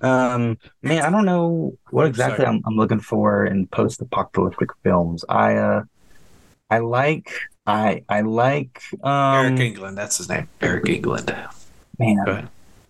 um, 0.02 0.58
man, 0.82 1.04
I 1.04 1.10
don't 1.10 1.26
know 1.26 1.78
what 1.92 2.08
exactly 2.08 2.46
I'm, 2.46 2.62
I'm 2.66 2.76
looking 2.76 3.00
for 3.00 3.46
in 3.46 3.68
post-apocalyptic 3.68 4.70
films. 4.84 5.24
I 5.30 5.56
uh, 5.56 5.84
I 6.70 6.80
like 6.80 7.32
I 7.66 8.04
I 8.10 8.22
like 8.22 8.82
Eric 9.04 9.54
um 9.54 9.58
England, 9.62 9.98
that's 9.98 10.18
his 10.18 10.30
name. 10.30 10.48
Eric 10.62 10.88
England. 10.88 11.36
man. 12.00 12.50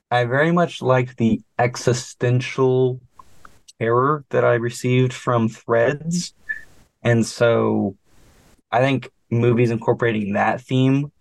I 0.10 0.24
very 0.26 0.52
much 0.52 0.82
liked 0.82 1.18
the 1.18 1.42
existential 1.60 3.02
terror 3.80 4.24
that 4.30 4.46
I 4.46 4.54
received 4.56 5.14
from 5.14 5.50
Threads. 5.50 6.34
And 7.04 7.26
so 7.26 7.96
I 8.72 8.80
think 8.80 9.10
movies 9.30 9.72
incorporating 9.72 10.34
that 10.34 10.62
theme 10.62 11.12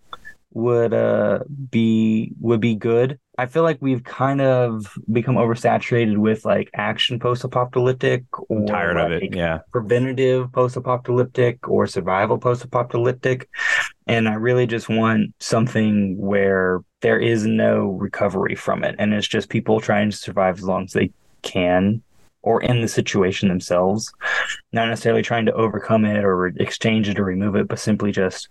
would 0.53 0.93
uh 0.93 1.39
be 1.69 2.33
would 2.39 2.61
be 2.61 2.75
good. 2.75 3.19
I 3.39 3.45
feel 3.45 3.61
like 3.63 3.77
we've 3.81 4.03
kind 4.03 4.41
of 4.41 4.97
become 5.11 5.35
oversaturated 5.35 6.17
with 6.17 6.43
like 6.43 6.71
action 6.73 7.19
post-apocalyptic 7.19 8.23
or 8.49 8.61
I'm 8.61 8.65
tired 8.65 8.97
of 8.97 9.11
it. 9.11 9.35
Yeah. 9.35 9.59
preventative 9.71 10.51
post-apocalyptic 10.51 11.67
or 11.67 11.85
survival 11.85 12.37
post-apocalyptic 12.39 13.47
and 14.07 14.27
i 14.27 14.33
really 14.33 14.65
just 14.65 14.89
want 14.89 15.33
something 15.39 16.17
where 16.17 16.81
there 17.01 17.19
is 17.19 17.45
no 17.45 17.89
recovery 17.91 18.55
from 18.55 18.83
it 18.83 18.95
and 18.97 19.13
it's 19.13 19.27
just 19.27 19.49
people 19.49 19.79
trying 19.79 20.09
to 20.09 20.17
survive 20.17 20.57
as 20.57 20.63
long 20.63 20.85
as 20.85 20.93
they 20.93 21.11
can 21.43 22.01
or 22.41 22.61
in 22.63 22.81
the 22.81 22.87
situation 22.87 23.49
themselves 23.49 24.11
not 24.71 24.87
necessarily 24.87 25.21
trying 25.21 25.45
to 25.45 25.53
overcome 25.53 26.05
it 26.05 26.23
or 26.23 26.47
exchange 26.47 27.07
it 27.07 27.19
or 27.19 27.23
remove 27.25 27.55
it 27.55 27.67
but 27.67 27.77
simply 27.79 28.11
just 28.11 28.47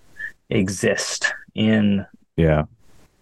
exist 0.51 1.33
in 1.55 2.07
Yeah. 2.37 2.65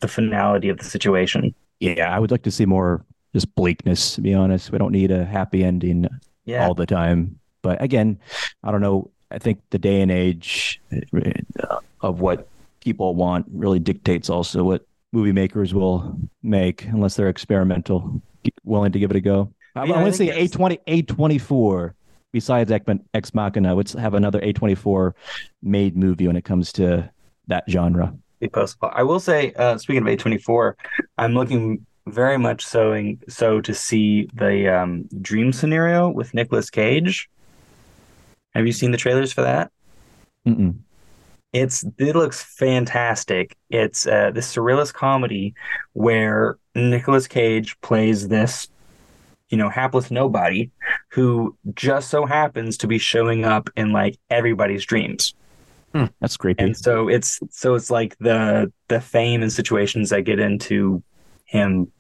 The 0.05 0.09
finality 0.09 0.69
of 0.69 0.77
the 0.77 0.85
situation 0.85 1.55
Yeah. 1.81 2.15
I 2.15 2.19
would 2.19 2.31
like 2.31 2.43
to 2.43 2.51
see 2.51 2.67
more 2.67 3.07
just 3.33 3.55
bleakness, 3.55 4.15
to 4.17 4.21
be 4.21 4.35
honest. 4.35 4.71
We 4.71 4.77
don't 4.77 4.93
need 4.93 5.11
a 5.11 5.25
happy 5.25 5.65
ending 5.65 6.07
yeah 6.45 6.67
all 6.67 6.75
the 6.75 6.85
time. 6.85 7.41
But 7.63 7.83
again, 7.83 8.19
I 8.63 8.71
don't 8.71 8.83
know. 8.83 9.11
I 9.31 9.39
think 9.39 9.61
the 9.71 9.79
day 9.79 10.03
and 10.03 10.11
age 10.11 10.79
uh, 10.93 11.79
of 12.03 12.21
what 12.21 12.49
people 12.81 13.15
want 13.15 13.47
really 13.51 13.79
dictates 13.79 14.29
also 14.29 14.63
what 14.63 14.87
movie 15.13 15.33
makers 15.33 15.73
will 15.73 16.19
make, 16.43 16.85
unless 16.85 17.17
they're 17.17 17.31
experimental, 17.31 18.21
willing 18.63 18.93
to 18.93 18.99
give 18.99 19.11
it 19.11 19.17
a 19.17 19.21
go. 19.21 19.51
I, 19.75 19.87
Yeah, 19.87 19.95
I 19.95 20.03
want 20.03 20.15
to 20.15 20.19
see 20.19 20.29
A20, 20.29 21.07
A24, 21.07 21.95
besides 22.31 22.71
Ex 22.71 22.85
Ex 23.15 23.33
Machina, 23.33 23.75
let's 23.75 23.95
have 23.95 24.13
another 24.13 24.41
A24 24.43 25.13
made 25.63 25.97
movie 25.97 26.27
when 26.27 26.37
it 26.37 26.45
comes 26.45 26.73
to 26.75 27.11
that 27.47 27.65
genre. 27.71 28.15
Post 28.49 28.77
I 28.83 29.03
will 29.03 29.21
say, 29.21 29.53
uh, 29.55 29.79
speaking 29.79 30.03
of 30.03 30.19
A24, 30.19 30.75
I'm 31.19 31.35
looking 31.35 31.87
very 32.07 32.37
much 32.37 32.65
so 32.65 33.15
so 33.29 33.61
to 33.61 33.75
see 33.75 34.29
the 34.35 34.69
um, 34.69 35.09
dream 35.21 35.53
scenario 35.53 36.09
with 36.09 36.35
Nicolas 36.35 36.71
Cage. 36.71 37.31
Have 38.55 38.67
you 38.67 38.73
seen 38.73 38.91
the 38.91 38.99
trailers 38.99 39.33
for 39.33 39.43
that? 39.43 39.73
Mm-mm. 40.47 40.77
It's 41.53 41.85
it 41.99 42.17
looks 42.17 42.43
fantastic. 42.43 43.57
It's 43.71 44.07
uh, 44.07 44.33
this 44.33 44.55
surrealist 44.55 44.93
comedy 44.93 45.55
where 45.93 46.59
Nicolas 46.75 47.29
Cage 47.29 47.81
plays 47.81 48.29
this, 48.29 48.69
you 49.49 49.57
know, 49.57 49.69
hapless 49.69 50.11
nobody 50.11 50.71
who 51.11 51.57
just 51.75 52.11
so 52.11 52.27
happens 52.27 52.77
to 52.79 52.89
be 52.89 52.99
showing 52.99 53.45
up 53.45 53.71
in 53.77 53.93
like 53.93 54.19
everybody's 54.31 54.85
dreams. 54.85 55.35
That's 56.21 56.37
creepy. 56.37 56.65
and 56.65 56.77
so 56.77 57.09
it's 57.09 57.39
so 57.51 57.75
it's 57.77 57.91
like 57.91 58.19
the 58.19 58.73
the 58.89 59.01
fame 59.01 59.43
and 59.43 59.53
situations 59.53 60.11
that 60.11 60.23
get 60.23 60.41
into 60.41 61.03
him 61.45 61.91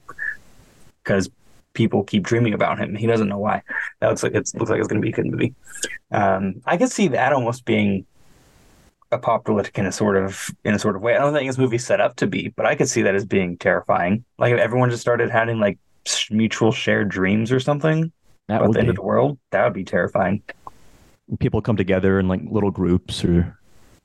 because 1.02 1.30
people 1.74 2.02
keep 2.04 2.22
dreaming 2.24 2.54
about 2.54 2.78
him. 2.78 2.94
He 2.94 3.06
doesn't 3.06 3.28
know 3.28 3.38
why. 3.38 3.62
That 4.00 4.08
looks 4.08 4.22
like 4.22 4.34
it 4.34 4.50
looks 4.54 4.70
like 4.70 4.78
it's 4.78 4.88
going 4.88 5.00
to 5.00 5.04
be 5.04 5.10
a 5.10 5.12
good 5.12 5.26
movie. 5.26 5.54
Um 6.10 6.62
i 6.66 6.76
could 6.76 6.90
see 6.90 7.08
that 7.08 7.32
almost 7.32 7.64
being 7.64 8.06
apocalyptic 9.12 9.78
in 9.78 9.86
a 9.86 9.92
sort 9.92 10.16
of 10.16 10.50
in 10.64 10.74
a 10.74 10.78
sort 10.78 10.96
of 10.96 11.02
way. 11.02 11.14
I 11.14 11.18
don't 11.18 11.32
think 11.32 11.48
this 11.48 11.58
movie's 11.58 11.86
set 11.86 12.00
up 12.00 12.16
to 12.16 12.26
be 12.26 12.48
but 12.48 12.66
i 12.66 12.74
could 12.74 12.88
see 12.88 13.02
that 13.02 13.14
as 13.14 13.24
being 13.24 13.56
terrifying. 13.58 14.24
Like 14.38 14.52
if 14.52 14.58
everyone 14.58 14.90
just 14.90 15.02
started 15.02 15.30
having 15.30 15.60
like 15.60 15.78
mutual 16.30 16.72
shared 16.72 17.08
dreams 17.10 17.52
or 17.52 17.60
something 17.60 18.10
that 18.48 18.56
about 18.56 18.68
would 18.68 18.74
the 18.74 18.80
end 18.80 18.86
be. 18.86 18.90
of 18.90 18.96
the 18.96 19.02
world 19.02 19.38
that 19.52 19.62
would 19.64 19.72
be 19.72 19.84
terrifying. 19.84 20.42
People 21.38 21.62
come 21.62 21.76
together 21.76 22.18
in 22.18 22.28
like 22.28 22.40
little 22.44 22.70
groups 22.70 23.24
or 23.24 23.56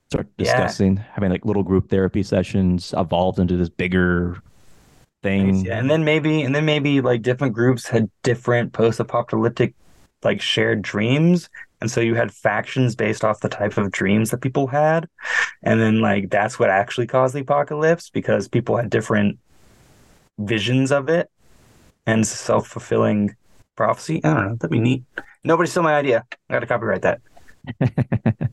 start 0.09 0.27
Yeah. 0.37 0.45
discussing, 0.45 0.97
having 0.97 1.29
like 1.29 1.45
little 1.45 1.63
group 1.63 1.89
therapy 1.89 2.23
sessions, 2.23 2.93
evolved 2.97 3.39
into 3.39 3.57
this 3.57 3.69
bigger 3.69 4.37
thing. 5.21 5.65
Yeah, 5.65 5.77
and 5.77 5.89
then 5.89 6.03
maybe 6.03 6.41
and 6.41 6.55
then 6.55 6.65
maybe 6.65 7.01
like 7.01 7.21
different 7.21 7.53
groups 7.53 7.87
had 7.87 8.09
different 8.23 8.73
post-apocalyptic 8.73 9.75
like 10.23 10.41
shared 10.41 10.81
dreams, 10.81 11.49
and 11.79 11.89
so 11.91 12.01
you 12.01 12.15
had 12.15 12.31
factions 12.31 12.95
based 12.95 13.23
off 13.23 13.39
the 13.39 13.49
type 13.49 13.77
of 13.77 13.91
dreams 13.91 14.31
that 14.31 14.41
people 14.41 14.67
had, 14.67 15.07
and 15.63 15.79
then 15.79 16.01
like 16.01 16.29
that's 16.29 16.57
what 16.59 16.69
actually 16.69 17.07
caused 17.07 17.35
the 17.35 17.41
apocalypse 17.41 18.09
because 18.09 18.47
people 18.47 18.75
had 18.77 18.89
different 18.89 19.37
visions 20.39 20.91
of 20.91 21.09
it 21.09 21.29
and 22.07 22.25
self-fulfilling 22.25 23.35
prophecy. 23.75 24.21
I 24.23 24.33
don't 24.33 24.47
know. 24.47 24.55
That'd 24.55 24.71
be 24.71 24.79
neat. 24.79 25.03
Nobody 25.43 25.69
stole 25.69 25.83
my 25.83 25.95
idea. 25.95 26.25
I 26.49 26.53
got 26.53 26.59
to 26.61 26.65
copyright 26.65 27.03
that. 27.03 27.21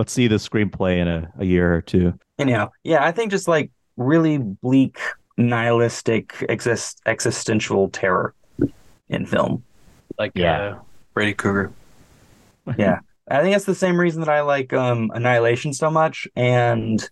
Let's 0.00 0.14
see 0.14 0.28
the 0.28 0.36
screenplay 0.36 0.96
in 0.96 1.08
a, 1.08 1.30
a 1.40 1.44
year 1.44 1.74
or 1.74 1.82
two. 1.82 2.18
Anyhow, 2.38 2.70
yeah, 2.84 3.04
I 3.04 3.12
think 3.12 3.30
just 3.30 3.46
like 3.46 3.70
really 3.98 4.38
bleak, 4.38 4.98
nihilistic, 5.36 6.42
exist 6.48 7.02
existential 7.04 7.90
terror 7.90 8.34
in 9.10 9.26
film. 9.26 9.62
Like 10.18 10.32
Yeah. 10.34 10.58
uh, 10.58 10.78
Freddy 11.12 11.34
Krueger. 11.34 11.70
Yeah. 12.78 13.00
I 13.30 13.42
think 13.42 13.54
that's 13.54 13.66
the 13.66 13.74
same 13.74 14.00
reason 14.00 14.22
that 14.22 14.30
I 14.30 14.40
like 14.40 14.72
um 14.72 15.10
Annihilation 15.12 15.74
so 15.74 15.90
much 15.90 16.26
and 16.34 17.06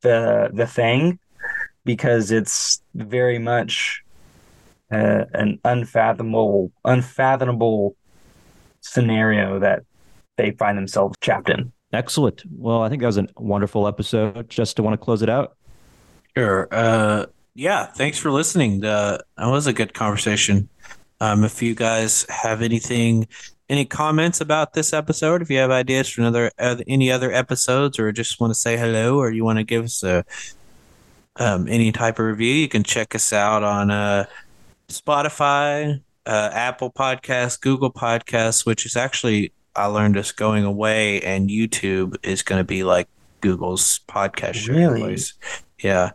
the 0.00 0.50
the 0.52 0.66
thing 0.66 1.20
because 1.84 2.32
it's 2.32 2.82
very 2.92 3.38
much 3.38 4.02
uh, 4.90 5.26
an 5.32 5.60
unfathomable 5.64 6.72
unfathomable 6.84 7.94
scenario 8.80 9.60
that 9.60 9.84
they 10.36 10.50
find 10.50 10.76
themselves 10.76 11.14
trapped 11.20 11.48
in. 11.48 11.70
Excellent. 11.92 12.42
Well, 12.56 12.82
I 12.82 12.88
think 12.88 13.00
that 13.00 13.06
was 13.06 13.18
a 13.18 13.26
wonderful 13.36 13.86
episode. 13.86 14.48
Just 14.48 14.76
to 14.76 14.82
want 14.82 14.94
to 14.94 15.04
close 15.04 15.22
it 15.22 15.28
out. 15.28 15.56
Sure. 16.36 16.68
Uh, 16.70 17.26
yeah. 17.54 17.86
Thanks 17.86 18.18
for 18.18 18.30
listening. 18.30 18.84
Uh, 18.84 19.18
that 19.36 19.46
was 19.46 19.66
a 19.66 19.72
good 19.72 19.92
conversation. 19.92 20.68
Um, 21.20 21.44
if 21.44 21.62
you 21.62 21.74
guys 21.74 22.26
have 22.30 22.62
anything, 22.62 23.28
any 23.68 23.84
comments 23.84 24.40
about 24.40 24.72
this 24.72 24.92
episode, 24.92 25.42
if 25.42 25.50
you 25.50 25.58
have 25.58 25.70
ideas 25.70 26.08
for 26.08 26.22
another 26.22 26.50
uh, 26.58 26.76
any 26.88 27.12
other 27.12 27.30
episodes, 27.30 27.98
or 27.98 28.10
just 28.10 28.40
want 28.40 28.52
to 28.52 28.58
say 28.58 28.76
hello, 28.76 29.18
or 29.18 29.30
you 29.30 29.44
want 29.44 29.58
to 29.58 29.64
give 29.64 29.84
us 29.84 30.02
a 30.02 30.24
um, 31.36 31.68
any 31.68 31.92
type 31.92 32.18
of 32.18 32.26
review, 32.26 32.54
you 32.54 32.68
can 32.68 32.82
check 32.82 33.14
us 33.14 33.32
out 33.32 33.62
on 33.62 33.90
uh, 33.90 34.24
Spotify, 34.88 36.02
uh, 36.26 36.50
Apple 36.52 36.90
Podcasts, 36.90 37.60
Google 37.60 37.92
Podcasts, 37.92 38.66
which 38.66 38.84
is 38.84 38.96
actually 38.96 39.52
I 39.74 39.86
learned 39.86 40.16
is 40.16 40.32
going 40.32 40.64
away, 40.64 41.20
and 41.22 41.48
YouTube 41.48 42.16
is 42.22 42.42
going 42.42 42.60
to 42.60 42.64
be 42.64 42.84
like 42.84 43.08
Google's 43.40 44.00
podcast 44.08 44.54
sharing 44.54 44.80
Really? 44.80 45.00
place. 45.00 45.34
Yeah. 45.80 46.10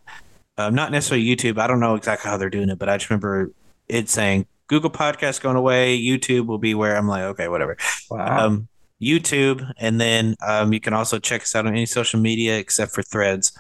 Um, 0.58 0.76
not 0.76 0.92
necessarily 0.92 1.26
YouTube. 1.26 1.60
I 1.60 1.68
don't 1.68 1.80
know 1.80 1.96
exactly 1.96 2.30
how 2.30 2.38
they're 2.38 2.50
doing 2.50 2.70
it, 2.70 2.80
but 2.80 2.90
I 2.90 2.98
just 2.98 3.10
remember 3.10 3.52
it 3.88 4.10
saying 4.10 4.48
Google 4.68 4.90
Podcast 4.90 5.42
going 5.42 5.56
away. 5.56 6.00
YouTube 6.00 6.48
will 6.48 6.58
be 6.58 6.74
where 6.74 6.98
I'm 6.98 7.08
like, 7.08 7.24
okay, 7.24 7.48
whatever. 7.48 7.78
Wow. 8.10 8.46
Um, 8.46 8.68
YouTube, 9.02 9.72
and 9.78 10.02
then 10.02 10.36
um, 10.46 10.74
you 10.74 10.80
can 10.80 10.94
also 10.94 11.20
check 11.20 11.44
us 11.44 11.56
out 11.56 11.68
on 11.68 11.74
any 11.74 11.86
social 11.86 12.20
media 12.20 12.58
except 12.58 12.94
for 12.94 13.04
Threads. 13.04 13.58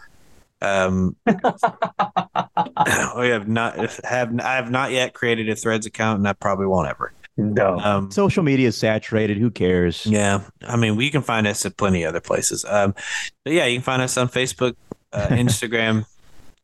Um, 0.61 1.15
we 1.25 1.33
have 3.29 3.47
not 3.47 3.75
have 4.03 4.39
I 4.39 4.55
have 4.55 4.71
not 4.71 4.91
yet 4.91 5.13
created 5.13 5.49
a 5.49 5.55
Threads 5.55 5.85
account, 5.85 6.19
and 6.19 6.27
I 6.27 6.33
probably 6.33 6.65
won't 6.65 6.89
ever. 6.89 7.13
No. 7.37 7.79
Um, 7.79 8.11
Social 8.11 8.43
media 8.43 8.67
is 8.67 8.77
saturated. 8.77 9.37
Who 9.37 9.49
cares? 9.51 10.05
yeah, 10.05 10.41
I 10.67 10.75
mean, 10.75 10.95
we 10.95 11.09
can 11.09 11.21
find 11.21 11.45
us 11.47 11.65
at 11.65 11.77
plenty 11.77 12.03
of 12.03 12.09
other 12.09 12.19
places. 12.21 12.65
Um, 12.65 12.93
but 13.43 13.53
yeah, 13.53 13.65
you 13.65 13.77
can 13.77 13.83
find 13.83 14.01
us 14.01 14.17
on 14.17 14.27
Facebook, 14.27 14.75
uh, 15.13 15.27
Instagram, 15.31 16.05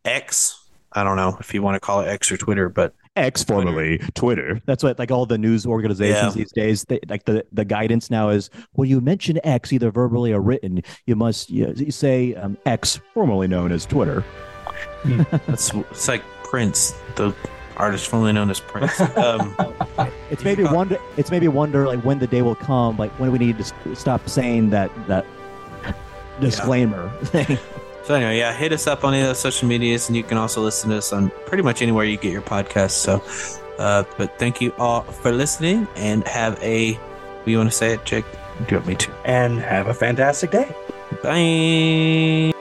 X. 0.06 0.60
I 0.92 1.04
don't 1.04 1.16
know 1.16 1.38
if 1.40 1.54
you 1.54 1.62
want 1.62 1.76
to 1.76 1.80
call 1.80 2.02
it 2.02 2.08
X 2.08 2.32
or 2.32 2.38
Twitter, 2.38 2.70
but 2.70 2.94
X, 3.16 3.44
formerly 3.44 4.00
Twitter. 4.16 4.60
That's 4.66 4.84
what 4.84 4.98
like 5.00 5.12
all 5.12 5.26
the 5.28 5.38
news 5.38 5.66
organizations 5.66 6.36
Yeah. 6.36 6.40
these 6.44 6.52
days. 6.52 6.84
They, 6.86 7.00
like 7.08 7.26
the 7.26 7.46
the 7.52 7.66
guidance 7.66 8.10
now 8.10 8.30
is 8.30 8.50
when 8.74 8.90
you 8.90 9.02
mention 9.02 9.40
X, 9.44 9.72
either 9.74 9.92
verbally 9.92 10.34
or 10.34 10.42
written, 10.42 10.82
you 11.06 11.16
must 11.16 11.50
you, 11.52 11.72
you 11.78 11.92
say 11.92 12.34
um, 12.36 12.58
X, 12.66 13.00
formerly 13.14 13.48
known 13.48 13.72
as 13.72 13.86
Twitter. 13.86 14.24
it's 15.06 15.74
it's 15.74 16.08
like 16.08 16.24
Prince, 16.44 16.92
the 17.16 17.34
artist 17.78 18.08
formerly 18.08 18.34
known 18.34 18.50
as 18.50 18.60
Prince. 18.60 19.00
Um, 19.18 19.56
It's 20.30 20.44
maybe 20.44 20.64
wonder. 20.64 20.98
It's 21.18 21.30
maybe 21.32 21.48
wonder 21.48 21.86
like 21.88 22.02
when 22.02 22.20
the 22.20 22.28
day 22.28 22.42
will 22.42 22.56
come. 22.56 22.98
Like 22.98 23.12
when 23.20 23.32
we 23.32 23.38
need 23.40 23.58
to 23.60 23.96
stop 23.96 24.28
saying 24.28 24.72
that 24.72 24.90
that 25.08 25.26
disclaimer 26.40 27.10
thing. 27.26 27.58
So 28.04 28.16
anyway, 28.16 28.38
yeah, 28.38 28.54
hit 28.54 28.74
us 28.74 28.86
up 28.88 29.04
on 29.06 29.14
any 29.14 29.22
of 29.22 29.30
those 29.30 29.40
social 29.40 29.68
medias, 29.68 30.10
and 30.10 30.16
you 30.18 30.24
can 30.24 30.38
also 30.38 30.62
listen 30.62 30.90
to 30.90 30.98
us 30.98 31.14
on 31.14 31.32
pretty 31.46 31.64
much 31.64 31.82
anywhere 31.82 32.04
you 32.06 32.18
get 32.18 32.32
your 32.34 32.42
podcasts. 32.42 32.92
So, 32.92 33.24
uh, 33.80 34.04
but 34.18 34.38
thank 34.40 34.60
you 34.60 34.74
all 34.78 35.02
for 35.04 35.32
listening, 35.32 35.88
and 35.96 36.28
have 36.28 36.62
a. 36.62 37.00
You 37.46 37.58
want 37.58 37.70
to 37.72 37.76
say 37.76 37.94
it, 37.94 38.04
Jake? 38.04 38.26
Do 38.60 38.66
you 38.70 38.78
want 38.78 38.88
me 38.88 38.96
to? 38.96 39.12
and 39.26 39.60
have 39.60 39.88
a 39.88 39.94
fantastic 39.94 40.52
day. 40.52 40.76
Bye. 41.24 42.54